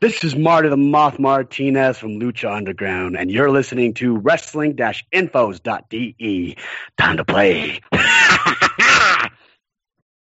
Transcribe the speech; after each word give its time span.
This 0.00 0.22
is 0.22 0.36
Marty 0.36 0.68
the 0.68 0.76
Moth 0.76 1.18
Martinez 1.18 1.98
from 1.98 2.20
Lucha 2.20 2.56
Underground, 2.56 3.16
and 3.16 3.32
you're 3.32 3.50
listening 3.50 3.94
to 3.94 4.16
wrestling-infos.de. 4.16 6.56
Time 6.96 7.16
to 7.16 7.24
play. 7.24 7.80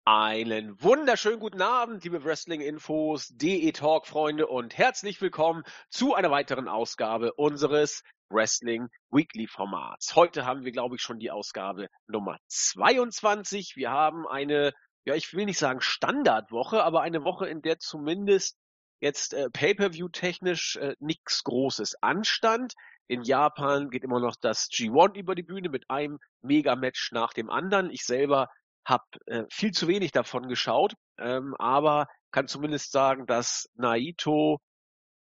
Einen 0.07 0.81
wunderschönen 0.81 1.41
guten 1.41 1.61
Abend, 1.61 2.05
liebe 2.05 2.25
Wrestling-Infos, 2.25 3.37
DE 3.37 3.73
Talk-Freunde 3.73 4.47
und 4.47 4.79
herzlich 4.79 5.21
willkommen 5.21 5.65
zu 5.91 6.15
einer 6.15 6.31
weiteren 6.31 6.67
Ausgabe 6.67 7.35
unseres 7.35 8.03
Wrestling 8.31 8.89
Weekly 9.11 9.47
Formats. 9.47 10.17
Heute 10.17 10.47
haben 10.47 10.65
wir, 10.65 10.73
glaube 10.73 10.97
ich, 10.97 11.03
schon 11.03 11.19
die 11.19 11.31
Ausgabe 11.31 11.91
Nummer 12.07 12.39
22. 12.47 13.77
Wir 13.77 13.91
haben 13.91 14.27
eine, 14.27 14.73
ja, 15.05 15.15
ich 15.15 15.35
will 15.35 15.45
nicht 15.45 15.59
sagen 15.59 15.83
Standardwoche, 15.83 16.83
aber 16.83 17.03
eine 17.03 17.25
Woche, 17.25 17.47
in 17.47 17.61
der 17.61 17.79
zumindest 17.79 18.57
jetzt 19.01 19.35
äh, 19.35 19.51
Pay-per-view 19.51 20.09
technisch 20.09 20.77
äh, 20.77 20.95
nichts 21.01 21.43
Großes 21.45 22.03
anstand. 22.03 22.75
In 23.09 23.23
Japan 23.23 23.91
geht 23.91 24.05
immer 24.05 24.21
noch 24.21 24.37
das 24.37 24.69
G1 24.71 25.17
über 25.17 25.35
die 25.35 25.43
Bühne 25.43 25.69
mit 25.69 25.91
einem 25.91 26.19
Mega-Match 26.43 27.11
nach 27.13 27.33
dem 27.33 27.51
anderen. 27.51 27.91
Ich 27.91 28.05
selber 28.05 28.49
habe 28.85 29.05
äh, 29.27 29.45
viel 29.51 29.73
zu 29.73 29.89
wenig 29.89 30.13
davon 30.13 30.49
geschaut, 30.49 30.95
ähm, 31.19 31.55
aber 31.59 32.07
kann 32.31 32.47
zumindest 32.47 32.93
sagen, 32.93 33.27
dass 33.27 33.69
Naito 33.75 34.61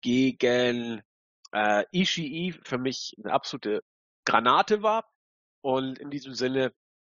gegen 0.00 1.02
äh, 1.52 1.84
Ishii 1.92 2.54
für 2.64 2.78
mich 2.78 3.14
eine 3.22 3.32
absolute 3.32 3.82
Granate 4.24 4.82
war. 4.82 5.04
Und 5.60 5.98
in 5.98 6.10
diesem 6.10 6.34
Sinne 6.34 6.72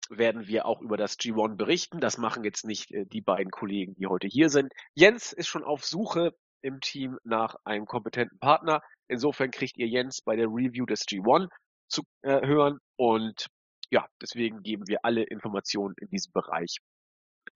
werden 0.08 0.46
wir 0.46 0.66
auch 0.66 0.80
über 0.80 0.96
das 0.96 1.18
G1 1.18 1.56
berichten. 1.56 2.00
Das 2.00 2.18
machen 2.18 2.44
jetzt 2.44 2.64
nicht 2.64 2.90
äh, 2.92 3.06
die 3.06 3.20
beiden 3.20 3.50
Kollegen, 3.50 3.94
die 3.94 4.06
heute 4.06 4.26
hier 4.26 4.50
sind. 4.50 4.72
Jens 4.94 5.32
ist 5.32 5.48
schon 5.48 5.64
auf 5.64 5.84
Suche 5.84 6.34
im 6.60 6.80
Team 6.80 7.18
nach 7.24 7.56
einem 7.64 7.86
kompetenten 7.86 8.38
Partner. 8.38 8.82
Insofern 9.06 9.50
kriegt 9.50 9.76
ihr 9.76 9.86
Jens 9.86 10.22
bei 10.22 10.36
der 10.36 10.46
Review 10.46 10.86
des 10.86 11.02
G1 11.02 11.48
zu 11.88 12.02
äh, 12.22 12.46
hören 12.46 12.78
und 12.96 13.46
ja, 13.90 14.06
deswegen 14.20 14.62
geben 14.62 14.86
wir 14.86 15.04
alle 15.04 15.22
Informationen 15.22 15.94
in 15.98 16.08
diesem 16.08 16.32
Bereich 16.32 16.76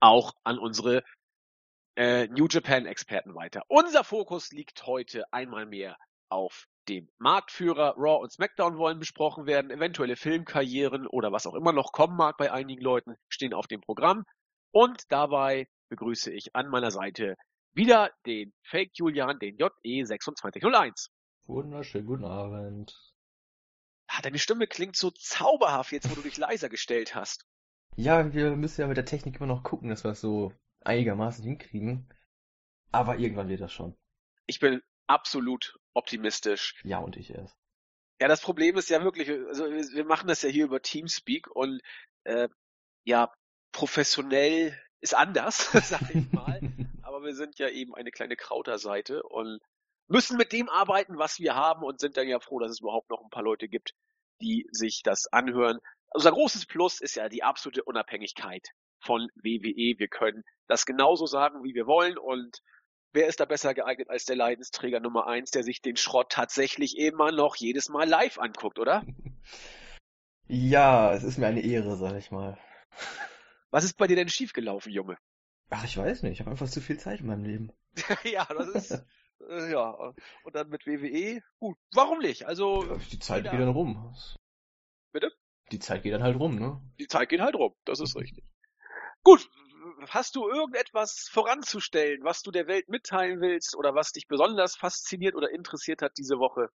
auch 0.00 0.32
an 0.44 0.58
unsere 0.58 1.02
äh, 1.96 2.26
New 2.28 2.46
Japan 2.48 2.86
Experten 2.86 3.34
weiter. 3.34 3.62
Unser 3.68 4.04
Fokus 4.04 4.50
liegt 4.50 4.86
heute 4.86 5.30
einmal 5.32 5.66
mehr 5.66 5.96
auf 6.30 6.66
dem 6.88 7.08
Marktführer. 7.18 7.94
Raw 7.96 8.22
und 8.22 8.32
SmackDown 8.32 8.76
wollen 8.76 8.98
besprochen 8.98 9.46
werden. 9.46 9.70
Eventuelle 9.70 10.16
Filmkarrieren 10.16 11.06
oder 11.06 11.32
was 11.32 11.46
auch 11.46 11.54
immer 11.54 11.72
noch 11.72 11.92
kommen 11.92 12.16
mag 12.16 12.36
bei 12.36 12.52
einigen 12.52 12.82
Leuten 12.82 13.16
stehen 13.28 13.54
auf 13.54 13.66
dem 13.66 13.80
Programm. 13.80 14.24
Und 14.70 15.10
dabei 15.10 15.68
begrüße 15.88 16.32
ich 16.32 16.54
an 16.54 16.68
meiner 16.68 16.90
Seite 16.90 17.36
wieder 17.74 18.10
den 18.26 18.52
Fake 18.62 18.92
Julian, 18.94 19.38
den 19.38 19.56
JE2601. 19.56 21.08
Wunderschönen 21.46 22.06
guten 22.06 22.24
Abend. 22.24 22.94
Ah, 24.08 24.20
deine 24.22 24.38
Stimme 24.38 24.66
klingt 24.66 24.96
so 24.96 25.10
zauberhaft 25.10 25.92
jetzt, 25.92 26.10
wo 26.10 26.14
du 26.14 26.22
dich 26.22 26.36
leiser 26.36 26.68
gestellt 26.68 27.14
hast. 27.14 27.46
Ja, 27.96 28.32
wir 28.32 28.56
müssen 28.56 28.80
ja 28.80 28.86
mit 28.86 28.96
der 28.96 29.04
Technik 29.04 29.36
immer 29.36 29.46
noch 29.46 29.62
gucken, 29.62 29.88
dass 29.88 30.04
wir 30.04 30.12
es 30.12 30.20
so 30.20 30.52
einigermaßen 30.80 31.44
hinkriegen. 31.44 32.08
Aber 32.90 33.18
irgendwann 33.18 33.48
wird 33.48 33.60
das 33.60 33.72
schon. 33.72 33.96
Ich 34.46 34.60
bin 34.60 34.82
absolut 35.06 35.78
optimistisch. 35.94 36.74
Ja, 36.84 36.98
und 36.98 37.16
ich 37.16 37.30
erst. 37.30 37.56
Ja, 38.20 38.28
das 38.28 38.40
Problem 38.40 38.76
ist 38.76 38.88
ja 38.88 39.02
wirklich, 39.02 39.30
also 39.30 39.64
wir 39.64 40.04
machen 40.04 40.28
das 40.28 40.42
ja 40.42 40.48
hier 40.48 40.66
über 40.66 40.80
Teamspeak 40.80 41.48
und 41.50 41.80
äh, 42.24 42.48
ja, 43.04 43.32
professionell 43.72 44.78
ist 45.00 45.14
anders, 45.14 45.70
sag 45.88 46.14
ich 46.14 46.30
mal. 46.32 46.60
Aber 47.02 47.24
wir 47.24 47.34
sind 47.34 47.58
ja 47.58 47.68
eben 47.68 47.94
eine 47.94 48.10
kleine 48.10 48.36
Krauterseite 48.36 49.22
und 49.24 49.60
müssen 50.06 50.36
mit 50.36 50.52
dem 50.52 50.68
arbeiten, 50.68 51.18
was 51.18 51.38
wir 51.40 51.54
haben 51.54 51.82
und 51.82 52.00
sind 52.00 52.16
dann 52.16 52.28
ja 52.28 52.38
froh, 52.38 52.58
dass 52.58 52.70
es 52.70 52.80
überhaupt 52.80 53.10
noch 53.10 53.22
ein 53.22 53.30
paar 53.30 53.42
Leute 53.42 53.68
gibt, 53.68 53.92
die 54.40 54.68
sich 54.70 55.02
das 55.02 55.26
anhören. 55.32 55.80
Unser 56.10 56.32
großes 56.32 56.66
Plus 56.66 57.00
ist 57.00 57.16
ja 57.16 57.28
die 57.28 57.42
absolute 57.42 57.82
Unabhängigkeit 57.82 58.68
von 59.00 59.28
WWE. 59.34 59.98
Wir 59.98 60.08
können 60.08 60.44
das 60.68 60.86
genauso 60.86 61.26
sagen, 61.26 61.64
wie 61.64 61.74
wir 61.74 61.86
wollen 61.86 62.18
und 62.18 62.58
wer 63.12 63.26
ist 63.26 63.40
da 63.40 63.44
besser 63.44 63.74
geeignet 63.74 64.10
als 64.10 64.24
der 64.24 64.36
Leidensträger 64.36 65.00
Nummer 65.00 65.26
eins, 65.26 65.50
der 65.50 65.62
sich 65.62 65.82
den 65.82 65.96
Schrott 65.96 66.30
tatsächlich 66.30 66.98
immer 66.98 67.32
noch 67.32 67.56
jedes 67.56 67.88
Mal 67.88 68.08
live 68.08 68.38
anguckt, 68.38 68.78
oder? 68.78 69.04
Ja, 70.46 71.12
es 71.12 71.22
ist 71.22 71.38
mir 71.38 71.46
eine 71.46 71.62
Ehre, 71.62 71.96
sag 71.96 72.16
ich 72.16 72.30
mal. 72.30 72.58
Was 73.70 73.84
ist 73.84 73.96
bei 73.96 74.06
dir 74.06 74.16
denn 74.16 74.28
schiefgelaufen, 74.28 74.92
Junge? 74.92 75.16
Ach, 75.70 75.84
ich 75.84 75.96
weiß 75.96 76.22
nicht. 76.22 76.32
Ich 76.32 76.40
habe 76.40 76.50
einfach 76.50 76.68
zu 76.68 76.80
viel 76.80 76.98
Zeit 76.98 77.20
in 77.20 77.26
meinem 77.26 77.44
Leben. 77.44 77.72
ja, 78.24 78.44
das 78.44 78.68
ist 78.68 79.04
äh, 79.48 79.72
ja 79.72 80.12
und 80.44 80.54
dann 80.54 80.68
mit 80.68 80.86
WWE. 80.86 81.42
Gut, 81.58 81.78
warum 81.92 82.18
nicht? 82.18 82.46
Also 82.46 82.84
ja, 82.84 82.98
die 83.10 83.18
Zeit 83.18 83.44
geht 83.44 83.60
dann 83.60 83.68
rum. 83.68 84.14
Bitte? 85.12 85.32
Die 85.70 85.78
Zeit 85.78 86.02
geht 86.02 86.12
dann 86.12 86.22
halt 86.22 86.38
rum, 86.38 86.58
ne? 86.58 86.80
Die 86.98 87.06
Zeit 87.06 87.28
geht 87.28 87.40
halt 87.40 87.54
rum. 87.54 87.74
Das 87.84 88.00
ist 88.00 88.16
richtig. 88.16 88.44
Gut, 89.22 89.48
hast 90.10 90.36
du 90.36 90.48
irgendetwas 90.48 91.28
voranzustellen, 91.30 92.22
was 92.24 92.42
du 92.42 92.50
der 92.50 92.66
Welt 92.66 92.88
mitteilen 92.88 93.40
willst 93.40 93.76
oder 93.76 93.94
was 93.94 94.12
dich 94.12 94.26
besonders 94.26 94.76
fasziniert 94.76 95.34
oder 95.34 95.50
interessiert 95.50 96.02
hat 96.02 96.16
diese 96.18 96.38
Woche? 96.38 96.70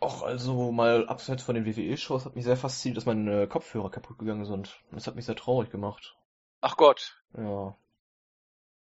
Och, 0.00 0.22
also 0.24 0.72
mal 0.72 1.06
abseits 1.08 1.44
von 1.44 1.54
den 1.54 1.64
WWE-Shows 1.64 2.24
hat 2.24 2.34
mich 2.34 2.44
sehr 2.44 2.56
fasziniert, 2.56 2.96
dass 2.96 3.06
meine 3.06 3.46
Kopfhörer 3.46 3.90
kaputt 3.90 4.18
gegangen 4.18 4.44
sind. 4.44 4.82
Das 4.90 5.06
hat 5.06 5.14
mich 5.14 5.26
sehr 5.26 5.36
traurig 5.36 5.70
gemacht. 5.70 6.16
Ach 6.60 6.76
Gott. 6.76 7.22
Ja. 7.36 7.76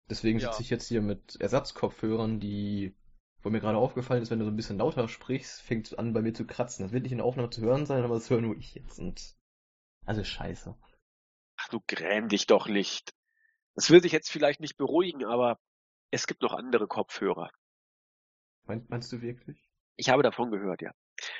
Deswegen 0.09 0.39
Ja. 0.39 0.51
sitze 0.51 0.63
ich 0.63 0.69
jetzt 0.71 0.87
hier 0.87 1.01
mit 1.01 1.39
Ersatzkopfhörern, 1.39 2.39
die, 2.39 2.95
wo 3.43 3.49
mir 3.49 3.59
gerade 3.59 3.77
aufgefallen 3.77 4.23
ist, 4.23 4.31
wenn 4.31 4.39
du 4.39 4.45
so 4.45 4.51
ein 4.51 4.55
bisschen 4.55 4.79
lauter 4.79 5.07
sprichst, 5.07 5.61
fängt 5.61 5.87
es 5.87 5.93
an 5.93 6.13
bei 6.13 6.21
mir 6.21 6.33
zu 6.33 6.45
kratzen. 6.45 6.83
Das 6.83 6.91
wird 6.91 7.03
nicht 7.03 7.11
in 7.11 7.19
der 7.19 7.25
Aufnahme 7.27 7.51
zu 7.51 7.61
hören 7.61 7.85
sein, 7.85 8.03
aber 8.03 8.15
das 8.15 8.29
höre 8.29 8.41
nur 8.41 8.57
ich 8.57 8.73
jetzt 8.73 8.99
und 8.99 9.35
also 10.05 10.23
scheiße. 10.23 10.75
Ach, 11.57 11.69
du 11.69 11.79
gräm 11.87 12.27
dich 12.27 12.47
doch 12.47 12.67
nicht. 12.67 13.13
Das 13.75 13.89
will 13.89 14.01
dich 14.01 14.11
jetzt 14.11 14.29
vielleicht 14.29 14.59
nicht 14.59 14.77
beruhigen, 14.77 15.25
aber 15.25 15.59
es 16.11 16.27
gibt 16.27 16.41
noch 16.41 16.53
andere 16.53 16.87
Kopfhörer. 16.87 17.49
Mein, 18.63 18.85
meinst 18.89 19.11
du 19.11 19.21
wirklich? 19.21 19.57
Ich 19.95 20.09
habe 20.09 20.23
davon 20.23 20.51
gehört, 20.51 20.81
ja. 20.81 20.91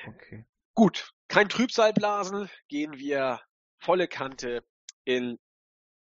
Okay. 0.06 0.46
Gut, 0.74 1.12
kein 1.28 1.48
Trübsalblasen, 1.48 2.50
gehen 2.68 2.98
wir 2.98 3.40
volle 3.78 4.08
Kante 4.08 4.64
in 5.04 5.38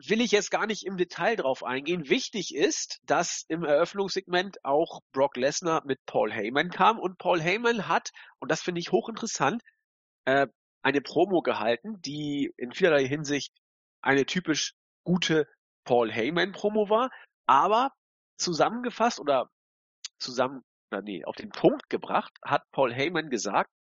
will 0.06 0.22
ich 0.22 0.32
jetzt 0.32 0.52
gar 0.52 0.68
nicht 0.68 0.86
im 0.86 0.98
Detail 0.98 1.36
drauf 1.36 1.64
eingehen. 1.64 2.10
Wichtig 2.10 2.54
ist, 2.54 3.00
dass 3.04 3.46
im 3.48 3.64
Eröffnungssegment 3.64 4.64
auch 4.64 5.02
Brock 5.12 5.38
Lesnar 5.38 5.84
mit 5.86 6.00
Paul 6.06 6.32
Heyman 6.32 6.70
kam 6.70 7.00
und 7.00 7.18
Paul 7.18 7.42
Heyman 7.42 7.88
hat, 7.88 8.12
und 8.40 8.52
das 8.52 8.62
finde 8.62 8.80
ich 8.80 8.92
hochinteressant, 8.92 9.64
äh, 10.26 10.48
eine 10.84 11.02
Promo 11.02 11.42
gehalten, 11.42 12.00
die 12.02 12.54
in 12.58 12.72
vielerlei 12.72 13.08
Hinsicht 13.08 13.52
eine 14.02 14.26
typisch 14.26 14.76
gute 15.04 15.48
Paul 15.84 16.12
Heyman 16.12 16.52
Promo 16.52 16.90
war, 16.90 17.10
aber 17.48 17.92
zusammengefasst 18.38 19.20
oder 19.20 19.50
zusammen, 20.20 20.64
na 20.92 21.02
nee, 21.02 21.26
auf 21.26 21.36
den 21.36 21.50
Punkt 21.50 21.90
gebracht, 21.90 22.34
hat 22.44 22.64
Paul 22.72 22.94
Heyman 22.94 23.30
gesagt, 23.30 23.72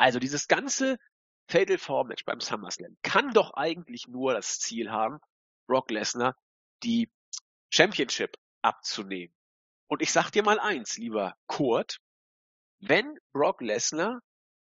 also 0.00 0.18
dieses 0.18 0.48
ganze 0.48 0.98
Fatal 1.46 1.76
Four 1.76 2.06
Match 2.06 2.24
beim 2.24 2.40
SummerSlam 2.40 2.96
kann 3.02 3.32
doch 3.34 3.52
eigentlich 3.52 4.08
nur 4.08 4.32
das 4.32 4.58
Ziel 4.58 4.90
haben, 4.90 5.18
Brock 5.66 5.90
Lesnar 5.90 6.36
die 6.82 7.10
Championship 7.70 8.38
abzunehmen. 8.62 9.34
Und 9.88 10.00
ich 10.00 10.10
sag 10.10 10.30
dir 10.30 10.42
mal 10.42 10.58
eins, 10.58 10.96
lieber 10.96 11.34
Kurt, 11.46 11.98
wenn 12.78 13.18
Brock 13.32 13.60
Lesnar 13.60 14.22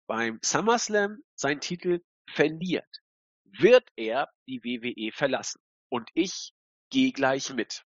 beim 0.07 0.39
SummerSlam 0.41 1.17
seinen 1.35 1.59
Titel 1.59 1.99
verliert, 2.31 3.01
wird 3.43 3.89
er 3.97 4.29
die 4.47 4.63
WWE 4.63 5.11
verlassen. 5.11 5.59
Und 5.89 6.09
ich 6.13 6.53
gehe 6.89 7.11
gleich 7.11 7.51
mit. 7.53 7.83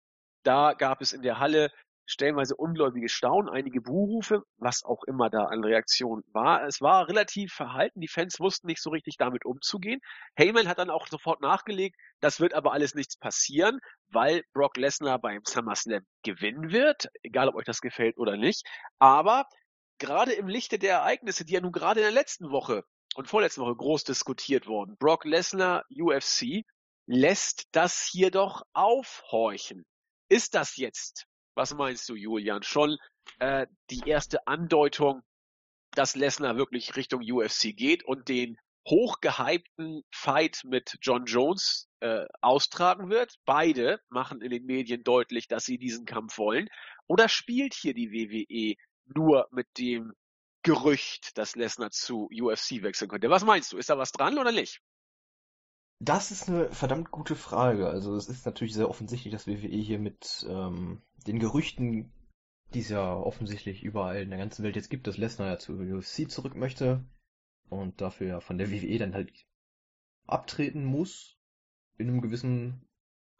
Da 0.43 0.73
gab 0.73 1.03
es 1.03 1.12
in 1.12 1.21
der 1.21 1.38
Halle 1.38 1.71
stellenweise 2.06 2.56
ungläubige 2.56 3.08
Staunen, 3.08 3.49
einige 3.49 3.81
Buhrufe, 3.81 4.43
was 4.58 4.85
auch 4.85 5.03
immer 5.05 5.29
da 5.29 5.44
an 5.44 5.64
Reaktion 5.64 6.23
war. 6.32 6.64
Es 6.67 6.81
war 6.81 7.08
relativ 7.08 7.53
verhalten, 7.53 8.00
die 8.00 8.08
Fans 8.08 8.41
wussten 8.41 8.69
nicht 8.69 8.81
so 8.81 8.91
richtig 8.91 9.17
damit 9.19 9.44
umzugehen. 9.44 10.00
Heyman 10.37 10.69
hat 10.69 10.79
dann 10.79 10.91
auch 10.91 11.06
sofort 11.08 11.41
nachgelegt, 11.41 11.97
das 12.20 12.41
wird 12.41 12.55
aber 12.55 12.73
alles 12.73 12.94
nichts 12.94 13.17
passieren, 13.17 13.81
weil 14.08 14.43
Brock 14.53 14.76
Lesnar 14.76 15.19
beim 15.19 15.43
SummerSlam 15.44 16.06
gewinnen 16.23 16.70
wird, 16.73 17.08
egal 17.23 17.49
ob 17.49 17.56
euch 17.56 17.67
das 17.67 17.81
gefällt 17.81 18.17
oder 18.19 18.37
nicht. 18.37 18.64
Aber 18.99 19.44
gerade 19.99 20.32
im 20.32 20.49
Lichte 20.49 20.79
der 20.79 20.99
Ereignisse, 20.99 21.44
die 21.44 21.55
ja 21.55 21.61
nun 21.61 21.73
gerade 21.73 22.00
in 22.00 22.05
der 22.06 22.12
letzten 22.12 22.50
Woche 22.50 22.85
und 23.17 23.29
vorletzten 23.29 23.62
Woche 23.62 23.76
groß 23.76 24.05
diskutiert 24.05 24.67
wurden, 24.67 24.97
Brock 24.99 25.25
Lesnar, 25.25 25.85
UFC, 25.91 26.64
lässt 27.06 27.64
das 27.73 28.02
hier 28.02 28.31
doch 28.31 28.62
aufhorchen. 28.73 29.85
Ist 30.29 30.55
das 30.55 30.76
jetzt, 30.76 31.26
was 31.56 31.75
meinst 31.75 32.08
du, 32.08 32.14
Julian, 32.14 32.62
schon 32.62 32.99
äh, 33.38 33.67
die 33.91 34.03
erste 34.06 34.47
Andeutung, 34.47 35.23
dass 35.93 36.14
Lesnar 36.14 36.56
wirklich 36.56 36.94
Richtung 36.97 37.23
UFC 37.23 37.75
geht 37.75 38.05
und 38.05 38.29
den 38.29 38.58
hochgehypten 38.87 40.05
Fight 40.12 40.61
mit 40.64 40.99
John 41.00 41.25
Jones 41.25 41.88
äh, 42.00 42.26
austragen 42.41 43.11
wird. 43.11 43.35
Beide 43.44 44.00
machen 44.11 44.41
in 44.43 44.50
den 44.50 44.64
Medien 44.64 45.03
deutlich, 45.03 45.49
dass 45.49 45.64
sie 45.64 45.79
diesen 45.79 46.05
Kampf 46.05 46.38
wollen. 46.38 46.69
Oder 47.08 47.29
spielt 47.29 47.75
hier 47.75 47.94
die 47.94 48.12
WWE 48.12 48.76
nur 49.06 49.49
mit 49.50 49.67
dem 49.79 50.12
Gerücht, 50.62 51.37
dass 51.38 51.56
Lesnar 51.56 51.91
zu 51.91 52.29
UFC 52.31 52.82
wechseln 52.82 53.09
könnte? 53.09 53.31
Was 53.31 53.44
meinst 53.44 53.73
du? 53.73 53.79
Ist 53.79 53.91
da 53.91 53.99
was 53.99 54.12
dran 54.12 54.38
oder 54.38 54.52
nicht? 54.52 54.81
Das 55.99 56.31
ist 56.31 56.49
eine 56.49 56.71
verdammt 56.73 57.11
gute 57.11 57.37
Frage. 57.37 57.89
Also 57.89 58.15
es 58.17 58.29
ist 58.29 58.45
natürlich 58.45 58.75
sehr 58.75 58.91
offensichtlich, 58.91 59.33
dass 59.33 59.47
WWE 59.47 59.69
hier 59.69 59.99
mit 59.99 60.47
ähm, 60.49 61.03
den 61.27 61.39
Gerüchten, 61.39 62.13
die 62.75 62.81
es 62.81 62.89
ja 62.91 63.15
offensichtlich 63.15 63.83
überall 63.83 64.23
in 64.23 64.31
der 64.31 64.39
ganzen 64.39 64.63
Welt 64.63 64.77
jetzt 64.77 64.91
gibt, 64.91 65.07
dass 65.07 65.17
Lesnar 65.17 65.49
ja 65.49 65.59
zu 65.59 65.73
UFC 65.75 66.31
zurück 66.31 66.55
möchte, 66.55 67.05
und 67.69 68.01
dafür 68.01 68.27
ja 68.27 68.41
von 68.41 68.59
der 68.59 68.71
WWE 68.71 68.99
dann 68.99 69.15
halt 69.15 69.33
abtreten 70.27 70.85
muss 70.85 71.39
in 71.99 72.09
einem 72.09 72.21
gewissen 72.21 72.87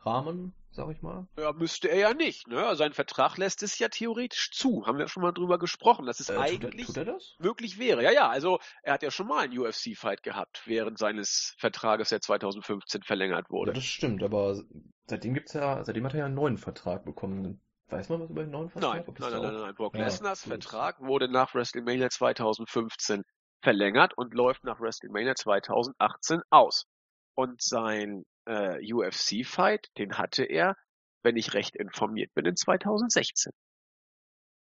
Rahmen, 0.07 0.55
sag 0.71 0.91
ich 0.91 1.03
mal. 1.03 1.27
Ja, 1.37 1.53
müsste 1.53 1.89
er 1.89 1.99
ja 1.99 2.15
nicht, 2.15 2.47
ne? 2.47 2.77
Sein 2.77 2.93
Vertrag 2.93 3.37
lässt 3.37 3.63
es 3.63 3.79
ja 3.79 3.89
theoretisch 3.89 4.53
zu. 4.53 4.87
Haben 4.87 4.99
wir 4.99 5.09
schon 5.09 5.23
mal 5.23 5.33
drüber 5.33 5.59
gesprochen, 5.59 6.07
dass 6.07 6.21
es 6.21 6.29
äh, 6.29 6.37
eigentlich 6.37 6.87
tut 6.87 6.97
er, 6.97 7.05
tut 7.07 7.39
er 7.41 7.45
möglich 7.45 7.79
wäre. 7.79 8.03
Ja, 8.03 8.13
ja, 8.13 8.29
also 8.29 8.61
er 8.83 8.95
hat 8.95 9.03
ja 9.03 9.11
schon 9.11 9.27
mal 9.27 9.45
einen 9.45 9.59
UFC-Fight 9.59 10.23
gehabt, 10.23 10.63
während 10.67 10.99
seines 10.99 11.55
Vertrages, 11.59 12.11
der 12.11 12.21
2015 12.21 13.03
verlängert 13.03 13.51
wurde. 13.51 13.73
Ja, 13.73 13.75
das 13.75 13.85
stimmt, 13.85 14.23
aber 14.23 14.63
seitdem 15.07 15.35
gibt's 15.35 15.53
ja, 15.53 15.83
seitdem 15.85 16.05
hat 16.05 16.15
er 16.15 16.21
ja 16.21 16.27
einen 16.27 16.35
neuen 16.35 16.59
Vertrag 16.59 17.05
bekommen. 17.05 17.61
Weiß 17.89 18.09
man 18.09 18.21
was 18.21 18.31
über 18.31 18.43
den 18.43 18.51
neuen 18.51 18.71
Vertrag? 18.71 19.07
Nein, 19.07 19.15
nein, 19.19 19.33
nein, 19.33 19.43
nein, 19.43 19.63
nein, 19.63 19.75
Brock 19.75 19.97
ja, 19.97 20.05
Lesnars 20.05 20.43
Vertrag 20.43 21.01
wurde 21.01 21.29
nach 21.29 21.55
WrestleMania 21.55 22.11
2015 22.11 23.23
verlängert 23.63 24.17
und 24.17 24.35
läuft 24.35 24.65
nach 24.65 24.81
WrestleMania 24.81 25.35
2018 25.35 26.43
aus. 26.51 26.87
Und 27.35 27.63
sein 27.63 28.25
äh, 28.47 28.93
UFC-Fight, 28.93 29.91
den 29.99 30.19
hatte 30.19 30.45
er, 30.45 30.77
wenn 31.23 31.37
ich 31.37 31.55
recht 31.55 31.77
informiert 31.77 32.33
bin, 32.35 32.47
in 32.47 32.57
2016. 32.57 33.53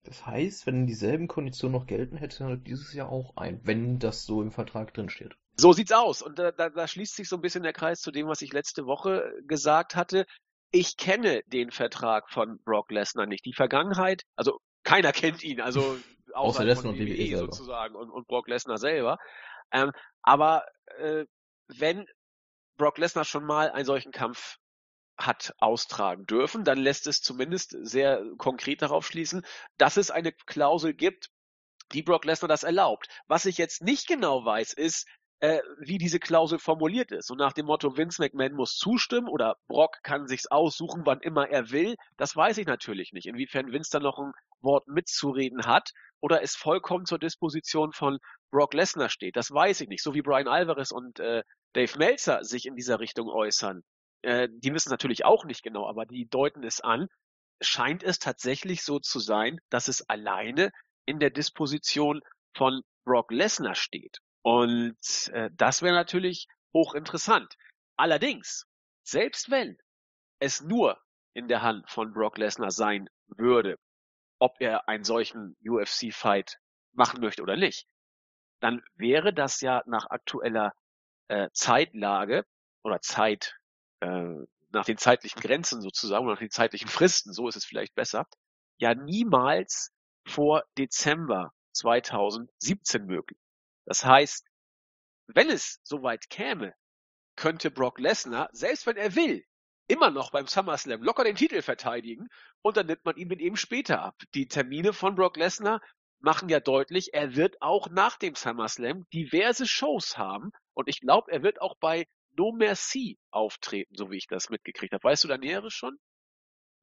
Das 0.03 0.25
heißt, 0.25 0.67
wenn 0.67 0.85
dieselben 0.85 1.27
Konditionen 1.27 1.79
noch 1.79 1.87
gelten, 1.87 2.17
hätte 2.17 2.43
er 2.43 2.57
dieses 2.57 2.93
Jahr 2.93 3.09
auch 3.09 3.37
ein, 3.37 3.61
wenn 3.63 3.99
das 3.99 4.25
so 4.25 4.41
im 4.41 4.51
Vertrag 4.51 4.93
drinsteht. 4.93 5.35
So 5.55 5.71
sieht's 5.71 5.91
aus. 5.91 6.21
Und 6.21 6.39
da, 6.39 6.51
da, 6.51 6.69
da 6.69 6.87
schließt 6.87 7.15
sich 7.15 7.29
so 7.29 7.37
ein 7.37 7.41
bisschen 7.41 7.63
der 7.63 7.73
Kreis 7.73 8.01
zu 8.01 8.11
dem, 8.11 8.27
was 8.27 8.41
ich 8.41 8.51
letzte 8.51 8.85
Woche 8.85 9.31
gesagt 9.47 9.95
hatte. 9.95 10.25
Ich 10.71 10.97
kenne 10.97 11.41
den 11.47 11.71
Vertrag 11.71 12.29
von 12.31 12.59
Brock 12.63 12.91
Lesnar 12.91 13.27
nicht. 13.27 13.45
Die 13.45 13.53
Vergangenheit, 13.53 14.23
also 14.35 14.59
keiner 14.83 15.11
kennt 15.13 15.43
ihn. 15.43 15.61
Also 15.61 15.97
außer 16.33 16.65
Lesnar 16.65 16.93
und 16.93 16.99
WWE 16.99 17.13
e 17.13 17.35
sozusagen 17.35 17.95
und, 17.95 18.09
und 18.09 18.27
Brock 18.27 18.47
Lesnar 18.47 18.77
selber. 18.77 19.17
Ähm, 19.71 19.91
aber 20.21 20.65
äh, 20.97 21.25
wenn 21.67 22.05
Brock 22.83 22.97
Lesnar 22.97 23.23
schon 23.23 23.45
mal 23.45 23.71
einen 23.71 23.85
solchen 23.85 24.11
Kampf 24.11 24.57
hat 25.17 25.53
austragen 25.59 26.25
dürfen, 26.25 26.65
dann 26.65 26.77
lässt 26.77 27.07
es 27.07 27.21
zumindest 27.21 27.73
sehr 27.79 28.21
konkret 28.37 28.81
darauf 28.81 29.07
schließen, 29.07 29.45
dass 29.77 29.95
es 29.95 30.11
eine 30.11 30.33
Klausel 30.33 30.93
gibt, 30.93 31.29
die 31.93 32.03
Brock 32.03 32.25
Lesnar 32.25 32.49
das 32.49 32.63
erlaubt. 32.63 33.07
Was 33.27 33.45
ich 33.45 33.57
jetzt 33.57 33.83
nicht 33.83 34.05
genau 34.05 34.43
weiß, 34.43 34.73
ist, 34.73 35.07
äh, 35.39 35.61
wie 35.79 35.97
diese 35.97 36.19
Klausel 36.19 36.59
formuliert 36.59 37.13
ist. 37.13 37.31
Und 37.31 37.37
nach 37.37 37.53
dem 37.53 37.67
Motto, 37.67 37.95
Vince 37.95 38.21
McMahon 38.21 38.51
muss 38.51 38.75
zustimmen 38.75 39.29
oder 39.29 39.55
Brock 39.69 39.99
kann 40.03 40.27
sich's 40.27 40.47
aussuchen, 40.47 41.05
wann 41.05 41.21
immer 41.21 41.47
er 41.47 41.71
will, 41.71 41.95
das 42.17 42.35
weiß 42.35 42.57
ich 42.57 42.67
natürlich 42.67 43.13
nicht. 43.13 43.27
Inwiefern 43.27 43.71
Vince 43.71 43.91
da 43.93 44.01
noch 44.01 44.19
ein 44.19 44.33
Wort 44.59 44.89
mitzureden 44.89 45.65
hat 45.65 45.91
oder 46.19 46.43
es 46.43 46.57
vollkommen 46.57 47.05
zur 47.05 47.19
Disposition 47.19 47.93
von 47.93 48.19
Brock 48.51 48.73
Lesnar 48.73 49.07
steht, 49.07 49.37
das 49.37 49.51
weiß 49.51 49.79
ich 49.79 49.87
nicht. 49.87 50.03
So 50.03 50.13
wie 50.13 50.21
Brian 50.21 50.49
Alvarez 50.49 50.91
und 50.91 51.21
äh, 51.21 51.43
Dave 51.73 51.97
Meltzer 51.97 52.43
sich 52.43 52.65
in 52.65 52.75
dieser 52.75 52.99
Richtung 52.99 53.29
äußern. 53.29 53.83
Äh, 54.21 54.47
die 54.51 54.73
wissen 54.73 54.89
natürlich 54.89 55.25
auch 55.25 55.45
nicht 55.45 55.63
genau, 55.63 55.87
aber 55.87 56.05
die 56.05 56.27
deuten 56.27 56.63
es 56.63 56.81
an. 56.81 57.07
Scheint 57.61 58.03
es 58.03 58.19
tatsächlich 58.19 58.83
so 58.83 58.99
zu 58.99 59.19
sein, 59.19 59.59
dass 59.69 59.87
es 59.87 60.07
alleine 60.09 60.71
in 61.05 61.19
der 61.19 61.29
Disposition 61.29 62.21
von 62.55 62.81
Brock 63.05 63.31
Lesnar 63.31 63.75
steht. 63.75 64.19
Und 64.43 64.97
äh, 65.33 65.49
das 65.53 65.81
wäre 65.81 65.95
natürlich 65.95 66.47
hochinteressant. 66.73 67.55
Allerdings, 67.97 68.65
selbst 69.03 69.49
wenn 69.49 69.77
es 70.39 70.61
nur 70.61 70.99
in 71.33 71.47
der 71.47 71.61
Hand 71.61 71.89
von 71.89 72.13
Brock 72.13 72.37
Lesnar 72.37 72.71
sein 72.71 73.09
würde, 73.27 73.77
ob 74.39 74.55
er 74.59 74.87
einen 74.89 75.03
solchen 75.03 75.55
UFC-Fight 75.65 76.57
machen 76.93 77.21
möchte 77.21 77.41
oder 77.41 77.55
nicht, 77.55 77.87
dann 78.59 78.81
wäre 78.95 79.33
das 79.33 79.61
ja 79.61 79.83
nach 79.85 80.09
aktueller 80.09 80.73
äh, 81.27 81.49
Zeitlage 81.53 82.45
oder 82.83 83.01
Zeit, 83.01 83.55
äh, 84.01 84.35
nach 84.71 84.85
den 84.85 84.97
zeitlichen 84.97 85.41
Grenzen 85.41 85.81
sozusagen, 85.81 86.25
oder 86.25 86.33
nach 86.33 86.39
den 86.39 86.49
zeitlichen 86.49 86.89
Fristen, 86.89 87.33
so 87.33 87.47
ist 87.47 87.55
es 87.55 87.65
vielleicht 87.65 87.95
besser, 87.95 88.25
ja 88.77 88.95
niemals 88.95 89.91
vor 90.27 90.63
Dezember 90.77 91.51
2017 91.73 93.05
möglich. 93.05 93.39
Das 93.85 94.03
heißt, 94.03 94.47
wenn 95.27 95.49
es 95.49 95.79
soweit 95.83 96.29
käme, 96.29 96.73
könnte 97.35 97.71
Brock 97.71 97.99
Lesnar, 97.99 98.49
selbst 98.51 98.85
wenn 98.85 98.97
er 98.97 99.15
will, 99.15 99.43
immer 99.87 100.11
noch 100.11 100.31
beim 100.31 100.47
SummerSlam 100.47 101.01
locker 101.03 101.23
den 101.23 101.35
Titel 101.35 101.61
verteidigen 101.61 102.27
und 102.61 102.77
dann 102.77 102.87
nimmt 102.87 103.03
man 103.05 103.17
ihn 103.17 103.27
mit 103.27 103.41
ihm 103.41 103.55
später 103.55 104.01
ab. 104.01 104.15
Die 104.33 104.47
Termine 104.47 104.93
von 104.93 105.15
Brock 105.15 105.37
Lesnar 105.37 105.81
machen 106.19 106.47
ja 106.47 106.59
deutlich, 106.59 107.13
er 107.13 107.35
wird 107.35 107.61
auch 107.61 107.89
nach 107.89 108.17
dem 108.17 108.35
SummerSlam 108.35 109.05
diverse 109.13 109.67
Shows 109.67 110.17
haben 110.17 110.51
und 110.73 110.87
ich 110.87 111.01
glaube, 111.01 111.31
er 111.31 111.43
wird 111.43 111.61
auch 111.61 111.75
bei 111.75 112.07
No 112.35 112.51
Mercy 112.51 113.19
auftreten, 113.31 113.95
so 113.95 114.09
wie 114.11 114.17
ich 114.17 114.27
das 114.27 114.49
mitgekriegt 114.49 114.93
habe. 114.93 115.03
Weißt 115.03 115.23
du 115.23 115.27
da 115.27 115.37
Näheres 115.37 115.73
schon? 115.73 115.99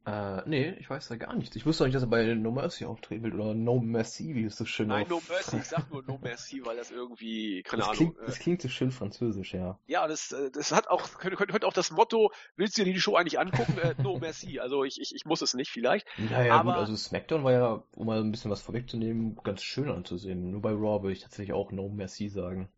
Äh, 0.07 0.49
nee, 0.49 0.71
ich 0.79 0.89
weiß 0.89 1.09
da 1.09 1.17
gar 1.17 1.35
nichts. 1.35 1.57
Ich 1.57 1.67
wusste 1.67 1.85
auch 1.85 1.87
nicht, 1.87 1.95
dass 1.95 2.05
er 2.05 2.09
bei 2.09 2.25
No 2.35 2.51
Mercy 2.51 2.87
auftreten 2.87 3.23
will 3.23 3.35
oder 3.39 3.53
No 3.53 3.79
Mercy, 3.81 4.35
wie 4.35 4.45
es 4.45 4.57
so 4.57 4.65
schön 4.65 4.89
Nein, 4.89 5.07
No 5.11 5.21
Mercy, 5.29 5.59
ich 5.59 5.65
sag 5.65 5.91
nur 5.93 6.03
No 6.03 6.19
Mercy, 6.23 6.65
weil 6.65 6.77
das 6.79 6.91
irgendwie, 6.91 7.63
keine 7.63 7.81
das 7.81 7.89
Ahnung. 7.91 8.15
Klingt, 8.15 8.19
äh, 8.19 8.27
das 8.27 8.39
klingt 8.39 8.63
so 8.63 8.69
schön 8.69 8.93
französisch, 8.93 9.53
ja. 9.53 9.79
Ja, 9.87 10.09
das, 10.09 10.33
äh, 10.33 10.51
das 10.51 10.73
hat 10.73 10.89
auch, 10.89 11.03
könnte, 11.19 11.37
könnte 11.37 11.67
auch 11.67 11.75
das 11.75 11.91
Motto, 11.91 12.33
willst 12.57 12.79
du 12.79 12.85
dir 12.85 12.95
die 12.95 13.01
Show 13.01 13.17
eigentlich 13.17 13.39
angucken? 13.39 13.77
äh, 13.79 13.95
no 14.03 14.19
Mercy. 14.19 14.59
Also 14.59 14.85
ich, 14.85 14.99
ich, 15.01 15.15
ich 15.15 15.27
muss 15.27 15.43
es 15.43 15.53
nicht 15.53 15.71
vielleicht. 15.71 16.07
Naja, 16.17 16.55
aber... 16.55 16.73
gut, 16.73 16.81
also 16.81 16.97
SmackDown 16.97 17.45
war 17.45 17.53
ja, 17.53 17.85
um 17.95 18.07
mal 18.07 18.21
ein 18.21 18.31
bisschen 18.31 18.51
was 18.51 18.63
vorwegzunehmen, 18.63 19.39
ganz 19.45 19.63
schön 19.63 19.91
anzusehen. 19.91 20.51
Nur 20.51 20.63
bei 20.63 20.71
Raw 20.71 21.03
würde 21.03 21.13
ich 21.13 21.21
tatsächlich 21.21 21.53
auch 21.53 21.73
No 21.73 21.91
Mercy 21.91 22.31
sagen 22.31 22.71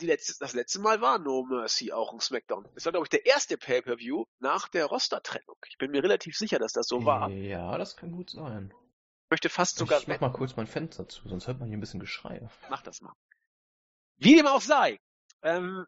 letzte, 0.00 0.34
das 0.38 0.54
letzte 0.54 0.80
Mal 0.80 1.00
war 1.00 1.18
No 1.18 1.44
Mercy 1.44 1.92
auch 1.92 2.12
ein 2.12 2.20
SmackDown. 2.20 2.68
Das 2.74 2.84
war, 2.84 2.92
glaube 2.92 3.06
ich, 3.06 3.10
der 3.10 3.26
erste 3.26 3.56
Pay-Per-View 3.56 4.24
nach 4.38 4.68
der 4.68 4.86
Roster-Trennung. 4.86 5.56
Ich 5.68 5.78
bin 5.78 5.90
mir 5.90 6.02
relativ 6.02 6.36
sicher, 6.36 6.58
dass 6.58 6.72
das 6.72 6.86
so 6.86 7.04
war. 7.04 7.30
Ja, 7.30 7.78
das 7.78 7.96
kann 7.96 8.12
gut 8.12 8.30
sein. 8.30 8.72
Ich 8.72 9.30
möchte 9.30 9.48
fast 9.48 9.78
sogar. 9.78 10.00
Ich 10.00 10.08
mach 10.08 10.20
mal 10.20 10.32
kurz 10.32 10.56
mein 10.56 10.66
Fenster 10.66 11.08
zu, 11.08 11.28
sonst 11.28 11.46
hört 11.46 11.58
man 11.58 11.68
hier 11.68 11.78
ein 11.78 11.80
bisschen 11.80 12.00
Geschrei. 12.00 12.46
Mach 12.68 12.82
das 12.82 13.00
mal. 13.00 13.12
Wie 14.16 14.36
dem 14.36 14.46
auch 14.46 14.60
sei, 14.60 15.00
ähm, 15.42 15.86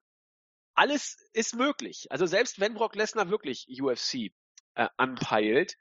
alles 0.75 1.17
ist 1.33 1.55
möglich. 1.55 2.07
Also 2.11 2.27
selbst 2.27 2.61
wenn 2.61 2.75
Brock 2.75 2.95
Lesnar 2.95 3.31
wirklich 3.31 3.67
UFC 3.69 4.33
äh, 4.75 4.89
anpeilt, 4.97 5.77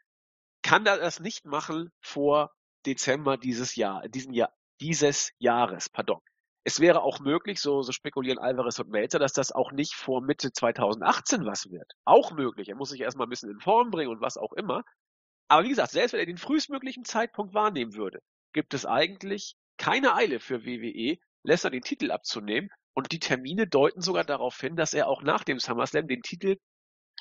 kann 0.62 0.86
er 0.86 0.98
das 0.98 1.20
nicht 1.20 1.46
machen 1.46 1.92
vor 2.02 2.54
Dezember 2.86 3.38
dieses 3.38 3.76
Jahr, 3.76 4.08
diesen 4.08 4.34
Jahr, 4.34 4.54
dieses 4.80 5.32
Jahres, 5.38 5.90
pardon. 5.90 6.22
Es 6.68 6.80
wäre 6.80 7.04
auch 7.04 7.20
möglich, 7.20 7.62
so, 7.62 7.84
so 7.84 7.92
spekulieren 7.92 8.40
Alvarez 8.40 8.80
und 8.80 8.90
Melzer, 8.90 9.20
dass 9.20 9.34
das 9.34 9.52
auch 9.52 9.72
nicht 9.72 9.94
vor 9.94 10.22
Mitte 10.22 10.52
2018 10.52 11.46
was 11.46 11.70
wird. 11.70 11.92
Auch 12.06 12.32
möglich. 12.32 12.70
Er 12.70 12.76
muss 12.76 12.90
sich 12.90 13.02
erstmal 13.02 13.28
ein 13.28 13.30
bisschen 13.30 13.52
in 13.52 13.60
Form 13.60 13.92
bringen 13.92 14.10
und 14.10 14.20
was 14.20 14.36
auch 14.36 14.52
immer. 14.54 14.84
Aber 15.48 15.64
wie 15.64 15.70
gesagt, 15.70 15.92
selbst 15.92 16.14
wenn 16.14 16.22
er 16.22 16.26
den 16.26 16.38
frühestmöglichen 16.38 17.06
Zeitpunkt 17.06 17.54
wahrnehmen 17.54 17.94
würde, 17.94 18.20
gibt 18.52 18.74
es 18.74 18.88
eigentlich 18.88 19.56
keine 19.78 20.16
Eile 20.16 20.40
für 20.40 20.66
WWE, 20.66 21.18
Lesnar 21.44 21.70
den 21.70 21.84
Titel 21.84 22.10
abzunehmen. 22.10 22.70
Und 22.96 23.12
die 23.12 23.20
Termine 23.20 23.68
deuten 23.68 24.02
sogar 24.02 24.24
darauf 24.24 24.60
hin, 24.60 24.76
dass 24.76 24.94
er 24.94 25.08
auch 25.08 25.22
nach 25.22 25.44
dem 25.44 25.60
SummerSlam 25.60 26.08
den 26.08 26.24
Titel 26.24 26.58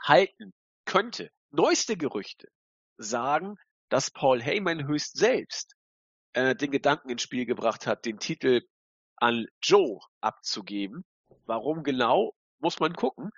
halten 0.02 0.54
könnte. 0.86 1.30
Neueste 1.50 1.96
Gerüchte 1.96 2.48
sagen, 2.96 3.56
dass 3.90 4.10
Paul 4.10 4.40
Heyman 4.40 4.86
höchst 4.86 5.18
selbst 5.18 5.74
äh, 6.32 6.54
den 6.54 6.70
Gedanken 6.70 7.10
ins 7.10 7.22
Spiel 7.22 7.44
gebracht 7.44 7.86
hat, 7.86 8.04
den 8.06 8.18
Titel 8.18 8.62
an 9.16 9.46
Joe 9.62 10.00
abzugeben. 10.20 11.04
Warum 11.46 11.82
genau, 11.82 12.34
muss 12.58 12.80
man 12.80 12.94
gucken. 12.94 13.30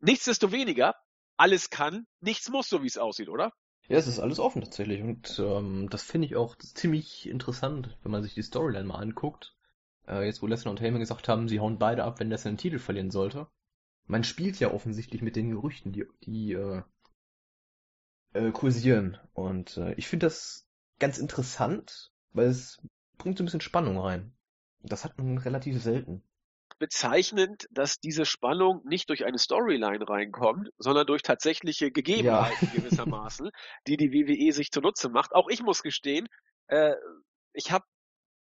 Nichtsdestoweniger, 0.00 0.94
alles 1.36 1.70
kann, 1.70 2.06
nichts 2.20 2.48
muss, 2.50 2.68
so 2.68 2.82
wie 2.82 2.88
es 2.88 2.98
aussieht, 2.98 3.28
oder? 3.28 3.52
Ja, 3.88 3.98
es 3.98 4.06
ist 4.06 4.20
alles 4.20 4.38
offen 4.38 4.62
tatsächlich 4.62 5.02
und 5.02 5.38
ähm, 5.38 5.88
das 5.90 6.02
finde 6.02 6.26
ich 6.26 6.36
auch 6.36 6.56
ziemlich 6.56 7.28
interessant, 7.28 7.96
wenn 8.02 8.12
man 8.12 8.22
sich 8.22 8.34
die 8.34 8.42
Storyline 8.42 8.84
mal 8.84 9.00
anguckt. 9.00 9.56
Äh, 10.06 10.24
jetzt 10.24 10.42
wo 10.42 10.46
Lesnar 10.46 10.70
und 10.70 10.80
Heyman 10.80 11.00
gesagt 11.00 11.28
haben, 11.28 11.48
sie 11.48 11.60
hauen 11.60 11.78
beide 11.78 12.04
ab, 12.04 12.20
wenn 12.20 12.30
Lesnar 12.30 12.52
den 12.52 12.58
Titel 12.58 12.78
verlieren 12.78 13.10
sollte, 13.10 13.48
man 14.06 14.24
spielt 14.24 14.58
ja 14.60 14.72
offensichtlich 14.72 15.22
mit 15.22 15.36
den 15.36 15.50
Gerüchten, 15.50 15.92
die, 15.92 16.06
die 16.24 16.52
äh, 16.52 16.82
äh, 18.32 18.50
kursieren. 18.50 19.18
Und 19.32 19.76
äh, 19.76 19.94
ich 19.94 20.08
finde 20.08 20.26
das 20.26 20.66
ganz 20.98 21.18
interessant, 21.18 22.12
weil 22.32 22.46
es 22.46 22.80
bringt 23.18 23.38
so 23.38 23.44
ein 23.44 23.46
bisschen 23.46 23.60
Spannung 23.60 23.98
rein. 23.98 24.34
Das 24.82 25.04
hat 25.04 25.18
man 25.18 25.38
relativ 25.38 25.80
selten. 25.82 26.22
Bezeichnend, 26.78 27.68
dass 27.70 28.00
diese 28.00 28.24
Spannung 28.24 28.82
nicht 28.84 29.08
durch 29.08 29.24
eine 29.24 29.38
Storyline 29.38 30.08
reinkommt, 30.08 30.70
sondern 30.78 31.06
durch 31.06 31.22
tatsächliche 31.22 31.92
Gegebenheiten 31.92 32.66
ja. 32.66 32.72
gewissermaßen, 32.74 33.50
die 33.86 33.96
die 33.96 34.12
WWE 34.12 34.52
sich 34.52 34.70
zunutze 34.70 35.08
macht. 35.08 35.32
Auch 35.32 35.48
ich 35.48 35.62
muss 35.62 35.82
gestehen, 35.82 36.26
äh, 36.68 36.94
ich 37.52 37.70
habe 37.70 37.84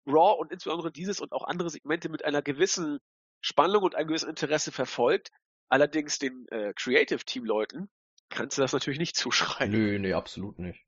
Raw 0.07 0.39
und 0.39 0.51
insbesondere 0.51 0.91
dieses 0.91 1.19
und 1.19 1.31
auch 1.33 1.43
andere 1.43 1.69
Segmente 1.69 2.09
mit 2.09 2.25
einer 2.25 2.41
gewissen 2.41 2.99
Spannung 3.41 3.83
und 3.83 3.95
einem 3.95 4.07
gewissen 4.07 4.29
Interesse 4.29 4.71
verfolgt. 4.71 5.29
Allerdings 5.69 6.17
den 6.17 6.47
äh, 6.49 6.73
Creative 6.75 7.23
Team 7.23 7.45
Leuten 7.45 7.89
kannst 8.29 8.57
du 8.57 8.61
das 8.61 8.73
natürlich 8.73 8.99
nicht 8.99 9.15
zuschreiben. 9.15 9.71
Nö, 9.71 9.99
nee, 9.99 10.13
absolut 10.13 10.57
nicht. 10.57 10.83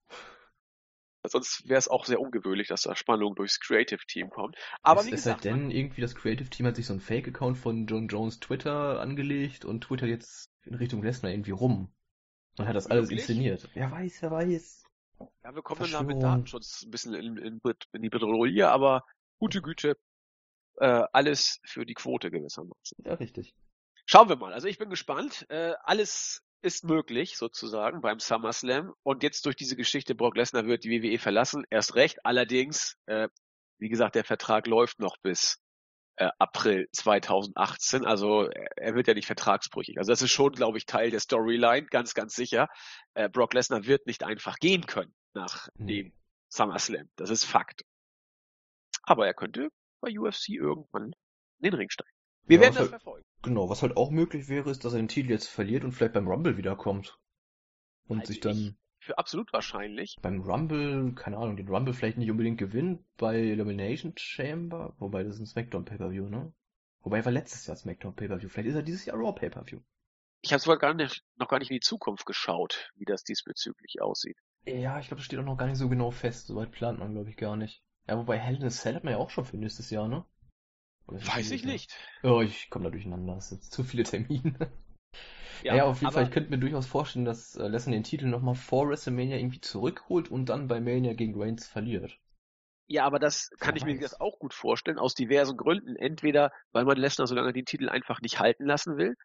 Sonst 1.25 1.68
wäre 1.68 1.80
es 1.80 1.88
auch 1.88 2.06
sehr 2.06 2.20
ungewöhnlich, 2.20 2.68
dass 2.68 2.82
da 2.82 2.96
Spannung 2.96 3.36
durchs 3.36 3.60
Creative 3.60 4.06
Team 4.08 4.30
kommt. 4.30 4.58
Aber 4.82 5.01
es, 5.01 5.08
wie 5.08 5.12
gesagt, 5.12 5.46
es 5.46 5.51
sei 5.51 5.58
denn, 5.58 5.72
irgendwie 5.72 6.01
das 6.01 6.15
Creative 6.15 6.50
Team 6.50 6.65
hat 6.65 6.75
sich 6.75 6.86
so 6.86 6.94
einen 6.94 7.01
Fake-Account 7.01 7.58
von 7.58 7.88
John 7.88 8.08
Jones 8.08 8.39
Twitter 8.39 9.00
angelegt 9.00 9.63
und 9.65 9.82
Twitter 9.82 10.06
jetzt 10.06 10.51
in 10.63 10.75
Richtung 10.75 11.01
Lesnar 11.01 11.32
irgendwie 11.32 11.51
rum. 11.51 11.94
Und 12.58 12.68
hat 12.68 12.75
das 12.75 12.88
alles 12.88 13.10
Wirklich? 13.10 13.22
inszeniert. 13.22 13.70
Wer 13.74 13.89
weiß, 13.92 14.22
wer 14.22 14.32
weiß. 14.32 14.84
Ja, 15.44 15.56
wir 15.56 15.62
kommen 15.62 15.92
dann 15.92 16.06
mit 16.06 16.22
Datenschutz 16.22 16.84
ein 16.84 16.92
bisschen 16.92 17.13
in, 17.13 17.38
in, 17.38 17.62
in 17.94 18.01
die 18.01 18.10
Bedrohung, 18.10 18.62
aber 18.62 19.06
gute 19.39 19.62
Güte, 19.62 19.98
äh, 20.77 21.03
alles 21.13 21.60
für 21.63 21.86
die 21.86 21.94
Quote 21.94 22.32
gewissermaßen. 22.32 22.98
Ja, 23.06 23.13
richtig. 23.13 23.56
Schauen 24.06 24.27
wir 24.27 24.36
mal. 24.36 24.53
Also 24.53 24.68
ich 24.68 24.77
bin 24.77 24.89
gespannt. 24.89 25.46
Äh, 25.50 25.74
alles 25.84 26.42
ist 26.63 26.84
möglich 26.84 27.38
sozusagen 27.38 28.01
beim 28.01 28.20
SummerSlam. 28.20 28.93
Und 29.03 29.24
jetzt 29.24 29.46
durch 29.46 29.55
diese 29.55 29.75
Geschichte, 29.75 30.15
Brock 30.15 30.38
Lesnar 30.38 30.65
wird 30.65 30.84
die 30.84 30.89
WWE 30.91 31.20
verlassen, 31.20 31.65
erst 31.70 31.96
recht. 31.96 32.25
Allerdings, 32.25 32.98
äh, 33.05 33.27
wie 33.79 33.89
gesagt, 33.89 34.15
der 34.15 34.24
Vertrag 34.24 34.67
läuft 34.67 35.00
noch 35.00 35.17
bis 35.22 35.60
äh, 36.15 36.29
April 36.39 36.88
2018. 36.93 38.05
Also 38.05 38.50
er 38.77 38.96
wird 38.96 39.08
ja 39.08 39.13
nicht 39.13 39.27
vertragsbrüchig. 39.27 39.98
Also 39.98 40.12
das 40.12 40.22
ist 40.22 40.32
schon, 40.32 40.53
glaube 40.53 40.77
ich, 40.77 40.86
Teil 40.86 41.12
der 41.12 41.20
Storyline, 41.20 41.88
ganz, 41.88 42.13
ganz 42.13 42.36
sicher. 42.36 42.67
Äh, 43.13 43.29
Brock 43.29 43.53
Lesnar 43.53 43.86
wird 43.86 44.08
nicht 44.08 44.24
einfach 44.24 44.58
gehen 44.58 44.86
können 44.86 45.13
nach 45.34 45.67
mhm. 45.75 45.88
dem 45.88 46.13
SummerSlam. 46.50 47.10
Das 47.15 47.29
ist 47.29 47.46
Fakt. 47.46 47.84
Aber 49.03 49.27
er 49.27 49.34
könnte 49.34 49.70
bei 50.01 50.17
UFC 50.17 50.50
irgendwann 50.50 51.13
in 51.60 51.63
den 51.63 51.74
Ring 51.74 51.89
steigen. 51.89 52.12
Wir 52.45 52.57
ja, 52.57 52.63
werden 52.63 52.73
das 52.73 52.81
halt, 52.81 52.89
verfolgen. 52.89 53.25
Genau, 53.41 53.69
was 53.69 53.81
halt 53.81 53.97
auch 53.97 54.09
möglich 54.09 54.50
wäre, 54.50 54.69
ist, 54.69 54.85
dass 54.85 54.93
er 54.93 55.00
den 55.00 55.07
Titel 55.07 55.29
jetzt 55.29 55.47
verliert 55.47 55.83
und 55.83 55.91
vielleicht 55.91 56.13
beim 56.13 56.27
Rumble 56.27 56.57
wiederkommt. 56.57 57.17
Und 58.07 58.19
Halte 58.19 58.31
sich 58.33 58.41
dann. 58.41 58.77
Für 59.00 59.17
absolut 59.17 59.51
wahrscheinlich. 59.51 60.17
Beim 60.21 60.41
Rumble, 60.41 61.13
keine 61.13 61.38
Ahnung, 61.38 61.57
den 61.57 61.67
Rumble 61.67 61.93
vielleicht 61.93 62.17
nicht 62.17 62.31
unbedingt 62.31 62.57
gewinnt, 62.57 63.01
bei 63.17 63.38
Elimination 63.38 64.13
Chamber, 64.15 64.95
wobei 64.97 65.23
das 65.23 65.35
ist 65.35 65.41
ein 65.41 65.45
Smackdown 65.45 65.83
Pay-Per-View, 65.83 66.29
ne? 66.29 66.53
Wobei 67.01 67.17
er 67.17 67.25
war 67.25 67.33
letztes 67.33 67.67
Jahr 67.67 67.75
Smackdown 67.75 68.15
Pay-Per-View. 68.15 68.47
Vielleicht 68.47 68.69
ist 68.69 68.75
er 68.75 68.81
dieses 68.81 69.05
Jahr 69.05 69.17
Raw 69.17 69.33
Pay-Per-View. 69.33 69.81
Ich 70.41 70.53
habe 70.53 70.62
sogar 70.62 70.77
gar 70.77 70.93
nicht, 70.93 71.23
noch 71.35 71.50
gar 71.50 71.59
nicht 71.59 71.69
in 71.69 71.75
die 71.75 71.81
Zukunft 71.81 72.25
geschaut, 72.25 72.91
wie 72.95 73.05
das 73.05 73.23
diesbezüglich 73.23 74.01
aussieht. 74.01 74.38
Ja, 74.65 75.00
ich 75.00 75.07
glaube, 75.07 75.19
das 75.19 75.25
steht 75.25 75.39
auch 75.39 75.43
noch 75.43 75.57
gar 75.57 75.67
nicht 75.67 75.77
so 75.77 75.89
genau 75.89 76.12
fest. 76.12 76.47
Soweit 76.47 76.71
plant 76.71 77.00
man, 77.00 77.13
glaube 77.13 77.29
ich, 77.29 77.38
gar 77.38 77.57
nicht. 77.57 77.83
Ja, 78.07 78.17
wobei 78.17 78.38
Hell 78.38 78.55
in 78.55 78.63
a 78.63 78.69
Cell 78.69 78.95
hat 78.95 79.03
man 79.03 79.13
ja 79.13 79.19
auch 79.19 79.29
schon 79.29 79.45
für 79.45 79.57
nächstes 79.57 79.89
Jahr, 79.89 80.07
ne? 80.07 80.25
Weiß 81.07 81.51
ich 81.51 81.65
nicht. 81.65 81.93
Ja, 82.24 82.41
ich 82.41 82.69
komme 82.69 82.86
da 82.86 82.91
durcheinander. 82.91 83.38
Es 83.38 83.50
sind 83.50 83.63
zu 83.63 83.83
viele 83.83 84.03
Termine. 84.03 84.72
Ja, 85.62 85.75
ja 85.75 85.86
auf 85.86 86.01
jeden 86.01 86.13
Fall, 86.13 86.24
ich 86.24 86.31
könnte 86.31 86.50
mir 86.50 86.57
durchaus 86.57 86.86
vorstellen, 86.86 87.25
dass 87.25 87.55
äh, 87.55 87.67
Lesnar 87.67 87.93
den 87.93 88.03
Titel 88.03 88.27
nochmal 88.27 88.55
vor 88.55 88.89
WrestleMania 88.89 89.38
irgendwie 89.38 89.62
zurückholt 89.62 90.29
und 90.29 90.48
dann 90.50 90.67
bei 90.67 90.81
Mania 90.81 91.13
gegen 91.13 91.39
Reigns 91.39 91.67
verliert. 91.67 92.17
Ja, 92.88 93.05
aber 93.05 93.17
das 93.17 93.50
kann 93.60 93.75
ich 93.75 93.86
mir 93.86 93.98
das 93.98 94.19
auch 94.19 94.39
gut 94.39 94.53
vorstellen, 94.53 95.00
aus 95.00 95.15
diversen 95.15 95.55
Gründen. 95.55 95.95
Entweder, 95.95 96.51
weil 96.74 96.86
man 96.86 96.98
Lesnar 96.98 97.27
so 97.27 97.36
lange 97.36 97.53
den 97.53 97.65
Titel 97.65 97.89
einfach 97.89 98.19
nicht 98.22 98.39
halten 98.39 98.65
lassen 98.65 98.98
will, 98.98 99.15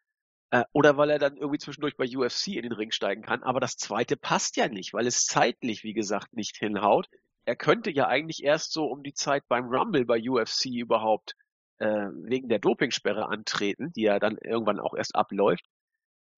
äh, 0.50 0.64
oder 0.72 0.96
weil 0.96 1.10
er 1.10 1.18
dann 1.18 1.36
irgendwie 1.36 1.58
zwischendurch 1.58 1.96
bei 1.96 2.06
UFC 2.06 2.48
in 2.48 2.62
den 2.62 2.72
Ring 2.72 2.92
steigen 2.92 3.22
kann. 3.22 3.42
Aber 3.42 3.60
das 3.60 3.76
zweite 3.76 4.16
passt 4.16 4.56
ja 4.56 4.68
nicht, 4.68 4.94
weil 4.94 5.06
es 5.06 5.26
zeitlich, 5.26 5.82
wie 5.82 5.92
gesagt, 5.92 6.34
nicht 6.34 6.56
hinhaut. 6.56 7.08
Er 7.44 7.56
könnte 7.56 7.90
ja 7.90 8.06
eigentlich 8.06 8.44
erst 8.44 8.72
so 8.72 8.86
um 8.86 9.02
die 9.02 9.14
Zeit 9.14 9.42
beim 9.48 9.66
Rumble 9.66 10.04
bei 10.04 10.20
UFC 10.20 10.66
überhaupt 10.66 11.34
äh, 11.78 12.08
wegen 12.12 12.48
der 12.48 12.58
Dopingsperre 12.58 13.28
antreten, 13.28 13.92
die 13.92 14.02
ja 14.02 14.18
dann 14.18 14.36
irgendwann 14.38 14.80
auch 14.80 14.94
erst 14.94 15.14
abläuft. 15.14 15.64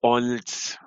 Und 0.01 0.79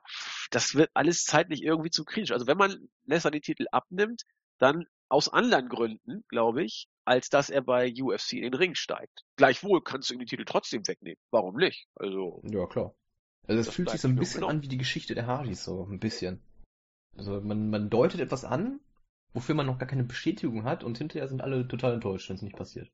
das 0.51 0.75
wird 0.75 0.91
alles 0.93 1.25
zeitlich 1.25 1.63
irgendwie 1.63 1.91
zu 1.91 2.03
kritisch. 2.03 2.31
Also 2.31 2.48
wenn 2.48 2.57
man 2.57 2.89
Lesnar 3.05 3.31
die 3.31 3.41
Titel 3.41 3.65
abnimmt, 3.72 4.24
dann 4.60 4.86
aus 5.10 5.29
anderen 5.29 5.69
Gründen, 5.69 6.24
glaube 6.27 6.63
ich, 6.63 6.88
als 7.05 7.29
dass 7.29 7.50
er 7.50 7.62
bei 7.62 7.93
UFC 8.00 8.33
in 8.33 8.43
den 8.43 8.53
Ring 8.53 8.75
steigt. 8.75 9.24
Gleichwohl 9.36 9.83
kannst 9.83 10.10
du 10.10 10.15
ihm 10.15 10.19
die 10.19 10.25
Titel 10.25 10.45
trotzdem 10.45 10.88
wegnehmen. 10.88 11.19
Warum 11.31 11.55
nicht? 11.55 11.88
Also. 11.95 12.41
Ja, 12.43 12.65
klar. 12.65 12.95
Also 13.48 13.60
es 13.60 13.75
fühlt 13.75 13.89
sich 13.89 14.01
so 14.01 14.07
ein 14.07 14.15
bisschen 14.15 14.43
an 14.43 14.63
wie 14.63 14.69
die 14.69 14.77
Geschichte 14.77 15.15
der 15.15 15.27
Hardys, 15.27 15.63
so 15.63 15.86
ein 15.86 16.00
bisschen. 16.00 16.41
Also 17.17 17.41
man, 17.41 17.69
man 17.69 17.89
deutet 17.89 18.22
etwas 18.22 18.45
an, 18.45 18.79
wofür 19.33 19.53
man 19.53 19.65
noch 19.65 19.77
gar 19.77 19.88
keine 19.88 20.03
Bestätigung 20.03 20.63
hat 20.63 20.83
und 20.83 20.98
hinterher 20.98 21.27
sind 21.27 21.41
alle 21.41 21.67
total 21.67 21.93
enttäuscht, 21.93 22.29
wenn 22.29 22.38
es 22.38 22.41
nicht 22.41 22.55
passiert. 22.55 22.89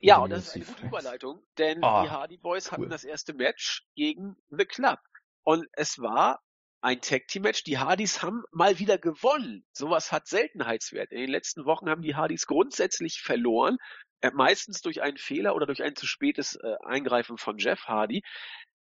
Ja, 0.00 0.18
und 0.18 0.30
das 0.30 0.48
ist 0.48 0.56
eine 0.56 0.64
gute 0.64 0.86
Überleitung, 0.86 1.46
denn 1.58 1.78
oh, 1.82 2.02
die 2.02 2.10
Hardy 2.10 2.36
Boys 2.36 2.66
cool. 2.66 2.72
hatten 2.72 2.90
das 2.90 3.04
erste 3.04 3.34
Match 3.34 3.86
gegen 3.94 4.36
The 4.50 4.64
Club. 4.64 4.98
Und 5.42 5.66
es 5.72 5.98
war 5.98 6.40
ein 6.80 7.00
Tag 7.00 7.28
Team 7.28 7.42
Match. 7.42 7.64
Die 7.64 7.78
Hardys 7.78 8.22
haben 8.22 8.42
mal 8.52 8.78
wieder 8.78 8.98
gewonnen. 8.98 9.66
Sowas 9.72 10.12
hat 10.12 10.26
Seltenheitswert. 10.26 11.12
In 11.12 11.20
den 11.20 11.30
letzten 11.30 11.64
Wochen 11.64 11.88
haben 11.88 12.02
die 12.02 12.14
Hardys 12.14 12.46
grundsätzlich 12.46 13.20
verloren. 13.20 13.78
Äh, 14.20 14.30
meistens 14.32 14.80
durch 14.80 15.02
einen 15.02 15.18
Fehler 15.18 15.54
oder 15.54 15.66
durch 15.66 15.82
ein 15.82 15.96
zu 15.96 16.06
spätes 16.06 16.56
äh, 16.56 16.76
Eingreifen 16.84 17.36
von 17.36 17.58
Jeff 17.58 17.84
Hardy. 17.84 18.22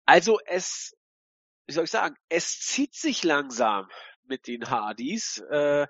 Also 0.05 0.39
es, 0.47 0.97
wie 1.67 1.73
soll 1.73 1.85
ich 1.85 1.91
sagen, 1.91 2.17
es 2.29 2.61
zieht 2.61 2.95
sich 2.95 3.25
langsam 3.25 3.89
mit 4.25 4.47
den 4.47 4.71
Hardys. 4.71 5.39
Äh, 5.51 5.87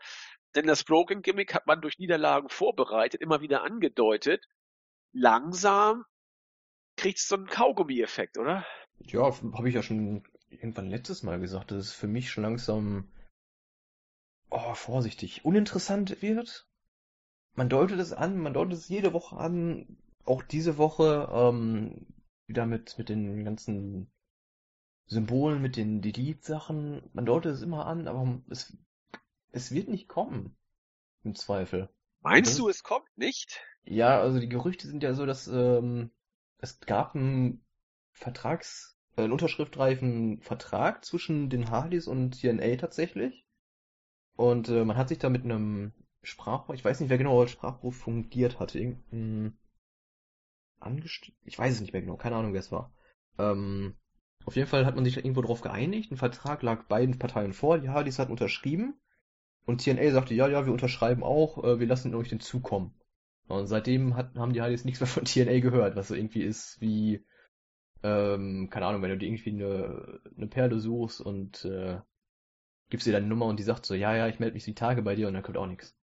denn 0.54 0.66
das 0.66 0.84
Broken 0.84 1.22
Gimmick 1.22 1.54
hat 1.54 1.66
man 1.66 1.82
durch 1.82 1.98
Niederlagen 1.98 2.48
vorbereitet, 2.48 3.20
immer 3.20 3.42
wieder 3.42 3.62
angedeutet 3.62 4.44
langsam 5.12 6.04
kriegt 6.96 7.18
es 7.18 7.28
so 7.28 7.36
einen 7.36 7.46
Kaugummi-Effekt, 7.46 8.38
oder? 8.38 8.66
Ja, 9.00 9.22
habe 9.22 9.68
ich 9.68 9.74
ja 9.74 9.82
schon 9.82 10.24
irgendwann 10.50 10.90
letztes 10.90 11.22
Mal 11.22 11.38
gesagt, 11.38 11.70
dass 11.70 11.78
es 11.78 11.92
für 11.92 12.08
mich 12.08 12.30
schon 12.30 12.42
langsam, 12.42 13.12
oh, 14.50 14.74
vorsichtig, 14.74 15.44
uninteressant 15.44 16.20
wird. 16.22 16.66
Man 17.54 17.68
deutet 17.68 17.98
es 17.98 18.12
an, 18.12 18.38
man 18.38 18.54
deutet 18.54 18.74
es 18.74 18.88
jede 18.88 19.12
Woche 19.12 19.36
an, 19.36 19.98
auch 20.24 20.42
diese 20.42 20.78
Woche, 20.78 21.28
ähm, 21.32 22.06
wieder 22.46 22.66
mit, 22.66 22.98
mit 22.98 23.08
den 23.08 23.44
ganzen 23.44 24.10
Symbolen, 25.06 25.62
mit 25.62 25.76
den 25.76 26.02
Delete-Sachen. 26.02 27.08
Man 27.12 27.26
deutet 27.26 27.52
es 27.52 27.62
immer 27.62 27.86
an, 27.86 28.08
aber 28.08 28.40
es, 28.48 28.76
es 29.52 29.72
wird 29.72 29.88
nicht 29.88 30.08
kommen. 30.08 30.56
Im 31.24 31.34
Zweifel. 31.34 31.88
Meinst 32.20 32.58
du, 32.58 32.68
es 32.68 32.82
kommt 32.82 33.08
nicht? 33.16 33.60
Ja, 33.84 34.20
also 34.20 34.38
die 34.38 34.48
Gerüchte 34.48 34.86
sind 34.86 35.02
ja 35.02 35.14
so, 35.14 35.26
dass 35.26 35.48
ähm, 35.48 36.10
es 36.58 36.80
gab 36.80 37.14
einen 37.14 37.64
Vertrags, 38.12 38.98
äh, 39.16 39.22
einen 39.22 39.32
unterschriftreifen 39.32 40.40
Vertrag 40.40 41.04
zwischen 41.04 41.48
den 41.50 41.70
Hardys 41.70 42.06
und 42.06 42.40
TNA 42.40 42.76
tatsächlich. 42.76 43.46
Und 44.36 44.68
äh, 44.68 44.84
man 44.84 44.96
hat 44.96 45.08
sich 45.08 45.18
da 45.18 45.30
mit 45.30 45.44
einem 45.44 45.92
Sprachrohr, 46.22 46.74
ich 46.74 46.84
weiß 46.84 47.00
nicht, 47.00 47.10
wer 47.10 47.18
genau 47.18 47.40
als 47.40 47.50
Sprachrohr 47.50 47.92
fungiert 47.92 48.60
hatte, 48.60 48.78
irgendein 48.78 49.58
Angestellter, 50.80 51.38
ich 51.44 51.58
weiß 51.58 51.74
es 51.74 51.80
nicht 51.80 51.92
mehr 51.92 52.02
genau, 52.02 52.16
keine 52.16 52.36
Ahnung, 52.36 52.52
wer 52.52 52.60
es 52.60 52.72
war. 52.72 52.92
Ähm, 53.38 53.96
auf 54.44 54.56
jeden 54.56 54.68
Fall 54.68 54.86
hat 54.86 54.94
man 54.94 55.04
sich 55.04 55.14
da 55.14 55.20
irgendwo 55.20 55.42
drauf 55.42 55.60
geeinigt, 55.60 56.10
ein 56.10 56.16
Vertrag 56.16 56.62
lag 56.62 56.84
beiden 56.84 57.18
Parteien 57.18 57.52
vor, 57.52 57.78
die 57.78 57.88
Hardys 57.88 58.18
hatten 58.18 58.32
unterschrieben 58.32 59.00
und 59.66 59.82
TNA 59.84 60.12
sagte, 60.12 60.34
ja, 60.34 60.48
ja, 60.48 60.64
wir 60.64 60.72
unterschreiben 60.72 61.22
auch, 61.22 61.62
äh, 61.64 61.80
wir 61.80 61.86
lassen 61.86 62.14
euch 62.14 62.28
den 62.28 62.40
zukommen. 62.40 62.94
Und 63.48 63.66
seitdem 63.66 64.14
hat, 64.14 64.36
haben 64.36 64.52
die 64.52 64.60
halt 64.60 64.72
jetzt 64.72 64.84
nichts 64.84 65.00
mehr 65.00 65.06
von 65.06 65.24
TNA 65.26 65.60
gehört, 65.60 65.96
was 65.96 66.08
so 66.08 66.14
irgendwie 66.14 66.42
ist 66.42 66.80
wie, 66.80 67.24
ähm, 68.02 68.68
keine 68.70 68.86
Ahnung, 68.86 69.02
wenn 69.02 69.10
du 69.10 69.18
dir 69.18 69.26
irgendwie 69.26 69.50
eine, 69.50 70.20
eine 70.36 70.46
Perle 70.46 70.78
suchst 70.78 71.20
und 71.20 71.64
äh, 71.64 71.98
gibst 72.90 73.06
ihr 73.06 73.12
deine 73.12 73.26
Nummer 73.26 73.46
und 73.46 73.58
die 73.58 73.64
sagt 73.64 73.86
so, 73.86 73.94
ja, 73.94 74.14
ja, 74.14 74.28
ich 74.28 74.38
melde 74.38 74.54
mich 74.54 74.64
die 74.64 74.74
Tage 74.74 75.02
bei 75.02 75.14
dir 75.14 75.28
und 75.28 75.34
dann 75.34 75.42
kommt 75.42 75.56
auch 75.56 75.66
nichts. 75.66 75.96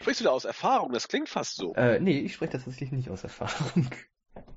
Sprichst 0.00 0.20
du 0.20 0.24
da 0.24 0.30
aus 0.30 0.46
Erfahrung? 0.46 0.92
Das 0.92 1.08
klingt 1.08 1.28
fast 1.28 1.56
so. 1.56 1.74
Äh, 1.74 2.00
nee, 2.00 2.18
ich 2.20 2.34
spreche 2.34 2.52
tatsächlich 2.52 2.90
nicht 2.90 3.10
aus 3.10 3.22
Erfahrung. 3.22 3.90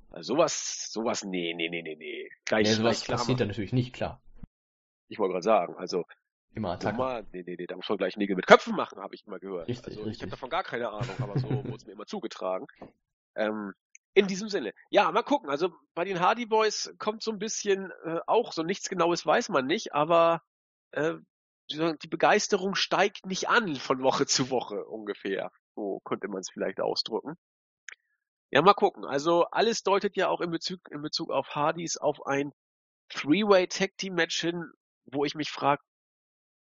Also 0.09 0.35
sowas, 0.35 0.91
sowas, 0.91 1.23
nee, 1.23 1.53
nee, 1.53 1.69
nee, 1.69 1.81
nee, 1.81 1.95
nee. 1.95 2.29
Gleich, 2.45 2.67
nee, 2.67 2.73
sowas 2.73 3.03
gleich 3.03 3.17
passiert 3.17 3.41
da 3.41 3.45
natürlich 3.45 3.73
nicht, 3.73 3.93
klar. 3.93 4.21
Ich 5.09 5.19
wollte 5.19 5.33
gerade 5.33 5.43
sagen, 5.43 5.75
also 5.75 6.05
Immer 6.55 6.71
Attacke. 6.73 6.97
Nummer, 6.97 7.23
nee, 7.31 7.43
nee, 7.45 7.55
nee, 7.57 7.65
da 7.65 7.75
muss 7.75 7.89
man 7.89 7.97
gleich 7.97 8.15
Nägel 8.15 8.35
mit 8.35 8.45
Köpfen 8.45 8.75
machen, 8.75 8.99
habe 8.99 9.15
ich 9.15 9.25
immer 9.25 9.39
gehört. 9.39 9.67
Richtig, 9.67 9.87
also, 9.87 10.01
richtig. 10.01 10.17
Ich 10.17 10.21
habe 10.21 10.31
davon 10.31 10.49
gar 10.49 10.63
keine 10.63 10.89
Ahnung, 10.89 11.15
aber 11.19 11.39
so 11.39 11.47
wurde 11.65 11.75
es 11.75 11.85
mir 11.85 11.93
immer 11.93 12.05
zugetragen. 12.05 12.67
Ähm, 13.35 13.73
In 14.13 14.27
diesem 14.27 14.49
Sinne. 14.49 14.73
Ja, 14.89 15.11
mal 15.11 15.23
gucken. 15.23 15.49
Also 15.49 15.73
bei 15.95 16.05
den 16.05 16.19
Hardy 16.19 16.45
Boys 16.45 16.93
kommt 16.99 17.23
so 17.23 17.31
ein 17.31 17.39
bisschen 17.39 17.91
äh, 18.05 18.19
auch 18.27 18.53
so 18.53 18.61
nichts 18.61 18.87
Genaues 18.89 19.25
weiß 19.25 19.49
man 19.49 19.65
nicht, 19.65 19.93
aber 19.93 20.43
äh, 20.91 21.15
die 21.71 22.07
Begeisterung 22.07 22.75
steigt 22.75 23.25
nicht 23.25 23.49
an 23.49 23.75
von 23.75 24.03
Woche 24.03 24.27
zu 24.27 24.51
Woche 24.51 24.85
ungefähr. 24.85 25.51
So 25.75 26.01
könnte 26.03 26.27
man 26.27 26.41
es 26.41 26.51
vielleicht 26.51 26.79
ausdrücken. 26.79 27.35
Ja, 28.51 28.61
mal 28.61 28.75
gucken. 28.75 29.05
Also 29.05 29.45
alles 29.45 29.81
deutet 29.81 30.15
ja 30.15 30.27
auch 30.27 30.41
in 30.41 30.51
Bezug, 30.51 30.79
in 30.91 31.01
Bezug 31.01 31.31
auf 31.31 31.55
Hardys 31.55 31.97
auf 31.97 32.27
ein 32.27 32.51
Three-Way 33.09 33.67
Tag 33.67 33.97
Team 33.97 34.13
Match 34.13 34.39
hin, 34.39 34.71
wo 35.05 35.25
ich 35.25 35.33
mich 35.33 35.49
frage, 35.49 35.81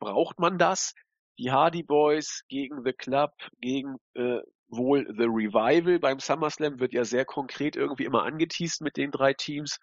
braucht 0.01 0.39
man 0.39 0.57
das? 0.57 0.93
Die 1.39 1.51
Hardy 1.51 1.83
Boys 1.83 2.43
gegen 2.49 2.83
The 2.83 2.91
Club, 2.91 3.31
gegen 3.61 3.95
äh, 4.15 4.41
wohl 4.67 5.05
The 5.07 5.25
Revival 5.25 5.99
beim 5.99 6.19
SummerSlam 6.19 6.79
wird 6.79 6.91
ja 6.91 7.05
sehr 7.05 7.23
konkret 7.23 7.75
irgendwie 7.75 8.05
immer 8.05 8.23
angeteased 8.23 8.81
mit 8.81 8.97
den 8.97 9.11
drei 9.11 9.33
Teams. 9.33 9.79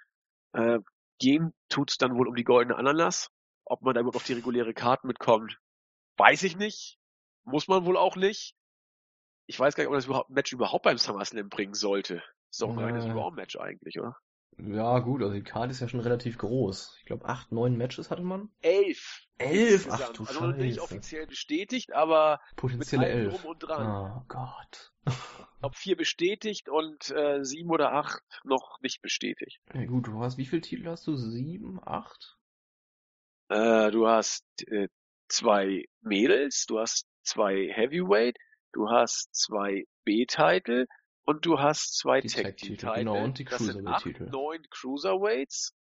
Äh, 0.53 0.81
gehen 1.19 1.53
tut's 1.69 1.97
dann 1.97 2.17
wohl 2.17 2.29
um 2.29 2.35
die 2.35 2.45
goldene 2.45 2.77
Ananas. 2.77 3.31
Ob 3.65 3.83
man 3.83 3.95
da 3.95 4.01
überhaupt 4.01 4.17
auf 4.17 4.25
die 4.25 4.35
reguläre 4.35 4.75
Karte 4.75 5.07
mitkommt, 5.07 5.59
weiß 6.17 6.43
ich 6.43 6.57
nicht. 6.57 6.99
Muss 7.45 7.69
man 7.69 7.85
wohl 7.87 7.97
auch 7.97 8.17
nicht. 8.17 8.55
Ich 9.47 9.59
weiß 9.59 9.75
gar 9.75 9.83
nicht, 9.83 9.89
ob 9.89 9.93
man 9.93 9.99
das 9.99 10.07
überhaupt, 10.07 10.31
Match 10.31 10.53
überhaupt 10.53 10.85
beim 10.85 10.99
SummerSlam 10.99 11.49
bringen 11.49 11.75
sollte. 11.75 12.23
Ist 12.51 12.61
doch 12.61 12.71
ein 12.71 12.79
reines 12.79 13.05
Äh. 13.05 13.11
Raw-Match 13.11 13.57
eigentlich, 13.57 13.99
oder? 13.99 14.17
Ja, 14.57 14.99
gut, 14.99 15.23
also 15.23 15.35
die 15.35 15.43
Karte 15.43 15.71
ist 15.71 15.81
ja 15.81 15.89
schon 15.89 16.01
relativ 16.01 16.39
groß. 16.39 16.97
Ich 16.99 17.05
glaube, 17.07 17.27
acht, 17.27 17.53
neun 17.53 17.77
Matches 17.77 18.11
hatte 18.11 18.23
man. 18.23 18.51
Elf. 18.61 19.23
Elf? 19.39 19.87
insgesamt. 19.87 20.03
Ach 20.03 20.13
du 20.15 20.25
Also 20.25 20.47
noch 20.47 20.57
nicht 20.57 20.77
Scheiße. 20.77 20.83
offiziell 20.83 21.27
bestätigt, 21.27 21.93
aber 21.93 22.41
mit 22.51 22.57
Potenzielle 22.57 23.07
allem 23.07 23.19
elf. 23.19 23.41
drum 23.41 23.51
und 23.51 23.59
dran. 23.61 24.17
Oh 24.17 24.25
Gott. 24.27 24.93
Ich 25.07 25.61
glaube 25.61 25.77
vier 25.77 25.97
bestätigt 25.97 26.69
und 26.69 27.11
äh, 27.11 27.45
sieben 27.45 27.71
oder 27.71 27.93
acht 27.93 28.23
noch 28.45 28.79
nicht 28.81 29.01
bestätigt. 29.03 29.61
Ja, 29.75 29.85
gut, 29.87 30.07
du 30.09 30.21
hast, 30.21 30.39
wie 30.39 30.47
viele 30.47 30.63
Titel 30.63 30.89
hast 30.89 31.07
du? 31.07 31.17
Sieben, 31.17 31.81
acht? 31.85 32.37
Äh, 33.49 33.91
du 33.91 34.07
hast 34.09 34.45
äh, 34.69 34.89
zwei 35.29 35.85
Mädels, 36.01 36.67
du 36.67 36.79
hast 36.79 37.07
zwei 37.23 37.69
Heavyweight, 37.73 38.37
du 38.73 38.89
hast 38.91 39.29
zwei 39.35 39.85
B-Titel 40.05 40.87
und 41.29 41.45
du 41.45 41.59
hast 41.61 41.99
zwei 41.99 42.23
Die 42.23 42.29
Tag 42.29 42.43
Tag 42.43 42.57
Team 42.57 42.69
Titel, 42.71 42.87
Titel. 42.87 42.99
genau, 43.01 43.23
und 43.23 43.39
die 43.39 43.45
Cruiserweight-Titel. 43.45 44.31
neun 44.31 44.63
Cruiserweights. 44.71 45.75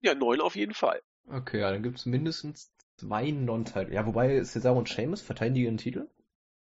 Ja, 0.00 0.16
neun 0.16 0.40
auf 0.40 0.56
jeden 0.56 0.74
Fall. 0.74 1.00
Okay, 1.28 1.60
ja, 1.60 1.70
dann 1.70 1.84
gibt's 1.84 2.04
mindestens 2.04 2.72
zwei 2.96 3.30
Non-Title. 3.30 3.94
Ja, 3.94 4.04
wobei 4.06 4.42
Cesaro 4.42 4.76
und 4.78 4.88
Sheamus 4.88 5.22
verteidigen 5.22 5.64
ihren 5.64 5.76
Titel? 5.76 6.10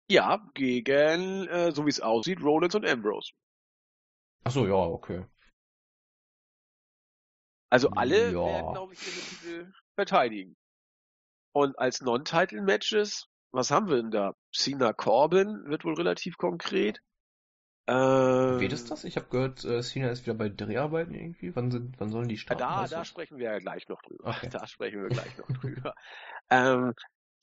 Ja, 0.07 0.47
gegen, 0.53 1.47
äh, 1.47 1.71
so 1.71 1.87
wie 1.87 1.89
es 1.89 1.99
aussieht, 1.99 2.43
Rollins 2.43 2.75
und 2.75 2.85
Ambrose. 2.85 3.31
Ach 4.43 4.51
so, 4.51 4.67
ja, 4.67 4.75
okay. 4.75 5.25
Also 7.71 7.89
alle 7.89 8.31
Ja. 8.33 8.45
werden, 8.45 8.73
glaube 8.73 8.93
ich, 8.93 9.01
ihre 9.01 9.25
Titel 9.25 9.73
verteidigen. 9.95 10.55
Und 11.53 11.79
als 11.79 12.01
Non-Title-Matches, 12.01 13.25
was 13.51 13.71
haben 13.71 13.89
wir 13.89 13.95
denn 13.95 14.11
da? 14.11 14.35
Cena 14.53 14.93
Corbin 14.93 15.63
wird 15.65 15.85
wohl 15.85 15.95
relativ 15.95 16.37
konkret. 16.37 16.99
Ähm, 17.87 18.59
Wird 18.59 18.73
es 18.73 18.85
das? 18.85 19.03
Ich 19.03 19.15
habe 19.15 19.27
gehört, 19.29 19.63
äh, 19.63 19.81
Cena 19.83 20.09
ist 20.09 20.25
wieder 20.25 20.33
bei 20.33 20.49
Dreharbeiten 20.49 21.13
irgendwie. 21.13 21.55
Wann 21.55 21.69
sind, 21.69 21.99
wann 21.99 22.09
sollen 22.09 22.27
die 22.27 22.37
starten? 22.37 22.59
da, 22.61 22.81
weißt 22.81 22.93
da 22.93 23.05
sprechen 23.05 23.37
wir 23.37 23.51
ja 23.51 23.59
gleich 23.59 23.87
noch 23.87 24.01
drüber. 24.01 24.29
Okay. 24.29 24.49
Da 24.51 24.65
sprechen 24.67 25.01
wir 25.01 25.09
gleich 25.09 25.37
noch 25.37 25.47
drüber. 25.47 25.93
ähm, 26.49 26.93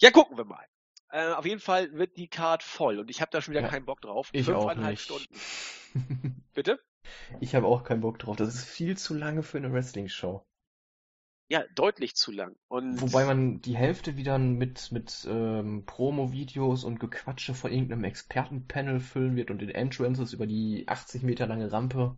ja, 0.01 0.11
gucken 0.11 0.37
wir 0.37 0.45
mal. 0.45 0.65
Äh, 1.11 1.33
auf 1.33 1.45
jeden 1.45 1.61
Fall 1.61 1.93
wird 1.93 2.17
die 2.17 2.29
Card 2.29 2.63
voll 2.63 2.99
und 2.99 3.11
ich 3.11 3.21
habe 3.21 3.31
da 3.31 3.41
schon 3.41 3.53
wieder 3.53 3.63
Ja, 3.63 3.69
keinen 3.69 3.85
Bock 3.85 4.01
drauf. 4.01 4.31
ich 4.33 4.51
auch 4.51 4.75
nicht. 4.75 5.03
Stunden. 5.03 5.29
Bitte? 6.55 6.81
Ich 7.41 7.55
habe 7.55 7.67
auch 7.67 7.85
keinen 7.85 8.01
Bock 8.01 8.19
drauf. 8.19 8.37
Das 8.37 8.55
ist 8.55 8.65
viel 8.65 8.97
zu 8.97 9.15
lange 9.15 9.43
für 9.43 9.59
eine 9.59 9.73
Wrestling-Show. 9.73 10.45
Ja, 11.49 11.65
deutlich 11.75 12.15
zu 12.15 12.33
lang. 12.33 12.57
Und 12.69 13.01
Wobei 13.01 13.25
man 13.25 13.61
die 13.61 13.77
Hälfte 13.77 14.17
wieder 14.17 14.39
mit, 14.39 14.91
mit 14.91 15.27
ähm, 15.29 15.85
Promo-Videos 15.85 16.85
und 16.85 16.99
Gequatsche 16.99 17.55
von 17.55 17.73
irgendeinem 17.73 18.05
Expertenpanel 18.05 19.01
füllen 19.01 19.37
wird 19.37 19.51
und 19.51 19.61
den 19.61 19.69
Entrances 19.69 20.33
über 20.33 20.47
die 20.47 20.85
80 20.87 21.23
Meter 21.23 21.47
lange 21.47 21.71
Rampe. 21.71 22.17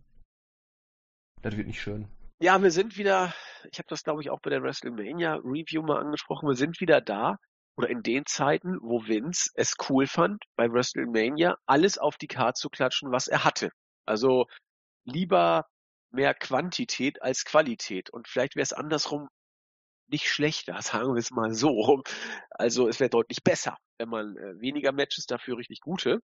Das 1.41 1.57
wird 1.57 1.67
nicht 1.67 1.81
schön. 1.81 2.07
Ja, 2.39 2.61
wir 2.61 2.71
sind 2.71 2.97
wieder, 2.97 3.33
ich 3.71 3.77
habe 3.77 3.87
das 3.89 4.03
glaube 4.03 4.21
ich 4.21 4.29
auch 4.29 4.39
bei 4.41 4.49
der 4.49 4.61
WrestleMania 4.61 5.35
Review 5.43 5.81
mal 5.81 5.99
angesprochen, 5.99 6.47
wir 6.47 6.55
sind 6.55 6.79
wieder 6.81 6.99
da 6.99 7.37
oder 7.77 7.89
in 7.89 8.03
den 8.03 8.25
Zeiten, 8.25 8.77
wo 8.81 9.05
Vince 9.05 9.49
es 9.55 9.75
cool 9.89 10.07
fand, 10.07 10.43
bei 10.55 10.71
WrestleMania 10.71 11.57
alles 11.65 11.97
auf 11.97 12.17
die 12.17 12.27
Karte 12.27 12.59
zu 12.59 12.69
klatschen, 12.69 13.11
was 13.11 13.27
er 13.27 13.43
hatte. 13.43 13.69
Also 14.05 14.45
lieber 15.05 15.65
mehr 16.15 16.33
Quantität 16.33 17.21
als 17.21 17.45
Qualität. 17.45 18.09
Und 18.09 18.27
vielleicht 18.27 18.55
wäre 18.55 18.63
es 18.63 18.73
andersrum 18.73 19.29
nicht 20.07 20.27
schlechter, 20.27 20.81
sagen 20.81 21.13
wir 21.13 21.19
es 21.19 21.31
mal 21.31 21.53
so. 21.53 22.03
Also 22.49 22.87
es 22.87 22.99
wäre 22.99 23.09
deutlich 23.09 23.43
besser, 23.43 23.77
wenn 23.99 24.09
man 24.09 24.37
äh, 24.37 24.59
weniger 24.59 24.91
Matches, 24.91 25.25
dafür 25.25 25.57
richtig 25.57 25.81
gute 25.81 26.19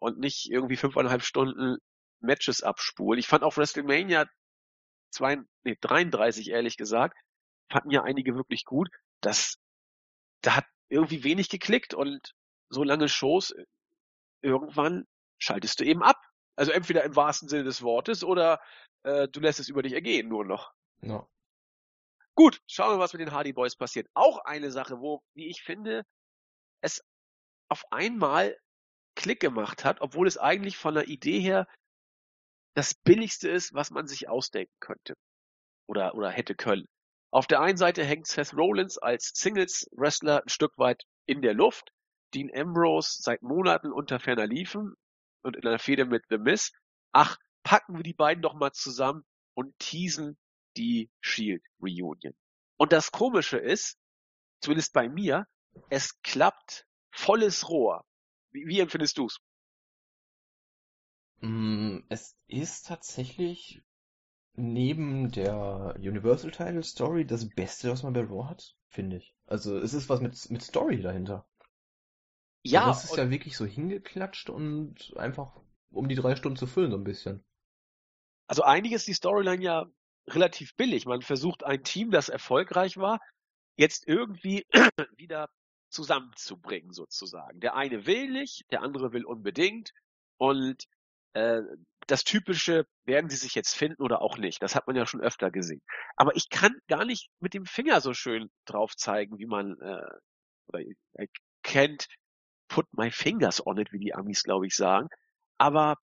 und 0.00 0.18
nicht 0.18 0.50
irgendwie 0.50 0.76
fünfeinhalb 0.76 1.22
Stunden 1.22 1.78
Matches 2.20 2.62
abspulen. 2.62 3.18
Ich 3.18 3.28
fand 3.28 3.44
auch 3.44 3.56
WrestleMania 3.56 4.26
zwei, 5.10 5.38
nee, 5.62 5.76
33 5.80 6.50
ehrlich 6.50 6.76
gesagt, 6.76 7.16
fanden 7.70 7.90
ja 7.90 8.02
einige 8.02 8.34
wirklich 8.34 8.64
gut. 8.64 8.88
Das, 9.20 9.56
da 10.42 10.56
hat 10.56 10.66
irgendwie 10.88 11.24
wenig 11.24 11.48
geklickt 11.48 11.94
und 11.94 12.34
so 12.68 12.82
lange 12.82 13.08
Shows, 13.08 13.52
äh, 13.52 13.64
irgendwann 14.42 15.06
schaltest 15.38 15.80
du 15.80 15.84
eben 15.84 16.02
ab. 16.02 16.16
Also 16.56 16.72
entweder 16.72 17.04
im 17.04 17.16
wahrsten 17.16 17.48
Sinne 17.48 17.64
des 17.64 17.82
Wortes 17.82 18.22
oder 18.24 18.60
äh, 19.02 19.28
du 19.28 19.40
lässt 19.40 19.60
es 19.60 19.68
über 19.68 19.82
dich 19.82 19.92
ergehen 19.92 20.28
nur 20.28 20.44
noch. 20.44 20.72
Ja. 21.02 21.26
Gut, 22.34 22.60
schauen 22.66 22.94
wir, 22.94 22.98
was 22.98 23.12
mit 23.12 23.20
den 23.20 23.32
Hardy 23.32 23.52
Boys 23.52 23.76
passiert. 23.76 24.08
Auch 24.14 24.38
eine 24.44 24.70
Sache, 24.70 25.00
wo, 25.00 25.22
wie 25.34 25.48
ich 25.48 25.62
finde, 25.62 26.04
es 26.80 27.04
auf 27.68 27.84
einmal 27.92 28.58
Klick 29.16 29.40
gemacht 29.40 29.84
hat, 29.84 30.00
obwohl 30.00 30.26
es 30.26 30.38
eigentlich 30.38 30.76
von 30.76 30.94
der 30.94 31.08
Idee 31.08 31.40
her 31.40 31.68
das 32.74 32.94
Billigste 32.94 33.48
ist, 33.48 33.72
was 33.72 33.90
man 33.90 34.08
sich 34.08 34.28
ausdenken 34.28 34.74
könnte. 34.80 35.14
Oder, 35.86 36.14
oder 36.14 36.30
hätte 36.30 36.56
können. 36.56 36.86
Auf 37.30 37.46
der 37.46 37.60
einen 37.60 37.76
Seite 37.76 38.04
hängt 38.04 38.26
Seth 38.26 38.54
Rollins 38.54 38.98
als 38.98 39.30
Singles-Wrestler 39.34 40.42
ein 40.42 40.48
Stück 40.48 40.76
weit 40.78 41.04
in 41.26 41.42
der 41.42 41.54
Luft. 41.54 41.90
Dean 42.32 42.50
Ambrose 42.52 43.22
seit 43.22 43.42
Monaten 43.42 43.92
unter 43.92 44.18
ferner 44.18 44.46
Liefen 44.46 44.94
und 45.44 45.56
in 45.56 45.66
einer 45.66 45.78
Fehde 45.78 46.04
mit 46.06 46.24
The 46.30 46.38
Miz. 46.38 46.72
Ach, 47.12 47.38
packen 47.62 47.96
wir 47.96 48.02
die 48.02 48.14
beiden 48.14 48.42
doch 48.42 48.54
mal 48.54 48.72
zusammen 48.72 49.24
und 49.54 49.78
teasen 49.78 50.38
die 50.76 51.10
Shield 51.20 51.62
Reunion. 51.80 52.34
Und 52.76 52.92
das 52.92 53.12
Komische 53.12 53.58
ist, 53.58 53.98
zumindest 54.60 54.92
bei 54.92 55.08
mir, 55.08 55.46
es 55.90 56.20
klappt 56.22 56.86
volles 57.12 57.68
Rohr. 57.68 58.04
Wie, 58.52 58.66
wie 58.66 58.80
empfindest 58.80 59.18
du's? 59.18 59.40
Mm, 61.40 61.98
Es 62.08 62.36
ist 62.48 62.86
tatsächlich 62.86 63.82
neben 64.54 65.30
der 65.32 65.94
Universal 65.98 66.50
Title 66.50 66.82
Story 66.82 67.26
das 67.26 67.48
Beste, 67.48 67.90
was 67.90 68.02
man 68.02 68.12
bei 68.14 68.22
Raw 68.22 68.48
hat, 68.48 68.76
finde 68.88 69.18
ich. 69.18 69.34
Also 69.46 69.78
es 69.78 69.94
ist 69.94 70.08
was 70.08 70.20
mit, 70.20 70.50
mit 70.50 70.62
Story 70.62 71.00
dahinter. 71.00 71.46
Ja, 72.64 72.86
Das 72.86 73.04
ist 73.04 73.16
ja 73.16 73.30
wirklich 73.30 73.56
so 73.56 73.66
hingeklatscht 73.66 74.50
und 74.50 75.14
einfach 75.16 75.60
um 75.90 76.08
die 76.08 76.14
drei 76.14 76.34
Stunden 76.34 76.56
zu 76.56 76.66
füllen, 76.66 76.90
so 76.90 76.96
ein 76.96 77.04
bisschen. 77.04 77.44
Also 78.46 78.62
eigentlich 78.62 78.92
ist 78.92 79.06
die 79.06 79.14
Storyline 79.14 79.62
ja 79.62 79.86
relativ 80.28 80.74
billig. 80.76 81.06
Man 81.06 81.22
versucht 81.22 81.64
ein 81.64 81.82
Team, 81.84 82.10
das 82.10 82.28
erfolgreich 82.28 82.96
war, 82.96 83.20
jetzt 83.76 84.08
irgendwie 84.08 84.66
wieder 85.16 85.48
zusammenzubringen 85.90 86.92
sozusagen. 86.92 87.60
Der 87.60 87.76
eine 87.76 88.06
will 88.06 88.30
nicht, 88.30 88.64
der 88.70 88.82
andere 88.82 89.12
will 89.12 89.24
unbedingt 89.24 89.92
und 90.38 90.84
äh, 91.34 91.60
das 92.06 92.24
typische 92.24 92.86
werden 93.04 93.30
sie 93.30 93.36
sich 93.36 93.54
jetzt 93.54 93.74
finden 93.74 94.02
oder 94.02 94.20
auch 94.20 94.36
nicht. 94.36 94.62
Das 94.62 94.74
hat 94.74 94.86
man 94.86 94.96
ja 94.96 95.06
schon 95.06 95.20
öfter 95.20 95.50
gesehen. 95.50 95.82
Aber 96.16 96.34
ich 96.36 96.48
kann 96.50 96.78
gar 96.88 97.04
nicht 97.04 97.28
mit 97.40 97.54
dem 97.54 97.64
Finger 97.64 98.00
so 98.00 98.12
schön 98.12 98.50
drauf 98.66 98.94
zeigen, 98.96 99.38
wie 99.38 99.46
man 99.46 99.78
äh, 99.80 100.06
oder 100.68 100.80
can't 101.64 102.06
put 102.68 102.86
my 102.92 103.10
fingers 103.10 103.64
on 103.66 103.78
it, 103.78 103.92
wie 103.92 103.98
die 103.98 104.14
Amis 104.14 104.42
glaube 104.42 104.66
ich 104.66 104.74
sagen. 104.74 105.08
Aber 105.58 105.96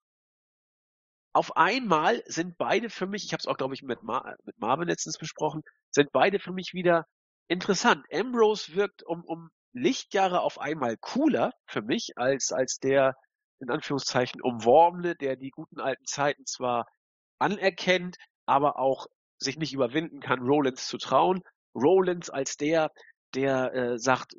auf 1.34 1.56
einmal 1.56 2.22
sind 2.26 2.58
beide 2.58 2.90
für 2.90 3.06
mich, 3.06 3.24
ich 3.24 3.32
habe 3.32 3.40
es 3.40 3.46
auch, 3.46 3.56
glaube 3.56 3.74
ich, 3.74 3.82
mit, 3.82 4.02
Mar 4.02 4.36
mit 4.44 4.58
Marvin 4.58 4.88
letztens 4.88 5.18
besprochen, 5.18 5.62
sind 5.90 6.12
beide 6.12 6.38
für 6.38 6.52
mich 6.52 6.74
wieder 6.74 7.06
interessant. 7.48 8.04
Ambrose 8.12 8.74
wirkt 8.74 9.02
um, 9.02 9.24
um 9.24 9.48
Lichtjahre 9.72 10.40
auf 10.42 10.60
einmal 10.60 10.96
cooler 10.98 11.52
für 11.66 11.80
mich 11.80 12.12
als, 12.16 12.52
als 12.52 12.78
der, 12.78 13.14
in 13.60 13.70
Anführungszeichen, 13.70 14.42
umworbene, 14.42 15.16
der 15.16 15.36
die 15.36 15.50
guten 15.50 15.80
alten 15.80 16.04
Zeiten 16.04 16.44
zwar 16.44 16.86
anerkennt, 17.38 18.16
aber 18.46 18.78
auch 18.78 19.06
sich 19.38 19.56
nicht 19.56 19.72
überwinden 19.72 20.20
kann, 20.20 20.40
Rollins 20.40 20.86
zu 20.86 20.98
trauen. 20.98 21.42
Rollins 21.74 22.28
als 22.28 22.56
der, 22.56 22.90
der 23.34 23.72
äh, 23.74 23.98
sagt, 23.98 24.34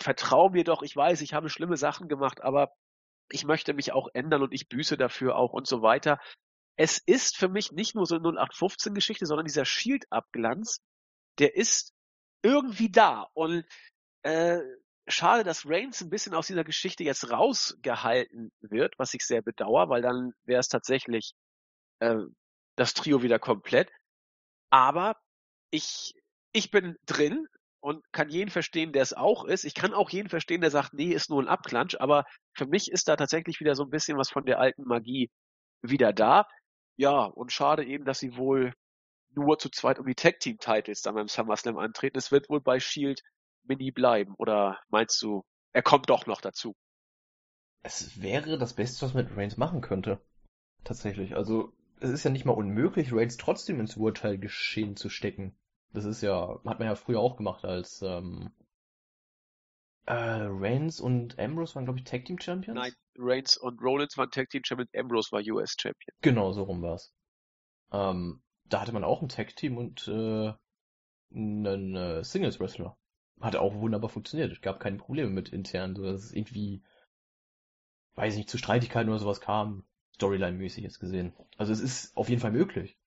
vertrau 0.00 0.50
mir 0.50 0.64
doch, 0.64 0.82
ich 0.82 0.94
weiß, 0.94 1.20
ich 1.20 1.34
habe 1.34 1.48
schlimme 1.48 1.76
Sachen 1.76 2.08
gemacht, 2.08 2.42
aber 2.42 2.72
ich 3.30 3.44
möchte 3.44 3.74
mich 3.74 3.92
auch 3.92 4.08
ändern 4.14 4.42
und 4.42 4.52
ich 4.52 4.68
büße 4.68 4.96
dafür 4.96 5.36
auch 5.36 5.52
und 5.52 5.66
so 5.66 5.82
weiter. 5.82 6.20
es 6.76 6.98
ist 6.98 7.36
für 7.38 7.48
mich 7.48 7.72
nicht 7.72 7.94
nur 7.94 8.06
so 8.06 8.16
eine 8.16 8.28
0815-Geschichte, 8.28 9.26
sondern 9.26 9.46
dieser 9.46 9.64
Shield-Abglanz, 9.64 10.80
der 11.38 11.56
ist 11.56 11.94
irgendwie 12.42 12.90
da. 12.90 13.26
Und 13.34 13.64
äh, 14.22 14.60
schade, 15.08 15.44
dass 15.44 15.66
Reigns 15.66 16.02
ein 16.02 16.10
bisschen 16.10 16.34
aus 16.34 16.48
dieser 16.48 16.64
Geschichte 16.64 17.04
jetzt 17.04 17.30
rausgehalten 17.30 18.52
wird, 18.60 18.98
was 18.98 19.14
ich 19.14 19.22
sehr 19.24 19.42
bedauere, 19.42 19.88
weil 19.88 20.02
dann 20.02 20.32
wäre 20.44 20.60
es 20.60 20.68
tatsächlich 20.68 21.32
äh, 22.00 22.16
das 22.76 22.94
Trio 22.94 23.22
wieder 23.22 23.38
komplett. 23.38 23.90
Aber 24.70 25.16
ich, 25.70 26.14
ich 26.52 26.70
bin 26.70 26.96
drin 27.06 27.46
und 27.86 28.02
kann 28.10 28.28
jeden 28.30 28.50
verstehen, 28.50 28.92
der 28.92 29.02
es 29.02 29.12
auch 29.12 29.44
ist. 29.44 29.62
Ich 29.62 29.74
kann 29.74 29.94
auch 29.94 30.10
jeden 30.10 30.28
verstehen, 30.28 30.60
der 30.60 30.72
sagt, 30.72 30.92
nee, 30.92 31.12
ist 31.12 31.30
nur 31.30 31.40
ein 31.40 31.46
Abklatsch. 31.46 31.94
Aber 32.00 32.24
für 32.52 32.66
mich 32.66 32.90
ist 32.90 33.06
da 33.06 33.14
tatsächlich 33.14 33.60
wieder 33.60 33.76
so 33.76 33.84
ein 33.84 33.90
bisschen 33.90 34.18
was 34.18 34.28
von 34.28 34.44
der 34.44 34.58
alten 34.58 34.82
Magie 34.82 35.30
wieder 35.82 36.12
da. 36.12 36.48
Ja, 36.96 37.26
und 37.26 37.52
schade 37.52 37.84
eben, 37.84 38.04
dass 38.04 38.18
sie 38.18 38.36
wohl 38.36 38.72
nur 39.36 39.60
zu 39.60 39.70
zweit 39.70 40.00
um 40.00 40.06
die 40.06 40.16
Tag 40.16 40.40
Team 40.40 40.58
Titles 40.58 41.00
dann 41.00 41.14
beim 41.14 41.28
SummerSlam 41.28 41.78
antreten. 41.78 42.18
Es 42.18 42.32
wird 42.32 42.48
wohl 42.48 42.60
bei 42.60 42.80
Shield 42.80 43.22
Mini 43.62 43.92
bleiben. 43.92 44.34
Oder 44.36 44.80
meinst 44.88 45.22
du, 45.22 45.44
er 45.72 45.82
kommt 45.82 46.10
doch 46.10 46.26
noch 46.26 46.40
dazu? 46.40 46.74
Es 47.84 48.20
wäre 48.20 48.58
das 48.58 48.74
Beste, 48.74 49.06
was 49.06 49.14
man 49.14 49.26
mit 49.26 49.36
Reigns 49.36 49.58
machen 49.58 49.80
könnte. 49.80 50.20
Tatsächlich. 50.82 51.36
Also, 51.36 51.72
es 52.00 52.10
ist 52.10 52.24
ja 52.24 52.32
nicht 52.32 52.46
mal 52.46 52.52
unmöglich, 52.52 53.12
Reigns 53.12 53.36
trotzdem 53.36 53.78
ins 53.78 53.96
Urteilgeschehen 53.96 54.96
zu 54.96 55.08
stecken. 55.08 55.56
Das 55.92 56.04
ist 56.04 56.22
ja, 56.22 56.60
hat 56.64 56.78
man 56.78 56.88
ja 56.88 56.94
früher 56.94 57.20
auch 57.20 57.36
gemacht, 57.36 57.64
als 57.64 58.02
ähm, 58.02 58.50
äh, 60.06 60.12
Reigns 60.14 61.00
und 61.00 61.38
Ambrose 61.38 61.74
waren, 61.74 61.84
glaube 61.84 61.98
ich, 61.98 62.04
Tag 62.04 62.24
Team 62.24 62.38
Champions? 62.40 62.78
Nein, 62.78 62.92
Reigns 63.18 63.56
und 63.56 63.80
Rollins 63.80 64.16
waren 64.16 64.30
Tag 64.30 64.50
Team 64.50 64.62
Champions, 64.64 64.90
Ambrose 64.94 65.32
war 65.32 65.40
US 65.40 65.74
Champion. 65.78 66.14
Genau, 66.20 66.52
so 66.52 66.62
rum 66.62 66.82
war's. 66.82 67.12
Ähm, 67.92 68.42
da 68.64 68.80
hatte 68.80 68.92
man 68.92 69.04
auch 69.04 69.22
ein 69.22 69.28
Tag 69.28 69.56
Team 69.56 69.76
und 69.76 70.06
äh, 70.08 70.52
einen 71.34 71.96
äh, 71.96 72.24
Singles 72.24 72.60
Wrestler. 72.60 72.96
Hat 73.40 73.56
auch 73.56 73.74
wunderbar 73.74 74.08
funktioniert. 74.08 74.52
Es 74.52 74.60
gab 74.60 74.80
keine 74.80 74.96
Probleme 74.96 75.30
mit 75.30 75.50
intern, 75.50 75.94
so 75.94 76.02
dass 76.02 76.24
es 76.24 76.32
irgendwie, 76.32 76.82
weiß 78.14 78.34
ich 78.34 78.38
nicht, 78.38 78.50
zu 78.50 78.58
Streitigkeiten 78.58 79.10
oder 79.10 79.18
sowas 79.18 79.40
kam. 79.40 79.84
Storyline-mäßig 80.14 80.82
jetzt 80.82 81.00
gesehen. 81.00 81.34
Also 81.58 81.72
es 81.72 81.80
ist 81.80 82.16
auf 82.16 82.30
jeden 82.30 82.40
Fall 82.40 82.52
möglich. 82.52 82.98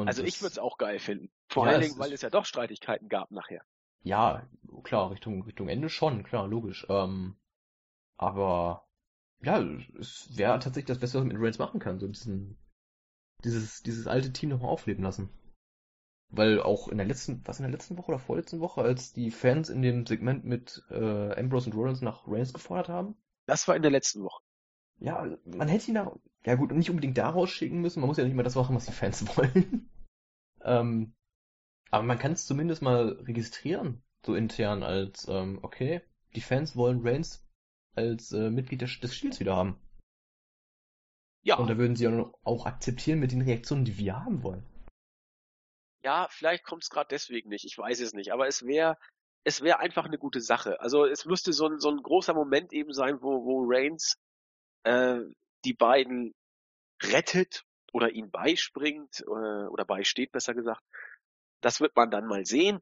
Und 0.00 0.08
also 0.08 0.22
ich 0.22 0.40
würde 0.40 0.52
es 0.52 0.58
auch 0.58 0.78
geil 0.78 0.98
finden. 0.98 1.30
Vor 1.48 1.66
ja, 1.66 1.72
allen 1.72 1.82
Dingen, 1.82 1.98
weil 1.98 2.12
es 2.12 2.22
ja 2.22 2.30
doch 2.30 2.44
Streitigkeiten 2.44 3.08
gab 3.08 3.30
nachher. 3.30 3.64
Ja, 4.02 4.46
klar, 4.82 5.10
Richtung, 5.10 5.42
Richtung 5.42 5.68
Ende 5.68 5.88
schon, 5.88 6.24
klar, 6.24 6.46
logisch. 6.46 6.86
Ähm, 6.88 7.36
aber 8.16 8.86
ja, 9.40 9.62
es 9.98 10.36
wäre 10.36 10.58
tatsächlich 10.58 10.86
das 10.86 10.98
Beste, 10.98 11.18
was 11.18 11.24
man 11.24 11.34
mit 11.34 11.42
Reigns 11.42 11.58
machen 11.58 11.80
kann, 11.80 11.98
so 11.98 12.06
diesen, 12.06 12.58
dieses, 13.44 13.82
dieses 13.82 14.06
alte 14.06 14.32
Team 14.32 14.50
nochmal 14.50 14.70
aufleben 14.70 15.02
lassen. 15.02 15.30
Weil 16.28 16.60
auch 16.60 16.88
in 16.88 16.98
der 16.98 17.06
letzten, 17.06 17.46
was 17.46 17.60
in 17.60 17.64
der 17.64 17.72
letzten 17.72 17.96
Woche 17.96 18.08
oder 18.08 18.18
vorletzten 18.18 18.60
Woche, 18.60 18.82
als 18.82 19.12
die 19.12 19.30
Fans 19.30 19.68
in 19.68 19.82
dem 19.82 20.06
Segment 20.06 20.44
mit 20.44 20.82
äh, 20.90 21.38
Ambrose 21.38 21.70
und 21.70 21.76
Rollins 21.76 22.00
nach 22.00 22.26
Reigns 22.26 22.52
gefordert 22.52 22.88
haben? 22.88 23.16
Das 23.46 23.68
war 23.68 23.76
in 23.76 23.82
der 23.82 23.90
letzten 23.90 24.22
Woche. 24.22 24.42
Ja, 24.98 25.26
man 25.44 25.68
hätte 25.68 25.88
ihn 25.88 25.94
da, 25.94 26.12
ja 26.46 26.54
gut, 26.54 26.72
nicht 26.72 26.90
unbedingt 26.90 27.18
da 27.18 27.30
rausschicken 27.30 27.80
müssen, 27.80 28.00
man 28.00 28.08
muss 28.08 28.18
ja 28.18 28.24
nicht 28.24 28.34
mal 28.34 28.42
das 28.42 28.54
machen, 28.54 28.76
was 28.76 28.86
die 28.86 28.92
Fans 28.92 29.26
wollen. 29.36 29.90
ähm, 30.62 31.14
aber 31.90 32.02
man 32.02 32.18
kann 32.18 32.32
es 32.32 32.46
zumindest 32.46 32.82
mal 32.82 33.20
registrieren, 33.22 34.02
so 34.24 34.34
intern, 34.34 34.82
als, 34.82 35.28
ähm, 35.28 35.58
okay, 35.62 36.02
die 36.34 36.40
Fans 36.40 36.76
wollen 36.76 37.06
Reigns 37.06 37.46
als 37.94 38.32
äh, 38.32 38.50
Mitglied 38.50 38.82
des, 38.82 38.98
des 39.00 39.14
Shields 39.14 39.40
wieder 39.40 39.56
haben. 39.56 39.80
Ja. 41.42 41.56
Und 41.56 41.68
da 41.68 41.76
würden 41.76 41.94
sie 41.94 42.08
auch 42.08 42.66
akzeptieren 42.66 43.20
mit 43.20 43.32
den 43.32 43.42
Reaktionen, 43.42 43.84
die 43.84 43.98
wir 43.98 44.24
haben 44.24 44.42
wollen. 44.42 44.64
Ja, 46.02 46.26
vielleicht 46.30 46.64
kommt 46.64 46.82
es 46.82 46.90
gerade 46.90 47.08
deswegen 47.10 47.48
nicht, 47.48 47.64
ich 47.64 47.78
weiß 47.78 48.00
es 48.00 48.12
nicht, 48.12 48.32
aber 48.32 48.46
es 48.46 48.64
wäre 48.66 48.98
es 49.44 49.60
wäre 49.60 49.78
einfach 49.78 50.06
eine 50.06 50.18
gute 50.18 50.40
Sache. 50.40 50.80
Also 50.80 51.04
es 51.04 51.26
müsste 51.26 51.52
so 51.52 51.66
ein, 51.66 51.78
so 51.78 51.90
ein 51.90 52.02
großer 52.02 52.34
Moment 52.34 52.72
eben 52.72 52.92
sein, 52.92 53.20
wo, 53.20 53.44
wo 53.44 53.64
Reigns 53.66 54.16
äh, 54.84 55.20
die 55.64 55.74
beiden 55.74 56.34
rettet 57.02 57.64
oder 57.92 58.10
ihn 58.10 58.30
beispringt 58.30 59.20
äh, 59.20 59.66
oder 59.68 59.84
beisteht, 59.84 60.32
besser 60.32 60.54
gesagt. 60.54 60.82
Das 61.60 61.80
wird 61.80 61.96
man 61.96 62.10
dann 62.10 62.26
mal 62.26 62.44
sehen. 62.44 62.80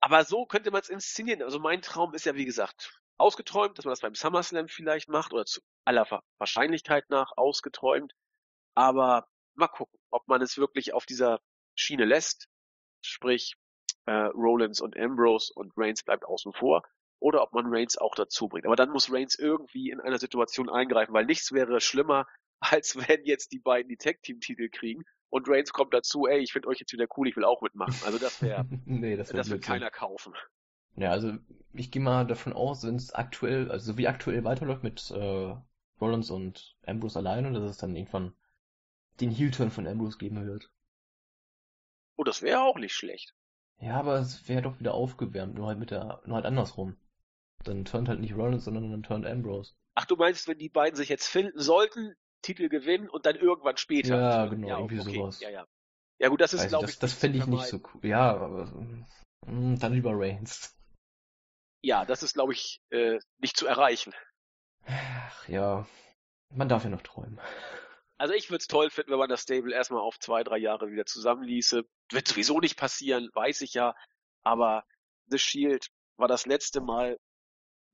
Aber 0.00 0.24
so 0.24 0.46
könnte 0.46 0.70
man 0.70 0.80
es 0.80 0.88
inszenieren. 0.88 1.42
Also 1.42 1.58
mein 1.58 1.82
Traum 1.82 2.14
ist 2.14 2.24
ja, 2.24 2.34
wie 2.36 2.44
gesagt, 2.44 3.00
ausgeträumt, 3.18 3.76
dass 3.76 3.84
man 3.84 3.92
das 3.92 4.00
beim 4.00 4.14
SummerSlam 4.14 4.68
vielleicht 4.68 5.08
macht 5.08 5.32
oder 5.32 5.44
zu 5.44 5.60
aller 5.84 6.06
Wahrscheinlichkeit 6.38 7.10
nach 7.10 7.32
ausgeträumt. 7.36 8.14
Aber 8.74 9.26
mal 9.54 9.68
gucken, 9.68 9.98
ob 10.10 10.28
man 10.28 10.40
es 10.40 10.56
wirklich 10.56 10.94
auf 10.94 11.04
dieser 11.04 11.40
Schiene 11.74 12.04
lässt. 12.04 12.48
Sprich, 13.02 13.56
äh, 14.06 14.12
Rollins 14.12 14.80
und 14.80 14.96
Ambrose 14.96 15.52
und 15.54 15.72
Reigns 15.76 16.04
bleibt 16.04 16.24
außen 16.24 16.52
vor 16.52 16.82
oder 17.20 17.42
ob 17.42 17.52
man 17.52 17.66
Reigns 17.66 17.98
auch 17.98 18.14
dazu 18.14 18.48
bringt. 18.48 18.66
Aber 18.66 18.76
dann 18.76 18.90
muss 18.90 19.12
Reigns 19.12 19.38
irgendwie 19.38 19.90
in 19.90 20.00
einer 20.00 20.18
Situation 20.18 20.68
eingreifen, 20.68 21.12
weil 21.12 21.26
nichts 21.26 21.52
wäre 21.52 21.80
schlimmer, 21.80 22.26
als 22.60 22.96
wenn 22.96 23.24
jetzt 23.24 23.52
die 23.52 23.60
beiden 23.60 23.88
die 23.88 23.96
Tag-Team-Titel 23.96 24.68
kriegen 24.68 25.04
und 25.30 25.48
Reigns 25.48 25.72
kommt 25.72 25.94
dazu, 25.94 26.26
ey, 26.26 26.38
ich 26.38 26.52
finde 26.52 26.68
euch 26.68 26.80
jetzt 26.80 26.92
wieder 26.92 27.06
cool, 27.16 27.28
ich 27.28 27.36
will 27.36 27.44
auch 27.44 27.60
mitmachen. 27.60 27.94
Also 28.04 28.18
das 28.18 28.42
wäre, 28.42 28.66
nee, 28.86 29.16
das, 29.16 29.30
wär 29.30 29.36
das 29.36 29.50
wird 29.50 29.62
keiner 29.62 29.90
kaufen. 29.90 30.34
Ja, 30.96 31.10
also 31.10 31.34
ich 31.74 31.90
gehe 31.90 32.02
mal 32.02 32.26
davon 32.26 32.52
aus, 32.52 32.84
wenn 32.84 32.96
es 32.96 33.12
aktuell, 33.12 33.70
also 33.70 33.96
wie 33.98 34.08
aktuell 34.08 34.42
weiterläuft 34.44 34.82
mit 34.82 35.10
äh, 35.10 35.54
Rollins 36.00 36.30
und 36.30 36.76
Ambrose 36.86 37.18
alleine, 37.18 37.52
dass 37.52 37.70
es 37.70 37.78
dann 37.78 37.94
irgendwann 37.94 38.34
den 39.20 39.30
Heel-Turn 39.30 39.70
von 39.70 39.86
Ambrose 39.86 40.18
geben 40.18 40.44
wird. 40.46 40.70
Oh, 42.16 42.24
das 42.24 42.42
wäre 42.42 42.62
auch 42.62 42.78
nicht 42.78 42.94
schlecht. 42.94 43.34
Ja, 43.80 43.94
aber 43.94 44.18
es 44.18 44.48
wäre 44.48 44.62
doch 44.62 44.80
wieder 44.80 44.94
aufgewärmt, 44.94 45.54
nur 45.54 45.68
halt 45.68 45.78
mit 45.78 45.90
der, 45.92 46.20
nur 46.24 46.36
halt 46.36 46.46
andersrum. 46.46 46.96
Dann 47.64 47.84
turnt 47.84 48.08
halt 48.08 48.20
nicht 48.20 48.36
Rollins, 48.36 48.64
sondern 48.64 48.90
dann 48.90 49.02
turnt 49.02 49.26
Ambrose. 49.26 49.74
Ach, 49.94 50.04
du 50.04 50.16
meinst, 50.16 50.46
wenn 50.48 50.58
die 50.58 50.68
beiden 50.68 50.96
sich 50.96 51.08
jetzt 51.08 51.26
finden 51.26 51.58
sollten, 51.58 52.14
Titel 52.42 52.68
gewinnen 52.68 53.08
und 53.08 53.26
dann 53.26 53.36
irgendwann 53.36 53.76
später. 53.76 54.16
Ja, 54.16 54.46
genau, 54.46 54.68
ja, 54.68 54.78
irgendwie 54.78 55.00
okay. 55.00 55.14
sowas. 55.16 55.40
Ja, 55.40 55.50
ja. 55.50 55.66
Ja 56.20 56.28
gut, 56.28 56.40
das 56.40 56.52
ist, 56.52 56.68
glaube 56.68 56.88
ich. 56.88 56.98
Das, 56.98 57.12
fände 57.12 57.38
ich 57.38 57.46
nicht 57.46 57.66
so 57.66 57.80
cool. 57.94 58.04
Ja, 58.04 58.32
aber 58.32 58.66
mh, 58.66 59.06
hm, 59.46 59.78
dann 59.78 59.92
lieber 59.92 60.12
Reigns. 60.14 60.76
Ja, 61.82 62.04
das 62.04 62.22
ist, 62.22 62.34
glaube 62.34 62.52
ich, 62.52 62.80
äh, 62.90 63.20
nicht 63.38 63.56
zu 63.56 63.66
erreichen. 63.66 64.12
Ach, 64.86 65.48
ja, 65.48 65.86
man 66.50 66.68
darf 66.68 66.84
ja 66.84 66.90
noch 66.90 67.02
träumen. 67.02 67.40
Also 68.18 68.34
ich 68.34 68.50
würde 68.50 68.62
es 68.62 68.66
toll 68.66 68.90
finden, 68.90 69.12
wenn 69.12 69.18
man 69.18 69.28
das 69.28 69.42
Stable 69.42 69.72
erstmal 69.72 70.00
auf 70.00 70.18
zwei, 70.18 70.42
drei 70.42 70.58
Jahre 70.58 70.90
wieder 70.90 71.06
zusammenließe. 71.06 71.84
Wird 72.10 72.28
sowieso 72.28 72.58
nicht 72.58 72.76
passieren, 72.76 73.28
weiß 73.32 73.60
ich 73.60 73.74
ja. 73.74 73.94
Aber 74.42 74.84
The 75.26 75.38
Shield 75.38 75.88
war 76.16 76.26
das 76.26 76.46
letzte 76.46 76.80
Mal, 76.80 77.18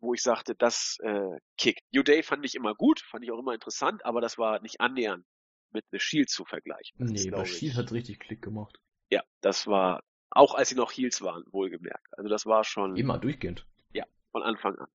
wo 0.04 0.14
ich 0.14 0.22
sagte, 0.22 0.54
das 0.54 0.98
äh, 1.02 1.38
kickt. 1.56 1.82
New 1.92 2.02
Day 2.02 2.22
fand 2.22 2.44
ich 2.44 2.54
immer 2.54 2.74
gut, 2.74 3.00
fand 3.00 3.24
ich 3.24 3.32
auch 3.32 3.38
immer 3.38 3.54
interessant, 3.54 4.04
aber 4.04 4.20
das 4.20 4.38
war 4.38 4.60
nicht 4.60 4.80
annähernd 4.80 5.24
mit 5.72 5.84
The 5.90 5.98
Shield 5.98 6.30
zu 6.30 6.44
vergleichen. 6.44 6.96
Das 6.98 7.10
nee, 7.10 7.30
bei 7.30 7.44
Shield 7.44 7.74
hat 7.74 7.92
richtig 7.92 8.20
Klick 8.20 8.40
gemacht. 8.40 8.78
Ja, 9.10 9.22
das 9.40 9.66
war, 9.66 10.02
auch 10.30 10.54
als 10.54 10.68
sie 10.68 10.76
noch 10.76 10.92
Heels 10.92 11.20
waren, 11.22 11.44
wohlgemerkt. 11.50 12.06
Also 12.12 12.28
das 12.28 12.46
war 12.46 12.64
schon. 12.64 12.96
Immer 12.96 13.18
durchgehend. 13.18 13.66
Ja, 13.92 14.04
von 14.30 14.42
Anfang 14.42 14.76
an. 14.76 14.88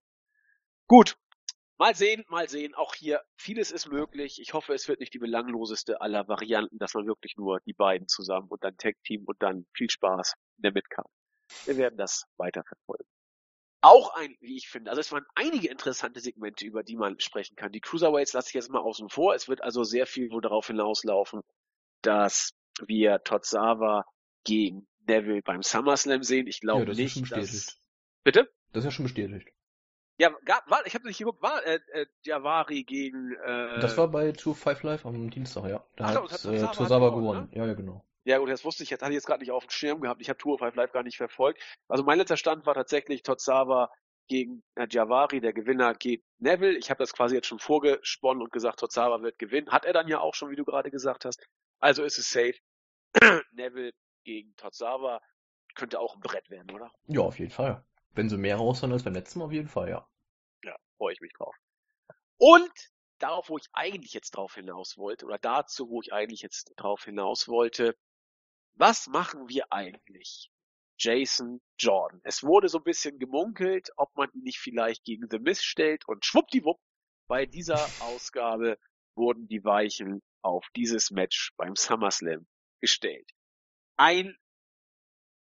Gut. 0.88 1.18
Mal 1.78 1.96
sehen, 1.96 2.26
mal 2.28 2.50
sehen. 2.50 2.76
Auch 2.76 2.94
hier, 2.94 3.22
vieles 3.38 3.72
ist 3.72 3.88
möglich. 3.88 4.42
Ich 4.42 4.54
hoffe, 4.54 4.74
es 4.74 4.90
wird 4.90 5.00
nicht 5.00 5.14
die 5.14 5.20
belangloseste 5.20 6.02
aller 6.02 6.28
Varianten, 6.28 6.78
dass 6.78 6.94
man 6.94 7.08
wirklich 7.08 7.38
nur 7.38 7.62
die 7.62 7.74
beiden 7.74 8.10
zusammen 8.10 8.50
und 8.50 8.62
dann 8.66 8.76
Tag 8.76 8.96
Team 9.06 9.24
und 9.26 9.42
dann 9.42 9.66
viel 9.74 9.90
Spaß 9.90 10.34
in 10.58 10.64
der 10.64 10.74
Midcard. 10.74 11.08
Wir 11.66 11.78
werden 11.78 11.98
das 11.98 12.26
weiterverfolgen 12.38 13.08
auch 13.82 14.14
ein, 14.16 14.36
wie 14.42 14.58
ich 14.58 14.68
finde, 14.68 14.90
also 14.90 15.00
es 15.00 15.12
waren 15.12 15.26
einige 15.36 15.70
interessante 15.70 16.20
Segmente, 16.20 16.66
über 16.66 16.84
die 16.84 16.96
man 16.96 17.20
sprechen 17.20 17.56
kann. 17.56 17.72
Die 17.72 17.80
Cruiserweights 17.80 18.34
lasse 18.34 18.50
ich 18.50 18.54
jetzt 18.54 18.70
mal 18.70 18.80
außen 18.80 19.10
vor. 19.10 19.34
Es 19.34 19.48
wird 19.48 19.62
also 19.64 19.84
sehr 19.84 20.06
viel 20.06 20.32
wohl 20.32 20.42
darauf 20.42 20.68
hinauslaufen, 20.68 21.42
dass 22.02 22.54
wir 22.86 23.24
Tozawa 23.24 24.06
gegen 24.44 24.88
Neville 25.08 25.42
beim 25.42 25.64
SummerSlam 25.64 26.24
sehen. 26.24 26.48
Ich 26.48 26.60
glaube 26.60 26.86
ja, 26.86 26.94
nicht, 26.94 27.18
ist 27.18 27.32
dass... 27.32 27.82
Bitte? 28.24 28.52
Das 28.72 28.82
ist 28.82 28.86
ja 28.86 28.92
schon 28.92 29.06
bestätigt. 29.06 29.50
Ja, 30.18 30.36
gab, 30.44 30.70
war, 30.70 30.86
ich 30.86 30.94
habe 30.96 31.08
nicht 31.08 31.18
geguckt, 31.18 31.42
war 31.42 31.66
äh, 31.66 31.80
äh, 31.94 32.06
Javari 32.24 32.84
gegen... 32.84 33.34
Äh... 33.46 33.80
Das 33.80 33.98
war 33.98 34.10
bei 34.10 34.34
2 34.34 34.80
Live 34.82 35.06
am 35.06 35.30
Dienstag, 35.30 35.70
ja. 35.70 35.86
Da 35.96 36.06
Ach, 36.06 36.16
hat, 36.16 36.32
hat 36.32 36.46
äh, 36.46 36.60
Tozawa 36.60 37.10
gewonnen. 37.12 37.48
Ne? 37.52 37.58
Ja, 37.58 37.66
ja, 37.66 37.74
genau. 37.74 38.06
Ja 38.30 38.38
gut, 38.38 38.50
das 38.50 38.64
wusste 38.64 38.84
ich, 38.84 38.90
das 38.90 39.02
hatte 39.02 39.10
ich 39.12 39.16
jetzt 39.16 39.26
gerade 39.26 39.40
nicht 39.40 39.50
auf 39.50 39.66
dem 39.66 39.72
Schirm 39.72 40.02
gehabt. 40.02 40.22
Ich 40.22 40.30
habe 40.30 40.38
Tour 40.38 40.60
5 40.60 40.76
Live 40.76 40.92
gar 40.92 41.02
nicht 41.02 41.18
verfolgt. 41.18 41.60
Also 41.88 42.04
mein 42.04 42.20
letzter 42.20 42.38
Stand 42.38 42.64
war 42.68 42.76
tatsächlich 42.76 43.24
Totsawa 43.24 43.92
gegen 44.28 44.62
äh, 44.76 44.86
Javari, 44.88 45.42
der 45.42 45.52
Gewinner 45.52 45.96
geht 45.96 46.24
Neville. 46.38 46.78
Ich 46.78 46.92
habe 46.92 47.00
das 47.00 47.12
quasi 47.12 47.34
jetzt 47.34 47.48
schon 47.48 47.58
vorgesponnen 47.58 48.44
und 48.44 48.52
gesagt, 48.52 48.82
Totsawa 48.82 49.24
wird 49.24 49.40
gewinnen. 49.40 49.72
Hat 49.72 49.84
er 49.84 49.94
dann 49.94 50.08
ja 50.08 50.20
auch 50.20 50.36
schon, 50.36 50.52
wie 50.52 50.56
du 50.56 50.64
gerade 50.64 50.92
gesagt 50.92 51.26
hast. 51.26 51.44
Also 51.80 52.04
ist 52.04 52.20
es 52.20 52.30
safe. 52.30 52.54
Neville 53.52 53.94
gegen 54.24 54.56
Totsawa 54.58 55.22
könnte 55.74 56.00
auch 56.00 56.14
ein 56.14 56.22
Brett 56.22 56.52
werden, 56.52 56.70
oder? 56.70 56.92
Ja, 57.08 57.22
auf 57.22 57.40
jeden 57.40 57.50
Fall. 57.50 57.84
Wenn 58.14 58.30
sie 58.30 58.38
mehr 58.38 58.58
raushauen 58.58 58.94
als 58.94 59.02
beim 59.02 59.16
letzten 59.16 59.40
Mal, 59.40 59.46
auf 59.46 59.54
jeden 59.54 59.70
Fall, 59.70 59.90
ja. 59.90 60.08
Ja, 60.64 60.76
freue 60.98 61.14
ich 61.14 61.22
mich 61.22 61.34
drauf. 61.34 61.56
Und 62.38 62.72
darauf, 63.18 63.50
wo 63.50 63.58
ich 63.58 63.66
eigentlich 63.74 64.14
jetzt 64.14 64.36
drauf 64.38 64.54
hinaus 64.54 65.00
wollte, 65.00 65.26
oder 65.26 65.40
dazu, 65.40 65.90
wo 65.90 66.00
ich 66.04 66.14
eigentlich 66.14 66.42
jetzt 66.42 66.74
drauf 66.76 67.06
hinaus 67.06 67.48
wollte, 67.48 67.96
was 68.80 69.08
machen 69.08 69.50
wir 69.50 69.72
eigentlich? 69.72 70.50
Jason 70.98 71.62
Jordan. 71.78 72.22
Es 72.24 72.44
wurde 72.44 72.70
so 72.70 72.80
ein 72.80 72.84
bisschen 72.84 73.20
gemunkelt, 73.20 73.90
ob 73.98 74.16
man 74.16 74.30
ihn 74.34 74.44
nicht 74.44 74.60
vielleicht 74.60 75.04
gegen 75.04 75.30
The 75.30 75.40
Miz 75.40 75.62
stellt 75.62 76.08
und 76.08 76.26
schwuppdiwupp, 76.26 76.80
bei 77.28 77.46
dieser 77.46 77.78
Ausgabe 78.02 78.80
wurden 79.16 79.48
die 79.48 79.64
Weichen 79.64 80.22
auf 80.42 80.66
dieses 80.76 81.12
Match 81.12 81.54
beim 81.58 81.76
SummerSlam 81.76 82.48
gestellt. 82.82 83.30
Ein 83.98 84.38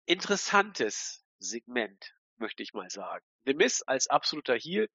interessantes 0.06 1.24
Segment, 1.38 2.14
möchte 2.38 2.62
ich 2.62 2.72
mal 2.72 2.88
sagen. 2.88 3.24
The 3.44 3.54
Miz 3.54 3.82
als 3.86 4.08
absoluter 4.08 4.56
Heel 4.56 4.88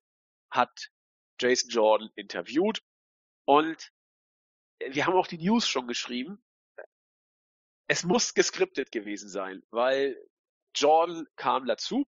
hat 0.49 0.89
Jason 1.39 1.69
Jordan 1.69 2.09
interviewt 2.15 2.81
und 3.45 3.91
wir 4.79 5.05
haben 5.05 5.15
auch 5.15 5.27
die 5.27 5.37
News 5.37 5.67
schon 5.67 5.87
geschrieben. 5.87 6.43
Es 7.91 8.05
muss 8.05 8.33
geskriptet 8.33 8.93
gewesen 8.93 9.27
sein, 9.27 9.63
weil 9.69 10.15
Jordan 10.73 11.27
kam 11.35 11.65
dazu. 11.65 12.05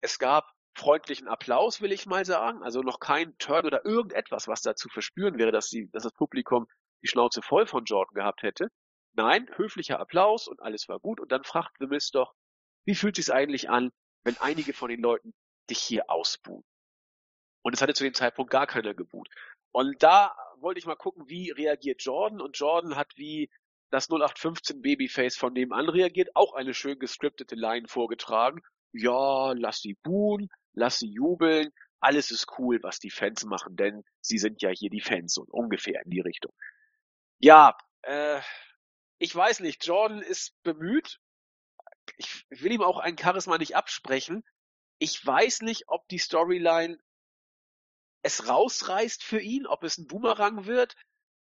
Es 0.00 0.18
gab 0.18 0.52
freundlichen 0.74 1.28
Applaus, 1.28 1.80
will 1.80 1.92
ich 1.92 2.06
mal 2.06 2.24
sagen. 2.24 2.64
Also 2.64 2.80
noch 2.80 2.98
kein 2.98 3.38
Turn 3.38 3.64
oder 3.64 3.84
irgendetwas, 3.84 4.48
was 4.48 4.62
da 4.62 4.74
zu 4.74 4.88
verspüren 4.88 5.38
wäre, 5.38 5.52
dass, 5.52 5.68
die, 5.68 5.88
dass 5.92 6.02
das 6.02 6.12
Publikum 6.14 6.66
die 7.04 7.06
Schnauze 7.06 7.40
voll 7.40 7.68
von 7.68 7.84
Jordan 7.84 8.14
gehabt 8.14 8.42
hätte. 8.42 8.66
Nein, 9.12 9.48
höflicher 9.54 10.00
Applaus 10.00 10.48
und 10.48 10.60
alles 10.60 10.88
war 10.88 10.98
gut. 10.98 11.20
Und 11.20 11.30
dann 11.30 11.44
fragt 11.44 11.76
The 11.78 11.86
Miz 11.86 12.10
doch, 12.10 12.34
wie 12.84 12.96
fühlt 12.96 13.14
sich's 13.14 13.30
eigentlich 13.30 13.70
an, 13.70 13.92
wenn 14.24 14.38
einige 14.38 14.72
von 14.72 14.90
den 14.90 15.02
Leuten 15.02 15.34
dich 15.70 15.78
hier 15.78 16.10
ausbuhen? 16.10 16.64
Und 17.62 17.74
es 17.74 17.80
hatte 17.80 17.94
zu 17.94 18.02
dem 18.02 18.14
Zeitpunkt 18.14 18.50
gar 18.50 18.66
keiner 18.66 18.94
gebuht. 18.94 19.28
Und 19.70 20.02
da 20.02 20.34
wollte 20.56 20.80
ich 20.80 20.86
mal 20.86 20.96
gucken, 20.96 21.28
wie 21.28 21.52
reagiert 21.52 22.02
Jordan. 22.02 22.40
Und 22.40 22.58
Jordan 22.58 22.96
hat 22.96 23.12
wie 23.14 23.48
das 23.90 24.08
0815 24.08 24.82
Babyface 24.82 25.36
von 25.36 25.52
nebenan 25.52 25.88
reagiert, 25.88 26.30
auch 26.34 26.54
eine 26.54 26.74
schön 26.74 26.98
gescriptete 26.98 27.54
Line 27.54 27.88
vorgetragen. 27.88 28.62
Ja, 28.92 29.52
lass 29.52 29.80
sie 29.80 29.96
buhen, 30.02 30.48
lass 30.72 30.98
sie 30.98 31.12
jubeln, 31.12 31.70
alles 32.00 32.30
ist 32.30 32.46
cool, 32.58 32.78
was 32.82 32.98
die 32.98 33.10
Fans 33.10 33.44
machen, 33.44 33.76
denn 33.76 34.02
sie 34.20 34.38
sind 34.38 34.62
ja 34.62 34.70
hier 34.70 34.90
die 34.90 35.02
Fans 35.02 35.36
und 35.36 35.50
ungefähr 35.50 36.02
in 36.04 36.10
die 36.10 36.20
Richtung. 36.20 36.52
Ja, 37.38 37.76
äh, 38.02 38.40
ich 39.18 39.34
weiß 39.34 39.60
nicht, 39.60 39.84
Jordan 39.86 40.22
ist 40.22 40.60
bemüht. 40.62 41.20
Ich 42.16 42.46
will 42.48 42.72
ihm 42.72 42.82
auch 42.82 42.98
ein 42.98 43.18
Charisma 43.18 43.58
nicht 43.58 43.76
absprechen. 43.76 44.44
Ich 44.98 45.24
weiß 45.24 45.60
nicht, 45.62 45.84
ob 45.88 46.08
die 46.08 46.18
Storyline 46.18 46.98
es 48.22 48.48
rausreißt 48.48 49.22
für 49.22 49.40
ihn, 49.40 49.66
ob 49.66 49.84
es 49.84 49.98
ein 49.98 50.06
Boomerang 50.06 50.66
wird. 50.66 50.96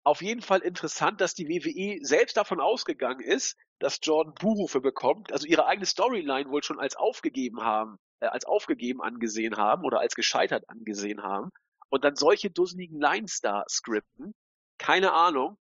Auf 0.09 0.23
jeden 0.23 0.41
Fall 0.41 0.61
interessant, 0.61 1.21
dass 1.21 1.35
die 1.35 1.51
WWE 1.51 2.03
selbst 2.03 2.39
davon 2.39 2.61
ausgegangen 2.63 3.21
ist, 3.21 3.59
dass 3.79 4.01
Jordan 4.03 4.33
Buhrufe 4.33 4.81
bekommt, 4.81 5.33
also 5.33 5.47
ihre 5.47 5.67
eigene 5.67 5.85
Storyline 5.85 6.49
wohl 6.49 6.63
schon 6.63 6.81
als 6.81 6.97
aufgegeben 6.97 7.61
haben, 7.61 7.99
äh, 8.21 8.27
als 8.29 8.47
aufgegeben 8.47 9.03
angesehen 9.03 9.59
haben 9.59 9.85
oder 9.85 10.01
als 10.01 10.15
gescheitert 10.15 10.65
angesehen 10.71 11.23
haben 11.23 11.51
und 11.91 12.05
dann 12.05 12.17
solche 12.17 12.49
dusseligen 12.49 12.99
Lines 12.99 13.41
da 13.41 13.67
skripten. 13.69 14.33
Keine 14.79 15.13
Ahnung. 15.13 15.59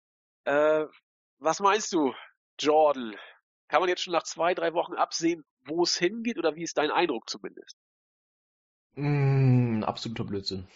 Äh, 0.44 0.86
was 1.38 1.60
meinst 1.60 1.92
du, 1.92 2.14
Jordan? 2.58 3.14
Kann 3.68 3.80
man 3.80 3.90
jetzt 3.90 4.00
schon 4.00 4.14
nach 4.14 4.22
zwei, 4.22 4.54
drei 4.54 4.72
Wochen 4.72 4.94
absehen, 4.94 5.44
wo 5.66 5.82
es 5.82 5.98
hingeht 5.98 6.38
oder 6.38 6.56
wie 6.56 6.62
ist 6.62 6.78
dein 6.78 6.90
Eindruck 6.90 7.28
zumindest? 7.28 7.76
Mm, 8.94 9.84
absoluter 9.84 10.24
Blödsinn. 10.24 10.66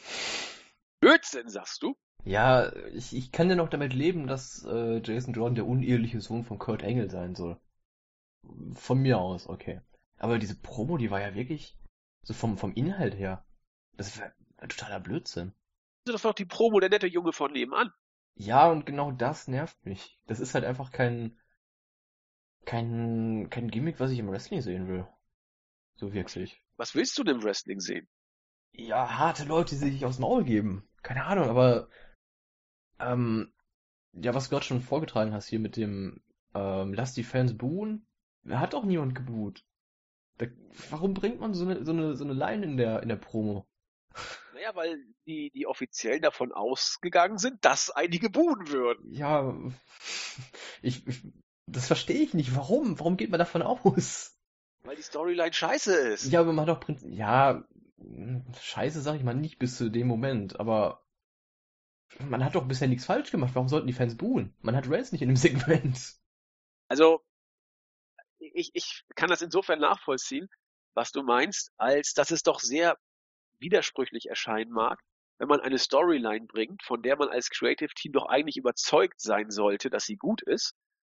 Blödsinn, 1.00 1.48
sagst 1.48 1.82
du? 1.82 1.96
Ja, 2.22 2.72
ich, 2.94 3.14
ich 3.14 3.32
kann 3.32 3.50
ja 3.50 3.56
noch 3.56 3.68
damit 3.68 3.92
leben, 3.92 4.26
dass 4.26 4.64
äh, 4.64 5.00
Jason 5.04 5.34
Jordan 5.34 5.56
der 5.56 5.66
uneheliche 5.66 6.20
Sohn 6.20 6.44
von 6.44 6.58
Kurt 6.58 6.82
Angle 6.82 7.10
sein 7.10 7.34
soll. 7.34 7.58
Von 8.72 9.00
mir 9.00 9.18
aus, 9.18 9.48
okay. 9.48 9.80
Aber 10.18 10.38
diese 10.38 10.54
Promo, 10.54 10.96
die 10.96 11.10
war 11.10 11.20
ja 11.20 11.34
wirklich 11.34 11.76
so 12.22 12.32
vom, 12.32 12.56
vom 12.56 12.72
Inhalt 12.72 13.14
her. 13.14 13.44
Das 13.96 14.18
war, 14.18 14.32
war 14.56 14.68
totaler 14.68 15.00
Blödsinn. 15.00 15.52
Das 16.04 16.24
war 16.24 16.30
doch 16.30 16.36
die 16.36 16.44
Promo, 16.44 16.80
der 16.80 16.90
nette 16.90 17.06
Junge 17.06 17.32
von 17.32 17.52
nebenan. 17.52 17.92
Ja, 18.36 18.70
und 18.70 18.86
genau 18.86 19.12
das 19.12 19.48
nervt 19.48 19.84
mich. 19.84 20.18
Das 20.26 20.40
ist 20.40 20.54
halt 20.54 20.64
einfach 20.64 20.92
kein, 20.92 21.38
kein, 22.64 23.48
kein 23.50 23.70
Gimmick, 23.70 24.00
was 24.00 24.10
ich 24.10 24.18
im 24.18 24.30
Wrestling 24.30 24.60
sehen 24.60 24.88
will. 24.88 25.06
So 25.96 26.12
wirklich. 26.12 26.62
Was 26.76 26.94
willst 26.94 27.16
du 27.18 27.24
denn 27.24 27.36
im 27.36 27.42
Wrestling 27.44 27.80
sehen? 27.80 28.08
Ja, 28.76 29.18
harte 29.18 29.44
Leute, 29.44 29.76
die 29.76 29.90
sich 29.90 30.04
aufs 30.04 30.18
Maul 30.18 30.44
geben. 30.44 30.88
Keine 31.02 31.24
Ahnung, 31.24 31.48
aber 31.48 31.88
ähm, 32.98 33.52
ja, 34.12 34.34
was 34.34 34.44
du 34.44 34.50
gerade 34.50 34.64
schon 34.64 34.80
vorgetragen 34.80 35.32
hast 35.32 35.48
hier 35.48 35.60
mit 35.60 35.76
dem 35.76 36.22
ähm, 36.54 36.92
Lass 36.92 37.14
die 37.14 37.24
Fans 37.24 37.56
buhen, 37.56 38.06
hat 38.48 38.74
auch 38.74 38.84
niemand 38.84 39.14
gebuht. 39.14 39.64
Da, 40.38 40.46
warum 40.90 41.14
bringt 41.14 41.40
man 41.40 41.54
so 41.54 41.64
eine, 41.64 41.84
so 41.84 41.92
eine, 41.92 42.16
so 42.16 42.24
eine 42.24 42.32
Line 42.32 42.64
in 42.64 42.76
der, 42.76 43.02
in 43.02 43.08
der 43.08 43.16
Promo? 43.16 43.66
Naja, 44.54 44.74
weil 44.74 45.04
die, 45.26 45.50
die 45.50 45.66
offiziell 45.66 46.20
davon 46.20 46.52
ausgegangen 46.52 47.38
sind, 47.38 47.64
dass 47.64 47.90
einige 47.90 48.30
buhen 48.30 48.68
würden. 48.68 49.12
Ja, 49.12 49.56
ich, 50.82 51.06
ich 51.06 51.22
das 51.66 51.86
verstehe 51.86 52.20
ich 52.20 52.34
nicht. 52.34 52.54
Warum? 52.56 52.98
Warum 52.98 53.16
geht 53.16 53.30
man 53.30 53.38
davon 53.38 53.62
aus? 53.62 54.36
Weil 54.82 54.96
die 54.96 55.02
Storyline 55.02 55.52
scheiße 55.52 55.94
ist. 55.94 56.30
Ja, 56.30 56.40
aber 56.40 56.52
man 56.52 56.66
hat 56.66 56.76
doch 56.76 56.80
Prinzip, 56.80 57.10
ja, 57.10 57.64
scheiße 58.60 59.00
sag 59.00 59.16
ich 59.16 59.22
mal 59.22 59.34
nicht 59.34 59.58
bis 59.58 59.76
zu 59.76 59.90
dem 59.90 60.06
Moment, 60.06 60.58
aber 60.58 61.04
man 62.18 62.44
hat 62.44 62.54
doch 62.54 62.66
bisher 62.66 62.88
nichts 62.88 63.06
falsch 63.06 63.30
gemacht. 63.30 63.54
Warum 63.54 63.68
sollten 63.68 63.86
die 63.86 63.92
Fans 63.92 64.16
buhen? 64.16 64.54
Man 64.60 64.76
hat 64.76 64.88
Rails 64.88 65.12
nicht 65.12 65.22
in 65.22 65.28
dem 65.28 65.36
Segment. 65.36 65.98
Also, 66.88 67.24
ich, 68.38 68.70
ich 68.74 69.04
kann 69.14 69.30
das 69.30 69.42
insofern 69.42 69.80
nachvollziehen, 69.80 70.48
was 70.94 71.12
du 71.12 71.22
meinst, 71.22 71.72
als 71.76 72.12
dass 72.14 72.30
es 72.30 72.42
doch 72.42 72.60
sehr 72.60 72.98
widersprüchlich 73.58 74.28
erscheinen 74.28 74.70
mag, 74.70 75.00
wenn 75.38 75.48
man 75.48 75.60
eine 75.60 75.78
Storyline 75.78 76.46
bringt, 76.46 76.82
von 76.82 77.02
der 77.02 77.16
man 77.16 77.28
als 77.28 77.50
Creative 77.50 77.92
Team 77.94 78.12
doch 78.12 78.26
eigentlich 78.26 78.56
überzeugt 78.56 79.20
sein 79.20 79.50
sollte, 79.50 79.90
dass 79.90 80.04
sie 80.04 80.16
gut 80.16 80.42
ist, 80.42 80.74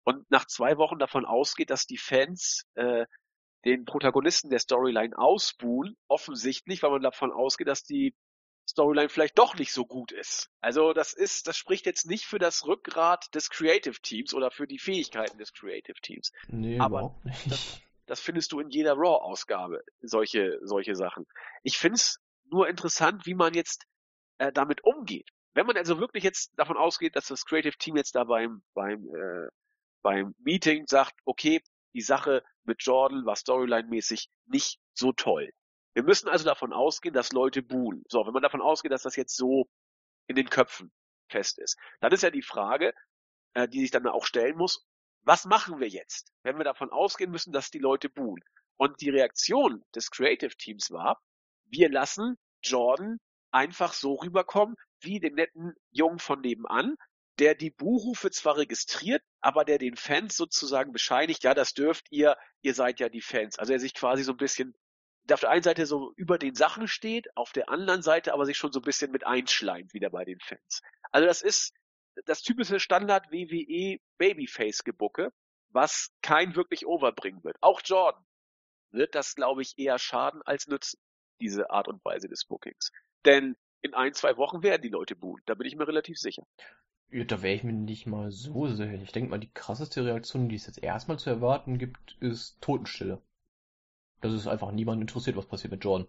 und 0.08 0.30
nach 0.30 0.46
zwei 0.46 0.78
Wochen 0.78 0.98
davon 0.98 1.26
ausgeht, 1.26 1.68
dass 1.68 1.84
die 1.84 1.98
Fans 1.98 2.64
äh, 2.76 3.04
den 3.64 3.84
Protagonisten 3.84 4.50
der 4.50 4.58
Storyline 4.58 5.16
ausbuhen, 5.16 5.96
offensichtlich, 6.08 6.82
weil 6.82 6.90
man 6.90 7.02
davon 7.02 7.32
ausgeht, 7.32 7.68
dass 7.68 7.82
die 7.82 8.14
Storyline 8.68 9.08
vielleicht 9.08 9.38
doch 9.38 9.56
nicht 9.56 9.72
so 9.72 9.86
gut 9.86 10.12
ist. 10.12 10.50
Also 10.60 10.92
das 10.92 11.14
ist, 11.14 11.48
das 11.48 11.56
spricht 11.56 11.86
jetzt 11.86 12.06
nicht 12.06 12.26
für 12.26 12.38
das 12.38 12.66
Rückgrat 12.66 13.34
des 13.34 13.50
Creative 13.50 13.98
Teams 14.02 14.34
oder 14.34 14.50
für 14.50 14.66
die 14.66 14.78
Fähigkeiten 14.78 15.38
des 15.38 15.52
Creative 15.52 15.98
Teams. 16.02 16.32
Nee, 16.48 16.78
Aber 16.78 16.98
überhaupt 16.98 17.24
nicht. 17.24 17.50
Das, 17.50 17.80
das 18.06 18.20
findest 18.20 18.52
du 18.52 18.60
in 18.60 18.70
jeder 18.70 18.94
Raw-Ausgabe, 18.94 19.82
solche, 20.00 20.58
solche 20.62 20.94
Sachen. 20.94 21.26
Ich 21.62 21.78
find's 21.78 22.20
nur 22.50 22.68
interessant, 22.68 23.26
wie 23.26 23.34
man 23.34 23.54
jetzt 23.54 23.86
äh, 24.38 24.52
damit 24.52 24.84
umgeht. 24.84 25.30
Wenn 25.54 25.66
man 25.66 25.76
also 25.76 25.98
wirklich 25.98 26.24
jetzt 26.24 26.52
davon 26.56 26.76
ausgeht, 26.76 27.16
dass 27.16 27.26
das 27.26 27.44
Creative 27.44 27.76
Team 27.78 27.96
jetzt 27.96 28.14
da 28.14 28.24
beim, 28.24 28.62
beim, 28.74 29.04
äh, 29.14 29.48
beim 30.02 30.34
Meeting 30.38 30.86
sagt, 30.86 31.14
okay, 31.24 31.60
die 31.94 32.00
Sache 32.00 32.44
mit 32.64 32.82
Jordan 32.82 33.24
war 33.24 33.36
storyline-mäßig 33.36 34.28
nicht 34.46 34.78
so 34.94 35.12
toll. 35.12 35.50
Wir 35.94 36.02
müssen 36.02 36.28
also 36.28 36.44
davon 36.44 36.72
ausgehen, 36.72 37.14
dass 37.14 37.32
Leute 37.32 37.62
buhen. 37.62 38.04
So, 38.08 38.24
wenn 38.26 38.32
man 38.32 38.42
davon 38.42 38.62
ausgeht, 38.62 38.92
dass 38.92 39.02
das 39.02 39.16
jetzt 39.16 39.36
so 39.36 39.68
in 40.26 40.36
den 40.36 40.48
Köpfen 40.48 40.92
fest 41.28 41.58
ist, 41.58 41.78
dann 42.00 42.12
ist 42.12 42.22
ja 42.22 42.30
die 42.30 42.42
Frage, 42.42 42.94
äh, 43.54 43.68
die 43.68 43.80
sich 43.80 43.90
dann 43.90 44.06
auch 44.06 44.26
stellen 44.26 44.56
muss, 44.56 44.86
was 45.22 45.44
machen 45.44 45.80
wir 45.80 45.88
jetzt, 45.88 46.32
wenn 46.42 46.56
wir 46.56 46.64
davon 46.64 46.90
ausgehen 46.90 47.30
müssen, 47.30 47.52
dass 47.52 47.70
die 47.70 47.78
Leute 47.78 48.08
buhen? 48.08 48.42
Und 48.76 49.00
die 49.00 49.10
Reaktion 49.10 49.84
des 49.94 50.10
Creative 50.10 50.54
Teams 50.56 50.90
war, 50.90 51.20
wir 51.64 51.90
lassen 51.90 52.36
Jordan 52.62 53.18
einfach 53.50 53.92
so 53.92 54.14
rüberkommen, 54.14 54.76
wie 55.00 55.20
den 55.20 55.34
netten 55.34 55.74
Jungen 55.90 56.18
von 56.18 56.40
nebenan, 56.40 56.96
der 57.38 57.54
die 57.54 57.70
Buhrufe 57.70 58.30
zwar 58.30 58.56
registriert, 58.56 59.22
aber 59.40 59.64
der 59.64 59.78
den 59.78 59.96
Fans 59.96 60.36
sozusagen 60.36 60.92
bescheinigt, 60.92 61.44
ja, 61.44 61.54
das 61.54 61.74
dürft 61.74 62.06
ihr, 62.10 62.36
ihr 62.62 62.74
seid 62.74 63.00
ja 63.00 63.08
die 63.08 63.20
Fans. 63.20 63.58
Also 63.58 63.72
er 63.72 63.80
sich 63.80 63.94
quasi 63.94 64.22
so 64.22 64.32
ein 64.32 64.38
bisschen 64.38 64.74
auf 65.30 65.40
der 65.40 65.50
einen 65.50 65.62
Seite 65.62 65.86
so 65.86 66.12
über 66.16 66.38
den 66.38 66.54
Sachen 66.54 66.88
steht, 66.88 67.36
auf 67.36 67.52
der 67.52 67.68
anderen 67.68 68.02
Seite 68.02 68.32
aber 68.32 68.46
sich 68.46 68.56
schon 68.56 68.72
so 68.72 68.80
ein 68.80 68.84
bisschen 68.84 69.10
mit 69.10 69.26
einschleimt 69.26 69.92
wieder 69.92 70.10
bei 70.10 70.24
den 70.24 70.40
Fans. 70.40 70.82
Also 71.10 71.26
das 71.26 71.42
ist 71.42 71.74
das 72.24 72.42
typische 72.42 72.80
Standard 72.80 73.30
WWE 73.30 73.98
Babyface 74.16 74.84
Gebucke, 74.84 75.32
was 75.70 76.10
kein 76.22 76.56
wirklich 76.56 76.86
overbringen 76.86 77.44
wird. 77.44 77.56
Auch 77.60 77.80
Jordan 77.84 78.24
wird 78.90 79.14
das, 79.14 79.34
glaube 79.34 79.62
ich, 79.62 79.78
eher 79.78 79.98
schaden 79.98 80.42
als 80.42 80.66
nützen, 80.66 80.98
diese 81.40 81.70
Art 81.70 81.88
und 81.88 82.04
Weise 82.04 82.28
des 82.28 82.44
Bookings. 82.46 82.90
Denn 83.24 83.56
in 83.82 83.94
ein, 83.94 84.14
zwei 84.14 84.36
Wochen 84.36 84.62
werden 84.62 84.82
die 84.82 84.88
Leute 84.88 85.14
buhen, 85.14 85.42
da 85.46 85.54
bin 85.54 85.66
ich 85.66 85.76
mir 85.76 85.86
relativ 85.86 86.18
sicher. 86.18 86.44
Ja, 87.10 87.24
da 87.24 87.40
wäre 87.42 87.54
ich 87.54 87.64
mir 87.64 87.72
nicht 87.72 88.06
mal 88.06 88.30
so 88.30 88.66
sicher. 88.66 88.92
Ich 88.92 89.12
denke 89.12 89.30
mal, 89.30 89.38
die 89.38 89.50
krasseste 89.52 90.04
Reaktion, 90.04 90.48
die 90.48 90.56
es 90.56 90.66
jetzt 90.66 90.82
erstmal 90.82 91.18
zu 91.18 91.30
erwarten 91.30 91.78
gibt, 91.78 92.16
ist 92.20 92.60
Totenstille. 92.60 93.22
Das 94.20 94.32
ist 94.34 94.46
einfach 94.46 94.72
niemand 94.72 95.00
interessiert, 95.00 95.36
was 95.36 95.46
passiert 95.46 95.70
mit 95.72 95.84
Jordan. 95.84 96.08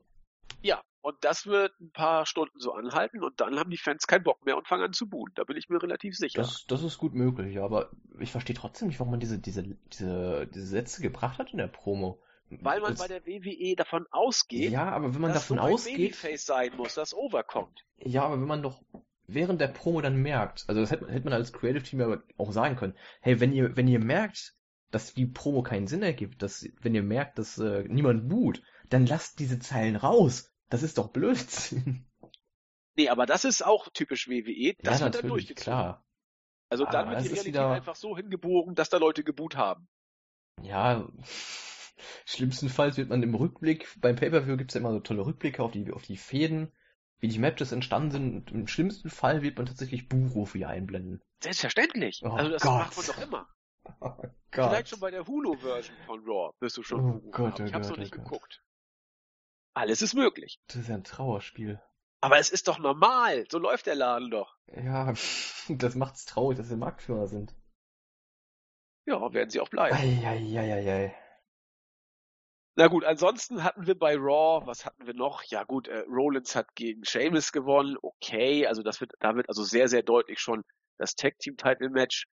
Ja, 0.62 0.82
Und 1.02 1.16
das 1.22 1.46
wird 1.46 1.72
ein 1.80 1.92
paar 1.92 2.26
Stunden 2.26 2.60
so 2.60 2.74
anhalten 2.74 3.24
und 3.24 3.40
dann 3.40 3.58
haben 3.58 3.70
die 3.70 3.78
Fans 3.78 4.08
keinen 4.08 4.24
Bock 4.24 4.44
mehr 4.46 4.58
und 4.58 4.68
fangen 4.68 4.84
an 4.84 4.94
zu 4.94 5.08
buhen. 5.08 5.32
Da 5.36 5.44
bin 5.46 5.56
ich 5.56 5.70
mir 5.70 5.82
relativ 5.82 6.18
sicher. 6.18 6.42
Das, 6.42 6.66
das 6.68 6.84
ist 6.84 6.98
gut 6.98 7.14
möglich, 7.14 7.60
aber 7.60 7.90
ich 8.20 8.32
verstehe 8.32 8.56
trotzdem 8.56 8.90
nicht, 8.90 9.00
warum 9.00 9.12
man 9.12 9.20
diese, 9.22 9.40
diese, 9.40 9.64
diese, 9.64 10.48
diese 10.48 10.66
Sätze 10.68 11.02
gebracht 11.02 11.38
hat 11.40 11.52
in 11.52 11.60
der 11.60 11.68
Promo. 11.68 12.22
Weil 12.50 12.82
man 12.82 12.92
Das- 12.92 13.00
bei 13.00 13.08
der 13.08 13.26
WWE 13.26 13.76
davon 13.78 14.08
ausgeht, 14.12 14.72
ja, 14.72 14.90
aber 14.90 15.14
wenn 15.14 15.22
man 15.22 15.32
dass 15.32 15.44
davon 15.48 15.60
ausgeht, 15.60 15.96
Babyface 15.98 16.46
sein 16.46 16.76
muss, 16.76 16.96
das 16.96 17.14
overkommt. 17.14 17.86
ja, 18.00 18.24
aber 18.24 18.42
wenn 18.42 18.48
man 18.48 18.64
doch 18.64 18.82
während 19.34 19.62
der 19.62 19.68
Promo 19.68 20.02
dann 20.02 20.18
merkt, 20.22 20.66
also 20.68 20.82
das 20.82 20.92
hätte, 20.92 21.08
hätte 21.08 21.26
man 21.26 21.34
als 21.34 21.54
Creative 21.54 21.84
Team 21.84 22.00
ja 22.00 22.22
auch 22.38 22.52
sagen 22.52 22.76
können, 22.76 22.96
hey, 23.22 23.40
wenn 23.40 23.54
ihr, 23.54 23.76
wenn 23.76 23.88
ihr 23.88 24.00
merkt, 24.00 24.56
dass 24.92 25.14
die 25.14 25.28
Promo 25.28 25.62
keinen 25.62 25.88
Sinn 25.88 26.02
ergibt, 26.04 26.42
dass, 26.42 26.66
wenn 26.82 26.96
ihr 26.96 27.04
merkt, 27.04 27.38
dass 27.38 27.58
äh, 27.58 27.84
niemand 27.88 28.28
boot, 28.30 28.62
dann 28.90 29.06
lasst 29.06 29.40
diese 29.40 29.60
Zeilen 29.60 29.96
raus. 29.96 30.52
Das 30.70 30.84
ist 30.84 30.98
doch 30.98 31.10
Blödsinn. 31.10 32.06
Nee, 32.96 33.10
aber 33.10 33.26
das 33.26 33.46
ist 33.46 33.64
auch 33.66 33.90
typisch 33.94 34.28
WWE. 34.28 34.74
Das 34.82 35.00
ja, 35.00 35.06
wird 35.06 35.16
dann 35.24 35.30
durchgezogen. 35.30 35.64
klar. 35.64 36.06
Also 36.70 36.86
dann 36.86 37.08
Aber 37.08 37.12
wird 37.12 37.22
die 37.22 37.26
es 37.28 37.32
Realität 37.34 37.54
wieder- 37.54 37.72
einfach 37.72 37.96
so 37.96 38.16
hingebogen, 38.18 38.76
dass 38.76 38.90
da 38.90 38.98
Leute 38.98 39.24
geboot 39.24 39.56
haben. 39.56 39.88
Ja, 40.62 41.08
schlimmstenfalls 42.26 42.98
wird 42.98 43.10
man 43.10 43.24
im 43.24 43.36
Rückblick, 43.36 43.88
beim 44.02 44.16
Pay-Per-View 44.16 44.58
gibt's 44.58 44.74
ja 44.74 44.80
immer 44.82 44.92
so 44.92 45.00
tolle 45.00 45.26
Rückblicke 45.26 45.64
auf 45.64 45.72
die, 45.72 45.92
auf 45.92 46.04
die 46.04 46.18
Fäden, 46.18 46.72
wie 47.20 47.28
die 47.28 47.40
Matches 47.40 47.72
entstanden 47.72 48.12
sind. 48.12 48.52
Und 48.52 48.60
Im 48.62 48.68
schlimmsten 48.68 49.10
Fall 49.10 49.42
wird 49.42 49.58
man 49.58 49.66
tatsächlich 49.66 50.08
Buchrufe 50.10 50.58
hier 50.58 50.70
einblenden. 50.70 51.22
Selbstverständlich. 51.44 52.22
Oh 52.24 52.30
also 52.30 52.52
das 52.52 52.62
Gott. 52.62 52.74
macht 52.80 52.98
man 52.98 53.06
doch 53.06 53.22
immer. 53.22 53.48
Oh 54.02 54.14
Vielleicht 54.52 54.90
schon 54.90 55.00
bei 55.00 55.10
der 55.10 55.26
Hulu-Version 55.26 55.96
von 56.06 56.20
Raw 56.26 56.54
wirst 56.60 56.78
du 56.78 56.84
schon 56.84 57.00
Oh 57.00 57.20
Gott, 57.32 57.54
haben. 57.54 57.64
oh 57.64 57.66
Ich 57.66 57.74
hab's 57.74 57.88
Gott, 57.88 57.98
noch 57.98 58.04
nicht 58.04 58.14
oh 58.14 58.18
Gott. 58.18 58.26
geguckt. 58.26 58.64
Alles 59.74 60.02
ist 60.02 60.14
möglich. 60.14 60.60
Das 60.68 60.76
ist 60.78 60.90
ja 60.90 60.96
ein 60.96 61.04
Trauerspiel. 61.04 61.82
Aber 62.22 62.38
es 62.38 62.50
ist 62.52 62.68
doch 62.68 62.78
normal. 62.78 63.46
So 63.50 63.58
läuft 63.58 63.86
der 63.88 63.96
Laden 63.96 64.30
doch. 64.30 64.58
Ja, 64.68 65.14
das 65.70 65.96
macht's 65.96 66.26
traurig, 66.26 66.58
dass 66.58 66.70
wir 66.70 66.78
Marktführer 66.78 67.28
sind. 67.28 67.56
Ja, 69.06 69.34
werden 69.34 69.50
sie 69.50 69.60
auch 69.60 69.70
bleiben. 69.70 69.96
Eieieiei. 69.96 71.16
Na 72.76 72.88
gut, 72.88 73.04
ansonsten 73.04 73.64
hatten 73.64 73.88
wir 73.88 73.98
bei 73.98 74.16
Raw, 74.16 74.66
was 74.66 74.86
hatten 74.86 75.06
wir 75.06 75.14
noch? 75.14 75.44
Ja 75.44 75.64
gut, 75.64 75.88
äh, 75.88 76.04
Rollins 76.08 76.56
hat 76.56 76.76
gegen 76.76 77.04
Sheamus 77.04 77.52
gewonnen. 77.52 77.98
Okay, 78.02 78.66
also 78.68 78.84
das 78.84 79.02
wird, 79.02 79.14
da 79.20 79.36
wird 79.36 79.50
also 79.50 79.64
sehr, 79.64 79.88
sehr 79.88 80.04
deutlich 80.04 80.40
schon 80.40 80.64
das 80.98 81.16
Tag 81.16 81.40
Team 81.40 81.58
Title 81.58 81.90
Match 81.90 82.26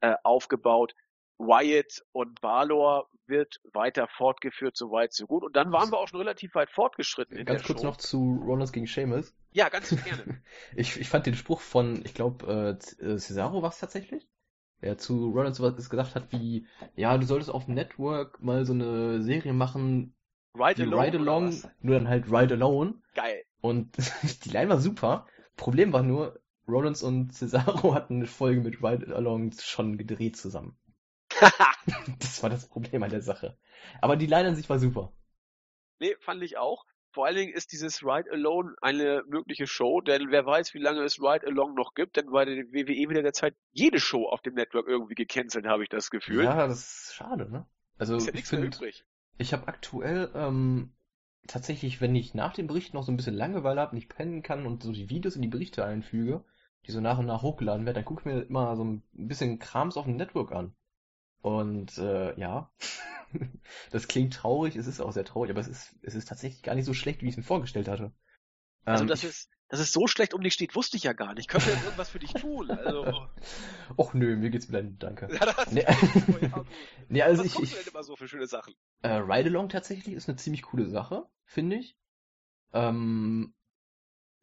äh, 0.00 0.14
aufgebaut. 0.22 0.94
Wyatt 1.38 2.02
und 2.12 2.40
Balor 2.40 3.08
wird 3.26 3.56
weiter 3.72 4.06
fortgeführt, 4.08 4.76
so 4.76 4.90
weit, 4.90 5.12
so 5.12 5.26
gut. 5.26 5.42
Und 5.42 5.56
dann 5.56 5.72
waren 5.72 5.90
wir 5.90 5.98
auch 5.98 6.08
schon 6.08 6.20
relativ 6.20 6.54
weit 6.54 6.70
fortgeschritten 6.70 7.36
in 7.36 7.44
Ganz 7.44 7.62
der 7.62 7.66
kurz 7.66 7.80
Show. 7.80 7.86
noch 7.86 7.96
zu 7.96 8.40
Rollins 8.44 8.72
gegen 8.72 8.86
Sheamus. 8.86 9.34
Ja, 9.52 9.68
ganz 9.68 9.90
gerne. 10.04 10.42
Ich, 10.76 10.98
ich 11.00 11.08
fand 11.08 11.26
den 11.26 11.34
Spruch 11.34 11.60
von, 11.60 12.04
ich 12.04 12.14
glaube, 12.14 12.78
äh, 13.00 13.04
äh, 13.04 13.18
Cesaro 13.18 13.62
war 13.62 13.70
es 13.70 13.78
tatsächlich, 13.78 14.28
der 14.82 14.98
zu 14.98 15.30
Rollins 15.30 15.56
sowas 15.56 15.88
gesagt 15.88 16.14
hat 16.14 16.32
wie, 16.32 16.66
ja, 16.96 17.16
du 17.16 17.26
solltest 17.26 17.50
auf 17.50 17.66
dem 17.66 17.74
Network 17.74 18.42
mal 18.42 18.64
so 18.64 18.72
eine 18.72 19.22
Serie 19.22 19.52
machen, 19.52 20.14
Ride 20.54 20.74
die 20.74 20.82
Along. 20.82 21.00
Ride 21.00 21.18
Along, 21.18 21.62
nur 21.80 21.94
dann 21.96 22.08
halt 22.08 22.26
Ride 22.30 22.54
Alone. 22.54 22.94
Geil. 23.14 23.44
Und 23.60 23.96
die 24.44 24.50
Line 24.50 24.68
war 24.68 24.80
super. 24.80 25.26
Problem 25.56 25.92
war 25.92 26.02
nur, 26.02 26.40
Rollins 26.68 27.02
und 27.02 27.32
Cesaro 27.32 27.94
hatten 27.94 28.16
eine 28.16 28.26
Folge 28.26 28.60
mit 28.60 28.82
Ride 28.82 29.14
Along 29.14 29.52
schon 29.52 29.98
gedreht 29.98 30.36
zusammen. 30.36 30.78
Das 32.18 32.42
war 32.42 32.50
das 32.50 32.68
Problem 32.68 33.02
an 33.02 33.10
der 33.10 33.20
Sache. 33.20 33.58
Aber 34.00 34.16
die 34.16 34.26
Line 34.26 34.48
an 34.48 34.56
sich 34.56 34.68
war 34.70 34.78
super. 34.78 35.12
nee, 36.00 36.14
fand 36.20 36.42
ich 36.42 36.56
auch. 36.56 36.86
Vor 37.14 37.26
allen 37.26 37.36
Dingen 37.36 37.52
ist 37.52 37.70
dieses 37.70 38.02
Ride 38.02 38.28
Alone 38.32 38.74
eine 38.82 39.22
mögliche 39.28 39.68
Show, 39.68 40.00
denn 40.00 40.32
wer 40.32 40.44
weiß, 40.44 40.74
wie 40.74 40.80
lange 40.80 41.02
es 41.02 41.20
Ride 41.20 41.46
Along 41.46 41.74
noch 41.74 41.94
gibt, 41.94 42.16
denn 42.16 42.32
bei 42.32 42.44
der 42.44 42.64
WWE 42.72 43.08
wieder 43.08 43.22
der 43.22 43.32
Zeit 43.32 43.54
jede 43.70 44.00
Show 44.00 44.26
auf 44.26 44.42
dem 44.42 44.54
Network 44.54 44.88
irgendwie 44.88 45.14
gecancelt, 45.14 45.64
habe 45.64 45.84
ich 45.84 45.88
das 45.88 46.10
Gefühl. 46.10 46.42
Ja, 46.42 46.66
das 46.66 46.80
ist 46.80 47.14
schade, 47.14 47.48
ne? 47.48 47.66
Also 47.98 48.16
ist 48.16 48.26
ja 48.26 48.34
ich 48.34 48.44
finde, 48.46 48.68
ich 49.38 49.52
habe 49.52 49.68
aktuell 49.68 50.28
ähm, 50.34 50.92
tatsächlich, 51.46 52.00
wenn 52.00 52.16
ich 52.16 52.34
nach 52.34 52.52
dem 52.52 52.66
Bericht 52.66 52.94
noch 52.94 53.04
so 53.04 53.12
ein 53.12 53.16
bisschen 53.16 53.36
Langeweile 53.36 53.80
habe, 53.80 53.94
nicht 53.94 54.08
pennen 54.08 54.42
kann 54.42 54.66
und 54.66 54.82
so 54.82 54.90
die 54.90 55.08
Videos 55.08 55.36
in 55.36 55.42
die 55.42 55.48
Berichte 55.48 55.84
einfüge, 55.84 56.44
die 56.86 56.90
so 56.90 57.00
nach 57.00 57.18
und 57.18 57.26
nach 57.26 57.42
hochgeladen 57.42 57.86
werden, 57.86 57.94
dann 57.94 58.04
gucke 58.04 58.22
ich 58.22 58.26
mir 58.26 58.42
immer 58.42 58.74
so 58.74 58.82
ein 58.82 59.04
bisschen 59.12 59.60
Krams 59.60 59.96
auf 59.96 60.06
dem 60.06 60.16
Network 60.16 60.50
an. 60.50 60.74
Und 61.44 61.98
äh, 61.98 62.34
ja, 62.40 62.72
das 63.90 64.08
klingt 64.08 64.32
traurig, 64.32 64.76
es 64.76 64.86
ist 64.86 65.02
auch 65.02 65.12
sehr 65.12 65.26
traurig, 65.26 65.50
aber 65.50 65.60
es 65.60 65.68
ist, 65.68 65.94
es 66.00 66.14
ist 66.14 66.26
tatsächlich 66.26 66.62
gar 66.62 66.74
nicht 66.74 66.86
so 66.86 66.94
schlecht, 66.94 67.20
wie 67.20 67.26
ich 67.26 67.32
es 67.32 67.36
mir 67.36 67.42
vorgestellt 67.42 67.86
hatte. 67.86 68.12
Also 68.86 69.04
dass 69.04 69.24
es, 69.24 69.50
dass 69.68 69.78
es 69.78 69.92
so 69.92 70.06
schlecht 70.06 70.32
um 70.32 70.40
dich 70.40 70.54
steht, 70.54 70.74
wusste 70.74 70.96
ich 70.96 71.02
ja 71.02 71.12
gar 71.12 71.34
nicht. 71.34 71.52
Wir 71.52 71.60
jetzt 71.60 71.84
irgendwas 71.84 72.08
für 72.08 72.18
dich 72.18 72.32
tun? 72.32 72.70
Also, 72.70 73.28
Och 73.98 74.14
nö, 74.14 74.36
mir 74.36 74.48
geht's 74.48 74.68
blendend, 74.68 75.02
danke. 75.02 75.28
ja, 75.38 75.44
das 75.44 75.70
Nee, 75.70 75.82
ja, 75.82 76.64
nee 77.10 77.20
also 77.20 77.40
Was 77.40 77.46
ich, 77.46 77.54
guckst 77.56 77.72
du 77.74 77.76
denn 77.76 77.88
immer 77.88 78.04
so 78.04 78.16
für 78.16 78.26
schöne 78.26 78.46
Sachen? 78.46 78.74
Äh, 79.02 79.08
Ride 79.08 79.50
Along 79.50 79.68
tatsächlich 79.68 80.14
ist 80.14 80.26
eine 80.30 80.36
ziemlich 80.36 80.62
coole 80.62 80.88
Sache, 80.88 81.28
finde 81.44 81.76
ich. 81.76 81.98
Ähm, 82.72 83.54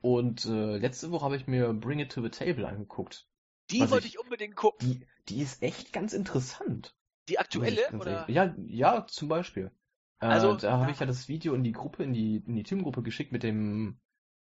und 0.02 0.46
äh, 0.46 0.78
letzte 0.78 1.10
Woche 1.10 1.26
habe 1.26 1.36
ich 1.36 1.48
mir 1.48 1.74
Bring 1.74 1.98
It 1.98 2.12
to 2.12 2.22
the 2.22 2.30
Table 2.30 2.68
angeguckt. 2.68 3.28
Die 3.72 3.90
wollte 3.90 4.08
ich- 4.08 4.16
ich 4.16 4.20
unbedingt 4.20 4.56
gucken. 4.56 4.88
Die, 4.88 5.08
die 5.30 5.42
ist 5.42 5.62
echt 5.64 5.94
ganz 5.94 6.14
interessant. 6.14 6.96
Die 7.30 7.40
aktuelle? 7.40 7.90
Oder? 7.94 8.30
Ja, 8.30 8.54
ja, 8.68 9.06
zum 9.08 9.28
Beispiel. 9.30 9.72
Äh, 10.20 10.26
Also, 10.26 10.56
da 10.56 10.80
habe 10.80 10.92
ich 10.92 11.00
ja 11.00 11.06
das 11.06 11.28
Video 11.28 11.54
in 11.54 11.64
die 11.64 11.72
Gruppe, 11.72 12.04
in 12.04 12.14
die, 12.14 12.38
in 12.46 12.56
die 12.56 12.64
Teamgruppe 12.64 13.02
geschickt 13.04 13.32
mit 13.32 13.44
dem 13.44 14.00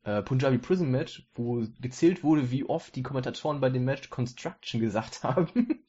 äh, 0.03 0.23
Punjabi 0.23 0.59
Prison 0.59 0.91
Match, 0.91 1.29
wo 1.35 1.67
gezählt 1.81 2.25
wurde, 2.25 2.51
wie 2.51 2.65
oft 2.65 2.97
die 2.97 3.03
Kommentatoren 3.03 3.61
bei 3.61 3.69
dem 3.69 3.85
Match 3.85 4.09
Construction 4.09 4.81
gesagt 4.81 5.23
haben. 5.25 5.85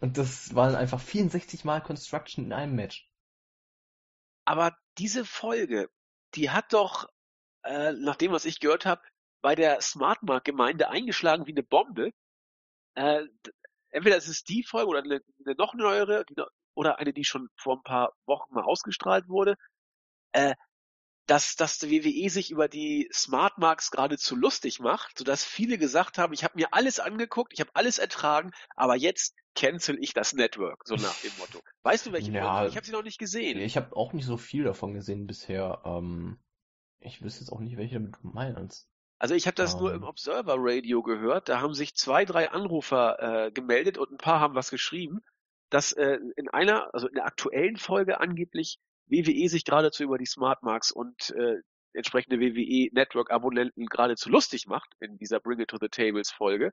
Und 0.00 0.16
das 0.16 0.54
waren 0.54 0.74
einfach 0.74 1.00
64 1.00 1.64
Mal 1.64 1.82
Construction 1.82 2.44
in 2.46 2.52
einem 2.52 2.74
Match. 2.76 3.10
Aber 4.46 4.76
diese 4.98 5.24
Folge, 5.24 5.90
die 6.34 6.50
hat 6.50 6.72
doch, 6.72 7.08
äh, 7.64 7.92
nach 7.92 8.16
dem, 8.16 8.32
was 8.32 8.44
ich 8.44 8.60
gehört 8.60 8.86
habe, 8.86 9.02
bei 9.44 9.54
der 9.54 9.82
Smartmark-Gemeinde 9.82 10.88
eingeschlagen 10.88 11.46
wie 11.46 11.50
eine 11.50 11.62
Bombe. 11.62 12.12
Äh, 12.94 13.24
entweder 13.90 14.16
es 14.16 14.26
ist 14.26 14.48
die 14.48 14.62
Folge 14.62 14.88
oder 14.88 15.02
eine, 15.02 15.20
eine 15.44 15.54
noch 15.56 15.74
neuere, 15.74 16.24
die 16.24 16.34
oder 16.72 16.98
eine, 16.98 17.12
die 17.12 17.26
schon 17.26 17.50
vor 17.54 17.76
ein 17.76 17.82
paar 17.82 18.14
Wochen 18.24 18.54
mal 18.54 18.64
ausgestrahlt 18.64 19.28
wurde, 19.28 19.56
äh, 20.32 20.54
dass, 21.26 21.56
dass 21.56 21.78
die 21.78 21.90
WWE 21.90 22.30
sich 22.30 22.50
über 22.50 22.68
die 22.68 23.06
Smartmarks 23.12 23.90
geradezu 23.90 24.34
lustig 24.34 24.80
macht, 24.80 25.18
sodass 25.18 25.44
viele 25.44 25.76
gesagt 25.76 26.16
haben, 26.16 26.32
ich 26.32 26.42
habe 26.42 26.56
mir 26.56 26.72
alles 26.72 26.98
angeguckt, 26.98 27.52
ich 27.52 27.60
habe 27.60 27.70
alles 27.74 27.98
ertragen, 27.98 28.50
aber 28.76 28.96
jetzt 28.96 29.34
cancel 29.54 29.98
ich 30.02 30.14
das 30.14 30.32
Network, 30.32 30.86
so 30.86 30.94
nach 30.94 31.20
dem 31.20 31.32
Motto. 31.36 31.60
Weißt 31.82 32.06
du, 32.06 32.12
welche 32.12 32.32
Ja, 32.32 32.50
Folge? 32.50 32.70
Ich 32.70 32.76
habe 32.76 32.86
sie 32.86 32.92
noch 32.92 33.04
nicht 33.04 33.18
gesehen. 33.18 33.58
Ich 33.58 33.76
habe 33.76 33.94
auch 33.94 34.14
nicht 34.14 34.24
so 34.24 34.38
viel 34.38 34.64
davon 34.64 34.94
gesehen 34.94 35.26
bisher. 35.26 35.82
Ähm, 35.84 36.38
ich 37.00 37.20
wüsste 37.20 37.40
jetzt 37.40 37.50
auch 37.50 37.60
nicht, 37.60 37.76
welche 37.76 37.96
damit 37.96 38.14
du 38.22 38.28
meinst. 38.28 38.88
Also 39.18 39.34
ich 39.34 39.46
habe 39.46 39.54
das 39.54 39.78
nur 39.78 39.90
Ähm. 39.90 39.98
im 39.98 40.04
Observer 40.04 40.56
Radio 40.58 41.02
gehört. 41.02 41.48
Da 41.48 41.60
haben 41.60 41.74
sich 41.74 41.94
zwei, 41.94 42.24
drei 42.24 42.50
Anrufer 42.50 43.46
äh, 43.46 43.52
gemeldet 43.52 43.98
und 43.98 44.10
ein 44.12 44.18
paar 44.18 44.40
haben 44.40 44.54
was 44.54 44.70
geschrieben, 44.70 45.20
dass 45.70 45.92
äh, 45.92 46.18
in 46.36 46.48
einer, 46.48 46.92
also 46.94 47.08
in 47.08 47.14
der 47.14 47.26
aktuellen 47.26 47.76
Folge 47.76 48.20
angeblich 48.20 48.78
WWE 49.06 49.48
sich 49.48 49.64
geradezu 49.64 50.02
über 50.02 50.18
die 50.18 50.26
Smartmarks 50.26 50.90
und 50.90 51.30
äh, 51.30 51.56
entsprechende 51.92 52.40
WWE 52.40 52.90
Network 52.92 53.30
Abonnenten 53.30 53.86
geradezu 53.86 54.28
lustig 54.30 54.66
macht 54.66 54.92
in 55.00 55.16
dieser 55.18 55.40
Bring 55.40 55.60
It 55.60 55.68
to 55.68 55.78
the 55.80 55.88
Tables 55.88 56.30
Folge. 56.30 56.72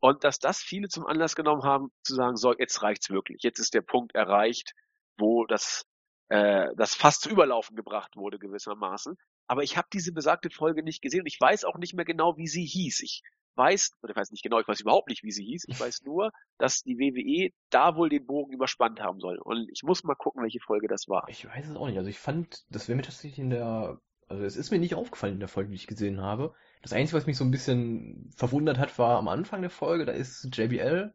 Und 0.00 0.22
dass 0.24 0.38
das 0.38 0.60
viele 0.60 0.88
zum 0.88 1.06
Anlass 1.06 1.34
genommen 1.34 1.64
haben, 1.64 1.90
zu 2.02 2.14
sagen, 2.14 2.36
so, 2.36 2.54
jetzt 2.56 2.82
reicht's 2.82 3.10
wirklich. 3.10 3.42
Jetzt 3.42 3.58
ist 3.58 3.74
der 3.74 3.80
Punkt 3.80 4.14
erreicht, 4.14 4.74
wo 5.16 5.44
das, 5.46 5.84
äh, 6.28 6.68
das 6.76 6.94
fast 6.94 7.22
zu 7.22 7.30
Überlaufen 7.30 7.74
gebracht 7.74 8.14
wurde 8.16 8.38
gewissermaßen. 8.38 9.16
Aber 9.48 9.62
ich 9.62 9.76
habe 9.76 9.88
diese 9.92 10.12
besagte 10.12 10.50
Folge 10.50 10.82
nicht 10.82 11.02
gesehen 11.02 11.20
und 11.20 11.26
ich 11.26 11.40
weiß 11.40 11.64
auch 11.64 11.78
nicht 11.78 11.94
mehr 11.94 12.04
genau, 12.04 12.36
wie 12.36 12.46
sie 12.46 12.64
hieß. 12.64 13.00
Ich 13.00 13.22
weiß, 13.56 13.92
oder 14.02 14.10
ich 14.10 14.16
weiß 14.16 14.30
nicht 14.30 14.42
genau, 14.42 14.60
ich 14.60 14.68
weiß 14.68 14.80
überhaupt 14.80 15.08
nicht, 15.08 15.24
wie 15.24 15.32
sie 15.32 15.44
hieß. 15.44 15.64
Ich 15.68 15.80
weiß 15.80 16.02
nur, 16.04 16.30
dass 16.58 16.82
die 16.82 16.98
WWE 16.98 17.50
da 17.70 17.96
wohl 17.96 18.08
den 18.08 18.24
Bogen 18.24 18.52
überspannt 18.52 19.00
haben 19.00 19.20
soll. 19.20 19.38
Und 19.38 19.68
ich 19.72 19.82
muss 19.82 20.04
mal 20.04 20.14
gucken, 20.14 20.42
welche 20.42 20.60
Folge 20.60 20.86
das 20.86 21.08
war. 21.08 21.26
Ich 21.28 21.44
weiß 21.44 21.68
es 21.68 21.76
auch 21.76 21.88
nicht. 21.88 21.98
Also 21.98 22.08
ich 22.08 22.18
fand, 22.18 22.64
das 22.70 22.88
wäre 22.88 22.96
mir 22.96 23.02
tatsächlich 23.02 23.38
in 23.38 23.50
der, 23.50 24.00
also 24.28 24.44
es 24.44 24.56
ist 24.56 24.70
mir 24.70 24.78
nicht 24.78 24.94
aufgefallen 24.94 25.34
in 25.34 25.40
der 25.40 25.48
Folge, 25.48 25.70
die 25.70 25.76
ich 25.76 25.86
gesehen 25.86 26.20
habe. 26.20 26.54
Das 26.82 26.92
Einzige, 26.92 27.16
was 27.16 27.26
mich 27.26 27.36
so 27.36 27.44
ein 27.44 27.50
bisschen 27.50 28.30
verwundert 28.36 28.78
hat, 28.78 28.96
war 28.98 29.18
am 29.18 29.28
Anfang 29.28 29.62
der 29.62 29.70
Folge, 29.70 30.04
da 30.04 30.12
ist 30.12 30.48
JBL, 30.56 31.12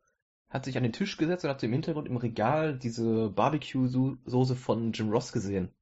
hat 0.49 0.65
sich 0.65 0.75
an 0.77 0.83
den 0.83 0.93
Tisch 0.93 1.17
gesetzt 1.17 1.45
und 1.45 1.49
hat 1.49 1.63
im 1.63 1.71
Hintergrund 1.71 2.07
im 2.07 2.17
Regal 2.17 2.77
diese 2.77 3.29
Barbecue-Soße 3.29 4.55
von 4.55 4.91
Jim 4.91 5.09
Ross 5.09 5.31
gesehen. 5.31 5.73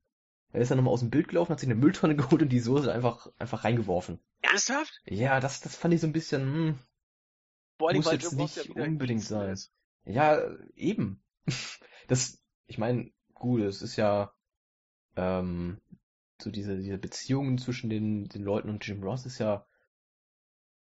Er 0.54 0.62
ist 0.62 0.70
dann 0.70 0.78
nochmal 0.78 0.94
aus 0.94 1.00
dem 1.00 1.10
Bild 1.10 1.28
gelaufen, 1.28 1.52
hat 1.52 1.60
sich 1.60 1.70
eine 1.70 1.80
Mülltonne 1.80 2.16
geholt 2.18 2.42
und 2.42 2.50
die 2.50 2.60
Soße 2.60 2.92
einfach, 2.92 3.28
einfach 3.38 3.64
reingeworfen. 3.64 4.20
Ernsthaft? 4.42 5.02
Ja, 5.06 5.40
das, 5.40 5.62
das 5.62 5.76
fand 5.76 5.94
ich 5.94 6.02
so 6.02 6.08
ein 6.08 6.14
bisschen, 6.14 6.42
hm, 6.42 6.80
allem, 7.88 7.98
Muss 7.98 8.12
jetzt 8.12 8.34
nicht 8.34 8.76
ja 8.76 8.84
unbedingt 8.84 9.24
sein. 9.24 9.52
ist. 9.52 9.74
Ja, 10.06 10.42
eben. 10.76 11.24
Das, 12.08 12.42
ich 12.66 12.78
meine, 12.78 13.10
gut, 13.34 13.62
es 13.62 13.82
ist 13.82 13.96
ja, 13.96 14.34
ähm, 15.16 15.80
so 16.42 16.52
diese, 16.52 16.76
diese 16.76 16.98
Beziehungen 16.98 17.58
zwischen 17.58 17.90
den, 17.90 18.28
den 18.28 18.44
Leuten 18.44 18.70
und 18.70 18.86
Jim 18.86 19.02
Ross 19.02 19.26
ist 19.26 19.38
ja 19.38 19.66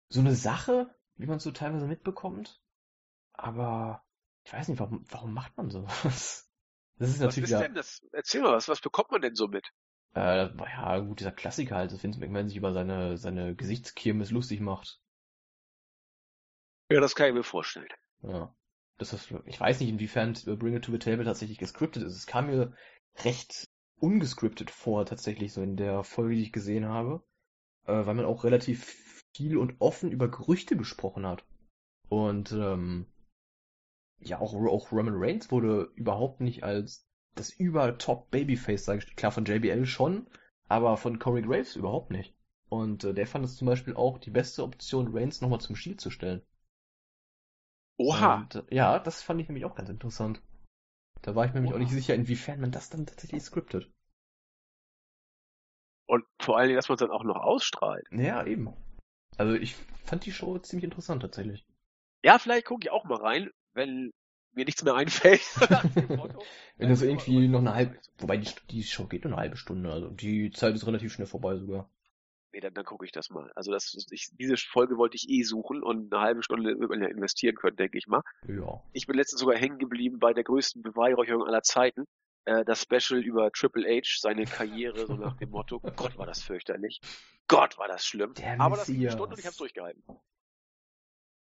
so 0.08 0.18
eine 0.18 0.34
Sache, 0.34 0.92
wie 1.16 1.26
man 1.26 1.38
so 1.38 1.52
teilweise 1.52 1.86
mitbekommt. 1.86 2.60
Aber 3.34 4.02
ich 4.42 4.52
weiß 4.52 4.66
nicht, 4.66 4.80
warum, 4.80 5.04
warum 5.10 5.32
macht 5.32 5.56
man 5.56 5.70
sowas? 5.70 6.50
Das 7.03 7.11
ist 7.11 7.16
Was 7.16 7.26
natürlich 7.26 7.50
ist 7.50 7.50
ja, 7.50 7.62
denn 7.62 7.74
das? 7.74 8.00
Erzähl 8.12 8.42
mal, 8.42 8.53
was, 8.53 8.68
was 8.68 8.80
bekommt 8.80 9.11
man 9.11 9.20
denn 9.20 9.34
so 9.34 9.48
mit? 9.48 9.68
äh, 10.14 10.48
ja, 10.57 10.98
gut, 11.00 11.18
dieser 11.18 11.32
Klassiker 11.32 11.74
halt, 11.74 11.90
dass 11.90 12.00
Vince 12.00 12.20
McMahon 12.20 12.46
sich 12.46 12.57
über 12.57 12.72
seine, 12.72 13.16
seine 13.18 13.57
Gesichtskirmes 13.57 14.30
lustig 14.30 14.61
macht. 14.61 15.00
Ja, 16.90 17.00
das 17.00 17.16
kann 17.16 17.26
ich 17.26 17.34
mir 17.34 17.42
vorstellen. 17.42 17.88
Ja. 18.22 18.55
Das 18.98 19.12
ist, 19.12 19.34
ich 19.46 19.59
weiß 19.59 19.80
nicht, 19.80 19.88
inwiefern 19.88 20.34
Bring 20.44 20.76
It 20.76 20.84
to 20.84 20.92
the 20.92 20.98
Table 21.00 21.24
tatsächlich 21.24 21.59
gescriptet 21.59 22.05
ist. 22.05 22.14
Es 22.14 22.26
kam 22.28 22.46
mir 22.46 22.72
recht 23.24 23.64
ungescriptet 23.96 24.70
vor, 24.70 25.05
tatsächlich, 25.05 25.53
so 25.53 25.61
in 25.61 25.76
der 25.76 26.05
Folge, 26.05 26.36
die 26.36 26.42
ich 26.42 26.53
gesehen 26.53 26.86
habe. 26.86 27.24
Äh, 27.86 28.07
weil 28.07 28.14
man 28.14 28.26
auch 28.26 28.44
relativ 28.44 28.84
viel 29.34 29.57
und 29.57 29.80
offen 29.80 30.12
über 30.12 30.30
Gerüchte 30.30 30.76
gesprochen 30.76 31.26
hat. 31.26 31.44
Und, 32.09 32.53
ähm, 32.53 33.11
ja, 34.24 34.40
auch, 34.40 34.54
auch 34.54 34.92
Roman 34.92 35.14
Reigns 35.16 35.50
wurde 35.50 35.90
überhaupt 35.94 36.40
nicht 36.40 36.64
als 36.64 37.06
das 37.34 37.50
über-top 37.50 38.30
Babyface 38.30 38.84
dargestellt. 38.84 39.16
Klar, 39.16 39.32
von 39.32 39.44
JBL 39.44 39.86
schon, 39.86 40.26
aber 40.68 40.96
von 40.96 41.18
Corey 41.18 41.42
Graves 41.42 41.76
überhaupt 41.76 42.10
nicht. 42.10 42.34
Und 42.68 43.04
äh, 43.04 43.14
der 43.14 43.26
fand 43.26 43.44
es 43.44 43.56
zum 43.56 43.66
Beispiel 43.66 43.94
auch 43.94 44.18
die 44.18 44.30
beste 44.30 44.62
Option, 44.62 45.14
Reigns 45.14 45.40
nochmal 45.40 45.60
zum 45.60 45.76
Shield 45.76 46.00
zu 46.00 46.10
stellen. 46.10 46.42
Oha. 47.98 48.36
Und, 48.36 48.54
äh, 48.54 48.74
ja, 48.74 48.98
das 48.98 49.22
fand 49.22 49.40
ich 49.40 49.48
nämlich 49.48 49.64
auch 49.64 49.74
ganz 49.74 49.88
interessant. 49.88 50.42
Da 51.22 51.34
war 51.34 51.44
ich 51.44 51.52
mir 51.52 51.60
nämlich 51.60 51.74
auch 51.74 51.78
nicht 51.78 51.92
sicher, 51.92 52.14
inwiefern 52.14 52.60
man 52.60 52.72
das 52.72 52.90
dann 52.90 53.06
tatsächlich 53.06 53.42
scriptet. 53.42 53.90
Und 56.06 56.24
vor 56.40 56.58
allen 56.58 56.68
Dingen, 56.68 56.76
dass 56.76 56.88
man 56.88 56.94
es 56.94 57.00
dann 57.00 57.10
auch 57.10 57.24
noch 57.24 57.36
ausstrahlt. 57.36 58.06
Ja, 58.10 58.44
eben. 58.44 58.74
Also 59.38 59.54
ich 59.54 59.76
fand 60.04 60.26
die 60.26 60.32
Show 60.32 60.58
ziemlich 60.58 60.84
interessant 60.84 61.22
tatsächlich. 61.22 61.64
Ja, 62.24 62.38
vielleicht 62.38 62.66
gucke 62.66 62.86
ich 62.86 62.90
auch 62.90 63.04
mal 63.04 63.20
rein, 63.20 63.50
wenn 63.74 64.12
mir 64.54 64.64
nichts 64.64 64.82
mehr 64.82 64.94
einfällt. 64.94 65.40
Wenn 66.76 66.88
das 66.88 67.02
irgendwie 67.02 67.48
noch 67.48 67.60
eine 67.60 67.74
halbe, 67.74 67.98
wobei 68.18 68.36
die, 68.36 68.50
die 68.70 68.82
Show 68.82 69.06
geht 69.06 69.24
nur 69.24 69.32
eine 69.32 69.40
halbe 69.40 69.56
Stunde, 69.56 69.90
also 69.90 70.08
die 70.10 70.50
Zeit 70.50 70.74
ist 70.74 70.86
relativ 70.86 71.12
schnell 71.12 71.26
vorbei 71.26 71.56
sogar. 71.56 71.90
Nee, 72.52 72.60
dann, 72.60 72.74
dann 72.74 72.84
gucke 72.84 73.06
ich 73.06 73.12
das 73.12 73.30
mal. 73.30 73.50
Also 73.54 73.72
das, 73.72 74.06
ich, 74.10 74.28
diese 74.38 74.56
Folge 74.58 74.98
wollte 74.98 75.16
ich 75.16 75.28
eh 75.30 75.42
suchen 75.42 75.82
und 75.82 76.12
eine 76.12 76.22
halbe 76.22 76.42
Stunde 76.42 76.78
wird 76.78 76.90
man 76.90 77.00
ja 77.00 77.08
investieren 77.08 77.56
können, 77.56 77.76
denke 77.76 77.96
ich 77.96 78.06
mal. 78.08 78.22
Ja. 78.46 78.82
Ich 78.92 79.06
bin 79.06 79.16
letztens 79.16 79.40
sogar 79.40 79.56
hängen 79.56 79.78
geblieben 79.78 80.18
bei 80.18 80.34
der 80.34 80.44
größten 80.44 80.82
Beweihräucherung 80.82 81.44
aller 81.44 81.62
Zeiten. 81.62 82.04
Äh, 82.44 82.64
das 82.66 82.82
Special 82.82 83.22
über 83.22 83.50
Triple 83.52 83.88
H, 83.88 84.18
seine 84.20 84.44
Karriere, 84.44 85.06
so 85.06 85.14
nach 85.14 85.36
dem 85.38 85.50
Motto, 85.50 85.80
Gott 85.96 86.18
war 86.18 86.26
das 86.26 86.42
fürchterlich. 86.42 87.00
Gott 87.48 87.78
war 87.78 87.88
das 87.88 88.04
schlimm. 88.04 88.34
Der 88.34 88.60
Aber 88.60 88.76
das 88.76 88.86
ging 88.86 88.96
eine 88.96 89.04
Messias. 89.04 89.14
Stunde 89.14 89.34
und 89.34 89.40
ich 89.40 89.46
habe 89.46 89.56
durchgehalten. 89.56 90.02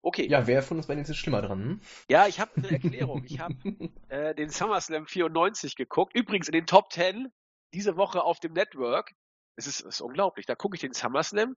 Okay. 0.02 0.28
Ja, 0.28 0.48
wer 0.48 0.64
von 0.64 0.78
uns 0.78 0.88
beiden 0.88 1.02
ist 1.02 1.10
jetzt 1.10 1.18
schlimmer 1.18 1.42
dran? 1.42 1.60
Hm? 1.60 1.82
Ja, 2.10 2.28
ich 2.28 2.40
habe 2.40 2.52
eine 2.56 2.72
Erklärung. 2.72 3.24
Ich 3.26 3.40
habe 3.40 3.56
äh, 4.10 4.36
den 4.36 4.50
SummerSlam 4.50 5.06
94 5.06 5.76
geguckt. 5.76 6.16
Übrigens 6.16 6.48
in 6.48 6.54
den 6.54 6.66
Top 6.66 6.92
10 6.92 7.28
diese 7.74 7.98
Woche 7.98 8.24
auf 8.24 8.40
dem 8.40 8.54
Network. 8.54 9.14
Es 9.56 9.68
ist, 9.68 9.82
ist 9.82 10.02
unglaublich. 10.02 10.46
Da 10.46 10.56
gucke 10.56 10.76
ich 10.76 10.82
den 10.82 10.94
SummerSlam. 10.94 11.56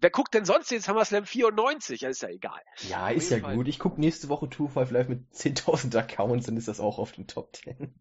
Wer 0.00 0.10
guckt 0.10 0.32
denn 0.34 0.44
sonst 0.44 0.70
den 0.70 0.80
SummerSlam 0.80 1.26
94? 1.26 2.02
Ja, 2.02 2.08
ist 2.08 2.22
ja 2.22 2.28
egal. 2.28 2.60
Ja, 2.88 3.06
Auf 3.06 3.16
ist 3.16 3.30
ja 3.30 3.40
Fall. 3.40 3.56
gut. 3.56 3.66
Ich 3.66 3.80
guck 3.80 3.98
nächste 3.98 4.28
Woche 4.28 4.48
2 4.48 4.84
Live 4.90 5.08
mit 5.08 5.32
10.000 5.32 5.96
Accounts, 5.96 6.46
dann 6.46 6.56
ist 6.56 6.68
das 6.68 6.78
auch 6.78 6.98
auf 6.98 7.12
den 7.12 7.26
Top 7.26 7.56
10. 7.56 7.94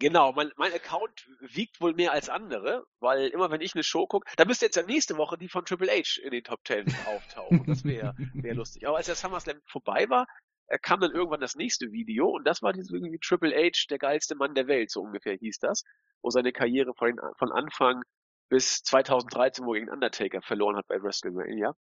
Genau, 0.00 0.32
mein, 0.32 0.50
mein 0.56 0.72
Account 0.72 1.28
wiegt 1.40 1.82
wohl 1.82 1.92
mehr 1.92 2.12
als 2.12 2.30
andere, 2.30 2.86
weil 3.00 3.28
immer 3.28 3.50
wenn 3.50 3.60
ich 3.60 3.74
eine 3.74 3.84
Show 3.84 4.06
gucke, 4.06 4.26
da 4.38 4.46
müsste 4.46 4.64
jetzt 4.64 4.76
ja 4.76 4.82
nächste 4.82 5.18
Woche 5.18 5.36
die 5.36 5.48
von 5.48 5.66
Triple 5.66 5.92
H 5.92 6.22
in 6.22 6.30
den 6.30 6.42
Top 6.42 6.60
10 6.66 6.86
auftauchen. 7.06 7.64
Das 7.66 7.84
wäre 7.84 8.14
wär 8.32 8.54
lustig. 8.54 8.88
Aber 8.88 8.96
als 8.96 9.06
der 9.06 9.14
SummerSlam 9.14 9.60
vorbei 9.66 10.08
war, 10.08 10.26
äh, 10.68 10.78
kam 10.78 11.00
dann 11.00 11.12
irgendwann 11.12 11.40
das 11.40 11.54
nächste 11.54 11.92
Video 11.92 12.28
und 12.28 12.44
das 12.44 12.62
war 12.62 12.72
dieses 12.72 12.90
irgendwie 12.90 13.18
Triple 13.18 13.54
H, 13.54 13.88
der 13.90 13.98
geilste 13.98 14.36
Mann 14.36 14.54
der 14.54 14.68
Welt, 14.68 14.90
so 14.90 15.02
ungefähr 15.02 15.34
hieß 15.34 15.58
das, 15.58 15.84
wo 16.22 16.30
seine 16.30 16.52
Karriere 16.52 16.94
von, 16.94 17.20
von 17.36 17.52
Anfang 17.52 18.02
bis 18.48 18.82
2013, 18.82 19.66
wo 19.66 19.74
er 19.74 19.80
gegen 19.80 19.92
Undertaker 19.92 20.40
verloren 20.40 20.76
hat 20.76 20.88
bei 20.88 21.02
WrestleMania. 21.02 21.74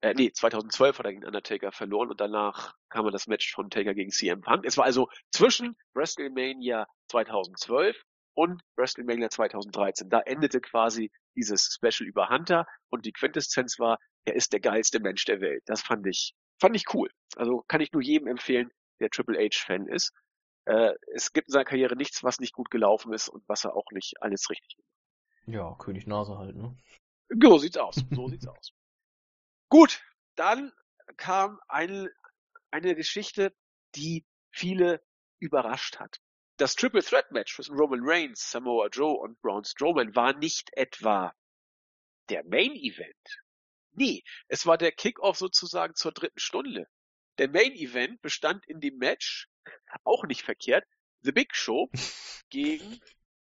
Äh, 0.00 0.14
nee, 0.14 0.30
2012 0.30 0.98
hat 0.98 1.06
er 1.06 1.12
gegen 1.12 1.24
Undertaker 1.24 1.72
verloren 1.72 2.10
und 2.10 2.20
danach 2.20 2.74
kam 2.88 3.04
dann 3.04 3.12
das 3.12 3.26
Match 3.26 3.52
von 3.52 3.70
Taker 3.70 3.94
gegen 3.94 4.10
CM 4.10 4.42
Punk. 4.42 4.64
Es 4.64 4.76
war 4.76 4.84
also 4.84 5.08
zwischen 5.32 5.76
WrestleMania 5.94 6.86
2012 7.14 7.96
und 8.34 8.60
WrestleMania 8.76 9.30
2013. 9.30 10.08
Da 10.10 10.20
endete 10.20 10.60
quasi 10.60 11.12
dieses 11.36 11.72
Special 11.72 12.08
über 12.08 12.28
Hunter 12.28 12.66
und 12.90 13.06
die 13.06 13.12
Quintessenz 13.12 13.78
war, 13.78 13.98
er 14.24 14.34
ist 14.34 14.52
der 14.52 14.60
geilste 14.60 14.98
Mensch 14.98 15.24
der 15.24 15.40
Welt. 15.40 15.62
Das 15.66 15.82
fand 15.82 16.06
ich, 16.06 16.34
fand 16.60 16.74
ich 16.74 16.92
cool. 16.92 17.08
Also 17.36 17.62
kann 17.68 17.80
ich 17.80 17.92
nur 17.92 18.02
jedem 18.02 18.26
empfehlen, 18.26 18.70
der 19.00 19.10
Triple 19.10 19.38
H-Fan 19.38 19.86
ist. 19.86 20.12
Äh, 20.64 20.94
es 21.14 21.32
gibt 21.32 21.48
in 21.48 21.52
seiner 21.52 21.64
Karriere 21.64 21.94
nichts, 21.94 22.24
was 22.24 22.40
nicht 22.40 22.52
gut 22.52 22.70
gelaufen 22.70 23.12
ist 23.12 23.28
und 23.28 23.44
was 23.48 23.64
er 23.64 23.76
auch 23.76 23.90
nicht 23.92 24.14
alles 24.20 24.50
richtig 24.50 24.76
gemacht 24.76 24.94
Ja, 25.46 25.76
König 25.78 26.06
Nase 26.06 26.36
halt, 26.38 26.56
ne? 26.56 26.76
hat. 27.30 27.42
So 27.42 27.58
sieht's 27.58 27.76
aus. 27.76 27.96
So 28.10 28.28
sieht's 28.28 28.46
aus. 28.46 28.72
Gut, 29.68 30.02
dann 30.36 30.72
kam 31.16 31.60
ein, 31.68 32.08
eine 32.72 32.94
Geschichte, 32.96 33.54
die 33.94 34.24
viele 34.50 35.00
überrascht 35.38 35.98
hat. 36.00 36.18
Das 36.56 36.76
Triple 36.76 37.02
Threat 37.02 37.32
Match 37.32 37.54
zwischen 37.54 37.76
Roman 37.76 38.00
Reigns, 38.02 38.50
Samoa 38.50 38.86
Joe 38.86 39.14
und 39.18 39.40
Braun 39.40 39.64
Strowman 39.64 40.14
war 40.14 40.34
nicht 40.34 40.70
etwa 40.74 41.34
der 42.28 42.44
Main 42.44 42.76
Event. 42.76 43.42
Nee, 43.92 44.22
es 44.46 44.64
war 44.64 44.78
der 44.78 44.92
Kickoff 44.92 45.36
sozusagen 45.36 45.94
zur 45.94 46.12
dritten 46.12 46.38
Stunde. 46.38 46.88
Der 47.38 47.48
Main 47.48 47.72
Event 47.72 48.22
bestand 48.22 48.66
in 48.66 48.80
dem 48.80 48.98
Match, 48.98 49.48
auch 50.04 50.24
nicht 50.24 50.42
verkehrt, 50.42 50.86
The 51.22 51.32
Big 51.32 51.56
Show 51.56 51.90
gegen 52.50 53.00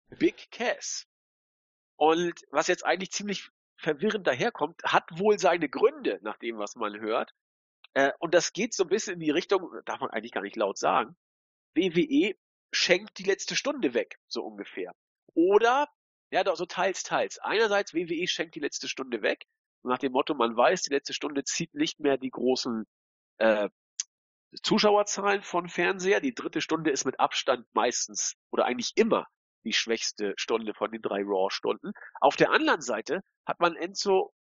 Big 0.10 0.52
Cass. 0.52 1.06
Und 1.96 2.42
was 2.52 2.68
jetzt 2.68 2.86
eigentlich 2.86 3.12
ziemlich 3.12 3.50
verwirrend 3.78 4.28
daherkommt, 4.28 4.82
hat 4.84 5.06
wohl 5.18 5.40
seine 5.40 5.70
Gründe, 5.70 6.20
nach 6.24 6.38
dem, 6.38 6.58
was 6.58 6.76
man 6.76 7.00
hört. 7.00 7.34
Äh, 7.94 8.12
und 8.20 8.34
das 8.34 8.52
geht 8.52 8.74
so 8.74 8.84
ein 8.84 8.90
bisschen 8.90 9.16
in 9.16 9.20
die 9.22 9.32
Richtung, 9.32 9.72
darf 9.86 10.02
man 10.02 10.10
eigentlich 10.10 10.34
gar 10.34 10.42
nicht 10.42 10.56
laut 10.58 10.78
sagen, 10.78 11.16
WWE 11.74 12.36
schenkt 12.72 13.18
die 13.18 13.24
letzte 13.24 13.56
Stunde 13.56 13.94
weg, 13.94 14.18
so 14.28 14.44
ungefähr. 14.44 14.94
Oder, 15.34 15.88
ja, 16.32 16.44
doch 16.44 16.56
so 16.56 16.66
teils, 16.66 17.04
teils. 17.04 17.40
Einerseits, 17.40 17.94
WWE 17.94 18.28
schenkt 18.28 18.56
die 18.56 18.60
letzte 18.60 18.88
Stunde 18.88 19.22
weg, 19.22 19.46
nach 19.84 19.98
dem 19.98 20.12
Motto, 20.12 20.34
man 20.34 20.56
weiß, 20.56 20.84
die 20.84 20.94
letzte 20.94 21.14
Stunde 21.14 21.44
zieht 21.44 21.74
nicht 21.74 22.00
mehr 22.00 22.18
die 22.18 22.30
großen 22.30 22.86
äh, 23.38 23.70
Zuschauerzahlen 24.64 25.44
von 25.44 25.70
Fernseher. 25.70 26.20
Die 26.20 26.34
dritte 26.34 26.62
Stunde 26.62 26.92
ist 26.92 27.06
mit 27.06 27.20
Abstand 27.20 27.66
meistens 27.74 28.36
oder 28.52 28.66
eigentlich 28.66 28.94
immer 28.96 29.28
die 29.64 29.74
schwächste 29.74 30.34
Stunde 30.38 30.74
von 30.74 30.92
den 30.92 31.02
drei 31.02 31.22
Raw-Stunden. 31.24 31.92
Auf 32.22 32.36
der 32.36 32.52
anderen 32.52 32.82
Seite 32.82 33.22
hat 33.46 33.60
man 33.60 33.76
Enzo, 33.76 34.34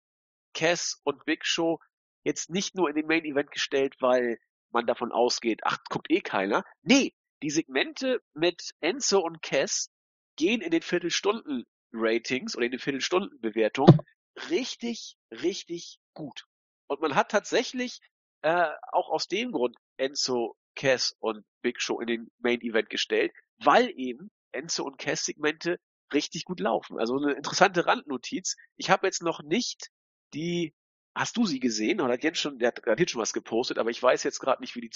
Cass 0.54 1.00
und 1.04 1.24
Big 1.24 1.44
Show 1.44 1.78
jetzt 2.24 2.50
nicht 2.50 2.74
nur 2.74 2.88
in 2.88 2.94
den 2.94 3.06
Main 3.06 3.24
Event 3.24 3.50
gestellt, 3.50 3.96
weil 4.00 4.38
man 4.70 4.86
davon 4.86 5.12
ausgeht, 5.12 5.60
ach, 5.64 5.78
guckt 5.88 6.10
eh 6.10 6.20
keiner. 6.20 6.64
Nee, 6.82 7.14
die 7.44 7.50
Segmente 7.50 8.22
mit 8.32 8.70
Enzo 8.80 9.20
und 9.20 9.42
Cass 9.42 9.90
gehen 10.36 10.62
in 10.62 10.70
den 10.70 10.80
Viertelstunden-Ratings 10.80 12.56
oder 12.56 12.64
in 12.64 12.72
den 12.72 12.80
Viertelstunden-Bewertungen 12.80 14.00
richtig, 14.48 15.18
richtig 15.30 15.98
gut. 16.14 16.46
Und 16.86 17.02
man 17.02 17.14
hat 17.14 17.30
tatsächlich 17.30 18.00
äh, 18.40 18.70
auch 18.90 19.10
aus 19.10 19.28
dem 19.28 19.52
Grund 19.52 19.76
Enzo, 19.98 20.56
Cass 20.74 21.14
und 21.20 21.44
Big 21.60 21.82
Show 21.82 22.00
in 22.00 22.06
den 22.06 22.30
Main 22.38 22.62
Event 22.62 22.88
gestellt, 22.88 23.32
weil 23.58 23.92
eben 23.94 24.30
Enzo 24.52 24.82
und 24.84 24.96
Cass 24.96 25.26
Segmente 25.26 25.78
richtig 26.14 26.46
gut 26.46 26.60
laufen. 26.60 26.98
Also 26.98 27.18
eine 27.18 27.34
interessante 27.34 27.84
Randnotiz. 27.84 28.56
Ich 28.76 28.88
habe 28.88 29.06
jetzt 29.06 29.22
noch 29.22 29.42
nicht 29.42 29.90
die, 30.32 30.72
hast 31.14 31.36
du 31.36 31.44
sie 31.44 31.60
gesehen? 31.60 32.00
Oder 32.00 32.14
hat 32.14 32.24
Jens 32.24 32.38
schon, 32.38 32.58
der 32.58 32.68
hat 32.68 32.82
garantiert 32.82 33.10
schon 33.10 33.20
was 33.20 33.34
gepostet, 33.34 33.76
aber 33.76 33.90
ich 33.90 34.02
weiß 34.02 34.22
jetzt 34.22 34.40
gerade 34.40 34.62
nicht, 34.62 34.74
wie 34.76 34.80
die 34.80 34.90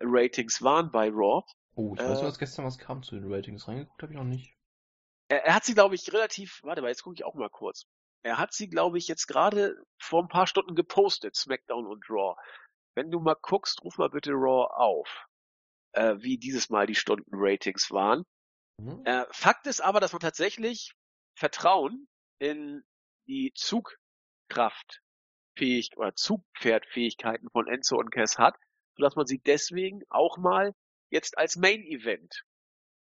Zuschauer-Ratings 0.00 0.62
waren 0.62 0.90
bei 0.90 1.10
Raw. 1.10 1.42
Oh, 1.74 1.94
ich 1.94 2.00
weiß 2.00 2.20
Äh, 2.20 2.24
dass 2.24 2.38
gestern 2.38 2.64
was 2.64 2.78
kam 2.78 3.02
zu 3.02 3.16
den 3.16 3.32
Ratings. 3.32 3.68
Reingeguckt 3.68 4.02
habe 4.02 4.12
ich 4.12 4.18
noch 4.18 4.24
nicht. 4.24 4.54
Er, 5.28 5.44
er 5.44 5.54
hat 5.54 5.64
sie, 5.64 5.74
glaube 5.74 5.94
ich, 5.94 6.12
relativ, 6.12 6.60
warte 6.62 6.82
mal, 6.82 6.88
jetzt 6.88 7.02
gucke 7.02 7.14
ich 7.14 7.24
auch 7.24 7.34
mal 7.34 7.50
kurz. 7.50 7.86
Er 8.22 8.38
hat 8.38 8.52
sie, 8.52 8.68
glaube 8.68 8.98
ich, 8.98 9.08
jetzt 9.08 9.26
gerade 9.26 9.76
vor 10.00 10.22
ein 10.22 10.28
paar 10.28 10.46
Stunden 10.46 10.74
gepostet, 10.74 11.36
SmackDown 11.36 11.86
und 11.86 12.04
Raw. 12.10 12.34
Wenn 12.94 13.10
du 13.10 13.20
mal 13.20 13.36
guckst, 13.40 13.82
ruf 13.84 13.98
mal 13.98 14.08
bitte 14.08 14.32
Raw 14.32 14.68
auf, 14.74 15.26
äh, 15.92 16.16
wie 16.18 16.38
dieses 16.38 16.70
Mal 16.70 16.86
die 16.86 16.94
Stunden-Ratings 16.94 17.90
waren. 17.90 18.24
Mhm. 18.78 19.02
Äh, 19.04 19.26
Fakt 19.30 19.66
ist 19.66 19.80
aber, 19.80 20.00
dass 20.00 20.12
man 20.12 20.20
tatsächlich 20.20 20.92
Vertrauen 21.38 22.08
in 22.38 22.82
die 23.28 23.52
Zugkraftfähig 23.54 25.90
oder 25.96 26.14
Zugpferdfähigkeiten 26.14 27.48
von 27.50 27.68
Enzo 27.68 27.98
und 27.98 28.10
Cass 28.10 28.38
hat, 28.38 28.56
sodass 28.96 29.16
man 29.16 29.26
sie 29.26 29.38
deswegen 29.38 30.02
auch 30.08 30.38
mal 30.38 30.74
jetzt 31.10 31.38
als 31.38 31.56
Main 31.56 31.82
Event 31.82 32.44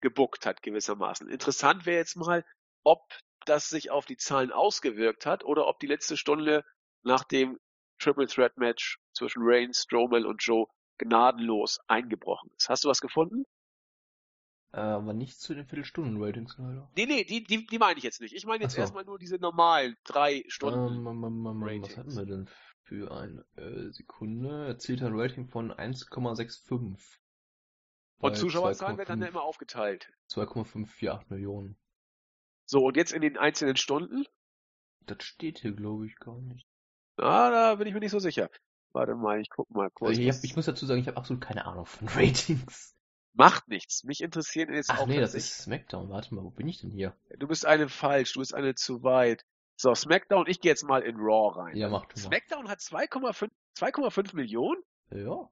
gebuckt 0.02 0.46
hat 0.46 0.62
gewissermaßen. 0.62 1.30
Interessant 1.30 1.86
wäre 1.86 1.98
jetzt 1.98 2.18
mal, 2.18 2.46
ob 2.84 3.02
das 3.46 3.70
sich 3.70 3.92
auf 3.92 4.06
die 4.06 4.18
Zahlen 4.18 4.52
ausgewirkt 4.52 5.26
hat 5.26 5.44
oder 5.44 5.68
ob 5.68 5.80
die 5.80 5.88
letzte 5.88 6.18
Stunde 6.18 6.64
nach 7.04 7.24
dem 7.24 7.60
Triple 8.00 8.28
Threat 8.28 8.58
Match 8.58 9.00
zwischen 9.14 9.42
Reigns, 9.44 9.84
Strowman 9.84 10.26
und 10.26 10.44
Joe 10.44 10.68
gnadenlos 10.98 11.80
eingebrochen 11.88 12.50
ist. 12.58 12.70
Hast 12.70 12.84
du 12.84 12.90
was 12.90 13.02
gefunden? 13.02 13.46
Äh, 14.74 14.80
aber 14.80 15.14
nicht 15.14 15.40
zu 15.40 15.54
den 15.54 15.68
Viertelstunden-Ratings 15.68 16.58
leider. 16.58 16.90
Nee, 16.96 17.06
nee, 17.06 17.24
die, 17.24 17.44
die, 17.44 17.66
die 17.66 17.78
meine 17.78 17.98
ich 17.98 18.04
jetzt 18.04 18.22
nicht. 18.22 18.34
Ich 18.34 18.46
meine 18.46 18.64
jetzt 18.64 18.74
so. 18.74 18.82
erstmal 18.82 19.06
nur 19.06 19.20
diese 19.20 19.38
normalen 19.38 19.96
drei 20.04 20.44
Stunden. 20.48 20.98
Ähm, 20.98 21.08
ähm, 21.08 21.24
ähm, 21.24 21.46
ähm, 21.46 21.82
was 21.84 21.98
hatten 21.98 22.16
wir 22.16 22.26
denn 22.26 22.50
für 22.94 23.12
eine 23.12 23.44
äh, 23.56 23.92
Sekunde? 23.92 24.68
Erzielt 24.68 25.02
ein 25.02 25.20
Rating 25.20 25.48
von 25.48 25.72
1,65. 25.72 27.18
und 28.20 28.38
Zuschauerzahlen 28.38 29.00
werden 29.00 29.20
dann 29.20 29.22
ja 29.22 29.26
2,5 29.26 29.32
immer 29.32 29.42
aufgeteilt. 29.42 30.14
2,548 30.28 31.30
Millionen. 31.32 31.76
So, 32.66 32.86
und 32.86 32.96
jetzt 32.96 33.12
in 33.12 33.24
den 33.24 33.38
einzelnen 33.38 33.78
Stunden? 33.78 34.26
Das 35.08 35.24
steht 35.24 35.58
hier, 35.58 35.72
glaube 35.74 36.06
ich, 36.06 36.18
gar 36.18 36.40
nicht. 36.40 36.68
Ah, 37.18 37.50
da 37.50 37.76
bin 37.76 37.88
ich 37.88 37.96
mir 37.96 38.00
nicht 38.00 38.12
so 38.12 38.20
sicher. 38.20 38.52
Warte 38.92 39.16
mal, 39.16 39.42
ich 39.42 39.50
guck 39.50 39.72
mal 39.72 39.90
kurz. 39.90 40.10
Also 40.10 40.22
ich, 40.22 40.28
was- 40.28 40.38
hab, 40.38 40.44
ich 40.44 40.56
muss 40.56 40.66
dazu 40.66 40.86
sagen, 40.86 41.02
ich 41.02 41.08
habe 41.08 41.18
absolut 41.18 41.42
keine 41.42 41.66
Ahnung 41.66 41.88
von 41.88 42.08
Ratings. 42.10 42.96
Macht 43.34 43.68
nichts. 43.70 44.04
Mich 44.04 44.22
interessieren 44.22 44.72
jetzt 44.72 44.92
Ach 44.92 45.00
auch 45.00 45.08
nee, 45.08 45.20
das 45.20 45.34
ist 45.34 45.58
Smackdown. 45.58 46.10
Warte 46.10 46.36
mal, 46.36 46.44
wo 46.44 46.52
bin 46.52 46.68
ich 46.68 46.80
denn 46.80 46.92
hier? 46.92 47.18
Du 47.40 47.48
bist 47.48 47.66
eine 47.66 47.90
falsch, 47.90 48.34
du 48.34 48.40
bist 48.40 48.54
eine 48.54 48.76
zu 48.76 49.02
weit. 49.02 49.44
So, 49.76 49.94
SmackDown, 49.96 50.48
ich 50.48 50.62
gehe 50.62 50.72
jetzt 50.72 50.84
mal 50.84 51.02
in 51.02 51.18
Raw 51.18 51.60
rein. 51.60 51.76
Ja, 51.76 51.90
mach 51.90 52.06
du 52.06 52.20
mal. 52.20 52.28
SmackDown 52.28 52.70
hat 52.70 52.80
2,5 52.80 53.50
2,5 53.78 54.36
Millionen? 54.36 54.82
Ja, 55.12 55.50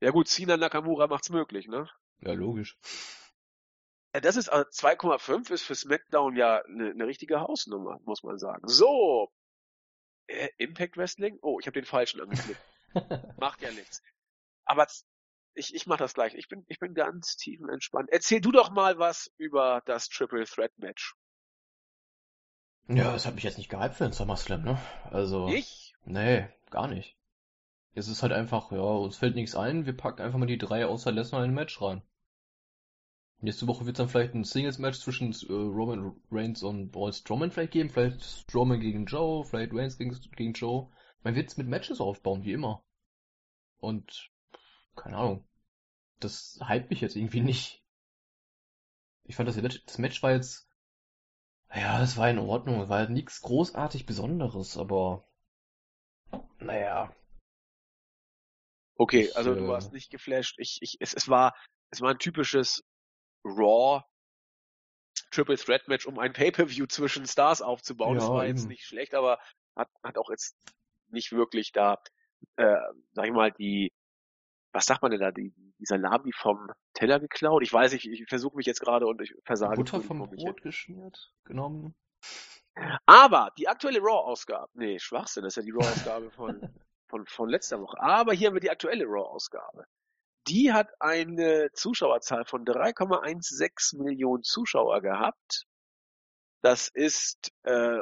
Ja 0.00 0.10
gut, 0.10 0.28
Cena 0.28 0.56
Nakamura 0.56 1.06
macht's 1.06 1.30
möglich, 1.30 1.68
ne? 1.68 1.88
ja 2.20 2.32
logisch. 2.32 2.76
Ja, 4.14 4.20
das 4.20 4.36
ist 4.36 4.48
also 4.48 4.68
2,5 4.68 5.52
ist 5.52 5.62
für 5.62 5.74
SmackDown 5.74 6.36
ja 6.36 6.62
eine, 6.62 6.90
eine 6.90 7.06
richtige 7.06 7.40
Hausnummer, 7.40 8.00
muss 8.04 8.22
man 8.22 8.38
sagen. 8.38 8.66
So. 8.68 9.32
Äh, 10.26 10.48
Impact 10.58 10.96
Wrestling? 10.96 11.38
Oh, 11.42 11.58
ich 11.60 11.66
habe 11.66 11.74
den 11.74 11.84
falschen 11.84 12.20
angeklickt. 12.20 12.60
Macht 13.38 13.62
ja 13.62 13.70
nichts. 13.70 14.02
Aber 14.64 14.86
ich, 15.54 15.74
ich 15.74 15.86
mach 15.86 15.96
das 15.96 16.14
gleich. 16.14 16.34
Ich 16.34 16.48
bin, 16.48 16.64
ich 16.68 16.78
bin 16.78 16.94
ganz 16.94 17.36
tiefenentspannt. 17.36 18.10
Erzähl 18.10 18.40
du 18.40 18.52
doch 18.52 18.70
mal 18.70 18.98
was 18.98 19.32
über 19.38 19.82
das 19.86 20.08
Triple 20.08 20.44
Threat 20.44 20.72
Match. 20.78 21.14
Ja, 22.88 23.12
das 23.12 23.26
hat 23.26 23.34
mich 23.34 23.44
jetzt 23.44 23.58
nicht 23.58 23.70
gehypt 23.70 23.94
für 23.94 24.04
den 24.04 24.12
SummerSlam, 24.12 24.62
ne? 24.62 24.78
Also. 25.10 25.48
Ich? 25.48 25.94
Nee, 26.04 26.48
gar 26.70 26.88
nicht. 26.88 27.16
Es 27.94 28.08
ist 28.08 28.22
halt 28.22 28.32
einfach, 28.32 28.72
ja, 28.72 28.80
uns 28.80 29.16
fällt 29.16 29.34
nichts 29.34 29.54
ein, 29.54 29.86
wir 29.86 29.96
packen 29.96 30.22
einfach 30.22 30.38
mal 30.38 30.46
die 30.46 30.58
drei 30.58 30.86
außer 30.86 31.12
Lesnar 31.12 31.44
in 31.44 31.50
ein 31.50 31.54
Match 31.54 31.80
rein. 31.80 32.02
Nächste 33.42 33.66
Woche 33.66 33.86
wird 33.86 33.96
es 33.96 33.98
dann 33.98 34.08
vielleicht 34.08 34.34
ein 34.34 34.44
Singles-Match 34.44 35.00
zwischen 35.00 35.32
äh, 35.32 35.52
Roman 35.52 36.14
Reigns 36.30 36.62
und 36.62 36.92
Braun 36.92 37.12
Strowman 37.12 37.50
vielleicht 37.50 37.72
geben, 37.72 37.90
vielleicht 37.90 38.22
Strowman 38.22 38.80
gegen 38.80 39.04
Joe, 39.04 39.44
vielleicht 39.44 39.74
Reigns 39.74 39.98
gegen, 39.98 40.16
gegen 40.36 40.52
Joe. 40.52 40.88
Man 41.24 41.34
wird 41.34 41.48
es 41.48 41.56
mit 41.56 41.66
Matches 41.66 42.00
aufbauen, 42.00 42.44
wie 42.44 42.52
immer. 42.52 42.84
Und, 43.78 44.30
keine 44.94 45.16
Ahnung. 45.16 45.44
Das 46.20 46.60
hype 46.62 46.88
mich 46.88 47.00
jetzt 47.00 47.16
irgendwie 47.16 47.40
nicht. 47.42 47.82
Ich 49.24 49.34
fand 49.34 49.48
das, 49.48 49.56
das 49.56 49.98
Match 49.98 50.22
war 50.22 50.32
jetzt, 50.32 50.68
ja, 51.74 52.02
es 52.02 52.16
war 52.16 52.30
in 52.30 52.38
Ordnung, 52.38 52.80
es 52.82 52.88
war 52.88 52.98
halt 52.98 53.10
nichts 53.10 53.40
großartig 53.42 54.06
Besonderes, 54.06 54.76
aber, 54.78 55.24
naja, 56.60 57.12
Okay, 58.96 59.28
Ich, 59.28 59.36
also 59.36 59.54
du 59.54 59.64
äh, 59.64 59.68
warst 59.68 59.92
nicht 59.92 60.10
geflasht. 60.10 60.56
Ich, 60.58 60.78
ich, 60.80 60.96
es, 61.00 61.14
es 61.14 61.28
war, 61.28 61.54
es 61.90 62.00
war 62.00 62.10
ein 62.10 62.18
typisches 62.18 62.84
Raw 63.44 64.02
Triple 65.30 65.56
Threat 65.56 65.88
Match, 65.88 66.06
um 66.06 66.18
ein 66.18 66.32
Pay-Per-View 66.32 66.86
zwischen 66.86 67.26
Stars 67.26 67.62
aufzubauen. 67.62 68.16
das 68.16 68.24
Ja, 68.24 68.34
war 68.34 68.46
jetzt 68.46 68.60
eben. 68.60 68.68
nicht 68.68 68.84
schlecht, 68.84 69.14
aber 69.14 69.38
hat, 69.76 69.88
hat 70.02 70.18
auch 70.18 70.30
jetzt 70.30 70.56
nicht 71.08 71.32
wirklich 71.32 71.72
da, 71.72 71.98
äh, 72.56 72.76
sag 73.12 73.26
ich 73.26 73.32
mal, 73.32 73.50
die, 73.52 73.92
was 74.72 74.86
sagt 74.86 75.02
man 75.02 75.10
denn 75.10 75.20
da, 75.20 75.30
die, 75.30 75.52
die 75.82 75.86
Salami 75.86 76.32
vom 76.32 76.70
Teller 76.94 77.20
geklaut? 77.20 77.62
Ich 77.62 77.72
weiß 77.72 77.92
nicht, 77.92 78.06
ich 78.06 78.24
versuche 78.28 78.56
mich 78.56 78.66
jetzt 78.66 78.80
gerade 78.80 79.06
und 79.06 79.20
ich 79.20 79.34
versage. 79.44 79.76
Butter 79.76 80.00
vom 80.00 80.18
Brot 80.30 80.62
geschmiert, 80.62 81.32
genommen. 81.44 81.82
hin. 81.82 81.94
Aber 83.06 83.50
die 83.58 83.68
aktuelle 83.68 84.00
Raw-Ausgabe, 84.00 84.70
nee, 84.74 84.98
Schwachsinn, 84.98 85.42
das 85.42 85.56
ist 85.56 85.56
ja 85.56 85.62
die 85.62 85.72
Raw-Ausgabe 85.72 86.30
von, 86.30 86.60
von, 87.08 87.26
von 87.26 87.48
letzter 87.48 87.80
Woche. 87.80 88.00
Aber 88.00 88.32
hier 88.32 88.48
haben 88.48 88.54
wir 88.54 88.60
die 88.60 88.70
aktuelle 88.70 89.04
Raw-Ausgabe. 89.04 89.84
Die 90.48 90.72
hat 90.72 90.88
eine 91.00 91.70
Zuschauerzahl 91.72 92.44
von 92.44 92.64
3,16 92.64 94.02
Millionen 94.02 94.42
Zuschauer 94.42 95.00
gehabt. 95.02 95.66
Das 96.62 96.88
ist 96.88 97.52
äh, 97.64 98.00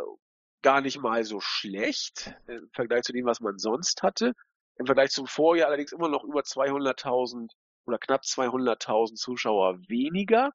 gar 0.63 0.81
nicht 0.81 1.01
mal 1.01 1.25
so 1.25 1.41
schlecht 1.41 2.35
im 2.47 2.71
Vergleich 2.73 3.03
zu 3.03 3.13
dem, 3.13 3.27
was 3.27 3.41
man 3.41 3.59
sonst 3.59 4.03
hatte. 4.03 4.35
Im 4.77 4.87
Vergleich 4.87 5.11
zum 5.11 5.27
Vorjahr 5.27 5.69
allerdings 5.69 5.93
immer 5.93 6.09
noch 6.09 6.25
über 6.25 6.41
200.000 6.41 7.51
oder 7.91 7.99
knapp 7.99 8.23
200.000 8.23 9.17
Zuschauer 9.17 9.79
weniger. 9.89 10.53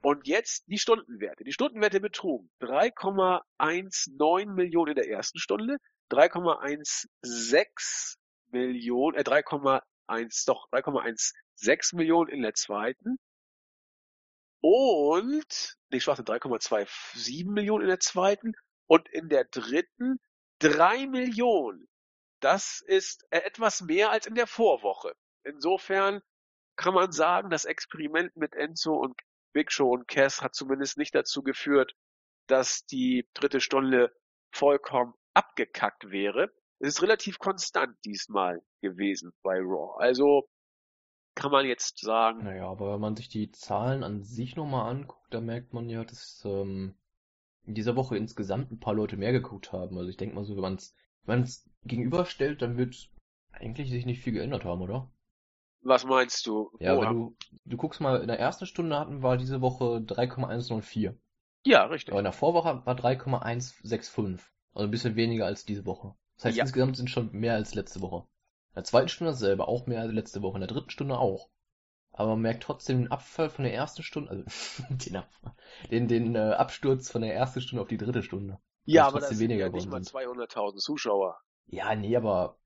Und 0.00 0.28
jetzt 0.28 0.68
die 0.68 0.78
Stundenwerte. 0.78 1.42
Die 1.42 1.52
Stundenwerte 1.52 1.98
betrugen 2.00 2.48
3,19 2.60 4.52
Millionen 4.52 4.90
in 4.90 4.96
der 4.96 5.08
ersten 5.08 5.40
Stunde, 5.40 5.78
3,16 6.10 8.16
Millionen, 8.50 9.16
äh 9.16 9.22
3,1, 9.22 10.46
doch 10.46 10.68
3,16 10.70 11.96
Millionen 11.96 12.30
in 12.30 12.42
der 12.42 12.54
zweiten 12.54 13.18
und, 14.60 15.76
nee, 15.90 16.00
Schwachsinn, 16.00 16.24
3,27 16.24 17.50
Millionen 17.50 17.82
in 17.82 17.88
der 17.88 18.00
zweiten 18.00 18.54
und 18.86 19.08
in 19.08 19.28
der 19.28 19.44
dritten 19.44 20.18
3 20.58 21.06
Millionen. 21.06 21.88
Das 22.40 22.82
ist 22.86 23.24
äh, 23.30 23.38
etwas 23.38 23.82
mehr 23.82 24.10
als 24.10 24.26
in 24.26 24.34
der 24.34 24.46
Vorwoche. 24.46 25.14
Insofern 25.44 26.20
kann 26.78 26.94
man 26.94 27.12
sagen, 27.12 27.50
das 27.50 27.64
Experiment 27.64 28.36
mit 28.36 28.54
Enzo 28.54 28.94
und 28.94 29.20
Big 29.52 29.72
Show 29.72 29.92
und 29.92 30.06
Cass 30.06 30.40
hat 30.40 30.54
zumindest 30.54 30.96
nicht 30.96 31.14
dazu 31.14 31.42
geführt, 31.42 31.94
dass 32.46 32.86
die 32.86 33.28
dritte 33.34 33.60
Stunde 33.60 34.14
vollkommen 34.52 35.12
abgekackt 35.34 36.10
wäre. 36.10 36.50
Es 36.78 36.90
ist 36.90 37.02
relativ 37.02 37.38
konstant 37.38 37.96
diesmal 38.04 38.62
gewesen 38.80 39.32
bei 39.42 39.58
Raw. 39.58 39.98
Also 39.98 40.48
kann 41.34 41.50
man 41.50 41.66
jetzt 41.66 41.98
sagen, 41.98 42.44
Naja, 42.44 42.68
aber 42.68 42.94
wenn 42.94 43.00
man 43.00 43.16
sich 43.16 43.28
die 43.28 43.50
Zahlen 43.50 44.04
an 44.04 44.22
sich 44.22 44.54
nochmal 44.54 44.90
anguckt, 44.90 45.34
da 45.34 45.40
merkt 45.40 45.72
man 45.72 45.88
ja, 45.88 46.04
dass 46.04 46.42
ähm, 46.44 46.96
in 47.64 47.74
dieser 47.74 47.96
Woche 47.96 48.16
insgesamt 48.16 48.70
ein 48.70 48.80
paar 48.80 48.94
Leute 48.94 49.16
mehr 49.16 49.32
geguckt 49.32 49.72
haben. 49.72 49.98
Also 49.98 50.10
ich 50.10 50.16
denke 50.16 50.36
mal 50.36 50.44
so, 50.44 50.54
wenn 50.54 50.78
man 51.26 51.42
es 51.42 51.68
gegenüberstellt, 51.82 52.62
dann 52.62 52.76
wird 52.76 53.10
eigentlich 53.50 53.90
sich 53.90 54.06
nicht 54.06 54.22
viel 54.22 54.32
geändert 54.32 54.64
haben, 54.64 54.80
oder? 54.80 55.10
Was 55.82 56.04
meinst 56.04 56.46
du? 56.46 56.70
Ja, 56.78 56.96
Wo 56.96 57.02
wenn 57.02 57.10
du, 57.14 57.36
du 57.64 57.76
guckst 57.76 58.00
mal, 58.00 58.20
in 58.20 58.28
der 58.28 58.38
ersten 58.38 58.66
Stunde 58.66 58.98
hatten 58.98 59.22
wir 59.22 59.36
diese 59.36 59.60
Woche 59.60 60.00
3,104. 60.02 61.16
ja, 61.64 61.84
richtig. 61.84 62.12
Aber 62.12 62.20
in 62.20 62.24
der 62.24 62.32
Vorwoche 62.32 62.82
war 62.86 62.94
3,165. 62.94 64.44
Also 64.74 64.86
ein 64.86 64.90
bisschen 64.90 65.16
weniger 65.16 65.46
als 65.46 65.64
diese 65.64 65.86
Woche. 65.86 66.14
Das 66.36 66.46
heißt, 66.46 66.56
Ja. 66.56 66.64
insgesamt 66.64 66.96
sind 66.96 67.10
schon 67.10 67.30
mehr 67.32 67.54
als 67.54 67.74
letzte 67.74 68.00
Woche. 68.00 68.26
In 68.70 68.74
der 68.76 68.84
zweiten 68.84 69.08
Stunde 69.08 69.32
dasselbe, 69.32 69.66
auch 69.68 69.86
mehr 69.86 70.00
als 70.02 70.12
letzte 70.12 70.42
Woche. 70.42 70.56
In 70.56 70.60
der 70.60 70.68
dritten 70.68 70.90
Stunde 70.90 71.18
auch. 71.18 71.48
Aber 72.12 72.30
man 72.30 72.40
merkt 72.42 72.62
trotzdem 72.64 72.98
den 72.98 73.10
Abfall 73.12 73.50
von 73.50 73.64
der 73.64 73.74
ersten 73.74 74.02
Stunde, 74.02 74.30
also 74.30 74.44
den, 74.90 75.16
Abfall, 75.16 75.54
den, 75.90 76.08
den 76.08 76.34
äh, 76.34 76.38
Absturz 76.38 77.10
von 77.10 77.22
der 77.22 77.34
ersten 77.34 77.60
Stunde 77.60 77.82
auf 77.82 77.88
die 77.88 77.96
dritte 77.98 78.22
Stunde. 78.22 78.58
ja, 78.84 79.06
aber 79.06 79.20
das 79.20 79.30
sind 79.30 79.38
weniger 79.40 79.66
ja 79.66 79.72
nicht 79.72 79.88
mal 79.88 80.00
geworden 80.00 80.04
200.000 80.04 80.76
Zuschauer. 80.78 81.38
Ja, 81.66 81.94
nee, 81.94 82.16
aber 82.16 82.58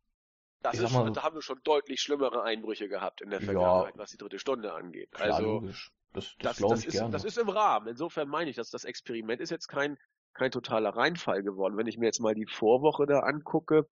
Das 0.63 0.75
Ich 0.75 0.83
ist 0.83 0.93
mal 0.93 1.11
da 1.11 1.23
haben 1.23 1.35
wir 1.35 1.43
schon 1.43 1.61
deutlich 1.65 2.01
schlimmere 2.01 2.43
Einbrüche 2.43 2.89
gehabt 2.89 3.21
in 3.21 3.31
der 3.31 3.41
Ja. 3.41 3.47
Vergangenheit, 3.47 3.99
was 3.99 4.11
die 4.11 4.17
dritte 4.17 4.39
Stunde 4.39 4.73
angeht. 4.73 5.11
klar, 5.13 5.35
also 5.35 5.47
logisch. 5.55 5.91
Das, 6.13 6.37
das, 6.39 6.59
das, 6.59 6.69
das, 6.69 6.81
ich 6.81 6.87
ist, 6.89 6.93
gerne. 6.95 7.11
das 7.11 7.25
ist 7.25 7.39
im 7.39 7.49
Rahmen. 7.49 7.89
Insofern 7.89 8.29
meine 8.29 8.51
ich, 8.51 8.57
dass 8.57 8.71
das 8.71 8.85
Experiment 8.85 9.41
ist 9.41 9.51
jetzt 9.51 9.67
kein, 9.67 9.99
kein 10.35 10.51
totaler 10.51 10.91
Reinfall 10.91 11.43
geworden. 11.43 11.77
Wenn 11.77 11.87
ich 11.87 11.99
mir 11.99 12.07
jetzt 12.07 12.21
mal 12.21 12.35
die 12.35 12.47
Vorwoche 12.47 13.07
da 13.07 13.21
angucke, 13.21 13.89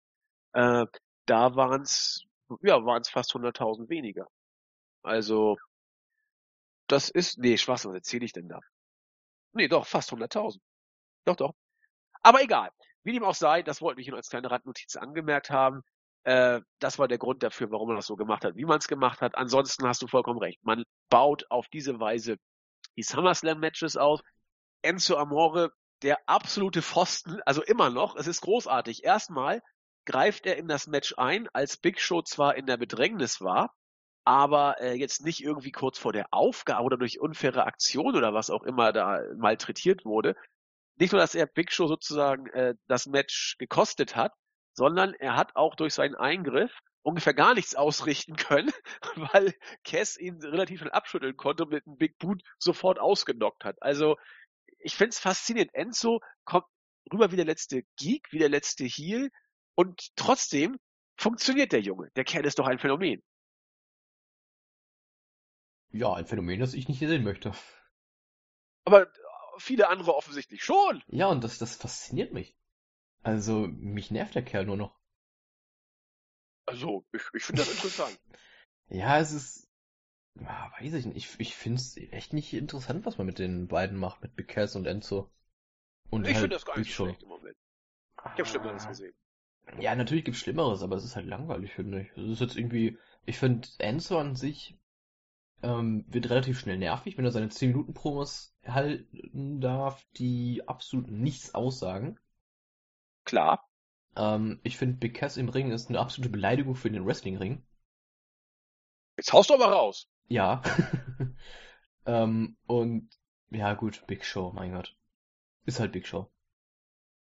äh, 0.53 0.87
da 1.27 1.57
waren 1.57 1.83
es 1.83 2.25
ja, 2.63 2.85
waren 2.85 3.03
es 3.03 3.09
fast 3.09 3.33
100.000 3.35 3.89
weniger. 3.89 4.27
Also 5.03 5.59
das 6.87 7.11
ist, 7.11 7.39
nee, 7.39 7.57
Schwachs, 7.57 7.85
was 7.85 7.95
erzähle 7.95 8.25
ich 8.25 8.33
denn 8.33 8.49
da? 8.49 8.61
Nee, 9.53 9.69
doch, 9.69 9.87
fast 9.87 10.13
100.000. 10.13 10.59
Doch, 11.25 11.37
doch. 11.37 11.55
Aber 12.23 12.43
egal. 12.43 12.71
Wie 13.05 13.13
dem 13.13 13.25
auch 13.25 13.35
sei, 13.35 13.63
das 13.63 13.81
wollten 13.81 13.99
wir 13.99 14.05
hier 14.05 14.13
nur 14.13 14.19
als 14.19 14.31
kleine 14.31 14.51
Randnotiz 14.51 14.97
angemerkt 14.97 15.51
haben. 15.51 15.83
Äh, 16.29 16.61
das 16.79 16.99
war 16.99 17.09
der 17.09 17.17
Grund 17.17 17.43
dafür, 17.43 17.71
warum 17.71 17.89
man 17.89 17.97
das 17.97 18.07
so 18.07 18.15
gemacht 18.15 18.45
hat, 18.45 18.55
wie 18.55 18.67
man 18.67 18.77
es 18.77 18.87
gemacht 18.87 19.23
hat. 19.23 19.35
Ansonsten 19.35 19.89
hast 19.89 20.03
du 20.03 20.07
vollkommen 20.07 20.39
recht. 20.39 20.63
Man 20.63 20.85
baut 21.09 21.47
auf 21.49 21.69
diese 21.69 22.01
Weise 22.01 22.37
die 22.99 23.03
SummerSlam-Matches 23.03 23.97
auf. 23.97 24.21
Enzo 24.83 25.17
Amore, 25.17 25.73
der 26.03 26.19
absolute 26.27 26.83
Pfosten, 26.83 27.41
also 27.47 27.63
immer 27.63 27.89
noch, 27.89 28.15
es 28.15 28.27
ist 28.27 28.43
großartig. 28.43 29.05
Erstmal 29.05 29.63
greift 30.05 30.45
er 30.45 30.59
in 30.59 30.69
das 30.69 30.87
Match 30.87 31.15
ein, 31.17 31.49
als 31.55 31.79
Big 31.79 31.99
Show 31.99 32.21
zwar 32.21 32.57
in 32.57 32.67
der 32.67 32.77
Bedrängnis 32.77 33.41
war, 33.41 33.75
aber 34.27 34.79
äh, 34.83 34.93
jetzt 34.99 35.25
nicht 35.25 35.43
irgendwie 35.43 35.73
kurz 35.73 35.99
vor 35.99 36.13
der 36.13 36.27
Aufgabe 36.31 36.85
oder 36.85 36.99
durch 36.99 37.21
unfaire 37.21 37.65
Aktion 37.65 38.15
oder 38.15 38.35
was 38.35 38.51
auch 38.51 38.65
immer 38.65 38.93
da 38.93 39.23
malträtiert 39.39 40.05
wurde. 40.05 40.37
nicht 40.97 41.13
nur, 41.13 41.23
dass 41.23 41.35
er 41.35 41.47
Big 41.47 41.73
Show 41.73 41.87
sozusagen 41.87 42.49
äh, 42.49 42.75
das 42.87 43.07
Match 43.07 43.57
gekostet 43.59 44.15
hat, 44.15 44.35
sondern 44.79 45.13
er 45.15 45.35
hat 45.35 45.57
auch 45.57 45.75
durch 45.75 45.93
seinen 45.93 46.15
Eingriff 46.15 46.71
ungefähr 47.03 47.35
gar 47.35 47.53
nichts 47.55 47.75
ausrichten 47.75 48.37
können, 48.37 48.71
weil 49.35 49.53
Cass 49.83 50.17
ihn 50.17 50.41
relativ 50.41 50.79
schnell 50.79 50.93
abschütteln 50.93 51.37
konnte 51.37 51.65
und 51.65 51.71
mit 51.71 51.85
einem 51.85 51.97
Big 51.97 52.17
Boot 52.19 52.45
sofort 52.59 53.01
ausgenockt 53.01 53.65
hat. 53.65 53.83
Also 53.83 54.17
ich 54.79 54.95
finde 54.95 55.11
es 55.11 55.19
faszinierend. 55.19 55.75
Enzo 55.75 56.21
kommt 56.45 56.67
rüber 57.13 57.33
wie 57.33 57.37
der 57.37 57.45
letzte 57.45 57.83
Geek, 57.97 58.29
wie 58.31 58.39
der 58.39 58.49
letzte 58.49 58.85
Heel 58.85 59.31
und 59.75 60.15
trotzdem 60.15 60.79
funktioniert 61.17 61.73
der 61.73 61.81
Junge. 61.81 62.11
Der 62.15 62.25
Kerl 62.25 62.47
ist 62.47 62.61
doch 62.61 62.69
ein 62.69 62.79
Phänomen. 62.79 63.21
Ja, 65.91 66.15
ein 66.15 66.27
Phänomen, 66.27 66.61
das 66.61 66.75
ich 66.75 66.87
nicht 66.87 67.01
sehen 67.01 67.25
möchte. 67.25 67.51
Aber 68.85 69.11
viele 69.59 69.89
andere 69.89 70.15
offensichtlich 70.15 70.63
schon. 70.63 71.03
Ja, 71.09 71.27
und 71.27 71.43
das, 71.43 71.59
das 71.59 71.75
fasziniert 71.75 72.33
mich. 72.33 72.55
Also, 73.23 73.69
mich 73.69 74.11
nervt 74.11 74.35
der 74.35 74.45
Kerl 74.45 74.67
nur 74.67 74.77
noch. 74.77 74.99
Also, 76.67 77.05
ich, 77.13 77.23
ich 77.35 77.43
finde 77.43 77.63
das 77.63 77.71
interessant. 77.73 78.17
Ja, 78.91 79.19
es 79.19 79.33
ist, 79.33 79.69
ja, 80.41 80.73
weiß 80.81 80.95
ich 80.95 81.07
nicht. 81.07 81.17
Ich, 81.17 81.41
ich 81.41 81.57
finde 81.57 81.81
es 81.81 81.97
echt 82.13 82.33
nicht 82.33 82.53
interessant, 82.55 83.07
was 83.07 83.19
man 83.19 83.27
mit 83.27 83.39
den 83.39 83.69
beiden 83.69 83.99
macht, 83.99 84.23
mit 84.23 84.37
Big 84.37 84.49
Cass 84.49 84.77
und 84.77 84.87
Enzo. 84.87 85.31
Und 86.11 86.27
ich 86.27 86.35
halt 86.35 86.43
finde 86.43 86.57
das 86.57 86.65
gar 86.65 86.79
nicht 86.79 86.95
schlecht 86.95 87.23
im 87.23 87.29
Moment. 87.29 87.57
Ich 88.35 88.41
habe 88.41 88.49
Schlimmeres 88.49 88.83
Ah. 88.83 88.89
gesehen. 88.89 89.15
Ja, 89.81 89.95
natürlich 89.97 90.25
gibt's 90.25 90.41
Schlimmeres, 90.41 90.83
aber 90.83 90.97
es 90.97 91.05
ist 91.05 91.17
halt 91.17 91.27
langweilig, 91.27 91.75
finde 91.75 92.03
ich. 92.03 92.11
Es 92.17 92.31
ist 92.31 92.41
jetzt 92.41 92.57
irgendwie, 92.57 92.99
ich 93.27 93.39
finde 93.39 93.69
Enzo 93.79 94.19
an 94.19 94.37
sich 94.37 94.77
ähm, 95.63 96.05
wird 96.09 96.31
relativ 96.31 96.59
schnell 96.61 96.79
nervig, 96.79 97.19
wenn 97.19 97.25
er 97.25 97.33
seine 97.33 97.49
10 97.51 97.71
Minuten 97.71 97.95
Promos 97.95 98.55
halten 98.67 99.61
darf, 99.61 100.05
die 100.19 100.63
absolut 100.67 101.11
nichts 101.11 101.55
aussagen. 101.55 102.19
Klar. 103.29 103.63
Ähm, 104.17 104.59
ich 104.63 104.79
finde 104.79 104.97
Big 104.97 105.15
Cass 105.15 105.37
im 105.37 105.51
Ring 105.51 105.71
ist 105.71 105.91
eine 105.91 106.01
absolute 106.01 106.31
Beleidigung 106.31 106.75
für 106.75 106.91
den 106.91 107.05
Wrestling-Ring. 107.05 107.63
Jetzt 109.19 109.35
haust 109.35 109.51
du 109.51 109.55
aber 109.55 109.67
raus. 109.67 110.09
Ja. 110.29 110.63
ähm, 112.07 112.57
und 112.67 113.11
ja 113.51 113.75
gut, 113.75 114.07
Big 114.07 114.25
Show, 114.25 114.51
mein 114.55 114.73
Gott. 114.73 114.97
Ist 115.67 115.79
halt 115.79 115.93
Big 115.93 116.07
Show. 116.07 116.31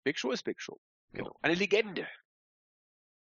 Big 0.03 0.19
Show 0.19 0.31
ist 0.31 0.43
Big 0.43 0.59
Show. 0.59 0.77
Genau. 1.13 1.33
Eine 1.41 1.55
Legende. 1.55 2.05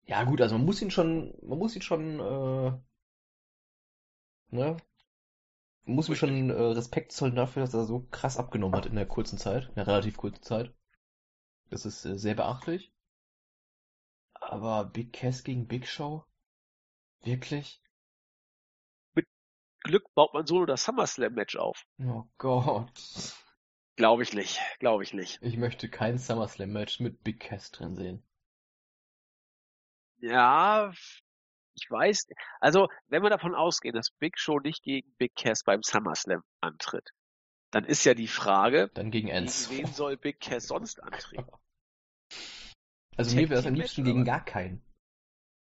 Ja 0.07 0.25
gut, 0.25 0.41
also 0.41 0.57
man 0.57 0.67
muss 0.67 0.83
ihn 0.83 0.91
schon, 0.91 1.33
man 1.41 1.59
muss 1.59 1.77
ihn 1.77 1.83
schon, 1.83 2.19
äh, 2.19 2.73
ne? 4.51 4.77
Man 5.85 5.95
muss 5.95 6.09
ihm 6.09 6.17
schon 6.17 6.51
äh, 6.51 6.53
Respekt 6.53 7.13
zollen 7.13 7.37
dafür, 7.37 7.63
dass 7.63 7.75
er 7.75 7.85
so 7.85 8.09
krass 8.11 8.39
abgenommen 8.39 8.75
hat 8.75 8.87
in 8.87 8.97
der 8.97 9.07
kurzen 9.07 9.39
Zeit, 9.39 9.69
in 9.69 9.77
der 9.77 9.87
relativ 9.87 10.17
kurzen 10.17 10.43
Zeit. 10.43 10.75
Das 11.73 11.87
ist 11.87 12.05
äh, 12.05 12.19
sehr 12.19 12.35
beachtlich. 12.35 12.93
Aber 14.35 14.85
Big 14.85 15.15
Cass 15.15 15.43
gegen 15.43 15.67
Big 15.67 15.89
Show? 15.89 16.23
Wirklich? 17.23 17.81
Glück 19.85 20.05
baut 20.15 20.35
man 20.35 20.47
so 20.47 20.59
nur 20.59 20.67
das 20.67 20.85
SummerSlam-Match 20.85 21.57
auf. 21.57 21.87
Oh 21.99 22.25
Gott. 22.37 22.93
Glaube 23.97 24.23
ich 24.23 24.35
nicht. 24.35 24.61
Glaube 24.81 25.03
ich 25.03 25.15
nicht. 25.15 25.41
Ich 25.43 25.57
möchte 25.57 25.89
kein 25.89 26.19
SummerSlam-Match 26.19 27.01
mit 27.01 27.25
Big 27.25 27.41
Cass 27.41 27.71
drin 27.71 27.97
sehen. 27.97 28.23
Ja, 30.19 30.93
ich 31.75 31.91
weiß. 31.91 32.29
Also, 32.61 32.89
wenn 33.09 33.23
wir 33.23 33.31
davon 33.31 33.55
ausgehen, 33.55 33.95
dass 33.95 34.11
Big 34.11 34.39
Show 34.39 34.61
nicht 34.61 34.83
gegen 34.83 35.11
Big 35.17 35.35
Cass 35.35 35.65
beim 35.65 35.83
SummerSlam 35.83 36.43
antritt, 36.61 37.09
dann 37.71 37.85
ist 37.87 38.05
ja 38.05 38.13
die 38.13 38.29
Frage, 38.29 38.91
Dann 38.93 39.11
gegen 39.11 39.29
gegen 39.29 39.47
wen 39.47 39.87
soll 39.87 40.19
Big 40.19 40.39
Cass 40.39 40.67
sonst 40.67 41.03
antreten? 41.03 41.51
Also 43.17 43.37
mir 43.37 43.49
wäre 43.51 43.61
es 43.61 43.67
am 43.67 43.75
liebsten 43.75 44.05
gegen 44.05 44.25
gar 44.25 44.45
keinen. 44.45 44.83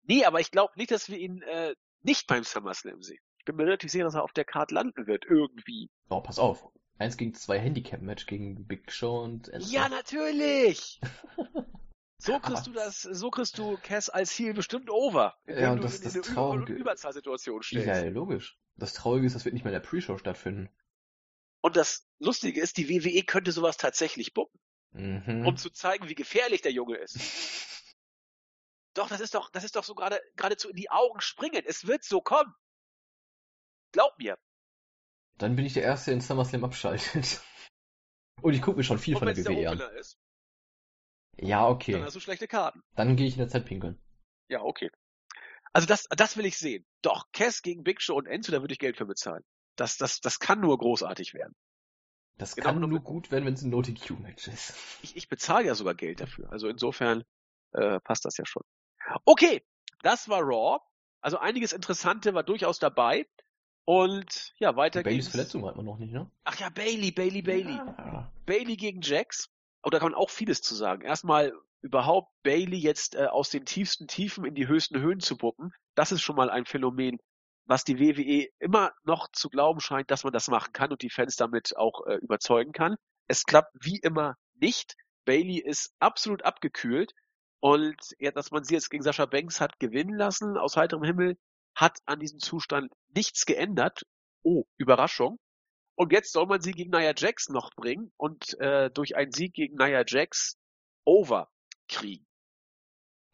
Nee, 0.03 0.25
aber 0.25 0.39
ich 0.39 0.51
glaube 0.51 0.73
nicht, 0.77 0.91
dass 0.91 1.09
wir 1.09 1.17
ihn 1.17 1.41
äh, 1.43 1.75
nicht 2.01 2.27
beim 2.27 2.43
SummerSlam 2.43 3.01
sehen. 3.01 3.19
Ich 3.39 3.45
bin 3.45 3.55
mir 3.55 3.63
relativ 3.65 3.91
sicher, 3.91 4.03
dass 4.05 4.15
er 4.15 4.23
auf 4.23 4.33
der 4.33 4.45
Karte 4.45 4.73
landen 4.73 5.05
wird, 5.07 5.25
irgendwie. 5.25 5.89
Oh, 6.09 6.21
pass 6.21 6.39
auf. 6.39 6.67
Eins 6.97 7.15
gegen 7.17 7.33
zwei 7.35 7.59
Handicap-Match 7.59 8.25
gegen 8.25 8.65
Big 8.65 8.91
Show 8.91 9.19
und 9.21 9.49
Enzo. 9.49 9.71
Ja, 9.73 9.87
natürlich! 9.89 10.99
So 12.19 12.39
kriegst 12.39 12.65
du 12.65 12.71
das, 12.71 13.03
so 13.03 13.29
kriegst 13.29 13.59
du 13.59 13.77
Cass 13.83 14.09
als 14.09 14.31
Heel 14.39 14.55
bestimmt 14.55 14.89
over. 14.89 15.35
Ja, 15.45 15.71
und 15.73 15.77
du 15.77 15.83
das- 15.83 16.01
das 16.01 16.15
in 16.15 16.23
Traurige- 16.23 16.73
Über 16.73 16.81
Überzahlsituation 16.81 17.61
stellst. 17.61 17.85
Ja, 17.87 18.03
ja, 18.03 18.09
logisch. 18.09 18.57
Das 18.75 18.93
Traurige 18.93 19.27
ist, 19.27 19.35
das 19.35 19.45
wird 19.45 19.53
nicht 19.53 19.63
mehr 19.63 19.71
in 19.71 19.79
der 19.79 19.87
Pre-Show 19.87 20.17
stattfinden. 20.17 20.67
Und 21.61 21.77
das 21.77 22.07
Lustige 22.17 22.59
ist, 22.59 22.77
die 22.77 22.89
WWE 22.89 23.21
könnte 23.23 23.51
sowas 23.51 23.77
tatsächlich 23.77 24.33
bucken, 24.33 24.59
Mhm. 24.97 25.45
um 25.45 25.57
zu 25.57 25.69
zeigen, 25.69 26.09
wie 26.09 26.15
gefährlich 26.15 26.61
der 26.61 26.71
Junge 26.71 26.97
ist. 26.97 27.17
Doch, 28.93 29.09
das 29.09 29.21
ist 29.21 29.35
doch, 29.35 29.51
das 29.51 29.63
ist 29.63 29.75
doch 29.75 29.83
so 29.83 29.93
gerade, 29.93 30.19
geradezu 30.35 30.69
in 30.69 30.75
die 30.75 30.89
Augen 30.89 31.21
springen. 31.21 31.61
Es 31.67 31.85
wird 31.85 32.03
so 32.03 32.19
kommen. 32.19 32.51
Glaub 33.91 34.17
mir. 34.17 34.39
Dann 35.37 35.55
bin 35.55 35.65
ich 35.65 35.73
der 35.73 35.83
Erste, 35.83 36.09
der 36.09 36.17
den 36.17 36.21
SummerSlam 36.21 36.63
abschaltet. 36.63 37.41
Und 38.41 38.53
ich 38.53 38.61
gucke 38.63 38.77
mir 38.77 38.83
schon 38.83 38.97
viel 38.97 39.13
Und 39.15 39.19
von 39.19 39.27
der 39.27 39.37
WWE 39.37 39.69
an. 39.69 39.81
Opener 39.81 39.91
ist, 39.99 40.17
Ja, 41.37 41.61
dann 41.61 41.73
okay. 41.73 42.01
hast 42.01 42.15
du 42.15 42.19
schlechte 42.19 42.47
Karten. 42.47 42.81
Dann 42.95 43.15
gehe 43.15 43.27
ich 43.27 43.33
in 43.33 43.39
der 43.39 43.49
Zeit 43.49 43.65
pinkeln. 43.65 44.01
Ja, 44.49 44.61
okay. 44.61 44.89
Also 45.73 45.87
das, 45.87 46.05
das 46.09 46.35
will 46.37 46.45
ich 46.47 46.57
sehen. 46.57 46.83
Doch, 47.03 47.31
Cass 47.33 47.61
gegen 47.61 47.83
Big 47.83 48.01
Show 48.01 48.15
und 48.15 48.25
Enzo, 48.25 48.51
da 48.51 48.61
würde 48.61 48.73
ich 48.73 48.79
Geld 48.79 48.97
für 48.97 49.05
bezahlen. 49.05 49.43
Das, 49.75 49.97
das, 49.97 50.21
das 50.21 50.39
kann 50.39 50.59
nur 50.59 50.75
großartig 50.75 51.35
werden. 51.35 51.55
Das 52.37 52.55
Genau, 52.55 52.67
kann 52.67 52.79
nur 52.79 52.99
gut 52.99 53.31
werden, 53.31 53.45
wenn 53.45 53.55
es 53.55 53.63
ein 53.63 53.69
No-DQ-Match 53.69 54.47
ist. 54.47 54.75
Ich, 55.01 55.15
ich 55.15 55.27
bezahle 55.27 55.65
ja 55.67 55.75
sogar 55.75 55.95
Geld 55.95 56.19
dafür. 56.21 56.51
Also 56.51 56.67
insofern 56.67 57.23
äh, 57.73 57.99
passt 57.99 58.25
das 58.25 58.37
ja 58.37 58.45
schon. 58.45 58.63
Okay, 59.25 59.63
das 60.03 60.29
war 60.29 60.41
Raw. 60.41 60.79
Also 61.21 61.39
einiges 61.39 61.73
Interessante 61.73 62.33
war 62.33 62.43
durchaus 62.43 62.79
dabei. 62.79 63.27
Und 63.85 64.53
ja, 64.59 64.75
weiter 64.75 65.01
Baileys 65.01 65.25
geht's. 65.25 65.35
Verletzung 65.35 65.65
hat 65.65 65.77
man 65.77 65.85
noch 65.85 65.97
nicht, 65.97 66.11
ne? 66.11 66.29
Ach 66.43 66.59
ja, 66.59 66.69
Bailey, 66.69 67.11
Bailey, 67.11 67.41
Bailey. 67.41 67.75
Ja. 67.75 68.31
Bailey 68.45 68.75
gegen 68.75 69.01
Jax. 69.01 69.49
Oh, 69.81 69.89
da 69.89 69.99
kann 69.99 70.11
man 70.11 70.19
auch 70.19 70.29
vieles 70.29 70.61
zu 70.61 70.75
sagen. 70.75 71.03
Erstmal 71.03 71.53
überhaupt 71.81 72.31
Bailey 72.43 72.77
jetzt 72.77 73.15
äh, 73.15 73.27
aus 73.27 73.49
den 73.49 73.65
tiefsten 73.65 74.07
Tiefen 74.07 74.43
in 74.45 74.55
die 74.55 74.67
höchsten 74.67 74.99
Höhen 74.99 75.21
zu 75.21 75.37
bucken. 75.37 75.71
Das 75.95 76.11
ist 76.11 76.21
schon 76.21 76.35
mal 76.35 76.49
ein 76.49 76.65
Phänomen, 76.65 77.17
was 77.67 77.83
die 77.83 77.99
WWE 77.99 78.47
immer 78.59 78.93
noch 79.03 79.27
zu 79.31 79.49
glauben 79.49 79.79
scheint, 79.79 80.09
dass 80.09 80.23
man 80.23 80.33
das 80.33 80.47
machen 80.47 80.73
kann 80.73 80.91
und 80.91 81.01
die 81.01 81.09
Fans 81.09 81.35
damit 81.35 81.75
auch 81.77 82.05
äh, 82.07 82.15
überzeugen 82.15 82.71
kann. 82.71 82.95
Es 83.27 83.43
klappt 83.43 83.75
wie 83.81 83.97
immer 83.97 84.35
nicht. 84.55 84.95
Bailey 85.25 85.59
ist 85.59 85.93
absolut 85.99 86.43
abgekühlt 86.43 87.13
und 87.59 87.97
ja, 88.19 88.31
dass 88.31 88.51
man 88.51 88.63
sie 88.63 88.75
jetzt 88.75 88.89
gegen 88.89 89.03
Sascha 89.03 89.25
Banks 89.25 89.59
hat 89.59 89.79
gewinnen 89.79 90.15
lassen 90.15 90.57
aus 90.57 90.77
heiterem 90.77 91.03
Himmel, 91.03 91.37
hat 91.75 91.99
an 92.05 92.19
diesem 92.19 92.39
Zustand 92.39 92.91
nichts 93.13 93.45
geändert. 93.45 94.03
Oh, 94.43 94.63
Überraschung. 94.77 95.37
Und 95.95 96.13
jetzt 96.13 96.31
soll 96.31 96.45
man 96.45 96.61
sie 96.61 96.71
gegen 96.71 96.91
Nia 96.91 97.13
Jax 97.15 97.49
noch 97.49 97.71
bringen 97.75 98.11
und 98.17 98.57
äh, 98.59 98.89
durch 98.91 99.15
einen 99.15 99.31
Sieg 99.31 99.53
gegen 99.53 99.75
Nia 99.75 100.03
Jax 100.07 100.55
over 101.05 101.49
kriegen. 101.89 102.25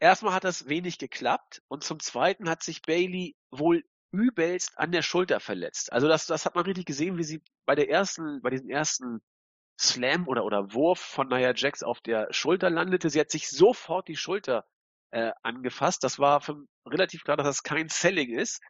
Erstmal 0.00 0.34
hat 0.34 0.44
das 0.44 0.66
wenig 0.66 0.98
geklappt 0.98 1.62
und 1.68 1.84
zum 1.84 2.00
Zweiten 2.00 2.48
hat 2.48 2.62
sich 2.62 2.82
Bailey 2.82 3.36
wohl 3.50 3.84
übelst 4.14 4.78
an 4.78 4.92
der 4.92 5.02
Schulter 5.02 5.40
verletzt. 5.40 5.92
Also 5.92 6.08
das, 6.08 6.26
das 6.26 6.46
hat 6.46 6.54
man 6.54 6.64
richtig 6.64 6.86
gesehen, 6.86 7.18
wie 7.18 7.24
sie 7.24 7.42
bei 7.66 7.74
der 7.74 7.90
ersten, 7.90 8.40
bei 8.42 8.50
diesem 8.50 8.70
ersten 8.70 9.20
Slam 9.80 10.28
oder, 10.28 10.44
oder 10.44 10.72
Wurf 10.72 11.00
von 11.00 11.28
Nia 11.28 11.52
Jax 11.54 11.82
auf 11.82 12.00
der 12.00 12.32
Schulter 12.32 12.70
landete. 12.70 13.10
Sie 13.10 13.20
hat 13.20 13.30
sich 13.30 13.48
sofort 13.48 14.08
die 14.08 14.16
Schulter 14.16 14.64
äh, 15.10 15.32
angefasst. 15.42 16.04
Das 16.04 16.18
war 16.18 16.40
für 16.40 16.64
relativ 16.86 17.24
klar, 17.24 17.36
dass 17.36 17.46
das 17.46 17.62
kein 17.64 17.88
Selling 17.88 18.30
ist, 18.30 18.62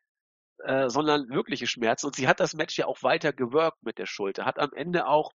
äh, 0.65 0.89
sondern 0.89 1.29
wirkliche 1.29 1.67
Schmerzen. 1.67 2.07
Und 2.07 2.17
sie 2.17 2.27
hat 2.27 2.41
das 2.41 2.55
Match 2.55 2.79
ja 2.79 2.87
auch 2.87 3.03
weiter 3.03 3.33
gewirkt 3.33 3.83
mit 3.83 3.99
der 3.99 4.07
Schulter, 4.07 4.47
hat 4.47 4.59
am 4.59 4.73
Ende 4.73 5.07
auch 5.07 5.33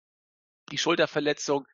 die 0.70 0.78
Schulterverletzung 0.78 1.66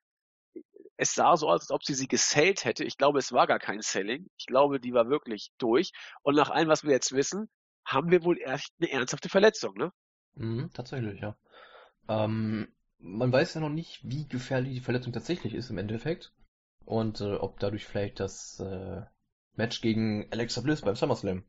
es 0.96 1.14
sah 1.14 1.36
so 1.36 1.48
aus, 1.48 1.62
als 1.62 1.70
ob 1.70 1.84
sie 1.84 1.94
sie 1.94 2.06
gesellt 2.06 2.64
hätte. 2.64 2.84
Ich 2.84 2.96
glaube, 2.96 3.18
es 3.18 3.32
war 3.32 3.46
gar 3.46 3.58
kein 3.58 3.80
Selling. 3.80 4.28
Ich 4.36 4.46
glaube, 4.46 4.80
die 4.80 4.94
war 4.94 5.08
wirklich 5.08 5.50
durch. 5.58 5.92
Und 6.22 6.36
nach 6.36 6.50
allem, 6.50 6.68
was 6.68 6.84
wir 6.84 6.92
jetzt 6.92 7.12
wissen, 7.12 7.48
haben 7.84 8.10
wir 8.10 8.24
wohl 8.24 8.38
echt 8.40 8.72
eine 8.80 8.90
ernsthafte 8.90 9.28
Verletzung, 9.28 9.74
ne? 9.76 9.92
Mhm, 10.34 10.70
tatsächlich, 10.72 11.20
ja. 11.20 11.36
Ähm, 12.08 12.68
man 12.98 13.32
weiß 13.32 13.54
ja 13.54 13.60
noch 13.60 13.70
nicht, 13.70 14.00
wie 14.04 14.26
gefährlich 14.28 14.74
die 14.74 14.80
Verletzung 14.80 15.12
tatsächlich 15.12 15.54
ist 15.54 15.70
im 15.70 15.78
Endeffekt. 15.78 16.32
Und 16.84 17.20
äh, 17.20 17.34
ob 17.34 17.58
dadurch 17.60 17.86
vielleicht 17.86 18.20
das 18.20 18.60
äh, 18.60 19.02
Match 19.56 19.80
gegen 19.80 20.30
Alexa 20.32 20.60
Bliss 20.60 20.82
beim 20.82 20.96
SummerSlam 20.96 21.44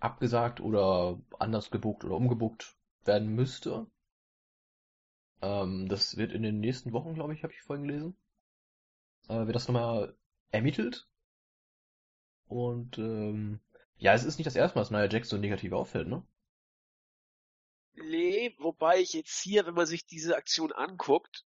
abgesagt 0.00 0.60
oder 0.60 1.20
anders 1.38 1.70
gebucht 1.70 2.04
oder 2.04 2.14
umgebucht 2.16 2.76
werden 3.04 3.34
müsste. 3.34 3.86
Ähm, 5.42 5.88
das 5.88 6.16
wird 6.16 6.32
in 6.32 6.42
den 6.42 6.60
nächsten 6.60 6.92
Wochen, 6.92 7.14
glaube 7.14 7.34
ich, 7.34 7.42
habe 7.42 7.52
ich 7.52 7.62
vorhin 7.62 7.86
gelesen. 7.86 8.16
Äh, 9.28 9.46
wird 9.46 9.56
das 9.56 9.68
nochmal 9.68 10.14
ermittelt. 10.50 11.06
Und 12.48 12.98
ähm, 12.98 13.60
ja, 13.98 14.14
es 14.14 14.24
ist 14.24 14.38
nicht 14.38 14.46
das 14.46 14.56
erste 14.56 14.76
Mal, 14.76 14.82
dass 14.82 14.90
Nia 14.90 15.08
Jax 15.08 15.28
so 15.28 15.36
negativ 15.36 15.72
auffällt, 15.72 16.08
ne? 16.08 16.22
Nee, 17.94 18.54
wobei 18.58 19.00
ich 19.00 19.12
jetzt 19.12 19.40
hier, 19.40 19.66
wenn 19.66 19.74
man 19.74 19.86
sich 19.86 20.06
diese 20.06 20.36
Aktion 20.36 20.72
anguckt, 20.72 21.44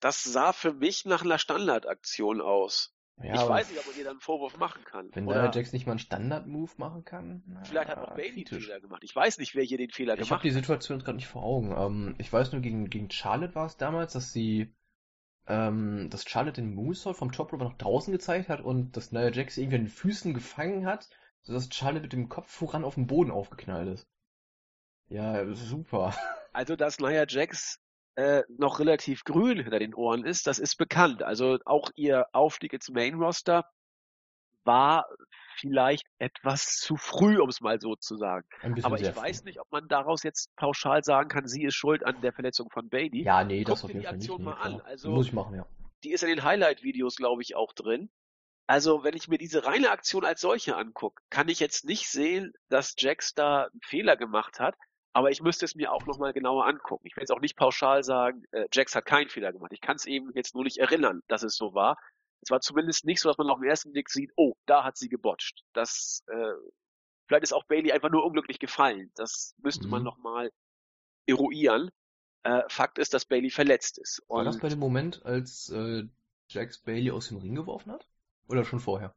das 0.00 0.22
sah 0.22 0.52
für 0.52 0.74
mich 0.74 1.06
nach 1.06 1.22
einer 1.22 1.38
Standardaktion 1.38 2.42
aus. 2.42 2.94
Ja, 3.22 3.34
ich 3.34 3.48
weiß 3.48 3.70
nicht, 3.70 3.78
ob 3.78 3.86
man 3.86 3.96
ihr 3.96 4.04
dann 4.04 4.14
einen 4.14 4.20
Vorwurf 4.20 4.58
machen 4.58 4.84
kann. 4.84 5.08
Wenn 5.12 5.24
Nia 5.24 5.50
Jax 5.50 5.72
nicht 5.72 5.86
mal 5.86 5.92
einen 5.92 6.00
Standard-Move 6.00 6.72
machen 6.78 7.04
kann, 7.04 7.44
na, 7.46 7.62
vielleicht 7.62 7.88
hat 7.88 7.98
auch 7.98 8.14
Bailey 8.14 8.42
kritisch. 8.44 8.66
Fehler 8.66 8.80
gemacht. 8.80 9.02
Ich 9.04 9.14
weiß 9.14 9.38
nicht, 9.38 9.54
wer 9.54 9.62
hier 9.62 9.78
den 9.78 9.90
Fehler 9.90 10.14
Ich 10.14 10.20
habe 10.20 10.28
gemacht 10.28 10.44
die 10.44 10.50
Situation 10.50 10.98
jetzt 10.98 11.04
gerade 11.04 11.16
nicht 11.16 11.28
vor 11.28 11.44
Augen. 11.44 11.72
Ähm, 11.76 12.16
ich 12.18 12.32
weiß 12.32 12.52
nur, 12.52 12.60
gegen, 12.60 12.90
gegen 12.90 13.10
Charlotte 13.10 13.54
war 13.54 13.66
es 13.66 13.76
damals, 13.76 14.14
dass 14.14 14.32
sie, 14.32 14.74
ähm, 15.46 16.10
dass 16.10 16.28
Charlotte 16.28 16.60
den 16.60 16.74
Moonsault 16.74 17.16
vom 17.16 17.30
Top 17.30 17.52
Rope 17.52 17.64
nach 17.64 17.78
draußen 17.78 18.12
gezeigt 18.12 18.48
hat 18.48 18.60
und 18.60 18.96
dass 18.96 19.12
Nia 19.12 19.30
Jax 19.30 19.56
irgendwie 19.56 19.76
an 19.76 19.84
den 19.84 19.90
Füßen 19.90 20.34
gefangen 20.34 20.84
hat, 20.84 21.08
sodass 21.44 21.68
Charlotte 21.72 22.02
mit 22.02 22.12
dem 22.12 22.28
Kopf 22.28 22.50
voran 22.50 22.84
auf 22.84 22.96
den 22.96 23.06
Boden 23.06 23.30
aufgeknallt 23.30 23.88
ist. 23.88 24.06
Ja, 25.08 25.44
das 25.44 25.60
super. 25.60 26.14
Also, 26.52 26.76
dass 26.76 26.98
Nia 26.98 27.24
Jax 27.28 27.78
äh, 28.16 28.42
noch 28.58 28.78
relativ 28.80 29.24
grün 29.24 29.58
hinter 29.60 29.78
den 29.78 29.94
Ohren 29.94 30.24
ist, 30.24 30.46
das 30.46 30.58
ist 30.58 30.76
bekannt. 30.76 31.22
Also 31.22 31.58
auch 31.64 31.90
ihr 31.96 32.26
Aufstieg 32.32 32.72
ins 32.72 32.88
Main 32.90 33.14
Roster 33.14 33.64
war 34.64 35.06
vielleicht 35.56 36.06
etwas 36.18 36.76
zu 36.78 36.96
früh, 36.96 37.38
um 37.38 37.48
es 37.48 37.60
mal 37.60 37.80
so 37.80 37.96
zu 37.96 38.16
sagen. 38.16 38.46
Aber 38.82 38.98
ich 38.98 39.14
weiß 39.14 39.40
früh. 39.40 39.44
nicht, 39.46 39.60
ob 39.60 39.70
man 39.70 39.88
daraus 39.88 40.22
jetzt 40.22 40.54
pauschal 40.56 41.04
sagen 41.04 41.28
kann, 41.28 41.46
sie 41.46 41.64
ist 41.64 41.74
schuld 41.74 42.04
an 42.04 42.20
der 42.22 42.32
Verletzung 42.32 42.70
von 42.70 42.88
Bailey. 42.88 43.22
Ja, 43.24 43.44
nee, 43.44 43.62
das 43.62 43.82
Guck 43.82 43.90
auf 43.90 43.92
dir 43.92 44.00
jeden 44.00 44.00
die 44.00 44.06
Fall 44.06 44.16
nicht. 44.16 44.30
Aktion 44.30 44.38
Nee, 44.38 44.44
mal 44.44 44.76
an. 44.76 44.80
Also- 44.82 45.10
Muss 45.10 45.26
ich 45.26 45.32
machen, 45.32 45.54
ja. 45.56 45.66
Die 46.02 46.12
ist 46.12 46.22
in 46.22 46.28
den 46.30 46.44
Highlight-Videos, 46.44 47.16
glaube 47.16 47.42
ich, 47.42 47.56
auch 47.56 47.72
drin. 47.72 48.10
Also, 48.66 49.04
wenn 49.04 49.14
ich 49.14 49.28
mir 49.28 49.36
diese 49.38 49.64
reine 49.66 49.90
Aktion 49.90 50.24
als 50.24 50.40
solche 50.40 50.76
angucke, 50.76 51.22
kann 51.30 51.48
ich 51.48 51.60
jetzt 51.60 51.84
nicht 51.84 52.08
sehen, 52.08 52.52
dass 52.68 52.94
Jax 52.98 53.34
da 53.34 53.64
einen 53.64 53.80
Fehler 53.82 54.16
gemacht 54.16 54.58
hat. 54.58 54.74
Aber 55.12 55.30
ich 55.30 55.42
müsste 55.42 55.64
es 55.64 55.74
mir 55.76 55.92
auch 55.92 56.06
nochmal 56.06 56.32
genauer 56.32 56.66
angucken. 56.66 57.06
Ich 57.06 57.14
will 57.14 57.22
jetzt 57.22 57.30
auch 57.30 57.40
nicht 57.40 57.56
pauschal 57.56 58.02
sagen, 58.02 58.42
äh, 58.52 58.66
Jax 58.72 58.94
hat 58.96 59.04
keinen 59.06 59.28
Fehler 59.28 59.52
gemacht. 59.52 59.70
Ich 59.72 59.80
kann 59.80 59.96
es 59.96 60.06
eben 60.06 60.32
jetzt 60.34 60.54
nur 60.54 60.64
nicht 60.64 60.78
erinnern, 60.78 61.20
dass 61.28 61.42
es 61.44 61.56
so 61.56 61.72
war. 61.74 61.98
Es 62.40 62.50
war 62.50 62.60
zumindest 62.60 63.04
nicht 63.04 63.20
so, 63.20 63.28
dass 63.28 63.38
man 63.38 63.48
auf 63.48 63.60
den 63.60 63.68
ersten 63.68 63.92
Blick 63.92 64.10
sieht, 64.10 64.32
oh, 64.36 64.54
da 64.66 64.82
hat 64.82 64.96
sie 64.96 65.08
gebotcht. 65.08 65.62
Das, 65.72 66.24
äh, 66.26 66.52
vielleicht 67.28 67.44
ist 67.44 67.52
auch 67.52 67.64
Bailey 67.64 67.92
einfach 67.92 68.10
nur 68.10 68.24
unglücklich 68.24 68.58
gefallen. 68.58 69.12
Das 69.14 69.54
müsste 69.58 69.86
man 69.88 70.00
Mhm. 70.00 70.04
nochmal 70.06 70.50
eruieren. 71.26 71.90
Äh, 72.42 72.62
Fakt 72.68 72.98
ist, 72.98 73.14
dass 73.14 73.24
Bailey 73.24 73.50
verletzt 73.50 73.98
ist. 73.98 74.22
War 74.28 74.44
das 74.44 74.56
Und- 74.56 74.62
bei 74.62 74.68
dem 74.68 74.78
Moment, 74.78 75.24
als 75.24 75.70
äh, 75.70 76.04
Jax 76.48 76.78
Bailey 76.78 77.10
aus 77.10 77.28
dem 77.28 77.38
Ring 77.38 77.54
geworfen 77.54 77.92
hat? 77.92 78.06
Oder 78.48 78.64
schon 78.64 78.80
vorher? 78.80 79.14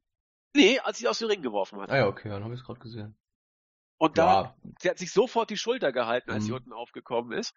nee, 0.55 0.79
als 0.79 0.97
sie 0.97 1.07
aus 1.07 1.19
dem 1.19 1.29
Ring 1.29 1.41
geworfen 1.41 1.79
hat. 1.79 1.89
Ah 1.91 1.97
ja, 1.97 2.07
okay, 2.07 2.29
dann 2.29 2.43
habe 2.43 2.53
ich 2.53 2.59
es 2.61 2.65
gerade 2.65 2.79
gesehen. 2.79 3.15
Und 3.99 4.17
da, 4.17 4.43
Ja, 4.43 4.55
sie 4.79 4.89
hat 4.89 4.97
sich 4.97 5.11
sofort 5.11 5.49
die 5.49 5.57
Schulter 5.57 5.91
gehalten, 5.91 6.31
als 6.31 6.45
sie 6.45 6.51
Mhm. 6.51 6.57
unten 6.57 6.73
aufgekommen 6.73 7.37
ist. 7.37 7.53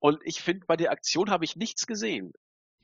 Und 0.00 0.20
ich 0.24 0.42
finde, 0.42 0.66
bei 0.66 0.76
der 0.76 0.90
Aktion 0.90 1.30
habe 1.30 1.44
ich 1.44 1.56
nichts 1.56 1.86
gesehen. 1.86 2.32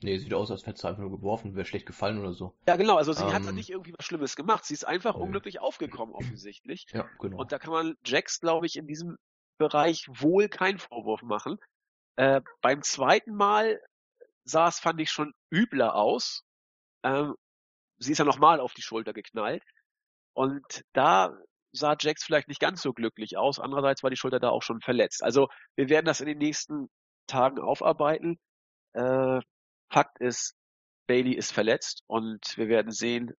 nee, 0.01 0.17
sieht 0.17 0.33
aus, 0.33 0.51
als 0.51 0.65
hätte 0.65 0.79
sie 0.79 0.87
einfach 0.87 1.01
nur 1.01 1.11
geworfen, 1.11 1.55
wäre 1.55 1.65
schlecht 1.65 1.85
gefallen 1.85 2.19
oder 2.19 2.33
so. 2.33 2.55
Ja, 2.67 2.75
genau, 2.75 2.97
also 2.97 3.13
sie 3.13 3.23
hat 3.25 3.45
Ähm. 3.47 3.55
nicht 3.55 3.69
irgendwie 3.69 3.93
was 3.97 4.05
Schlimmes 4.05 4.35
gemacht. 4.35 4.65
Sie 4.65 4.73
ist 4.73 4.85
einfach 4.85 5.15
Nö. 5.15 5.21
unglücklich 5.21 5.59
aufgekommen, 5.59 6.13
offensichtlich. 6.13 6.85
Ja, 6.93 7.09
genau. 7.19 7.37
Und 7.37 7.51
da 7.51 7.59
kann 7.59 7.71
man 7.73 7.95
Jax, 8.05 8.39
glaube 8.39 8.65
ich, 8.65 8.75
in 8.75 8.87
diesem 8.87 9.17
Bereich 9.57 10.07
wohl 10.07 10.47
keinen 10.47 10.79
Vorwurf 10.79 11.21
machen. 11.21 11.57
Äh, 12.17 12.41
beim 12.61 12.81
zweiten 12.83 13.35
Mal 13.35 13.79
sah 14.43 14.67
es, 14.67 14.79
fand 14.79 14.99
ich, 15.01 15.11
schon 15.11 15.33
übler 15.51 15.95
aus. 15.95 16.43
Ähm, 17.03 17.35
sie 18.01 18.11
ist 18.11 18.17
ja 18.17 18.25
nochmal 18.25 18.59
auf 18.59 18.73
die 18.73 18.81
Schulter 18.81 19.13
geknallt. 19.13 19.63
Und 20.33 20.83
da 20.93 21.37
sah 21.71 21.95
Jax 21.99 22.23
vielleicht 22.23 22.47
nicht 22.47 22.59
ganz 22.59 22.81
so 22.81 22.93
glücklich 22.93 23.37
aus. 23.37 23.59
Andererseits 23.59 24.03
war 24.03 24.09
die 24.09 24.17
Schulter 24.17 24.39
da 24.39 24.49
auch 24.49 24.63
schon 24.63 24.81
verletzt. 24.81 25.23
Also 25.23 25.47
wir 25.75 25.89
werden 25.89 26.05
das 26.05 26.21
in 26.21 26.27
den 26.27 26.37
nächsten 26.37 26.89
Tagen 27.27 27.59
aufarbeiten. 27.59 28.39
Äh, 28.93 29.39
Fakt 29.89 30.19
ist, 30.19 30.55
Bailey 31.07 31.33
ist 31.33 31.51
verletzt 31.51 32.03
und 32.07 32.57
wir 32.57 32.67
werden 32.67 32.91
sehen, 32.91 33.33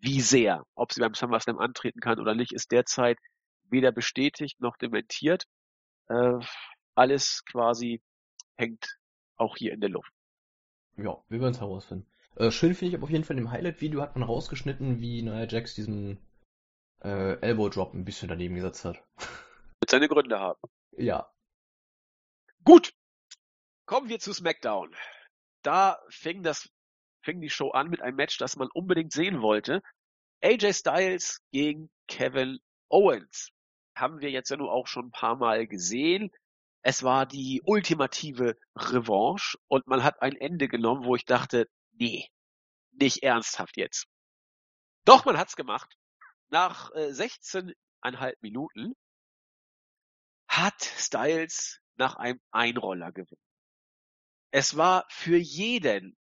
wie 0.00 0.20
sehr. 0.20 0.64
Ob 0.74 0.92
sie 0.92 1.00
beim 1.00 1.14
SummerSlam 1.14 1.58
antreten 1.58 2.00
kann 2.00 2.20
oder 2.20 2.34
nicht, 2.34 2.52
ist 2.52 2.70
derzeit 2.70 3.18
weder 3.64 3.92
bestätigt 3.92 4.60
noch 4.60 4.76
dementiert. 4.76 5.44
Äh, 6.08 6.38
alles 6.94 7.42
quasi 7.50 8.00
hängt 8.56 8.96
auch 9.36 9.56
hier 9.56 9.72
in 9.72 9.80
der 9.80 9.90
Luft. 9.90 10.12
Ja, 10.96 11.16
wir 11.28 11.40
werden 11.40 11.52
es 11.52 11.60
herausfinden. 11.60 12.06
Äh, 12.38 12.52
schön 12.52 12.74
finde 12.74 12.90
ich 12.90 12.94
aber 12.94 13.04
auf 13.04 13.10
jeden 13.10 13.24
Fall 13.24 13.36
im 13.36 13.50
Highlight-Video 13.50 14.00
hat 14.00 14.14
man 14.14 14.22
rausgeschnitten, 14.22 15.00
wie 15.00 15.22
Nia 15.22 15.48
Jax 15.48 15.74
diesen 15.74 16.18
äh, 17.02 17.36
Elbow 17.40 17.68
Drop 17.68 17.94
ein 17.94 18.04
bisschen 18.04 18.28
daneben 18.28 18.54
gesetzt 18.54 18.84
hat. 18.84 19.02
Wird 19.80 19.90
seine 19.90 20.08
Gründe 20.08 20.38
haben. 20.38 20.60
Ja. 20.96 21.32
Gut. 22.62 22.94
Kommen 23.86 24.08
wir 24.08 24.20
zu 24.20 24.32
SmackDown. 24.32 24.94
Da 25.62 25.98
fing 26.10 26.44
das, 26.44 26.70
fing 27.22 27.40
die 27.40 27.50
Show 27.50 27.70
an 27.70 27.88
mit 27.88 28.02
einem 28.02 28.16
Match, 28.16 28.38
das 28.38 28.54
man 28.54 28.68
unbedingt 28.72 29.12
sehen 29.12 29.42
wollte. 29.42 29.82
AJ 30.40 30.74
Styles 30.74 31.40
gegen 31.50 31.90
Kevin 32.06 32.60
Owens. 32.88 33.50
Haben 33.96 34.20
wir 34.20 34.30
jetzt 34.30 34.50
ja 34.50 34.56
nur 34.56 34.70
auch 34.70 34.86
schon 34.86 35.06
ein 35.06 35.10
paar 35.10 35.34
Mal 35.34 35.66
gesehen. 35.66 36.30
Es 36.82 37.02
war 37.02 37.26
die 37.26 37.62
ultimative 37.64 38.56
Revanche 38.76 39.58
und 39.66 39.88
man 39.88 40.04
hat 40.04 40.22
ein 40.22 40.36
Ende 40.36 40.68
genommen, 40.68 41.04
wo 41.04 41.16
ich 41.16 41.24
dachte, 41.24 41.68
nee, 41.98 42.28
nicht 42.92 43.22
ernsthaft 43.22 43.76
jetzt. 43.76 44.06
Doch, 45.04 45.24
man 45.24 45.38
hat's 45.38 45.56
gemacht. 45.56 45.96
Nach 46.50 46.90
äh, 46.92 47.10
16,5 47.10 48.34
Minuten 48.40 48.94
hat 50.48 50.82
Styles 50.82 51.80
nach 51.96 52.16
einem 52.16 52.40
Einroller 52.50 53.12
gewonnen. 53.12 53.42
Es 54.50 54.76
war 54.76 55.04
für 55.08 55.36
jeden 55.36 56.16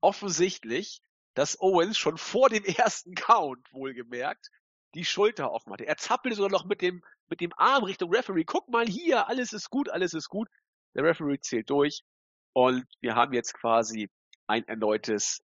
offensichtlich, 0.00 1.00
dass 1.34 1.60
Owens 1.60 1.98
schon 1.98 2.18
vor 2.18 2.48
dem 2.48 2.64
ersten 2.64 3.14
Count 3.14 3.72
wohlgemerkt 3.72 4.48
die 4.94 5.04
Schulter 5.04 5.52
offen 5.52 5.72
hatte. 5.72 5.86
Er 5.86 5.96
zappelte 5.96 6.36
sogar 6.36 6.50
noch 6.50 6.64
mit 6.64 6.82
dem, 6.82 7.02
mit 7.28 7.40
dem 7.40 7.52
Arm 7.56 7.84
Richtung 7.84 8.12
Referee. 8.12 8.44
Guck 8.44 8.68
mal 8.68 8.86
hier, 8.86 9.28
alles 9.28 9.52
ist 9.52 9.70
gut, 9.70 9.88
alles 9.88 10.14
ist 10.14 10.28
gut. 10.28 10.48
Der 10.94 11.04
Referee 11.04 11.38
zählt 11.38 11.70
durch 11.70 12.02
und 12.52 12.84
wir 13.00 13.14
haben 13.14 13.32
jetzt 13.32 13.54
quasi 13.54 14.10
ein 14.50 14.66
erneutes 14.68 15.42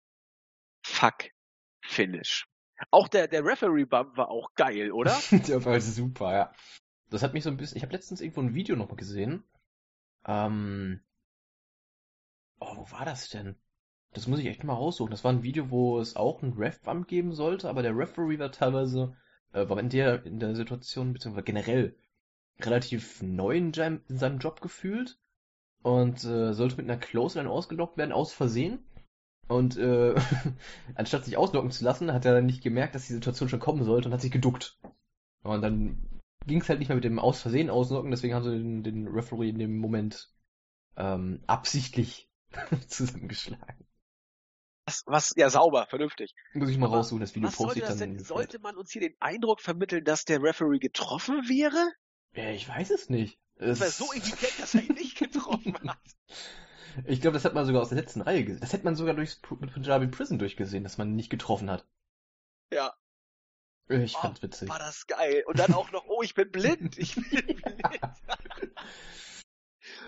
Fuck-Finish. 0.84 2.48
Auch 2.92 3.08
der, 3.08 3.28
der 3.28 3.46
Referee-Bump 3.46 4.18
war 4.18 4.30
auch 4.30 4.54
geil, 4.56 4.92
oder? 4.92 5.18
Der 5.48 5.64
war 5.64 5.80
super, 5.80 6.34
ja. 6.34 6.52
Das 7.10 7.24
hat 7.24 7.34
mich 7.34 7.44
so 7.44 7.50
ein 7.50 7.56
bisschen. 7.56 7.78
Ich 7.78 7.84
habe 7.84 7.94
letztens 7.94 8.20
irgendwo 8.20 8.42
ein 8.42 8.54
Video 8.54 8.76
nochmal 8.76 8.98
gesehen. 8.98 9.44
Ähm. 10.26 11.02
Oh, 12.60 12.76
wo 12.76 12.92
war 12.92 13.06
das 13.06 13.30
denn? 13.30 13.56
Das 14.14 14.28
muss 14.28 14.40
ich 14.40 14.48
echt 14.48 14.64
mal 14.64 14.74
raussuchen. 14.74 15.12
Das 15.12 15.24
war 15.24 15.32
ein 15.32 15.44
Video, 15.44 15.70
wo 15.70 16.00
es 16.00 16.16
auch 16.16 16.42
einen 16.42 16.54
Ref-Bump 16.54 17.08
geben 17.08 17.34
sollte, 17.34 17.70
aber 17.70 17.82
der 17.82 17.96
Referee 17.96 18.40
war 18.40 18.52
teilweise, 18.52 19.16
äh, 19.54 19.68
war 19.70 19.78
in 19.80 19.90
der, 19.90 20.26
in 20.26 20.40
der 20.40 20.56
Situation, 20.56 21.14
beziehungsweise 21.14 21.44
generell 21.44 21.96
relativ 22.60 23.22
neu 23.22 23.58
in 23.58 23.74
seinem, 23.74 24.02
in 24.08 24.18
seinem 24.18 24.40
Job 24.40 24.62
gefühlt 24.62 25.18
und 25.84 26.24
äh, 26.24 26.54
sollte 26.54 26.78
mit 26.78 26.90
einer 26.90 27.00
Clothesline 27.00 27.50
ausgelockt 27.50 27.98
werden, 27.98 28.12
aus 28.12 28.34
Versehen. 28.34 28.86
Und 29.48 29.78
äh, 29.78 30.16
anstatt 30.96 31.26
sich 31.26 31.38
auslocken 31.38 31.72
zu 31.72 31.84
lassen, 31.84 32.12
hat 32.12 32.26
er 32.26 32.34
dann 32.34 32.46
nicht 32.46 32.64
gemerkt, 32.64 32.96
dass 32.96 33.08
die 33.08 33.14
Situation 33.14 33.50
schon 33.50 33.60
kommen 33.60 33.84
sollte 33.84 34.08
und 34.08 34.14
hat 34.14 34.22
sich 34.22 34.32
geduckt. 34.32 34.80
Und 35.44 35.62
dann 35.62 36.22
ging 36.48 36.62
es 36.62 36.70
halt 36.70 36.80
nicht 36.80 36.90
mehr 36.90 36.96
mit 36.96 37.04
dem 37.04 37.20
aus 37.20 37.42
Versehen 37.42 37.70
auslocken, 37.70 38.12
deswegen 38.12 38.34
haben 38.34 38.44
sie 38.44 38.52
den, 38.52 38.84
den 38.84 39.08
Referee 39.08 39.50
in 39.50 39.60
dem 39.60 39.78
Moment 39.78 40.32
ähm, 40.98 41.44
absichtlich 41.48 42.30
zusammengeschlagen. 42.88 43.86
Was, 44.88 45.04
was, 45.08 45.34
ja, 45.36 45.50
sauber, 45.50 45.88
vernünftig. 45.90 46.36
Muss 46.54 46.70
ich 46.70 46.78
mal 46.78 46.88
Aber 46.88 46.98
raussuchen, 46.98 47.22
das 47.22 47.34
Video 47.34 47.48
Was 47.48 47.58
sollte 47.58 47.80
das 47.80 47.98
denn? 47.98 48.18
den 48.18 48.24
Sollte 48.24 48.60
man 48.60 48.78
uns 48.78 48.92
hier 48.92 49.02
den 49.02 49.16
Eindruck 49.20 49.62
vermitteln, 49.62 50.04
dass 50.04 50.26
der 50.26 50.42
Referee 50.44 50.78
getroffen 50.78 51.42
wäre? 51.48 51.92
Ja, 52.36 52.52
ich 52.52 52.68
weiß 52.70 52.92
es 52.92 53.10
nicht. 53.10 53.40
Das 53.56 53.80
Es 53.80 54.00
war 54.00 54.08
so 54.08 54.14
evident, 54.14 54.60
dass 54.60 54.76
er 54.76 54.84
ihn 54.84 54.94
nicht 54.94 55.18
getroffen 55.18 55.76
hat. 55.88 55.98
Ich 57.06 57.22
glaube, 57.22 57.34
das 57.34 57.46
hat 57.46 57.54
man 57.54 57.66
sogar 57.66 57.82
aus 57.82 57.90
der 57.90 57.98
letzten 58.00 58.22
Reihe 58.22 58.44
gesehen. 58.44 58.62
Das 58.62 58.72
hätte 58.74 58.86
man 58.86 58.96
sogar 58.96 59.14
durchs 59.16 59.36
P- 59.36 59.56
Punjabi 59.56 60.08
Prison 60.08 60.40
durchgesehen, 60.40 60.84
dass 60.84 60.98
man 60.98 61.10
ihn 61.10 61.16
nicht 61.16 61.30
getroffen 61.30 61.70
hat. 61.70 61.86
Ja, 62.72 62.94
Ich 63.90 64.16
Oh, 64.16 64.20
fand's 64.22 64.42
witzig. 64.42 64.70
war 64.70 64.80
das 64.80 65.06
geil. 65.08 65.44
Und 65.48 65.60
dann 65.60 65.74
auch 65.74 65.92
noch, 65.92 66.06
oh, 66.08 66.22
ich 66.24 66.34
bin 66.34 66.50
blind. 66.52 66.98
Ich 66.98 67.16
bin 67.16 67.24
blind. 67.30 67.62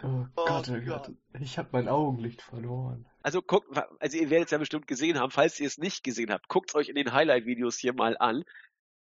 Oh 0.03 0.25
Oh 0.35 0.45
Gott, 0.45 0.69
oh 0.69 0.73
Gott. 0.81 1.07
Gott. 1.07 1.11
Ich 1.39 1.57
habe 1.57 1.69
mein 1.71 1.87
Augenlicht 1.87 2.41
verloren. 2.41 3.05
Also 3.21 3.41
guckt, 3.41 3.67
also 3.99 4.17
ihr 4.17 4.29
werdet 4.29 4.47
es 4.47 4.51
ja 4.51 4.57
bestimmt 4.57 4.87
gesehen 4.87 5.19
haben. 5.19 5.31
Falls 5.31 5.59
ihr 5.59 5.67
es 5.67 5.77
nicht 5.77 6.03
gesehen 6.03 6.31
habt, 6.31 6.47
guckt 6.47 6.73
euch 6.75 6.89
in 6.89 6.95
den 6.95 7.13
Highlight-Videos 7.13 7.77
hier 7.77 7.93
mal 7.93 8.17
an. 8.17 8.43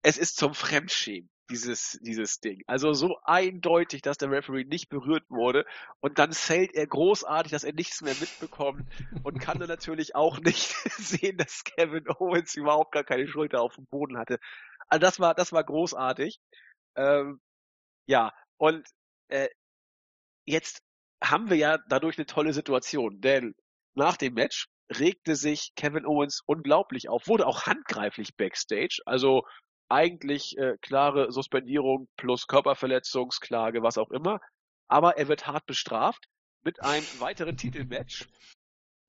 Es 0.03 0.17
ist 0.19 0.37
zum 0.37 0.55
Fremdschämen, 0.55 1.29
dieses, 1.51 1.99
dieses 2.03 2.41
Ding. 2.41 2.63
Also 2.67 2.93
so 2.93 3.19
eindeutig, 3.25 4.03
dass 4.03 4.19
der 4.19 4.31
Referee 4.31 4.65
nicht 4.65 4.89
berührt 4.89 5.25
wurde. 5.29 5.67
Und 6.01 6.19
dann 6.19 6.33
zählt 6.33 6.75
er 6.75 6.87
großartig, 6.87 7.53
dass 7.53 7.65
er 7.65 7.75
nichts 7.75 8.01
mehr 8.01 8.15
mitbekommt 8.19 8.85
und 9.23 9.41
kann 9.41 9.59
dann 9.59 9.69
natürlich 9.69 10.15
auch 10.15 10.39
nicht 10.41 10.73
sehen, 10.99 11.37
dass 11.37 11.65
Kevin 11.65 12.09
Owens 12.09 12.55
überhaupt 12.55 12.93
gar 12.93 13.05
keine 13.05 13.29
Schulter 13.29 13.61
auf 13.61 13.75
dem 13.75 13.87
Boden 13.87 14.17
hatte. 14.17 14.39
Also 14.89 15.01
das 15.01 15.21
war, 15.21 15.35
das 15.35 15.53
war 15.53 15.65
großartig. 15.65 16.41
Ähm, 16.97 17.41
ja, 18.07 18.33
und 18.57 18.89
äh, 19.29 19.49
jetzt 20.47 20.83
haben 21.23 21.51
wir 21.51 21.57
ja 21.57 21.79
dadurch 21.89 22.19
eine 22.19 22.27
tolle 22.27 22.53
Situation, 22.53 23.21
denn 23.21 23.55
nach 23.95 24.17
dem 24.17 24.35
Match 24.35 24.69
regte 24.91 25.37
sich 25.37 25.73
Kevin 25.77 26.07
Owens 26.07 26.43
unglaublich 26.47 27.09
auf, 27.09 27.29
wurde 27.29 27.47
auch 27.47 27.67
handgreiflich 27.67 28.37
backstage, 28.37 29.01
also 29.07 29.45
eigentlich 29.91 30.57
äh, 30.57 30.77
klare 30.81 31.33
Suspendierung 31.33 32.09
plus 32.17 32.47
Körperverletzungsklage, 32.47 33.83
was 33.83 33.99
auch 33.99 34.11
immer. 34.11 34.41
Aber 34.89 35.19
er 35.19 35.29
wird 35.29 35.47
hart 35.47 35.67
bestraft 35.67 36.27
mit 36.63 36.83
einem 36.83 37.05
weiteren 37.21 37.57
Titelmatch. 37.57 38.29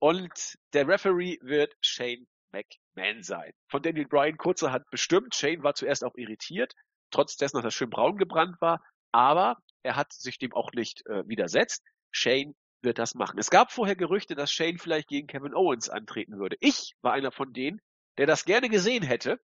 Und 0.00 0.58
der 0.72 0.88
Referee 0.88 1.38
wird 1.42 1.74
Shane 1.80 2.26
McMahon 2.52 3.22
sein. 3.22 3.52
Von 3.68 3.82
Daniel 3.82 4.08
Bryan 4.08 4.36
kurzerhand 4.36 4.84
bestimmt. 4.90 5.34
Shane 5.34 5.62
war 5.62 5.74
zuerst 5.74 6.04
auch 6.04 6.16
irritiert, 6.16 6.74
trotz 7.10 7.36
dessen, 7.36 7.56
dass 7.56 7.64
er 7.64 7.70
schön 7.70 7.90
braun 7.90 8.18
gebrannt 8.18 8.60
war. 8.60 8.82
Aber 9.12 9.58
er 9.82 9.96
hat 9.96 10.12
sich 10.12 10.38
dem 10.38 10.52
auch 10.52 10.72
nicht 10.72 11.06
äh, 11.06 11.26
widersetzt. 11.28 11.84
Shane 12.10 12.54
wird 12.82 12.98
das 12.98 13.14
machen. 13.14 13.38
Es 13.38 13.50
gab 13.50 13.70
vorher 13.70 13.94
Gerüchte, 13.94 14.34
dass 14.34 14.52
Shane 14.52 14.78
vielleicht 14.78 15.08
gegen 15.08 15.28
Kevin 15.28 15.54
Owens 15.54 15.88
antreten 15.88 16.38
würde. 16.38 16.56
Ich 16.60 16.94
war 17.02 17.12
einer 17.12 17.30
von 17.30 17.52
denen, 17.52 17.80
der 18.18 18.26
das 18.26 18.44
gerne 18.44 18.68
gesehen 18.68 19.04
hätte. 19.04 19.38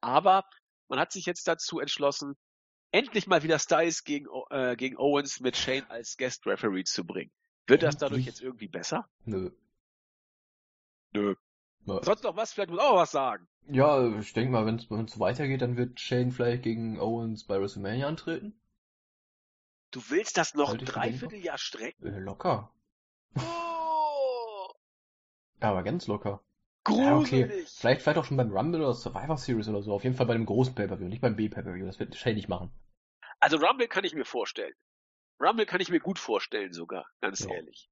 Aber 0.00 0.44
man 0.88 0.98
hat 0.98 1.12
sich 1.12 1.26
jetzt 1.26 1.46
dazu 1.48 1.80
entschlossen, 1.80 2.36
endlich 2.92 3.26
mal 3.26 3.42
wieder 3.42 3.58
Styles 3.58 4.04
gegen, 4.04 4.26
äh, 4.50 4.76
gegen 4.76 4.96
Owens 4.96 5.40
mit 5.40 5.56
Shane 5.56 5.88
als 5.90 6.16
Guest 6.16 6.46
Referee 6.46 6.84
zu 6.84 7.04
bringen. 7.04 7.32
Wird 7.66 7.82
das 7.82 7.98
dadurch 7.98 8.24
jetzt 8.24 8.40
irgendwie 8.40 8.68
besser? 8.68 9.08
Nö. 9.24 9.50
Nö. 11.12 11.34
Sonst 11.84 12.24
noch 12.24 12.36
was? 12.36 12.52
Vielleicht 12.52 12.70
muss 12.70 12.80
auch 12.80 12.96
was 12.96 13.10
sagen. 13.10 13.48
Ja, 13.68 14.18
ich 14.18 14.32
denke 14.32 14.52
mal, 14.52 14.66
wenn 14.66 14.76
es 14.76 15.12
so 15.12 15.20
weitergeht, 15.20 15.62
dann 15.62 15.76
wird 15.76 16.00
Shane 16.00 16.30
vielleicht 16.30 16.62
gegen 16.62 17.00
Owens 17.00 17.44
bei 17.44 17.60
WrestleMania 17.60 18.06
antreten. 18.06 18.60
Du 19.90 20.00
willst 20.08 20.36
das 20.36 20.54
noch 20.54 20.72
ein. 20.72 20.78
Dreivierteljahr 20.84 21.58
strecken? 21.58 22.22
Locker. 22.22 22.72
Oh, 23.36 24.68
Aber 25.60 25.82
ganz 25.82 26.06
locker. 26.06 26.42
Ja, 26.88 27.16
okay. 27.16 27.42
gruselig. 27.44 27.68
Vielleicht, 27.68 28.02
vielleicht 28.02 28.18
auch 28.18 28.24
schon 28.24 28.36
beim 28.36 28.50
Rumble 28.50 28.82
oder 28.82 28.94
Survivor 28.94 29.36
Series 29.36 29.68
oder 29.68 29.82
so. 29.82 29.92
Auf 29.92 30.04
jeden 30.04 30.16
Fall 30.16 30.26
bei 30.26 30.34
dem 30.34 30.46
großen 30.46 30.74
Pay-Per-View, 30.74 31.08
nicht 31.08 31.20
beim 31.20 31.36
B-Pay-Per-View. 31.36 31.86
Das 31.86 31.98
wird 31.98 32.14
Shane 32.16 32.34
nicht 32.36 32.48
machen. 32.48 32.70
Also 33.40 33.58
Rumble 33.58 33.88
kann 33.88 34.04
ich 34.04 34.14
mir 34.14 34.24
vorstellen. 34.24 34.74
Rumble 35.40 35.66
kann 35.66 35.80
ich 35.80 35.90
mir 35.90 36.00
gut 36.00 36.18
vorstellen 36.18 36.72
sogar, 36.72 37.06
ganz 37.20 37.40
Ja. 37.40 37.50
ehrlich. 37.50 37.90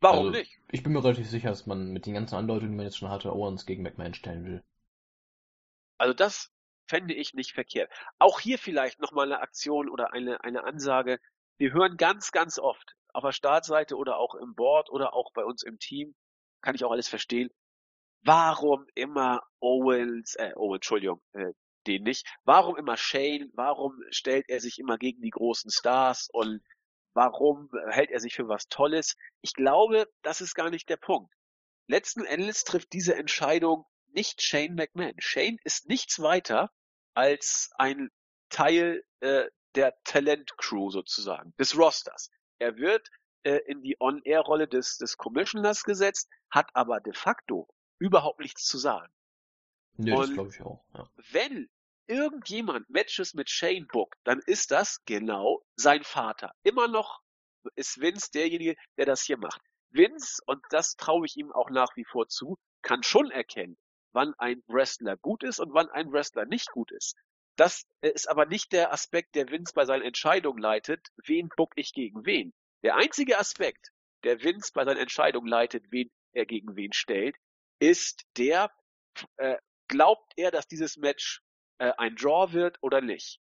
Warum 0.00 0.28
Also, 0.28 0.38
nicht? 0.38 0.58
Ich 0.70 0.82
bin 0.82 0.92
mir 0.92 1.04
relativ 1.04 1.28
sicher, 1.28 1.50
dass 1.50 1.66
man 1.66 1.92
mit 1.92 2.06
den 2.06 2.14
ganzen 2.14 2.36
Andeutungen, 2.36 2.72
die 2.72 2.76
man 2.76 2.86
jetzt 2.86 2.96
schon 2.96 3.10
hatte, 3.10 3.34
Owens 3.34 3.66
gegen 3.66 3.82
McMahon 3.82 4.14
stellen 4.14 4.46
will. 4.46 4.62
Also 5.98 6.14
das 6.14 6.50
fände 6.88 7.14
ich 7.14 7.34
nicht 7.34 7.52
verkehrt. 7.52 7.92
Auch 8.18 8.40
hier 8.40 8.58
vielleicht 8.58 9.00
nochmal 9.00 9.26
eine 9.26 9.40
Aktion 9.42 9.90
oder 9.90 10.12
eine, 10.14 10.42
eine 10.42 10.64
Ansage. 10.64 11.20
Wir 11.58 11.72
hören 11.72 11.98
ganz, 11.98 12.32
ganz 12.32 12.58
oft 12.58 12.96
auf 13.12 13.22
der 13.22 13.32
Startseite 13.32 13.96
oder 13.96 14.16
auch 14.16 14.34
im 14.34 14.54
Board 14.54 14.88
oder 14.90 15.12
auch 15.14 15.32
bei 15.32 15.44
uns 15.44 15.62
im 15.62 15.78
Team, 15.78 16.14
kann 16.62 16.74
ich 16.74 16.84
auch 16.84 16.90
alles 16.90 17.08
verstehen. 17.08 17.50
Warum 18.22 18.86
immer 18.94 19.42
Owens, 19.60 20.34
äh, 20.34 20.52
Owen, 20.56 20.76
Entschuldigung, 20.76 21.22
äh, 21.32 21.52
den 21.86 22.02
nicht. 22.02 22.26
Warum 22.44 22.76
immer 22.76 22.96
Shane? 22.96 23.50
Warum 23.54 23.98
stellt 24.10 24.48
er 24.48 24.60
sich 24.60 24.78
immer 24.78 24.98
gegen 24.98 25.22
die 25.22 25.30
großen 25.30 25.70
Stars 25.70 26.28
und 26.32 26.62
warum 27.14 27.70
hält 27.88 28.10
er 28.10 28.20
sich 28.20 28.34
für 28.34 28.48
was 28.48 28.68
Tolles? 28.68 29.16
Ich 29.40 29.54
glaube, 29.54 30.06
das 30.22 30.40
ist 30.40 30.54
gar 30.54 30.70
nicht 30.70 30.88
der 30.88 30.98
Punkt. 30.98 31.32
Letzten 31.86 32.24
Endes 32.24 32.64
trifft 32.64 32.92
diese 32.92 33.14
Entscheidung 33.14 33.86
nicht 34.12 34.42
Shane 34.42 34.74
McMahon. 34.74 35.14
Shane 35.18 35.58
ist 35.64 35.88
nichts 35.88 36.20
weiter 36.20 36.70
als 37.14 37.70
ein 37.78 38.10
Teil 38.50 39.02
äh, 39.20 39.46
der 39.74 39.94
Talent-Crew 40.04 40.90
sozusagen, 40.90 41.54
des 41.58 41.76
Rosters. 41.76 42.30
Er 42.58 42.76
wird 42.76 43.08
äh, 43.44 43.60
in 43.66 43.82
die 43.82 43.96
On-Air-Rolle 43.98 44.68
des, 44.68 44.98
des 44.98 45.16
Commissioners 45.16 45.84
gesetzt, 45.84 46.28
hat 46.50 46.68
aber 46.74 47.00
de 47.00 47.14
facto 47.14 47.68
überhaupt 48.00 48.40
nichts 48.40 48.64
zu 48.64 48.78
sagen. 48.78 49.12
Nee, 49.96 50.10
das 50.10 50.28
Und- 50.28 50.34
glaube 50.34 50.50
ich 50.52 50.60
auch. 50.62 50.82
Ja. 50.94 51.08
Wenn 51.30 51.68
irgendjemand 52.06 52.90
Matches 52.90 53.34
mit 53.34 53.48
Shane 53.48 53.86
bookt, 53.86 54.18
dann 54.24 54.40
ist 54.40 54.72
das 54.72 55.04
genau 55.04 55.62
sein 55.76 56.02
Vater. 56.02 56.52
Immer 56.64 56.88
noch 56.88 57.20
ist 57.76 58.00
Vince 58.00 58.30
derjenige, 58.32 58.74
der 58.96 59.06
das 59.06 59.22
hier 59.22 59.36
macht. 59.36 59.60
Vince, 59.90 60.42
und 60.46 60.64
das 60.70 60.96
traue 60.96 61.26
ich 61.26 61.36
ihm 61.36 61.52
auch 61.52 61.70
nach 61.70 61.94
wie 61.96 62.04
vor 62.04 62.26
zu, 62.28 62.58
kann 62.82 63.02
schon 63.02 63.30
erkennen, 63.30 63.76
wann 64.12 64.34
ein 64.38 64.62
Wrestler 64.66 65.16
gut 65.18 65.44
ist 65.44 65.60
und 65.60 65.72
wann 65.74 65.88
ein 65.90 66.10
Wrestler 66.10 66.46
nicht 66.46 66.70
gut 66.70 66.90
ist. 66.92 67.16
Das 67.56 67.84
ist 68.00 68.28
aber 68.28 68.46
nicht 68.46 68.72
der 68.72 68.92
Aspekt, 68.92 69.34
der 69.34 69.50
Vince 69.50 69.74
bei 69.74 69.84
seinen 69.84 70.02
Entscheidungen 70.02 70.58
leitet, 70.58 71.08
wen 71.26 71.48
book 71.56 71.72
ich 71.76 71.92
gegen 71.92 72.24
wen. 72.24 72.52
Der 72.82 72.96
einzige 72.96 73.38
Aspekt, 73.38 73.90
der 74.24 74.42
Vince 74.42 74.70
bei 74.72 74.84
seinen 74.84 74.96
Entscheidungen 74.96 75.48
leitet, 75.48 75.84
wen 75.90 76.10
er 76.32 76.46
gegen 76.46 76.74
wen 76.76 76.92
stellt, 76.92 77.36
ist 77.80 78.24
der, 78.36 78.70
äh, 79.36 79.56
glaubt 79.88 80.32
er, 80.36 80.50
dass 80.50 80.68
dieses 80.68 80.96
Match 80.96 81.42
äh, 81.78 81.92
ein 81.98 82.14
Draw 82.14 82.52
wird 82.52 82.78
oder 82.82 83.00
nicht. 83.00 83.40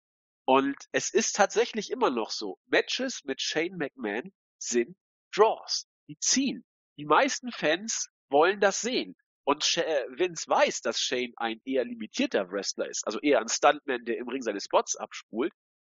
Und 0.45 0.77
es 0.91 1.09
ist 1.11 1.35
tatsächlich 1.35 1.89
immer 1.89 2.11
noch 2.11 2.29
so. 2.29 2.59
Matches 2.67 3.23
mit 3.23 3.41
Shane 3.41 3.77
McMahon 3.77 4.31
sind 4.59 4.95
Draws. 5.33 5.87
Die 6.07 6.19
ziehen. 6.19 6.63
Die 6.97 7.05
meisten 7.05 7.51
Fans 7.51 8.09
wollen 8.29 8.59
das 8.59 8.81
sehen. 8.81 9.15
Und 9.43 9.77
äh, 9.77 10.05
Vince 10.09 10.47
weiß, 10.47 10.81
dass 10.81 10.99
Shane 10.99 11.33
ein 11.37 11.61
eher 11.65 11.85
limitierter 11.85 12.51
Wrestler 12.51 12.89
ist. 12.89 13.05
Also 13.05 13.19
eher 13.19 13.39
ein 13.39 13.47
Stuntman, 13.47 14.05
der 14.05 14.17
im 14.17 14.27
Ring 14.27 14.41
seine 14.41 14.61
Spots 14.61 14.95
abspult. 14.95 15.53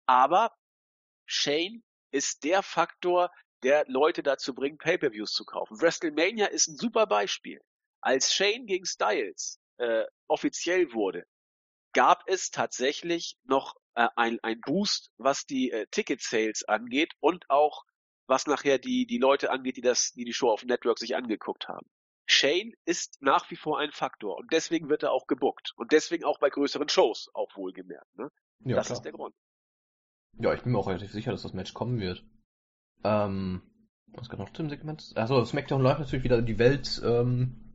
Aber 0.07 0.51
Shane 1.25 1.83
ist 2.11 2.43
der 2.43 2.63
Faktor, 2.63 3.31
der 3.63 3.85
Leute 3.87 4.23
dazu 4.23 4.53
bringt, 4.53 4.79
Pay-Per-Views 4.79 5.33
zu 5.33 5.45
kaufen. 5.45 5.79
WrestleMania 5.79 6.47
ist 6.47 6.67
ein 6.67 6.77
super 6.77 7.05
Beispiel. 7.05 7.61
Als 8.01 8.33
Shane 8.33 8.65
gegen 8.65 8.85
Styles 8.85 9.59
äh, 9.77 10.05
offiziell 10.27 10.93
wurde, 10.93 11.25
gab 11.93 12.23
es 12.27 12.51
tatsächlich 12.51 13.37
noch 13.43 13.75
äh, 13.95 14.07
ein, 14.15 14.39
ein 14.41 14.61
Boost, 14.61 15.11
was 15.17 15.45
die 15.45 15.71
äh, 15.71 15.87
Ticket-Sales 15.91 16.63
angeht 16.67 17.13
und 17.19 17.49
auch 17.49 17.83
was 18.27 18.45
nachher 18.45 18.77
die, 18.77 19.07
die 19.07 19.17
Leute 19.17 19.51
angeht, 19.51 19.77
die 19.77 19.81
das, 19.81 20.11
die 20.11 20.23
die 20.23 20.33
Show 20.33 20.51
auf 20.51 20.63
Network 20.63 20.99
sich 20.99 21.15
angeguckt 21.15 21.67
haben. 21.67 21.87
Shane 22.27 22.73
ist 22.85 23.17
nach 23.21 23.49
wie 23.49 23.55
vor 23.55 23.79
ein 23.79 23.91
Faktor 23.91 24.37
und 24.37 24.53
deswegen 24.53 24.87
wird 24.87 25.01
er 25.01 25.11
auch 25.11 25.25
gebuckt 25.25 25.73
und 25.77 25.91
deswegen 25.91 26.25
auch 26.25 26.37
bei 26.37 26.49
größeren 26.49 26.87
Shows 26.87 27.29
auch 27.33 27.49
wohlgemerkt. 27.57 28.15
Ne? 28.17 28.29
Ja, 28.65 28.75
das 28.75 28.87
klar. 28.87 28.97
ist 28.97 29.03
der 29.03 29.13
Grund. 29.13 29.33
Ja, 30.37 30.53
ich 30.53 30.61
bin 30.61 30.71
mir 30.71 30.77
auch 30.77 30.87
relativ 30.87 31.11
sicher, 31.11 31.31
dass 31.31 31.41
das 31.41 31.53
Match 31.53 31.73
kommen 31.73 31.99
wird. 31.99 32.23
Ähm, 33.03 33.63
was 34.13 34.29
geht 34.29 34.37
noch 34.39 34.53
zum 34.53 34.69
Segment? 34.69 35.11
Also 35.15 35.43
SmackDown 35.43 35.81
läuft 35.81 35.99
natürlich 35.99 36.23
wieder 36.23 36.41
die 36.41 36.59
Welt, 36.59 37.01
ähm, 37.03 37.68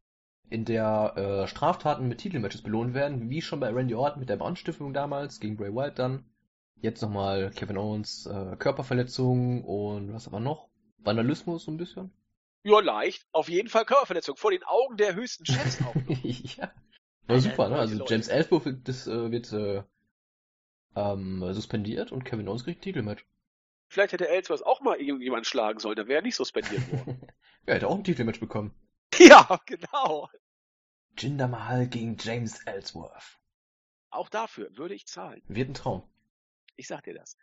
in 0.51 0.65
der 0.65 1.15
äh, 1.17 1.49
Straftaten 1.49 2.09
mit 2.09 2.19
Titelmatches 2.19 2.63
belohnt 2.63 2.95
werden, 2.95 3.31
wie 3.31 3.43
schon 3.43 3.61
bei 3.61 3.71
Randy 3.71 3.95
Orton 3.95 4.21
mit 4.21 4.29
der 4.29 4.37
Brandstiftung 4.37 4.93
damals 4.93 5.41
gegen 5.41 5.57
Bray 5.57 5.75
Wyatt 5.75 5.99
dann. 5.99 6.25
Jetzt 6.81 7.01
nochmal 7.01 7.51
Kevin 7.51 7.79
Owens 7.79 8.27
äh, 8.27 8.57
Körperverletzung 8.57 9.65
und 9.65 10.13
was 10.13 10.27
aber 10.27 10.41
noch? 10.41 10.69
Vandalismus 10.99 11.65
so 11.65 11.71
ein 11.71 11.77
bisschen. 11.77 12.13
Ja, 12.63 12.81
leicht. 12.81 13.27
Auf 13.33 13.49
jeden 13.49 13.69
Fall 13.69 13.85
Körperverletzung 13.85 14.37
vor 14.37 14.51
den 14.51 14.63
Augen 14.65 14.97
der 14.97 15.15
höchsten 15.15 15.47
Chefs 15.47 15.79
auch. 15.83 15.95
ja. 16.23 16.71
War 17.27 17.41
super, 17.41 17.69
ne? 17.69 17.79
Also. 17.79 18.05
James 18.07 18.29
wird, 18.29 18.89
das, 18.89 19.07
äh, 19.07 19.31
wird 19.31 19.53
äh, 19.53 19.83
ähm, 20.97 21.45
suspendiert 21.53 22.13
und 22.13 22.25
Kevin 22.25 22.49
Owens 22.49 22.65
kriegt 22.65 22.81
ein 22.81 22.85
Titelmatch. 22.85 23.27
Vielleicht 23.89 24.13
hätte 24.13 24.29
Ellsworth 24.29 24.65
auch 24.65 24.81
mal 24.81 24.97
irgendjemanden 24.97 25.45
schlagen 25.45 25.79
sollen, 25.79 25.97
dann 25.97 26.09
wäre 26.09 26.21
er 26.21 26.23
nicht 26.23 26.37
suspendiert 26.37 26.91
worden. 26.91 27.21
ja, 27.23 27.29
er 27.67 27.75
hätte 27.77 27.89
auch 27.89 27.97
ein 27.97 28.05
Titelmatch 28.05 28.41
bekommen. 28.41 28.75
ja, 29.19 29.61
genau. 29.67 30.29
Jinder 31.19 31.49
Mahal 31.49 31.87
gegen 31.87 32.17
James 32.19 32.61
Ellsworth. 32.67 33.39
Auch 34.11 34.29
dafür 34.29 34.77
würde 34.77 34.95
ich 34.95 35.07
zahlen. 35.07 35.43
Wird 35.47 35.71
ein 35.71 35.75
Traum. 35.75 36.03
Ich 36.77 36.89
sag 36.89 37.05
dir 37.05 37.15
das. 37.15 37.37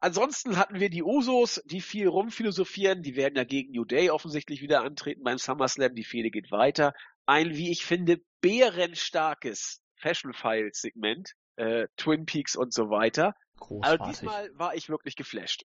Ansonsten 0.00 0.56
hatten 0.56 0.80
wir 0.80 0.88
die 0.88 1.02
Usos, 1.02 1.62
die 1.66 1.82
viel 1.82 2.08
rumphilosophieren. 2.08 3.02
Die 3.02 3.16
werden 3.16 3.36
ja 3.36 3.44
gegen 3.44 3.72
New 3.72 3.84
Day 3.84 4.10
offensichtlich 4.10 4.62
wieder 4.62 4.82
antreten 4.82 5.22
beim 5.22 5.36
SummerSlam. 5.36 5.94
Die 5.94 6.04
Fehde 6.04 6.30
geht 6.30 6.50
weiter. 6.50 6.94
Ein, 7.26 7.54
wie 7.54 7.70
ich 7.70 7.84
finde, 7.84 8.18
bärenstarkes 8.40 9.82
Fashion 9.96 10.32
Files 10.32 10.80
Segment. 10.80 11.34
Äh, 11.56 11.88
Twin 11.96 12.24
Peaks 12.24 12.56
und 12.56 12.72
so 12.72 12.88
weiter. 12.88 13.34
Also 13.60 13.66
Großartig. 13.66 14.06
diesmal 14.06 14.50
war 14.54 14.74
ich 14.74 14.88
wirklich 14.88 15.16
geflasht. 15.16 15.66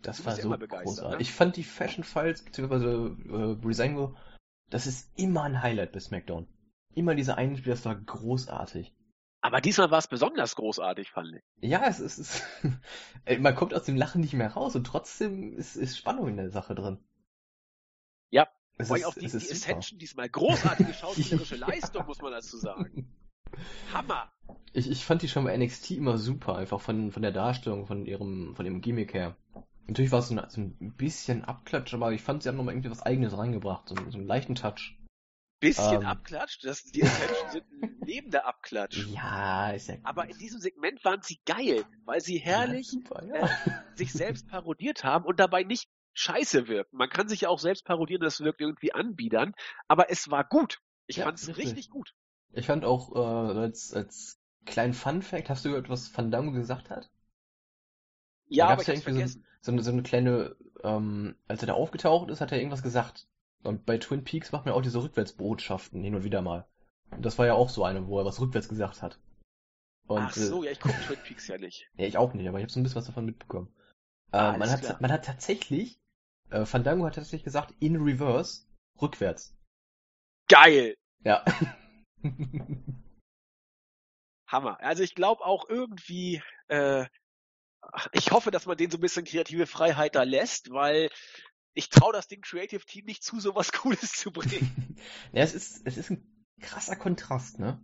das 0.00 0.24
war 0.24 0.34
so 0.34 0.50
großartig. 0.50 1.16
ne? 1.18 1.22
Ich 1.22 1.32
fand 1.32 1.56
die 1.56 1.62
Fashion 1.62 2.02
Files, 2.02 2.42
beziehungsweise 2.42 3.16
äh, 3.28 3.54
Breezango, 3.54 4.16
das 4.70 4.86
ist 4.86 5.10
immer 5.18 5.42
ein 5.42 5.62
Highlight 5.62 5.92
bei 5.92 6.00
SmackDown. 6.00 6.46
Immer 6.94 7.14
diese 7.14 7.36
Einspieler, 7.36 7.74
das 7.74 7.84
war 7.84 7.94
großartig. 7.94 8.94
Aber 9.42 9.60
diesmal 9.60 9.90
war 9.90 9.98
es 9.98 10.08
besonders 10.08 10.54
großartig, 10.54 11.10
fand 11.10 11.34
ich. 11.34 11.70
Ja, 11.70 11.86
es 11.86 12.00
ist, 12.00 12.18
es, 12.18 12.42
Ey, 13.24 13.38
man 13.38 13.54
kommt 13.54 13.74
aus 13.74 13.84
dem 13.84 13.96
Lachen 13.96 14.20
nicht 14.20 14.34
mehr 14.34 14.52
raus 14.52 14.76
und 14.76 14.86
trotzdem 14.86 15.56
ist, 15.56 15.76
ist 15.76 15.96
Spannung 15.96 16.28
in 16.28 16.36
der 16.36 16.50
Sache 16.50 16.74
drin. 16.74 16.98
Ja, 18.30 18.48
es 18.76 18.88
Vor 18.88 18.96
allem 18.96 19.02
ist, 19.02 19.08
auch 19.08 19.14
die, 19.14 19.26
es 19.26 19.32
die 19.32 19.38
ist. 19.38 19.52
Ascension 19.52 19.98
diesmal 19.98 20.28
großartige 20.28 20.92
schauspielerische 20.92 21.56
Leistung, 21.56 22.06
muss 22.06 22.20
man 22.20 22.32
dazu 22.32 22.58
sagen. 22.58 23.16
Hammer. 23.92 24.30
Ich, 24.72 24.90
ich 24.90 25.04
fand 25.04 25.22
die 25.22 25.28
schon 25.28 25.44
bei 25.44 25.56
NXT 25.56 25.92
immer 25.92 26.18
super, 26.18 26.56
einfach 26.56 26.80
von, 26.80 27.10
von 27.10 27.22
der 27.22 27.32
Darstellung, 27.32 27.86
von 27.86 28.06
ihrem, 28.06 28.54
von 28.54 28.66
ihrem 28.66 28.80
Gimmick 28.80 29.14
her. 29.14 29.36
Natürlich 29.88 30.12
war 30.12 30.20
es 30.20 30.28
so, 30.28 30.34
ein- 30.36 30.48
so 30.50 30.60
ein 30.60 30.92
bisschen 30.96 31.44
Abklatsch, 31.44 31.94
aber 31.94 32.12
ich 32.12 32.22
fand, 32.22 32.42
sie 32.42 32.48
haben 32.48 32.56
nochmal 32.56 32.74
irgendwie 32.74 32.90
was 32.90 33.02
Eigenes 33.02 33.36
reingebracht, 33.36 33.88
so, 33.88 33.94
so 33.96 34.18
einen 34.18 34.26
leichten 34.26 34.54
Touch. 34.54 34.94
Bisschen 35.60 36.02
Ähm. 36.02 36.06
abklatscht, 36.06 36.64
das, 36.64 36.84
die 36.84 37.02
Ascension 37.04 37.50
sind 37.50 37.64
neben 38.04 38.30
der 38.30 38.46
Abklatsch. 38.46 39.06
Ja, 39.14 39.70
ist 39.70 39.88
ja 39.88 39.96
Aber 40.02 40.28
in 40.30 40.38
diesem 40.38 40.60
Segment 40.60 41.04
waren 41.04 41.20
sie 41.22 41.40
geil, 41.44 41.84
weil 42.04 42.20
sie 42.20 42.38
herrlich 42.38 42.86
Ja, 42.86 42.92
super, 42.92 43.24
ja. 43.26 43.50
sich 43.96 44.12
selbst 44.12 44.48
parodiert 44.48 45.04
haben 45.04 45.24
und 45.24 45.38
dabei 45.40 45.62
nicht 45.64 45.88
scheiße 46.14 46.68
wirken. 46.68 46.96
Man 46.96 47.10
kann 47.10 47.28
sich 47.28 47.42
ja 47.42 47.48
auch 47.48 47.58
selbst 47.58 47.84
parodieren, 47.84 48.22
das 48.22 48.40
wirkt 48.40 48.60
irgendwie 48.60 48.92
anbiedern, 48.92 49.54
aber 49.88 50.10
es 50.10 50.30
war 50.30 50.44
gut. 50.44 50.78
Ich 51.06 51.16
Ja, 51.18 51.24
fand 51.24 51.38
es 51.38 51.48
richtig. 51.48 51.66
richtig 51.66 51.90
gut. 51.90 52.14
Ich 52.52 52.66
fand 52.66 52.84
auch 52.84 53.14
äh, 53.14 53.58
als, 53.58 53.92
als 53.92 54.40
kleinen 54.64 54.94
Fun-Fact, 54.94 55.50
hast 55.50 55.64
du 55.64 55.70
gehört, 55.70 55.88
was 55.88 56.08
Fandango 56.08 56.52
gesagt 56.52 56.90
hat? 56.90 57.10
Ja, 58.48 58.68
aber 58.70 58.82
ich 58.82 58.88
ja 58.88 58.94
hab's 58.94 59.06
irgendwie 59.06 59.22
vergessen. 59.22 59.44
So 59.60 59.72
eine, 59.72 59.82
so 59.82 59.90
eine 59.90 60.02
kleine, 60.02 60.56
ähm, 60.82 61.36
als 61.48 61.62
er 61.62 61.66
da 61.68 61.74
aufgetaucht 61.74 62.30
ist, 62.30 62.40
hat 62.40 62.52
er 62.52 62.58
irgendwas 62.58 62.82
gesagt. 62.82 63.28
Und 63.62 63.84
bei 63.84 63.98
Twin 63.98 64.24
Peaks 64.24 64.52
macht 64.52 64.64
man 64.64 64.74
auch 64.74 64.82
diese 64.82 65.02
Rückwärtsbotschaften 65.02 66.02
hin 66.02 66.14
und 66.14 66.24
wieder 66.24 66.40
mal. 66.40 66.66
Und 67.10 67.24
das 67.26 67.38
war 67.38 67.46
ja 67.46 67.54
auch 67.54 67.68
so 67.68 67.84
eine, 67.84 68.06
wo 68.06 68.18
er 68.18 68.24
was 68.24 68.40
rückwärts 68.40 68.68
gesagt 68.68 69.02
hat. 69.02 69.18
Und, 70.06 70.18
Ach 70.22 70.32
so, 70.32 70.62
äh, 70.62 70.66
ja, 70.66 70.72
ich 70.72 70.80
gucke 70.80 70.94
Twin 71.06 71.18
Peaks 71.24 71.46
ja 71.48 71.58
nicht. 71.58 71.90
ja, 71.96 72.06
ich 72.06 72.16
auch 72.16 72.32
nicht, 72.32 72.48
aber 72.48 72.58
ich 72.58 72.64
habe 72.64 72.72
so 72.72 72.80
ein 72.80 72.82
bisschen 72.82 72.96
was 72.96 73.06
davon 73.06 73.26
mitbekommen. 73.26 73.68
Äh, 74.32 74.38
Ah, 74.38 74.56
man, 74.56 74.70
hat, 74.70 74.80
klar. 74.80 74.96
man 75.00 75.12
hat 75.12 75.24
tatsächlich, 75.24 76.00
äh, 76.50 76.64
Fandango 76.64 77.04
hat 77.04 77.16
tatsächlich 77.16 77.44
gesagt, 77.44 77.74
in 77.80 77.96
reverse, 77.96 78.66
rückwärts. 79.00 79.56
Geil! 80.48 80.96
Ja. 81.22 81.44
Hammer. 84.46 84.80
Also 84.80 85.02
ich 85.02 85.14
glaube 85.14 85.44
auch 85.44 85.68
irgendwie, 85.68 86.42
äh, 86.68 87.06
ich 88.12 88.30
hoffe, 88.30 88.50
dass 88.50 88.66
man 88.66 88.76
denen 88.76 88.90
so 88.90 88.98
ein 88.98 89.02
bisschen 89.02 89.24
kreative 89.24 89.66
Freiheit 89.66 90.14
da 90.14 90.22
lässt, 90.22 90.70
weil 90.70 91.10
ich 91.74 91.88
traue 91.88 92.12
das 92.12 92.28
Ding 92.28 92.42
Creative 92.42 92.84
Team 92.84 93.04
nicht 93.06 93.22
zu, 93.22 93.40
sowas 93.40 93.72
Cooles 93.72 94.12
zu 94.12 94.30
bringen. 94.32 94.96
ja, 95.32 95.42
es 95.42 95.54
ist, 95.54 95.86
es 95.86 95.96
ist 95.96 96.10
ein 96.10 96.46
krasser 96.60 96.96
Kontrast, 96.96 97.58
ne? 97.58 97.80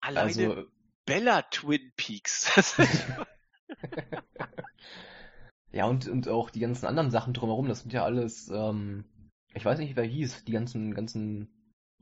Alleine 0.00 0.26
Also, 0.26 0.64
Bella 1.04 1.42
Twin 1.42 1.92
Peaks. 1.96 2.50
Ja, 5.72 5.86
und, 5.86 6.08
und 6.08 6.28
auch 6.28 6.50
die 6.50 6.60
ganzen 6.60 6.86
anderen 6.86 7.10
Sachen 7.10 7.32
drumherum, 7.32 7.68
das 7.68 7.80
sind 7.80 7.92
ja 7.92 8.04
alles, 8.04 8.48
ähm, 8.48 9.04
ich 9.54 9.64
weiß 9.64 9.78
nicht, 9.78 9.96
wer 9.96 10.04
hieß, 10.04 10.44
die 10.44 10.52
ganzen, 10.52 10.94
ganzen 10.94 11.48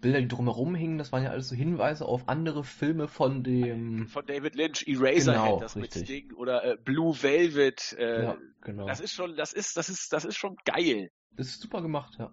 Bilder, 0.00 0.20
die 0.20 0.28
drumherum 0.28 0.74
hingen, 0.74 0.98
das 0.98 1.10
waren 1.12 1.24
ja 1.24 1.30
alles 1.30 1.48
so 1.48 1.56
Hinweise 1.56 2.04
auf 2.06 2.28
andere 2.28 2.62
Filme 2.62 3.08
von 3.08 3.42
dem, 3.42 4.06
Von 4.08 4.24
David 4.26 4.54
Lynch, 4.54 4.86
Eraserhead, 4.86 5.24
Genau, 5.44 5.60
das 5.60 5.74
mit 5.74 5.84
richtig. 5.94 6.04
Sting 6.04 6.32
oder 6.34 6.64
äh, 6.64 6.76
Blue 6.76 7.14
Velvet. 7.20 7.94
Äh, 7.98 8.22
ja, 8.22 8.38
genau. 8.60 8.86
Das 8.86 9.00
ist 9.00 9.12
schon, 9.12 9.36
das 9.36 9.52
ist, 9.52 9.76
das 9.76 9.88
ist, 9.88 10.12
das 10.12 10.24
ist 10.24 10.36
schon 10.36 10.56
geil. 10.64 11.10
Das 11.32 11.48
ist 11.48 11.60
super 11.60 11.82
gemacht, 11.82 12.16
ja. 12.18 12.32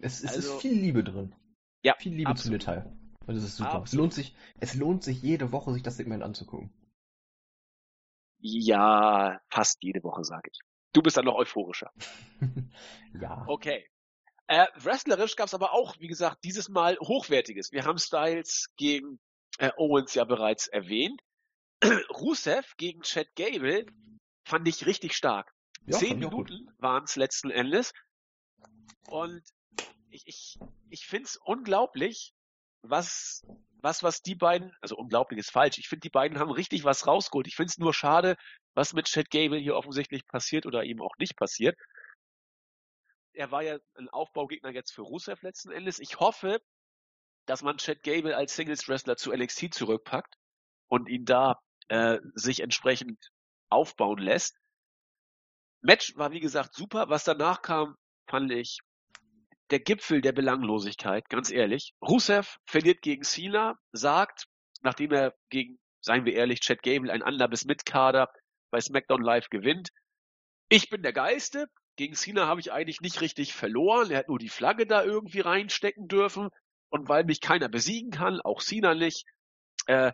Es, 0.00 0.22
es 0.24 0.34
Also- 0.36 0.54
ist 0.54 0.60
viel 0.62 0.74
Liebe 0.74 1.04
drin. 1.04 1.34
Ja, 1.82 1.94
Viel 1.98 2.12
Liebe 2.12 2.24
zum 2.24 2.32
absolut. 2.32 2.60
Detail. 2.62 2.92
Und 3.26 3.34
das 3.36 3.44
ist 3.44 3.56
super. 3.56 3.70
Es 3.70 3.74
Absolut. 3.76 4.02
lohnt 4.02 4.12
sich, 4.14 4.34
es 4.58 4.74
lohnt 4.74 5.02
sich 5.02 5.22
jede 5.22 5.52
Woche, 5.52 5.72
sich 5.72 5.82
das 5.82 5.96
Segment 5.96 6.22
anzugucken. 6.22 6.72
Ja, 8.38 9.40
fast 9.50 9.82
jede 9.82 10.02
Woche, 10.02 10.24
sage 10.24 10.50
ich. 10.52 10.58
Du 10.92 11.02
bist 11.02 11.16
dann 11.16 11.26
noch 11.26 11.36
euphorischer. 11.36 11.92
ja. 13.20 13.44
Okay. 13.46 13.84
Äh, 14.50 14.66
wrestlerisch 14.74 15.36
gab's 15.36 15.54
aber 15.54 15.72
auch, 15.72 15.94
wie 16.00 16.08
gesagt, 16.08 16.42
dieses 16.42 16.68
Mal 16.68 16.98
hochwertiges. 16.98 17.70
Wir 17.70 17.84
haben 17.84 17.98
Styles 17.98 18.66
gegen 18.76 19.20
äh, 19.58 19.70
Owens 19.76 20.12
ja 20.14 20.24
bereits 20.24 20.66
erwähnt. 20.66 21.22
Rusev 22.10 22.74
gegen 22.76 23.02
Chad 23.02 23.28
Gable 23.36 23.86
fand 24.44 24.66
ich 24.66 24.86
richtig 24.86 25.14
stark. 25.14 25.54
ja 25.86 25.96
Zehn. 25.96 26.18
Minuten 26.18 26.66
waren's 26.78 27.14
letzten 27.14 27.52
Endes. 27.52 27.92
Und 29.06 29.40
ich, 30.08 30.24
ich, 30.26 30.58
ich 30.88 31.06
find's 31.06 31.36
unglaublich, 31.36 32.34
was, 32.82 33.46
was, 33.82 34.02
was 34.02 34.20
die 34.20 34.34
beiden, 34.34 34.74
also 34.80 34.96
unglaublich 34.96 35.38
ist 35.38 35.52
falsch. 35.52 35.78
Ich 35.78 35.88
finde, 35.88 36.00
die 36.00 36.10
beiden 36.10 36.40
haben 36.40 36.50
richtig 36.50 36.82
was 36.82 37.06
rausgeholt. 37.06 37.46
Ich 37.46 37.54
find's 37.54 37.78
nur 37.78 37.94
schade, 37.94 38.34
was 38.74 38.94
mit 38.94 39.06
Chad 39.06 39.30
Gable 39.30 39.60
hier 39.60 39.76
offensichtlich 39.76 40.26
passiert 40.26 40.66
oder 40.66 40.82
ihm 40.82 41.00
auch 41.00 41.14
nicht 41.20 41.36
passiert. 41.36 41.78
Er 43.40 43.50
war 43.50 43.62
ja 43.62 43.78
ein 43.94 44.10
Aufbaugegner 44.10 44.68
jetzt 44.68 44.92
für 44.92 45.00
Rusev 45.00 45.40
letzten 45.40 45.70
Endes. 45.70 45.98
Ich 45.98 46.20
hoffe, 46.20 46.60
dass 47.46 47.62
man 47.62 47.78
Chad 47.78 48.02
Gable 48.02 48.36
als 48.36 48.54
Singles 48.54 48.86
Wrestler 48.86 49.16
zu 49.16 49.32
NXT 49.32 49.72
zurückpackt 49.72 50.34
und 50.88 51.08
ihn 51.08 51.24
da 51.24 51.54
äh, 51.88 52.18
sich 52.34 52.60
entsprechend 52.60 53.30
aufbauen 53.70 54.18
lässt. 54.18 54.58
Match 55.80 56.14
war 56.16 56.32
wie 56.32 56.40
gesagt 56.40 56.74
super. 56.74 57.08
Was 57.08 57.24
danach 57.24 57.62
kam, 57.62 57.96
fand 58.28 58.52
ich 58.52 58.80
der 59.70 59.80
Gipfel 59.80 60.20
der 60.20 60.32
Belanglosigkeit, 60.32 61.26
ganz 61.30 61.50
ehrlich. 61.50 61.94
Rusev 62.02 62.58
verliert 62.66 63.00
gegen 63.00 63.22
Cena, 63.22 63.78
sagt, 63.92 64.48
nachdem 64.82 65.12
er 65.12 65.34
gegen, 65.48 65.78
seien 66.02 66.26
wir 66.26 66.34
ehrlich, 66.34 66.60
Chad 66.60 66.82
Gable, 66.82 67.10
ein 67.10 67.48
bis 67.48 67.64
Mitkader 67.64 68.30
bei 68.70 68.82
SmackDown 68.82 69.22
Live 69.22 69.48
gewinnt. 69.48 69.88
Ich 70.68 70.90
bin 70.90 71.02
der 71.02 71.14
Geiste. 71.14 71.68
Gegen 72.00 72.14
Cena 72.14 72.46
habe 72.46 72.60
ich 72.60 72.72
eigentlich 72.72 73.02
nicht 73.02 73.20
richtig 73.20 73.52
verloren. 73.52 74.10
Er 74.10 74.20
hat 74.20 74.28
nur 74.28 74.38
die 74.38 74.48
Flagge 74.48 74.86
da 74.86 75.04
irgendwie 75.04 75.40
reinstecken 75.40 76.08
dürfen. 76.08 76.48
Und 76.88 77.10
weil 77.10 77.24
mich 77.24 77.42
keiner 77.42 77.68
besiegen 77.68 78.10
kann, 78.10 78.40
auch 78.40 78.62
Cena 78.62 78.94
nicht, 78.94 79.26
äh, 79.84 80.10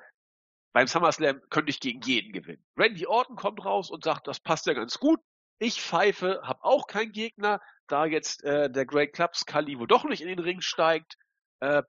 beim 0.72 0.88
SummerSlam 0.88 1.40
könnte 1.48 1.70
ich 1.70 1.78
gegen 1.78 2.00
jeden 2.00 2.32
gewinnen. 2.32 2.66
Randy 2.76 3.06
Orton 3.06 3.36
kommt 3.36 3.64
raus 3.64 3.88
und 3.92 4.02
sagt, 4.02 4.26
das 4.26 4.40
passt 4.40 4.66
ja 4.66 4.72
ganz 4.72 4.98
gut. 4.98 5.20
Ich 5.60 5.80
pfeife, 5.80 6.40
habe 6.42 6.64
auch 6.64 6.88
keinen 6.88 7.12
Gegner, 7.12 7.60
da 7.86 8.04
jetzt 8.04 8.42
äh, 8.42 8.68
der 8.68 8.84
Great 8.84 9.12
Clubs 9.12 9.46
Kali 9.46 9.78
doch 9.86 10.02
nicht 10.06 10.22
in 10.22 10.28
den 10.28 10.40
Ring 10.40 10.62
steigt. 10.62 11.16
Äh, 11.60 11.84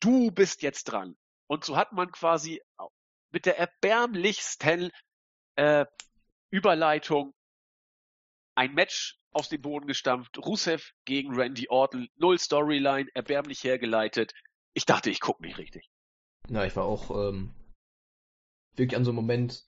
du 0.00 0.30
bist 0.32 0.60
jetzt 0.60 0.84
dran. 0.84 1.16
Und 1.46 1.64
so 1.64 1.78
hat 1.78 1.92
man 1.92 2.12
quasi 2.12 2.60
mit 3.30 3.46
der 3.46 3.58
erbärmlichsten 3.58 4.90
äh, 5.56 5.86
Überleitung 6.50 7.32
ein 8.60 8.74
Match 8.74 9.18
aus 9.32 9.48
dem 9.48 9.62
Boden 9.62 9.86
gestampft. 9.86 10.36
Rusev 10.36 10.92
gegen 11.06 11.34
Randy 11.34 11.68
Orton, 11.70 12.10
null 12.16 12.38
Storyline, 12.38 13.08
erbärmlich 13.14 13.64
hergeleitet. 13.64 14.34
Ich 14.74 14.84
dachte, 14.84 15.08
ich 15.08 15.20
guck 15.20 15.40
nicht 15.40 15.56
richtig. 15.56 15.90
Na, 16.46 16.66
ich 16.66 16.76
war 16.76 16.84
auch 16.84 17.10
ähm, 17.10 17.54
wirklich 18.76 18.96
an 18.98 19.04
so 19.04 19.12
einem 19.12 19.16
Moment, 19.16 19.64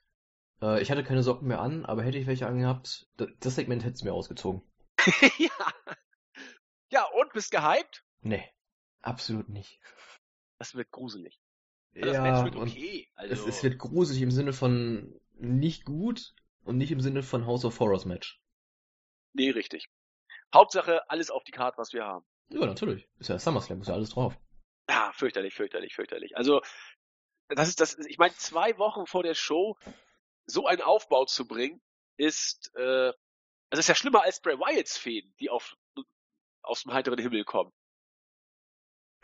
äh, 0.60 0.82
ich 0.82 0.90
hatte 0.90 1.04
keine 1.04 1.22
Socken 1.22 1.48
mehr 1.48 1.60
an, 1.60 1.86
aber 1.86 2.02
hätte 2.02 2.18
ich 2.18 2.26
welche 2.26 2.46
angehabt, 2.46 3.08
das, 3.16 3.28
das 3.40 3.54
Segment 3.54 3.82
hätte 3.82 3.94
es 3.94 4.04
mir 4.04 4.12
ausgezogen. 4.12 4.60
ja. 5.38 5.72
Ja, 6.90 7.06
und 7.18 7.32
bist 7.32 7.50
gehypt? 7.50 8.04
Nee, 8.20 8.44
absolut 9.00 9.48
nicht. 9.48 9.80
Das 10.58 10.74
wird 10.74 10.90
gruselig. 10.90 11.40
Das 11.94 12.12
ja, 12.12 12.22
Match 12.22 12.44
wird 12.44 12.56
okay. 12.56 13.08
es, 13.16 13.30
Also, 13.30 13.48
es 13.48 13.62
wird 13.62 13.78
gruselig 13.78 14.20
im 14.20 14.30
Sinne 14.30 14.52
von 14.52 15.18
nicht 15.32 15.86
gut 15.86 16.34
und 16.62 16.76
nicht 16.76 16.92
im 16.92 17.00
Sinne 17.00 17.22
von 17.22 17.46
House 17.46 17.64
of 17.64 17.80
Horrors 17.80 18.04
Match. 18.04 18.41
Nee, 19.32 19.50
richtig. 19.50 19.88
Hauptsache, 20.54 21.08
alles 21.10 21.30
auf 21.30 21.44
die 21.44 21.52
Karte, 21.52 21.78
was 21.78 21.92
wir 21.92 22.04
haben. 22.04 22.24
Ja, 22.50 22.66
natürlich. 22.66 23.08
Ist 23.18 23.28
ja 23.28 23.38
SummerSlam, 23.38 23.80
ist 23.80 23.88
ja 23.88 23.94
alles 23.94 24.10
drauf. 24.10 24.36
Ja, 24.88 25.12
fürchterlich, 25.14 25.54
fürchterlich, 25.54 25.94
fürchterlich. 25.94 26.36
Also, 26.36 26.60
das 27.48 27.68
ist 27.68 27.80
das, 27.80 27.98
ich 27.98 28.18
meine, 28.18 28.34
zwei 28.34 28.76
Wochen 28.78 29.06
vor 29.06 29.22
der 29.22 29.34
Show 29.34 29.78
so 30.46 30.66
einen 30.66 30.82
Aufbau 30.82 31.24
zu 31.24 31.46
bringen, 31.46 31.80
ist, 32.16 32.74
äh, 32.76 33.12
das 33.70 33.80
ist 33.80 33.88
ja 33.88 33.94
schlimmer 33.94 34.22
als 34.22 34.40
Bray 34.40 34.58
Wyatts 34.58 34.98
Fäden, 34.98 35.32
die 35.40 35.50
auf, 35.50 35.76
aus 36.62 36.82
dem 36.82 36.92
heiteren 36.92 37.18
Himmel 37.18 37.44
kommen. 37.44 37.72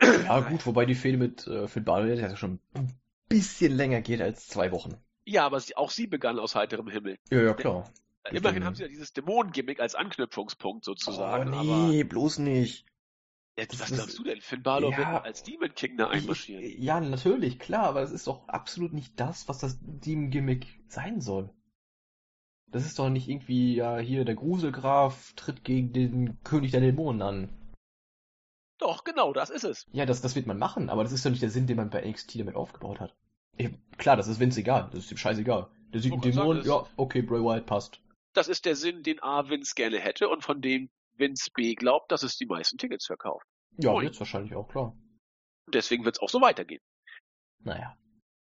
Ja, 0.01 0.39
gut, 0.39 0.65
wobei 0.65 0.85
die 0.85 0.95
Fehde 0.95 1.17
mit 1.17 1.45
äh, 1.47 1.67
Finn 1.67 1.83
Balor 1.83 2.07
ja 2.07 2.35
schon 2.35 2.59
ein 2.73 2.99
bisschen 3.27 3.75
länger 3.75 4.01
geht 4.01 4.21
als 4.21 4.47
zwei 4.47 4.71
Wochen. 4.71 4.95
Ja, 5.25 5.45
aber 5.45 5.59
sie, 5.59 5.75
auch 5.75 5.91
sie 5.91 6.07
begann 6.07 6.39
aus 6.39 6.55
heiterem 6.55 6.87
Himmel. 6.87 7.19
Ja, 7.29 7.41
ja, 7.41 7.53
klar. 7.53 7.91
Immerhin 8.31 8.65
haben 8.65 8.75
sie 8.75 8.83
ja 8.83 8.89
dieses 8.89 9.13
Dämonengimmick 9.13 9.79
als 9.79 9.95
Anknüpfungspunkt 9.95 10.83
sozusagen. 10.85 11.53
oh, 11.53 11.87
nee, 11.87 12.03
bloß 12.03 12.39
nicht. 12.39 12.85
Das 13.55 13.79
was 13.79 13.91
glaubst 13.91 14.17
du 14.17 14.23
denn? 14.23 14.39
Finn 14.39 14.63
Balor 14.63 14.91
Ja. 14.91 14.97
wird 14.97 15.07
als 15.25 15.43
Demon 15.43 15.73
King 15.73 15.97
da 15.97 16.07
einmarschieren. 16.09 16.63
Ich, 16.63 16.77
ja, 16.79 16.99
natürlich, 17.01 17.59
klar, 17.59 17.87
aber 17.87 18.01
das 18.01 18.11
ist 18.11 18.27
doch 18.27 18.47
absolut 18.47 18.93
nicht 18.93 19.19
das, 19.19 19.47
was 19.49 19.59
das 19.59 19.77
Demon-Gimmick 19.81 20.67
sein 20.87 21.19
soll. 21.19 21.49
Das 22.67 22.85
ist 22.85 22.99
doch 22.99 23.09
nicht 23.09 23.27
irgendwie, 23.27 23.75
ja, 23.75 23.97
hier, 23.97 24.23
der 24.25 24.35
Gruselgraf 24.35 25.33
tritt 25.33 25.63
gegen 25.63 25.91
den 25.91 26.41
König 26.43 26.71
der 26.71 26.81
Dämonen 26.81 27.21
an. 27.21 27.49
Doch, 28.77 29.03
genau, 29.03 29.33
das 29.33 29.49
ist 29.49 29.65
es. 29.65 29.87
Ja, 29.91 30.05
das, 30.05 30.21
das 30.21 30.35
wird 30.35 30.45
man 30.47 30.57
machen, 30.57 30.89
aber 30.89 31.03
das 31.03 31.11
ist 31.11 31.25
doch 31.25 31.31
nicht 31.31 31.41
der 31.41 31.49
Sinn, 31.49 31.67
den 31.67 31.77
man 31.77 31.89
bei 31.89 32.07
NXT 32.07 32.39
damit 32.39 32.55
aufgebaut 32.55 32.99
hat. 33.01 33.13
Ich, 33.57 33.69
klar, 33.97 34.15
das 34.15 34.27
ist 34.27 34.39
Vince 34.39 34.61
egal, 34.61 34.89
das 34.91 35.05
ist 35.05 35.11
ihm 35.11 35.17
scheißegal. 35.17 35.67
Der 35.93 35.99
sieht 35.99 36.13
einen 36.13 36.21
Dämon, 36.21 36.63
ja, 36.63 36.85
okay, 36.95 37.21
Bray 37.21 37.41
Wyatt 37.43 37.65
passt. 37.65 37.99
Das 38.39 38.47
ist 38.47 38.63
der 38.63 38.77
Sinn, 38.77 39.03
den 39.03 39.21
A. 39.21 39.49
Vince 39.49 39.75
gerne 39.75 39.99
hätte 39.99 40.29
und 40.29 40.45
von 40.45 40.61
dem 40.61 40.89
Vince 41.17 41.51
B. 41.53 41.75
glaubt, 41.75 42.09
dass 42.09 42.23
es 42.23 42.37
die 42.37 42.45
meisten 42.45 42.77
Tickets 42.77 43.05
verkauft. 43.05 43.45
Ja, 43.71 43.91
Moin. 43.91 44.05
jetzt 44.05 44.17
wahrscheinlich 44.17 44.55
auch, 44.55 44.69
klar. 44.69 44.95
Und 45.65 45.75
deswegen 45.75 46.05
wird 46.05 46.15
es 46.15 46.21
auch 46.21 46.29
so 46.29 46.39
weitergehen. 46.39 46.79
Naja. 47.65 47.97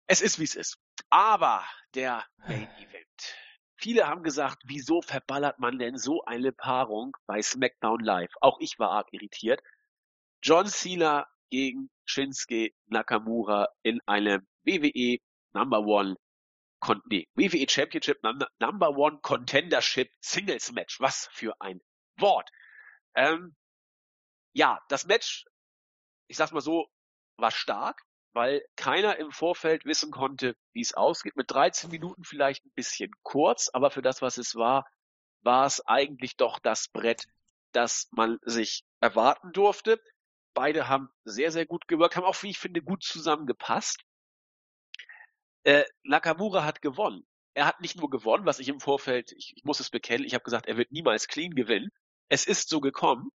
Es 0.07 0.21
ist, 0.21 0.39
wie 0.39 0.45
es 0.45 0.57
ist. 0.57 0.77
Aber 1.09 1.65
der 1.95 2.27
Main 2.37 2.69
Event. 2.77 3.35
viele 3.77 4.07
haben 4.07 4.23
gesagt, 4.23 4.59
wieso 4.67 5.01
verballert 5.01 5.59
man 5.59 5.79
denn 5.79 5.97
so 5.97 6.23
eine 6.27 6.53
Paarung 6.53 7.17
bei 7.25 7.41
SmackDown 7.41 8.01
Live? 8.01 8.35
Auch 8.43 8.61
ich 8.61 8.79
war 8.79 8.91
arg 8.91 9.09
irritiert. 9.13 9.63
John 10.43 10.67
Cena 10.67 11.27
gegen 11.49 11.89
Shinsuke 12.05 12.73
Nakamura 12.89 13.69
in 13.83 14.03
einem 14.05 14.47
WWE 14.65 15.17
Number 15.55 15.81
One 15.81 16.17
Con 16.81 17.03
nee, 17.07 17.29
WWE 17.35 17.69
Championship 17.69 18.23
Number 18.23 18.97
One 18.97 19.19
Contendership 19.21 20.11
Singles 20.21 20.73
Match. 20.73 21.01
Was 21.01 21.29
für 21.33 21.61
ein 21.61 21.81
Wort. 22.17 22.51
Ähm, 23.15 23.57
ja, 24.53 24.81
das 24.89 25.07
Match, 25.07 25.45
ich 26.29 26.37
sag's 26.37 26.53
mal 26.53 26.61
so, 26.61 26.89
war 27.37 27.51
stark, 27.51 28.03
weil 28.33 28.65
keiner 28.77 29.17
im 29.17 29.31
Vorfeld 29.31 29.85
wissen 29.85 30.11
konnte, 30.11 30.57
wie 30.73 30.81
es 30.81 30.95
ausgeht. 30.95 31.37
Mit 31.37 31.51
13 31.51 31.91
Minuten 31.91 32.25
vielleicht 32.25 32.65
ein 32.65 32.73
bisschen 32.75 33.11
kurz, 33.23 33.71
aber 33.73 33.91
für 33.91 34.03
das, 34.03 34.23
was 34.23 34.39
es 34.39 34.55
war, 34.55 34.87
war 35.43 35.67
es 35.67 35.85
eigentlich 35.87 36.37
doch 36.37 36.59
das 36.59 36.89
Brett, 36.89 37.27
das 37.73 38.09
man 38.11 38.39
sich 38.43 38.85
erwarten 39.01 39.53
durfte. 39.53 40.01
Beide 40.55 40.89
haben 40.89 41.09
sehr, 41.25 41.53
sehr 41.53 41.67
gut 41.67 41.87
gewirkt, 41.89 42.17
haben 42.17 42.25
auch, 42.25 42.43
wie 42.43 42.51
ich 42.51 42.59
finde, 42.59 42.83
gut 42.83 43.03
zusammengepasst. 43.03 44.03
Äh, 45.69 45.85
Nakamura 46.03 46.65
hat 46.65 46.81
gewonnen. 46.81 47.27
Er 47.53 47.67
hat 47.67 47.83
nicht 47.83 48.01
nur 48.01 48.09
gewonnen, 48.09 48.47
was 48.47 48.59
ich 48.59 48.71
im 48.71 48.81
Vorfeld, 48.81 49.33
ich, 49.33 49.53
ich 49.55 49.65
muss 49.65 49.81
es 49.81 49.91
bekennen, 49.91 50.25
ich 50.25 50.33
habe 50.33 50.43
gesagt, 50.43 50.65
er 50.65 50.79
wird 50.79 50.93
niemals 50.93 51.29
clean 51.29 51.51
gewinnen. 51.51 51.91
Es 52.31 52.47
ist 52.47 52.71
so 52.71 52.81
gekommen. 52.81 53.29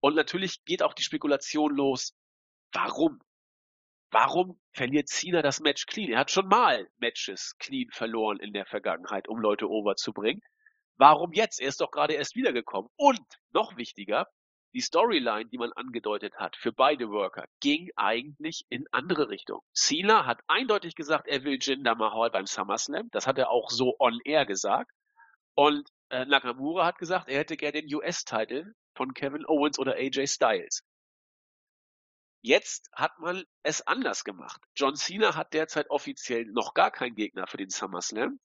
Und 0.00 0.14
natürlich 0.16 0.64
geht 0.64 0.82
auch 0.82 0.94
die 0.94 1.02
Spekulation 1.02 1.76
los, 1.76 2.14
warum? 2.72 3.20
Warum 4.10 4.58
verliert 4.72 5.10
Cena 5.10 5.42
das 5.42 5.60
Match 5.60 5.84
clean? 5.84 6.10
Er 6.10 6.20
hat 6.20 6.30
schon 6.30 6.48
mal 6.48 6.88
Matches 6.96 7.58
clean 7.58 7.90
verloren 7.92 8.38
in 8.40 8.54
der 8.54 8.64
Vergangenheit, 8.64 9.28
um 9.28 9.38
Leute 9.38 9.68
over 9.68 9.96
zu 9.96 10.14
bringen. 10.14 10.40
Warum 10.96 11.34
jetzt? 11.34 11.60
Er 11.60 11.68
ist 11.68 11.82
doch 11.82 11.90
gerade 11.90 12.14
erst 12.14 12.36
wiedergekommen. 12.36 12.90
Und 12.96 13.20
noch 13.50 13.76
wichtiger, 13.76 14.28
die 14.76 14.82
Storyline, 14.82 15.46
die 15.46 15.56
man 15.56 15.72
angedeutet 15.72 16.34
hat 16.34 16.54
für 16.54 16.70
beide 16.70 17.08
Worker, 17.08 17.46
ging 17.60 17.88
eigentlich 17.96 18.66
in 18.68 18.84
andere 18.92 19.30
Richtung. 19.30 19.62
Cena 19.72 20.26
hat 20.26 20.42
eindeutig 20.48 20.94
gesagt, 20.94 21.28
er 21.28 21.44
will 21.44 21.56
Jinder 21.58 21.94
Mahal 21.94 22.30
beim 22.30 22.44
SummerSlam. 22.44 23.08
Das 23.10 23.26
hat 23.26 23.38
er 23.38 23.48
auch 23.48 23.70
so 23.70 23.96
on 23.98 24.20
air 24.26 24.44
gesagt. 24.44 24.90
Und 25.54 25.88
äh, 26.10 26.26
Nakamura 26.26 26.84
hat 26.84 26.98
gesagt, 26.98 27.30
er 27.30 27.38
hätte 27.38 27.56
gerne 27.56 27.80
den 27.80 27.94
US-Titel 27.94 28.74
von 28.94 29.14
Kevin 29.14 29.46
Owens 29.46 29.78
oder 29.78 29.94
AJ 29.94 30.26
Styles. 30.26 30.82
Jetzt 32.42 32.90
hat 32.92 33.18
man 33.18 33.44
es 33.62 33.80
anders 33.86 34.24
gemacht. 34.24 34.60
John 34.76 34.94
Cena 34.94 35.36
hat 35.36 35.54
derzeit 35.54 35.88
offiziell 35.88 36.44
noch 36.44 36.74
gar 36.74 36.90
keinen 36.90 37.14
Gegner 37.14 37.46
für 37.46 37.56
den 37.56 37.70
SummerSlam. 37.70 38.38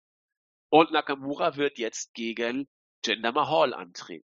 Und 0.69 0.91
Nakamura 0.91 1.57
wird 1.57 1.77
jetzt 1.77 2.13
gegen 2.13 2.69
Jinder 3.05 3.33
Mahal 3.33 3.73
antreten. 3.73 4.25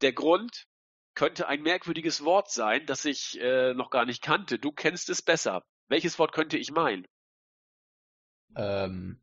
Der 0.00 0.12
Grund, 0.12 0.66
könnte 1.16 1.48
ein 1.48 1.62
merkwürdiges 1.62 2.24
Wort 2.24 2.50
sein, 2.50 2.86
das 2.86 3.04
ich 3.04 3.40
äh, 3.40 3.74
noch 3.74 3.90
gar 3.90 4.04
nicht 4.04 4.22
kannte. 4.22 4.58
Du 4.60 4.70
kennst 4.70 5.10
es 5.10 5.22
besser. 5.22 5.64
Welches 5.88 6.18
Wort 6.18 6.32
könnte 6.32 6.58
ich 6.58 6.70
meinen? 6.70 7.06
Ähm, 8.54 9.20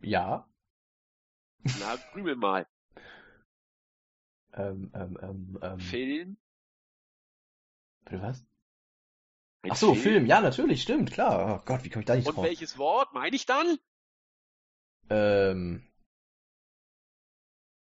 ja. 0.00 0.48
Na, 1.80 1.96
grübel 2.12 2.36
mal. 2.36 2.66
Ähm, 4.54 4.90
ähm, 4.94 5.18
ähm, 5.20 5.58
ähm. 5.62 5.80
Film? 5.80 6.36
Bitte 8.04 8.22
was? 8.22 8.44
Ein 9.62 9.72
Ach 9.72 9.76
so, 9.76 9.94
Film? 9.94 10.02
Film, 10.02 10.26
ja, 10.26 10.40
natürlich, 10.40 10.82
stimmt, 10.82 11.12
klar. 11.12 11.60
Oh 11.60 11.64
Gott, 11.64 11.84
wie 11.84 11.90
komme 11.90 12.02
ich 12.02 12.06
da 12.06 12.14
nicht 12.14 12.26
Und 12.26 12.34
drauf? 12.34 12.44
Und 12.44 12.50
welches 12.50 12.78
Wort 12.78 13.12
meine 13.14 13.34
ich 13.34 13.46
dann? 13.46 13.78
Ähm, 15.10 15.91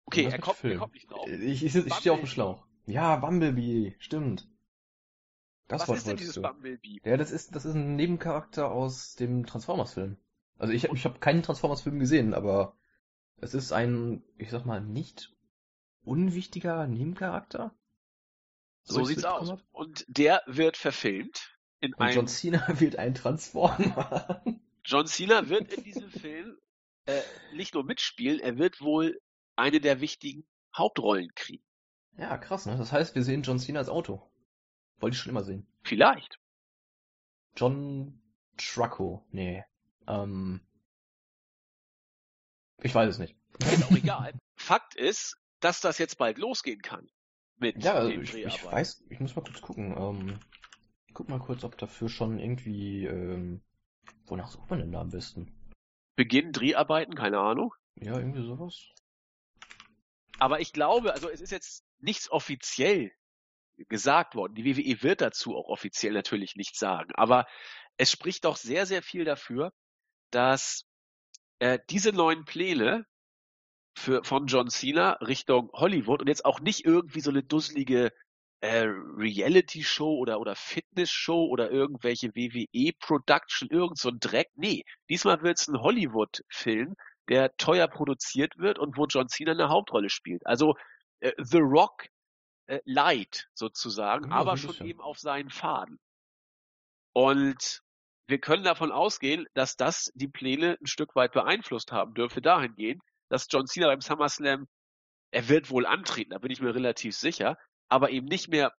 Okay, 0.07 0.23
er 0.23 0.39
kommt, 0.39 0.63
er 0.63 0.77
kommt, 0.77 0.93
nicht 0.93 1.11
drauf. 1.11 1.27
Ich, 1.27 1.63
ich, 1.65 1.75
ich 1.75 1.93
stehe 1.93 2.13
auf 2.13 2.19
dem 2.19 2.27
Schlauch. 2.27 2.65
Ja, 2.85 3.17
Bumblebee, 3.17 3.95
stimmt. 3.99 4.49
Das 5.67 5.87
Was 5.87 5.97
ist 5.97 6.07
denn 6.07 6.15
dieses 6.15 6.35
du. 6.35 6.41
Bumblebee? 6.41 7.01
Ja, 7.03 7.17
das 7.17 7.31
ist, 7.31 7.53
das 7.53 7.65
ist 7.65 7.75
ein 7.75 7.97
Nebencharakter 7.97 8.71
aus 8.71 9.15
dem 9.15 9.45
Transformers-Film. 9.45 10.17
Also 10.57 10.73
ich, 10.73 10.85
ich 10.85 11.05
habe 11.05 11.19
keinen 11.19 11.43
Transformers-Film 11.43 11.99
gesehen, 11.99 12.33
aber 12.33 12.77
es 13.35 13.53
ist 13.53 13.73
ein, 13.73 14.23
ich 14.37 14.49
sag 14.49 14.65
mal, 14.65 14.79
nicht 14.79 15.35
unwichtiger 16.03 16.87
Nebencharakter. 16.87 17.75
So, 18.83 18.99
so 18.99 19.03
sieht's 19.03 19.25
aus. 19.25 19.51
Hab. 19.51 19.61
Und 19.71 20.05
der 20.07 20.41
wird 20.47 20.77
verfilmt 20.77 21.53
in 21.81 21.93
Und 21.93 21.99
einem... 22.01 22.15
John 22.15 22.27
Cena 22.27 22.65
wird 22.79 22.95
ein 22.95 23.13
Transformer. 23.13 24.41
John 24.85 25.05
Cena 25.05 25.49
wird 25.49 25.73
in 25.73 25.83
diesem 25.83 26.09
Film 26.09 26.57
äh, 27.07 27.21
nicht 27.53 27.73
nur 27.73 27.83
mitspielen, 27.83 28.39
er 28.39 28.57
wird 28.57 28.79
wohl 28.79 29.19
eine 29.57 29.79
der 29.79 30.01
wichtigen 30.01 30.45
Hauptrollen 30.75 31.33
kriegen. 31.35 31.63
Ja, 32.17 32.37
krass, 32.37 32.65
ne? 32.65 32.77
Das 32.77 32.91
heißt, 32.91 33.15
wir 33.15 33.23
sehen 33.23 33.43
John 33.43 33.59
Cena 33.59 33.79
als 33.79 33.89
Auto. 33.89 34.27
Wollte 34.99 35.15
ich 35.15 35.21
schon 35.21 35.29
immer 35.31 35.43
sehen. 35.43 35.67
Vielleicht. 35.83 36.39
John 37.55 38.21
Trucko. 38.57 39.25
Nee. 39.31 39.63
Ähm. 40.07 40.61
Ich 42.81 42.93
weiß 42.93 43.09
es 43.09 43.19
nicht. 43.19 43.35
Ist 43.59 43.83
auch 43.85 43.91
egal. 43.95 44.33
Fakt 44.55 44.95
ist, 44.95 45.37
dass 45.59 45.81
das 45.81 45.97
jetzt 45.97 46.17
bald 46.17 46.37
losgehen 46.37 46.81
kann. 46.81 47.07
Mit 47.57 47.83
ja, 47.83 47.93
also 47.93 48.09
ich, 48.09 48.35
ich 48.35 48.65
weiß, 48.65 49.05
ich 49.09 49.19
muss 49.19 49.35
mal 49.35 49.43
kurz 49.43 49.61
gucken. 49.61 49.95
Ähm, 49.97 50.39
ich 51.07 51.13
guck 51.13 51.29
mal 51.29 51.39
kurz, 51.39 51.63
ob 51.63 51.77
dafür 51.77 52.09
schon 52.09 52.39
irgendwie, 52.39 53.05
ähm, 53.05 53.61
wonach 54.25 54.49
sucht 54.49 54.69
man 54.69 54.79
denn 54.79 54.91
da 54.91 55.01
am 55.01 55.09
besten? 55.09 55.51
Beginn 56.15 56.51
Dreharbeiten, 56.51 57.15
keine 57.15 57.39
Ahnung. 57.39 57.73
Ja, 57.95 58.17
irgendwie 58.17 58.45
sowas. 58.45 58.89
Aber 60.39 60.59
ich 60.59 60.73
glaube, 60.73 61.13
also 61.13 61.29
es 61.29 61.41
ist 61.41 61.51
jetzt 61.51 61.83
nichts 61.99 62.29
offiziell 62.29 63.11
gesagt 63.89 64.35
worden. 64.35 64.55
Die 64.55 64.65
WWE 64.65 65.03
wird 65.03 65.21
dazu 65.21 65.55
auch 65.55 65.69
offiziell 65.69 66.13
natürlich 66.13 66.55
nichts 66.55 66.79
sagen. 66.79 67.11
Aber 67.15 67.45
es 67.97 68.11
spricht 68.11 68.45
doch 68.45 68.55
sehr, 68.57 68.85
sehr 68.85 69.01
viel 69.01 69.25
dafür, 69.25 69.71
dass 70.31 70.85
äh, 71.59 71.79
diese 71.89 72.11
neuen 72.11 72.45
Pläne 72.45 73.05
für, 73.95 74.23
von 74.23 74.47
John 74.47 74.69
Cena 74.69 75.13
Richtung 75.13 75.69
Hollywood 75.73 76.21
und 76.21 76.27
jetzt 76.27 76.45
auch 76.45 76.59
nicht 76.59 76.85
irgendwie 76.85 77.21
so 77.21 77.31
eine 77.31 77.43
dusselige 77.43 78.11
äh, 78.61 78.85
Reality-Show 78.85 80.17
oder, 80.17 80.39
oder 80.39 80.55
Fitness-Show 80.55 81.47
oder 81.47 81.71
irgendwelche 81.71 82.29
WWE-Production, 82.35 83.69
irgend 83.69 83.97
so 83.97 84.09
ein 84.09 84.19
Dreck. 84.19 84.49
Nee, 84.55 84.83
diesmal 85.09 85.41
wird's 85.41 85.67
ein 85.67 85.79
Hollywood-Film, 85.79 86.95
der 87.29 87.55
teuer 87.57 87.87
produziert 87.87 88.57
wird 88.57 88.79
und 88.79 88.97
wo 88.97 89.05
John 89.05 89.27
Cena 89.27 89.51
eine 89.51 89.69
Hauptrolle 89.69 90.09
spielt. 90.09 90.45
Also 90.45 90.75
äh, 91.19 91.33
The 91.37 91.59
Rock 91.59 92.07
äh, 92.67 92.79
Light 92.85 93.49
sozusagen, 93.53 94.29
ja, 94.29 94.35
aber 94.35 94.57
schon 94.57 94.85
eben 94.85 95.01
auf 95.01 95.19
seinen 95.19 95.49
Faden. 95.49 95.99
Und 97.13 97.81
wir 98.27 98.39
können 98.39 98.63
davon 98.63 98.91
ausgehen, 98.91 99.47
dass 99.53 99.75
das 99.75 100.11
die 100.15 100.27
Pläne 100.27 100.77
ein 100.81 100.87
Stück 100.87 101.15
weit 101.15 101.31
beeinflusst 101.31 101.91
haben 101.91 102.13
dürfte 102.13 102.41
dahingehend, 102.41 103.01
dass 103.29 103.47
John 103.49 103.67
Cena 103.67 103.87
beim 103.87 104.01
SummerSlam, 104.01 104.67
er 105.31 105.49
wird 105.49 105.69
wohl 105.69 105.85
antreten, 105.85 106.31
da 106.31 106.39
bin 106.39 106.51
ich 106.51 106.61
mir 106.61 106.75
relativ 106.75 107.15
sicher, 107.15 107.57
aber 107.89 108.11
eben 108.11 108.27
nicht 108.27 108.49
mehr, 108.49 108.73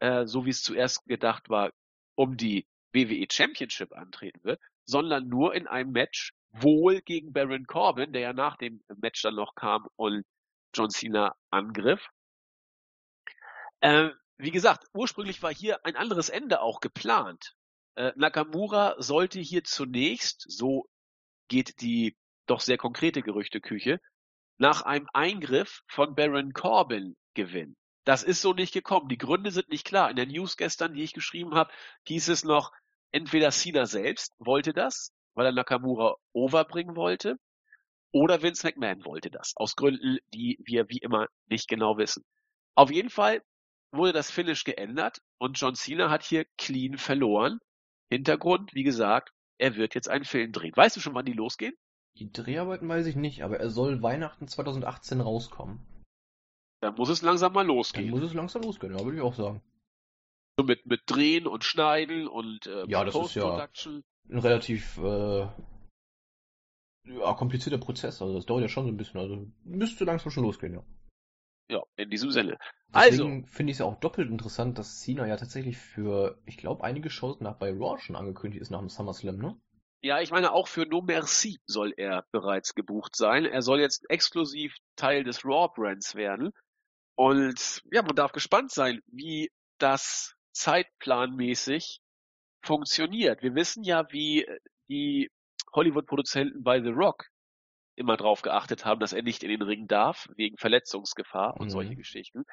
äh, 0.00 0.26
so 0.26 0.44
wie 0.44 0.50
es 0.50 0.62
zuerst 0.62 1.04
gedacht 1.06 1.48
war, 1.48 1.70
um 2.14 2.36
die 2.36 2.66
WWE 2.92 3.26
Championship 3.30 3.92
antreten 3.92 4.42
wird, 4.44 4.60
sondern 4.84 5.28
nur 5.28 5.54
in 5.54 5.66
einem 5.66 5.92
Match 5.92 6.32
wohl 6.54 7.00
gegen 7.02 7.32
Baron 7.32 7.66
Corbin, 7.66 8.12
der 8.12 8.22
ja 8.22 8.32
nach 8.32 8.56
dem 8.56 8.82
Match 8.96 9.22
dann 9.22 9.34
noch 9.34 9.54
kam 9.54 9.86
und 9.96 10.24
John 10.74 10.90
Cena 10.90 11.34
angriff. 11.50 12.08
Äh, 13.80 14.10
wie 14.38 14.50
gesagt, 14.50 14.86
ursprünglich 14.92 15.42
war 15.42 15.52
hier 15.52 15.84
ein 15.84 15.96
anderes 15.96 16.28
Ende 16.28 16.60
auch 16.60 16.80
geplant. 16.80 17.54
Äh, 17.96 18.12
Nakamura 18.16 18.96
sollte 18.98 19.40
hier 19.40 19.64
zunächst, 19.64 20.44
so 20.48 20.88
geht 21.48 21.80
die 21.80 22.16
doch 22.46 22.60
sehr 22.60 22.78
konkrete 22.78 23.22
Gerüchteküche, 23.22 24.00
nach 24.58 24.82
einem 24.82 25.08
Eingriff 25.12 25.82
von 25.88 26.14
Baron 26.14 26.52
Corbin 26.52 27.16
gewinnen. 27.34 27.76
Das 28.04 28.22
ist 28.22 28.42
so 28.42 28.52
nicht 28.52 28.72
gekommen. 28.72 29.08
Die 29.08 29.18
Gründe 29.18 29.50
sind 29.50 29.68
nicht 29.68 29.86
klar. 29.86 30.10
In 30.10 30.16
der 30.16 30.26
News 30.26 30.56
gestern, 30.56 30.94
die 30.94 31.02
ich 31.02 31.14
geschrieben 31.14 31.54
habe, 31.54 31.72
hieß 32.06 32.28
es 32.28 32.44
noch, 32.44 32.72
entweder 33.12 33.50
Cena 33.50 33.86
selbst 33.86 34.34
wollte 34.38 34.72
das, 34.72 35.12
weil 35.34 35.46
er 35.46 35.52
Nakamura 35.52 36.16
overbringen 36.32 36.96
wollte, 36.96 37.36
oder 38.12 38.42
Vince 38.42 38.66
McMahon 38.66 39.04
wollte 39.04 39.30
das, 39.30 39.52
aus 39.56 39.74
Gründen, 39.74 40.18
die 40.32 40.58
wir 40.64 40.88
wie 40.88 40.98
immer 40.98 41.26
nicht 41.48 41.68
genau 41.68 41.98
wissen. 41.98 42.24
Auf 42.76 42.92
jeden 42.92 43.10
Fall 43.10 43.42
wurde 43.92 44.12
das 44.12 44.30
Finish 44.30 44.64
geändert 44.64 45.20
und 45.38 45.58
John 45.58 45.74
Cena 45.74 46.10
hat 46.10 46.22
hier 46.22 46.44
clean 46.56 46.96
verloren. 46.96 47.58
Hintergrund, 48.10 48.72
wie 48.74 48.84
gesagt, 48.84 49.32
er 49.58 49.76
wird 49.76 49.94
jetzt 49.94 50.08
einen 50.08 50.24
Film 50.24 50.52
drehen. 50.52 50.76
Weißt 50.76 50.96
du 50.96 51.00
schon, 51.00 51.14
wann 51.14 51.24
die 51.24 51.32
losgehen? 51.32 51.74
Die 52.16 52.30
Dreharbeiten 52.30 52.88
weiß 52.88 53.06
ich 53.06 53.16
nicht, 53.16 53.42
aber 53.42 53.58
er 53.58 53.70
soll 53.70 54.02
Weihnachten 54.02 54.46
2018 54.46 55.20
rauskommen. 55.20 55.84
Dann 56.80 56.94
muss 56.94 57.08
es 57.08 57.22
langsam 57.22 57.52
mal 57.52 57.66
losgehen. 57.66 58.10
Dann 58.10 58.20
muss 58.20 58.28
es 58.28 58.34
langsam 58.34 58.62
losgehen, 58.62 58.96
ja, 58.96 59.04
würde 59.04 59.16
ich 59.16 59.22
auch 59.22 59.34
sagen. 59.34 59.62
So 60.56 60.64
mit, 60.64 60.86
mit 60.86 61.02
Drehen 61.06 61.48
und 61.48 61.64
Schneiden 61.64 62.28
und 62.28 62.66
äh, 62.66 62.84
ja, 62.86 63.04
das 63.04 63.16
ist 63.16 63.34
ja 63.34 63.68
ein 64.28 64.38
relativ 64.38 64.98
äh, 64.98 65.46
Ja, 67.06 67.34
komplizierter 67.34 67.78
Prozess, 67.78 68.22
also 68.22 68.34
das 68.34 68.46
dauert 68.46 68.62
ja 68.62 68.68
schon 68.68 68.84
so 68.84 68.90
ein 68.90 68.96
bisschen, 68.96 69.20
also 69.20 69.46
müsste 69.64 70.04
langsam 70.04 70.30
schon 70.30 70.44
losgehen, 70.44 70.74
ja. 70.74 70.84
Ja, 71.68 71.82
in 71.96 72.10
diesem 72.10 72.30
Sinne. 72.30 72.58
Also, 72.92 73.24
Deswegen 73.24 73.46
finde 73.46 73.70
ich 73.70 73.76
es 73.76 73.78
ja 73.80 73.86
auch 73.86 73.98
doppelt 74.00 74.30
interessant, 74.30 74.78
dass 74.78 75.00
Cena 75.00 75.26
ja 75.26 75.36
tatsächlich 75.36 75.78
für, 75.78 76.38
ich 76.44 76.58
glaube, 76.58 76.84
einige 76.84 77.08
Shows 77.08 77.40
nach 77.40 77.56
bei 77.56 77.70
Raw 77.70 77.98
schon 77.98 78.16
angekündigt 78.16 78.60
ist 78.60 78.70
nach 78.70 78.80
dem 78.80 78.90
SummerSlam, 78.90 79.38
ne? 79.38 79.58
ja, 80.04 80.20
ich 80.20 80.30
meine, 80.30 80.52
auch 80.52 80.68
für 80.68 80.84
No 80.84 81.00
Merci 81.00 81.58
soll 81.64 81.94
er 81.96 82.26
bereits 82.30 82.74
gebucht 82.74 83.16
sein. 83.16 83.46
Er 83.46 83.62
soll 83.62 83.80
jetzt 83.80 84.04
exklusiv 84.10 84.76
Teil 84.96 85.24
des 85.24 85.46
Raw-Brands 85.46 86.14
werden. 86.14 86.52
Und 87.16 87.82
ja, 87.90 88.02
man 88.02 88.14
darf 88.14 88.32
gespannt 88.32 88.70
sein, 88.70 89.00
wie 89.06 89.50
das 89.78 90.34
zeitplanmäßig 90.52 92.00
funktioniert. 92.64 93.42
Wir 93.42 93.54
wissen 93.54 93.84
ja, 93.84 94.04
wie 94.10 94.46
die 94.88 95.30
Hollywood-Produzenten 95.74 96.62
bei 96.62 96.80
The 96.82 96.90
Rock 96.90 97.26
immer 97.96 98.16
drauf 98.16 98.42
geachtet 98.42 98.84
haben, 98.84 99.00
dass 99.00 99.12
er 99.12 99.22
nicht 99.22 99.42
in 99.44 99.50
den 99.50 99.62
Ring 99.62 99.86
darf, 99.86 100.28
wegen 100.36 100.56
Verletzungsgefahr 100.56 101.54
und 101.58 101.66
Mhm. 101.66 101.70
solche 101.70 101.96
Geschichten. 101.96 102.44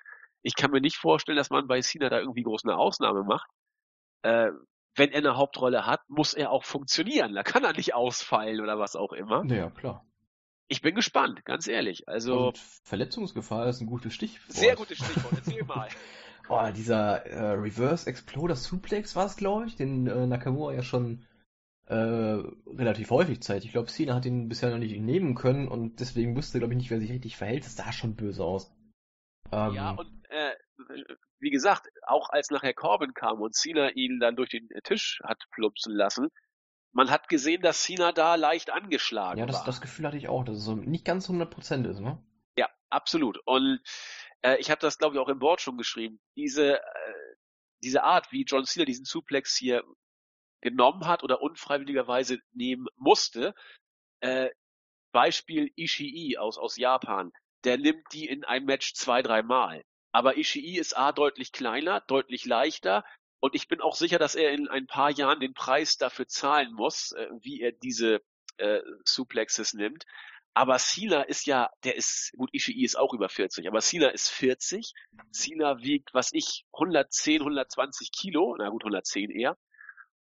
Ich 0.43 0.55
kann 0.55 0.71
mir 0.71 0.81
nicht 0.81 0.97
vorstellen, 0.97 1.38
dass 1.38 1.49
man 1.49 1.67
bei 1.67 1.81
Cena 1.81 2.09
da 2.09 2.19
irgendwie 2.19 2.43
groß 2.43 2.63
eine 2.65 2.77
Ausnahme 2.77 3.23
macht. 3.23 3.49
Äh, 4.23 4.51
wenn 4.95 5.11
er 5.11 5.19
eine 5.19 5.38
Hauptrolle 5.38 5.85
hat, 5.85 6.01
muss 6.09 6.33
er 6.33 6.51
auch 6.51 6.63
funktionieren. 6.63 7.33
Da 7.33 7.43
kann 7.43 7.63
er 7.63 7.73
nicht 7.73 7.93
ausfallen 7.95 8.59
oder 8.61 8.77
was 8.77 8.95
auch 8.95 9.13
immer. 9.13 9.43
Naja, 9.43 9.69
klar. 9.69 10.05
Ich 10.67 10.81
bin 10.81 10.95
gespannt, 10.95 11.43
ganz 11.45 11.67
ehrlich. 11.67 12.07
Also, 12.07 12.47
Und 12.49 12.57
Verletzungsgefahr 12.83 13.67
ist 13.67 13.81
ein 13.81 13.88
gutes 13.88 14.13
Stichwort. 14.13 14.51
sehr 14.51 14.75
gutes 14.75 14.97
Stichwort. 14.97 15.33
Erzähl 15.35 15.63
mal. 15.65 15.89
Oh, 16.53 16.69
dieser 16.76 17.26
äh, 17.28 17.52
Reverse 17.53 18.10
Exploder 18.10 18.57
Suplex 18.57 19.15
war 19.15 19.26
es, 19.26 19.38
glaube 19.38 19.68
ich, 19.68 19.78
den 19.78 20.06
äh, 20.06 20.28
Nakamura 20.28 20.73
ja 20.73 20.84
schon 20.84 21.26
äh, 21.86 21.95
relativ 21.95 23.10
häufig 23.10 23.41
zeigt. 23.41 23.64
Ich 23.64 23.72
glaube, 23.72 23.88
Cena 23.88 24.15
hat 24.15 24.26
ihn 24.26 24.49
bisher 24.49 24.69
noch 24.69 24.78
nicht 24.78 24.99
nehmen 24.99 25.34
können 25.34 25.69
und 25.69 26.02
deswegen 26.02 26.36
wusste, 26.36 26.60
glaube 26.60 26.73
ich, 26.73 26.78
nicht, 26.78 26.91
wer 26.91 26.99
sich 26.99 27.10
richtig 27.10 27.38
verhält. 27.38 27.64
Das 27.64 27.78
sah 27.78 27.94
schon 27.94 28.18
böse 28.18 28.44
aus. 28.44 28.69
Ähm, 29.53 29.73
Ja, 29.76 29.91
und 29.91 30.11
äh, 30.30 30.52
wie 31.40 31.52
gesagt, 31.52 31.88
auch 32.06 32.30
als 32.30 32.49
nachher 32.49 32.73
Corbin 32.73 33.14
kam 33.14 33.40
und 33.40 33.56
Cena 33.56 33.88
ihn 33.91 34.19
dann 34.19 34.36
durch 34.36 34.49
den 34.49 34.68
Tisch 34.84 35.22
hat 35.23 35.41
plumpsen 35.52 35.94
lassen, 35.94 36.32
man 36.91 37.10
hat 37.10 37.30
gesehen, 37.30 37.61
dass 37.61 37.84
Cena 37.84 38.11
da 38.11 38.36
leicht 38.36 38.72
angeschlagen 38.72 39.40
ja, 39.40 39.45
das, 39.45 39.60
war. 39.60 39.65
das 39.65 39.80
Gefühl 39.80 40.06
hatte 40.06 40.18
ich 40.18 40.28
auch, 40.28 40.44
dass 40.44 40.57
es 40.57 40.65
so 40.65 40.76
nicht 40.76 41.06
ganz 41.06 41.30
100% 41.30 41.90
ist, 41.90 42.02
ne? 42.02 42.22
Ja, 42.57 42.68
absolut. 42.90 43.40
Und 43.45 43.80
äh, 44.43 44.57
ich 44.59 44.72
habe 44.72 44.81
das, 44.81 44.97
glaube 44.97 45.15
ich, 45.15 45.22
auch 45.22 45.30
im 45.30 45.39
Board 45.39 45.61
schon 45.61 45.77
geschrieben. 45.77 46.19
Diese, 46.35 46.80
äh, 46.80 47.35
diese 47.84 48.03
Art, 48.03 48.31
wie 48.31 48.43
John 48.43 48.65
Cena 48.65 48.85
diesen 48.85 49.05
Suplex 49.05 49.55
hier 49.57 49.84
genommen 50.61 51.07
hat 51.07 51.23
oder 51.23 51.41
unfreiwilligerweise 51.41 52.39
nehmen 52.53 52.88
musste, 52.97 53.55
äh, 54.22 54.49
Beispiel 55.11 55.72
Ishii 55.76 56.38
aus, 56.38 56.57
aus 56.57 56.77
Japan, 56.77 57.31
der 57.63 57.77
nimmt 57.77 58.05
die 58.13 58.27
in 58.27 58.43
einem 58.45 58.65
Match 58.65 58.93
zwei, 58.93 59.22
dreimal. 59.22 59.84
Aber 60.13 60.38
Ishii 60.38 60.77
ist 60.77 60.97
A 60.97 61.11
deutlich 61.11 61.51
kleiner, 61.51 62.01
deutlich 62.01 62.45
leichter 62.45 63.03
und 63.41 63.55
ich 63.55 63.68
bin 63.68 63.81
auch 63.81 63.95
sicher, 63.95 64.19
dass 64.19 64.35
er 64.35 64.51
in 64.51 64.68
ein 64.68 64.85
paar 64.85 65.09
Jahren 65.09 65.39
den 65.39 65.53
Preis 65.53 65.97
dafür 65.97 66.27
zahlen 66.27 66.73
muss, 66.73 67.11
äh, 67.13 67.27
wie 67.41 67.59
er 67.61 67.72
diese 67.72 68.22
äh, 68.57 68.81
Suplexes 69.03 69.73
nimmt. 69.73 70.05
Aber 70.53 70.78
Cena 70.80 71.22
ist 71.23 71.45
ja, 71.45 71.69
der 71.84 71.95
ist, 71.95 72.34
gut, 72.38 72.49
Ishii 72.53 72.84
ist 72.84 72.98
auch 72.98 73.14
über 73.14 73.30
40, 73.30 73.68
aber 73.68 73.80
Cena 73.80 74.10
ist 74.10 74.30
40. 74.30 74.94
Cena 75.32 75.80
wiegt, 75.82 76.14
was 76.14 76.32
ich, 76.34 76.65
110, 76.73 77.41
120 77.41 78.11
Kilo, 78.11 78.56
na 78.57 78.69
gut, 78.69 78.84
110 78.84 79.30
eher. 79.32 79.57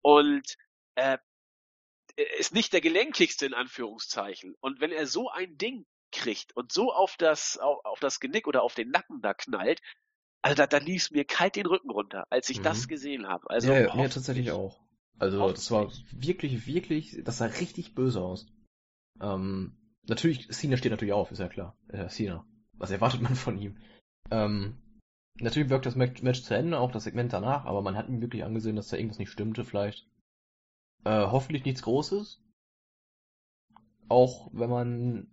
Und 0.00 0.56
äh, 0.94 1.18
ist 2.38 2.54
nicht 2.54 2.72
der 2.72 2.80
gelenkigste 2.80 3.46
in 3.46 3.54
Anführungszeichen. 3.54 4.54
Und 4.60 4.80
wenn 4.80 4.92
er 4.92 5.06
so 5.06 5.28
ein 5.30 5.56
Ding 5.56 5.86
kriegt 6.12 6.54
und 6.56 6.70
so 6.72 6.92
auf 6.92 7.16
das, 7.16 7.58
auf, 7.58 7.84
auf 7.84 7.98
das 8.00 8.20
Genick 8.20 8.46
oder 8.46 8.62
auf 8.62 8.74
den 8.74 8.90
Nacken 8.90 9.22
da 9.22 9.34
knallt, 9.34 9.80
also 10.42 10.54
da, 10.54 10.66
da 10.66 10.78
lief 10.78 11.10
mir 11.10 11.24
kalt 11.24 11.56
den 11.56 11.66
Rücken 11.66 11.90
runter, 11.90 12.26
als 12.30 12.48
ich 12.50 12.58
Mhm. 12.58 12.64
das 12.64 12.86
gesehen 12.86 13.26
habe. 13.28 13.48
Also 13.50 13.68
ja, 13.68 13.74
ja, 13.74 13.80
mir 13.80 13.88
hoffentlich- 13.88 14.14
tatsächlich 14.14 14.50
auch. 14.50 14.78
Also 15.18 15.50
das 15.50 15.70
war 15.70 15.90
wirklich, 16.10 16.66
wirklich, 16.66 17.18
das 17.22 17.38
sah 17.38 17.46
richtig 17.46 17.94
böse 17.94 18.20
aus. 18.20 18.46
Ähm, 19.20 19.76
natürlich, 20.08 20.48
Cena 20.50 20.76
steht 20.76 20.92
natürlich 20.92 21.14
auf, 21.14 21.30
ist 21.30 21.38
ja 21.38 21.48
klar. 21.48 21.76
Äh, 21.88 22.08
Cena. 22.08 22.46
Was 22.74 22.90
erwartet 22.90 23.22
man 23.22 23.34
von 23.34 23.58
ihm? 23.58 23.76
Ähm, 24.30 24.76
natürlich 25.36 25.70
wirkt 25.70 25.86
das 25.86 25.96
Match, 25.96 26.42
zu 26.42 26.54
Ende, 26.54 26.78
auch 26.78 26.92
das 26.92 27.04
Segment 27.04 27.32
danach, 27.32 27.64
aber 27.64 27.82
man 27.82 27.96
hat 27.96 28.08
ihm 28.08 28.20
wirklich 28.20 28.44
angesehen, 28.44 28.76
dass 28.76 28.88
da 28.88 28.96
irgendwas 28.96 29.18
nicht 29.18 29.30
stimmte, 29.30 29.64
vielleicht. 29.64 30.08
Äh, 31.04 31.26
hoffentlich 31.26 31.64
nichts 31.64 31.82
Großes. 31.82 32.42
Auch 34.08 34.50
wenn 34.52 34.70
man 34.70 35.28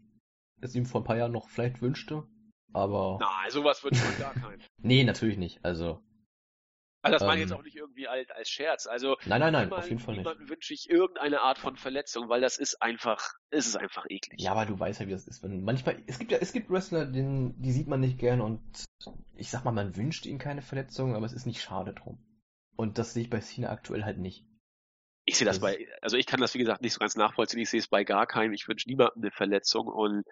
es 0.62 0.76
ihm 0.76 0.86
vor 0.86 1.02
ein 1.02 1.06
paar 1.06 1.18
Jahren 1.18 1.32
noch 1.32 1.50
vielleicht 1.50 1.82
wünschte. 1.82 2.28
Aber. 2.74 3.18
Nein, 3.20 3.52
sowas 3.52 3.84
wünscht 3.84 4.04
man 4.04 4.20
gar 4.20 4.34
keinen. 4.34 4.62
Nee, 4.82 5.04
natürlich 5.04 5.38
nicht. 5.38 5.64
Also. 5.66 6.02
Also 7.02 7.18
das 7.18 7.24
meine 7.26 7.38
ich 7.42 7.44
Ähm. 7.44 7.50
jetzt 7.50 7.58
auch 7.58 7.64
nicht 7.64 7.76
irgendwie 7.78 8.08
als, 8.08 8.30
als 8.32 8.50
Scherz. 8.50 8.86
Also 8.88 9.16
Nein, 9.26 9.40
nein, 9.40 9.54
nein, 9.54 9.72
auf 9.72 9.88
jeden 9.88 10.00
Fall 10.00 10.18
nicht. 10.18 10.50
wünsche 10.50 10.74
ich 10.74 10.90
irgendeine 10.90 11.42
Art 11.42 11.58
von 11.58 11.78
Verletzung, 11.78 12.28
weil 12.30 12.42
das 12.42 12.58
ist 12.58 12.82
einfach, 12.82 13.22
es 13.52 13.68
ist 13.68 13.78
einfach 13.78 14.06
eklig. 14.10 14.42
Ja, 14.42 14.52
aber 14.52 14.66
du 14.66 14.78
weißt 14.78 15.00
ja, 15.00 15.08
wie 15.08 15.12
das 15.12 15.26
ist. 15.28 15.42
Wenn 15.42 15.64
manchmal, 15.64 16.04
es 16.08 16.20
gibt 16.20 16.32
ja, 16.32 16.40
es 16.40 16.52
gibt 16.52 16.70
Wrestler, 16.70 17.06
den, 17.06 17.60
die 17.62 17.72
sieht 17.72 17.88
man 17.88 18.02
nicht 18.02 18.18
gern 18.20 18.42
und 18.42 18.62
ich 19.36 19.50
sag 19.50 19.64
mal, 19.64 19.72
man 19.72 19.96
wünscht 19.96 20.26
ihnen 20.26 20.40
keine 20.40 20.62
Verletzung, 20.62 21.16
aber 21.16 21.26
es 21.26 21.34
ist 21.34 21.46
nicht 21.46 21.62
schade 21.62 21.94
drum. 21.94 22.20
Und 22.76 22.98
das 22.98 23.14
sehe 23.14 23.24
ich 23.24 23.30
bei 23.30 23.40
Cena 23.40 23.70
aktuell 23.70 24.04
halt 24.04 24.18
nicht. 24.18 24.46
Ich 25.26 25.38
sehe 25.38 25.46
das 25.46 25.58
Das- 25.60 25.62
bei, 25.62 25.88
also 26.02 26.18
ich 26.18 26.26
kann 26.26 26.42
das 26.42 26.54
wie 26.54 26.60
gesagt 26.60 26.82
nicht 26.82 26.94
so 26.94 27.00
ganz 27.00 27.16
nachvollziehen. 27.16 27.60
Ich 27.62 27.70
sehe 27.70 27.80
es 27.80 27.88
bei 27.88 28.04
gar 28.04 28.26
keinem. 28.28 28.52
Ich 28.54 28.68
wünsche 28.68 28.90
niemandem 28.90 29.22
eine 29.24 29.32
Verletzung 29.32 29.88
und 29.88 30.24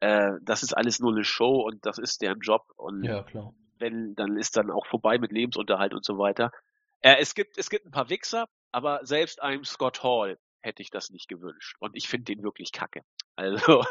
äh, 0.00 0.32
das 0.42 0.62
ist 0.62 0.74
alles 0.76 1.00
nur 1.00 1.12
eine 1.12 1.24
Show 1.24 1.62
und 1.66 1.84
das 1.86 1.98
ist 1.98 2.20
deren 2.22 2.40
Job 2.40 2.62
und 2.76 3.02
Ja, 3.04 3.22
klar. 3.22 3.52
Wenn 3.84 4.14
dann 4.14 4.38
ist 4.38 4.56
dann 4.56 4.70
auch 4.70 4.86
vorbei 4.86 5.18
mit 5.18 5.30
Lebensunterhalt 5.30 5.92
und 5.94 6.04
so 6.04 6.18
weiter. 6.18 6.50
Äh, 7.00 7.16
es 7.20 7.34
gibt 7.34 7.58
es 7.58 7.68
gibt 7.68 7.84
ein 7.84 7.90
paar 7.90 8.08
Wichser, 8.08 8.46
aber 8.72 9.04
selbst 9.04 9.42
einem 9.42 9.64
Scott 9.64 10.02
Hall 10.02 10.38
hätte 10.62 10.82
ich 10.82 10.90
das 10.90 11.10
nicht 11.10 11.28
gewünscht 11.28 11.76
und 11.80 11.94
ich 11.94 12.08
finde 12.08 12.34
den 12.34 12.42
wirklich 12.42 12.72
kacke. 12.72 13.02
Also 13.36 13.82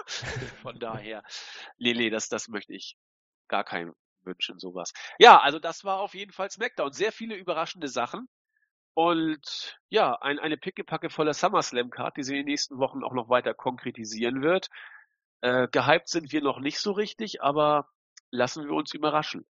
von 0.62 0.80
daher, 0.80 1.22
nee, 1.78 1.94
nee, 1.94 2.10
das 2.10 2.30
das 2.30 2.48
möchte 2.48 2.74
ich 2.74 2.96
gar 3.50 3.66
keinem 3.66 3.94
wünschen 4.26 4.58
sowas. 4.58 4.94
Ja, 5.20 5.38
also 5.42 5.60
das 5.60 5.84
war 5.84 6.00
auf 6.00 6.14
jeden 6.14 6.32
Fall 6.32 6.50
SmackDown. 6.50 6.94
Sehr 6.94 7.12
viele 7.12 7.36
überraschende 7.36 7.90
Sachen. 7.90 8.30
Und 8.94 9.78
ja, 9.90 10.16
ein, 10.22 10.40
eine 10.40 10.56
pickepacke 10.56 11.10
voller 11.10 11.34
SummerSlam-Card, 11.34 12.16
die 12.16 12.24
sie 12.24 12.34
in 12.34 12.38
den 12.38 12.46
nächsten 12.46 12.78
Wochen 12.78 13.04
auch 13.04 13.12
noch 13.12 13.28
weiter 13.28 13.54
konkretisieren 13.54 14.42
wird. 14.42 14.70
Äh, 15.42 15.68
gehypt 15.68 16.08
sind 16.08 16.32
wir 16.32 16.42
noch 16.42 16.60
nicht 16.60 16.80
so 16.80 16.94
richtig, 16.94 17.42
aber 17.42 17.90
lassen 18.32 18.64
wir 18.66 18.72
uns 18.72 18.94
überraschen. 18.94 19.46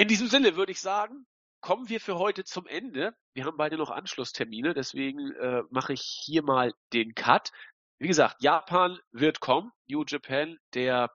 In 0.00 0.06
diesem 0.06 0.28
Sinne 0.28 0.54
würde 0.54 0.70
ich 0.70 0.80
sagen, 0.80 1.26
kommen 1.60 1.88
wir 1.88 2.00
für 2.00 2.18
heute 2.18 2.44
zum 2.44 2.68
Ende. 2.68 3.16
Wir 3.34 3.44
haben 3.44 3.56
beide 3.56 3.76
noch 3.76 3.90
Anschlusstermine, 3.90 4.72
deswegen 4.72 5.32
äh, 5.32 5.64
mache 5.70 5.92
ich 5.92 6.02
hier 6.24 6.44
mal 6.44 6.72
den 6.92 7.16
Cut. 7.16 7.50
Wie 7.98 8.06
gesagt, 8.06 8.40
Japan 8.40 9.00
wird 9.10 9.40
kommen, 9.40 9.72
New 9.88 10.04
Japan, 10.06 10.56
der 10.72 11.12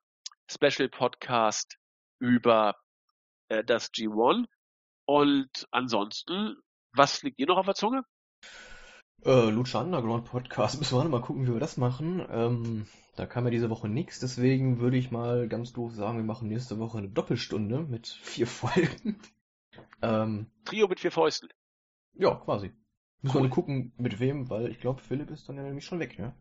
Special 0.51 0.89
Podcast 0.89 1.77
über 2.19 2.75
äh, 3.47 3.63
das 3.63 3.89
G1. 3.93 4.47
Und 5.05 5.67
ansonsten, 5.71 6.57
was 6.91 7.23
liegt 7.23 7.39
dir 7.39 7.47
noch 7.47 7.59
auf 7.59 7.65
der 7.65 7.75
Zunge? 7.75 8.03
Äh, 9.25 9.49
Lucha 9.49 9.81
Underground 9.81 10.25
Podcast, 10.25 10.77
müssen 10.79 10.97
wir 10.97 11.07
mal 11.09 11.21
gucken, 11.21 11.47
wie 11.47 11.53
wir 11.53 11.59
das 11.59 11.77
machen. 11.77 12.25
Ähm, 12.29 12.87
da 13.15 13.25
kam 13.25 13.45
ja 13.45 13.51
diese 13.51 13.69
Woche 13.69 13.87
nichts, 13.87 14.19
deswegen 14.19 14.79
würde 14.79 14.97
ich 14.97 15.11
mal 15.11 15.47
ganz 15.47 15.71
doof 15.73 15.93
sagen, 15.93 16.17
wir 16.17 16.23
machen 16.25 16.47
nächste 16.47 16.79
Woche 16.79 16.97
eine 16.97 17.09
Doppelstunde 17.09 17.79
mit 17.83 18.07
vier 18.21 18.47
Folgen. 18.47 19.19
ähm, 20.01 20.47
Trio 20.65 20.87
mit 20.87 20.99
vier 20.99 21.11
Fäusten. 21.11 21.49
ja, 22.13 22.35
quasi. 22.35 22.71
Müssen 23.21 23.35
wir 23.35 23.41
Cool. 23.41 23.47
nur 23.47 23.55
gucken, 23.55 23.93
mit 23.97 24.19
wem, 24.19 24.49
weil 24.49 24.67
ich 24.69 24.81
glaube, 24.81 24.99
Philipp 25.01 25.29
ist 25.29 25.47
dann 25.47 25.55
ja 25.55 25.63
nämlich 25.63 25.85
schon 25.85 25.99
weg, 25.99 26.19
ne? 26.19 26.35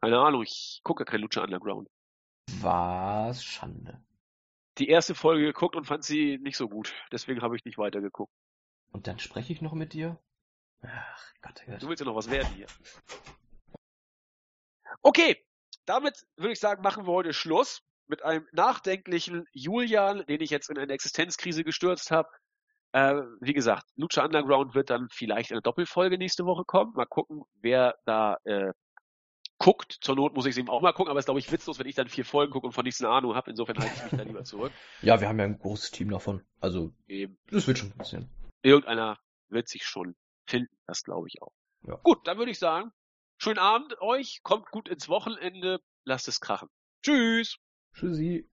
Keine 0.00 0.18
Ahnung, 0.18 0.42
ich 0.42 0.80
gucke 0.84 1.04
kein 1.04 1.20
Lucha 1.20 1.42
Underground. 1.44 1.86
Was 2.62 3.44
Schande. 3.44 4.02
Die 4.78 4.88
erste 4.88 5.14
Folge 5.14 5.44
geguckt 5.44 5.76
und 5.76 5.84
fand 5.84 6.02
sie 6.04 6.38
nicht 6.38 6.56
so 6.56 6.66
gut. 6.70 6.94
Deswegen 7.12 7.42
habe 7.42 7.56
ich 7.56 7.64
nicht 7.66 7.76
weitergeguckt. 7.76 8.32
Und 8.92 9.06
dann 9.06 9.18
spreche 9.18 9.52
ich 9.52 9.60
noch 9.60 9.74
mit 9.74 9.92
dir? 9.92 10.18
Ach, 10.82 11.32
Gott, 11.42 11.62
Du 11.66 11.70
Gott. 11.72 11.88
willst 11.88 12.00
ja 12.00 12.06
noch 12.06 12.16
was 12.16 12.30
werden 12.30 12.48
hier. 12.54 12.66
Okay, 15.02 15.36
damit 15.86 16.26
würde 16.36 16.52
ich 16.52 16.60
sagen, 16.60 16.82
machen 16.82 17.06
wir 17.06 17.12
heute 17.12 17.32
Schluss 17.32 17.82
mit 18.06 18.22
einem 18.24 18.46
nachdenklichen 18.52 19.46
Julian, 19.52 20.24
den 20.26 20.40
ich 20.40 20.50
jetzt 20.50 20.68
in 20.68 20.78
eine 20.78 20.92
Existenzkrise 20.92 21.64
gestürzt 21.64 22.10
habe. 22.10 22.28
Äh, 22.92 23.22
wie 23.40 23.52
gesagt, 23.52 23.84
Lucha 23.94 24.24
Underground 24.24 24.74
wird 24.74 24.90
dann 24.90 25.08
vielleicht 25.10 25.50
in 25.50 25.56
einer 25.56 25.62
Doppelfolge 25.62 26.18
nächste 26.18 26.44
Woche 26.44 26.64
kommen. 26.64 26.92
Mal 26.94 27.06
gucken, 27.06 27.44
wer 27.60 27.94
da 28.04 28.36
äh, 28.44 28.72
guckt. 29.58 29.98
Zur 30.00 30.16
Not 30.16 30.34
muss 30.34 30.46
ich 30.46 30.50
es 30.52 30.58
eben 30.58 30.68
auch 30.68 30.80
mal 30.82 30.92
gucken, 30.92 31.10
aber 31.10 31.18
es 31.20 31.22
ist, 31.22 31.26
glaube 31.26 31.38
ich, 31.38 31.52
witzlos, 31.52 31.78
wenn 31.78 31.86
ich 31.86 31.94
dann 31.94 32.08
vier 32.08 32.24
Folgen 32.24 32.52
gucke 32.52 32.66
und 32.66 32.72
von 32.72 32.84
nichts 32.84 33.00
eine 33.00 33.10
Ahnung 33.12 33.36
habe. 33.36 33.48
Insofern 33.50 33.78
halte 33.78 33.94
ich 33.94 34.02
mich 34.02 34.18
da 34.20 34.22
lieber 34.24 34.42
zurück. 34.44 34.72
Ja, 35.02 35.20
wir 35.20 35.28
haben 35.28 35.38
ja 35.38 35.44
ein 35.44 35.58
großes 35.58 35.92
Team 35.92 36.10
davon. 36.10 36.44
Also, 36.60 36.92
Eben. 37.06 37.38
das 37.48 37.68
wird 37.68 37.78
schon 37.78 37.92
passieren. 37.92 38.28
Irgendeiner 38.62 39.18
wird 39.50 39.68
sich 39.68 39.84
schon 39.84 40.16
finden, 40.50 40.76
das 40.86 41.02
glaube 41.02 41.28
ich 41.28 41.40
auch. 41.40 41.54
Ja. 41.86 41.96
Gut, 42.02 42.26
dann 42.26 42.38
würde 42.38 42.50
ich 42.50 42.58
sagen, 42.58 42.92
schönen 43.38 43.58
Abend 43.58 43.98
euch, 44.00 44.40
kommt 44.42 44.70
gut 44.70 44.88
ins 44.88 45.08
Wochenende, 45.08 45.80
lasst 46.04 46.28
es 46.28 46.40
krachen. 46.40 46.68
Tschüss. 47.02 47.56
Tschüssi. 47.94 48.50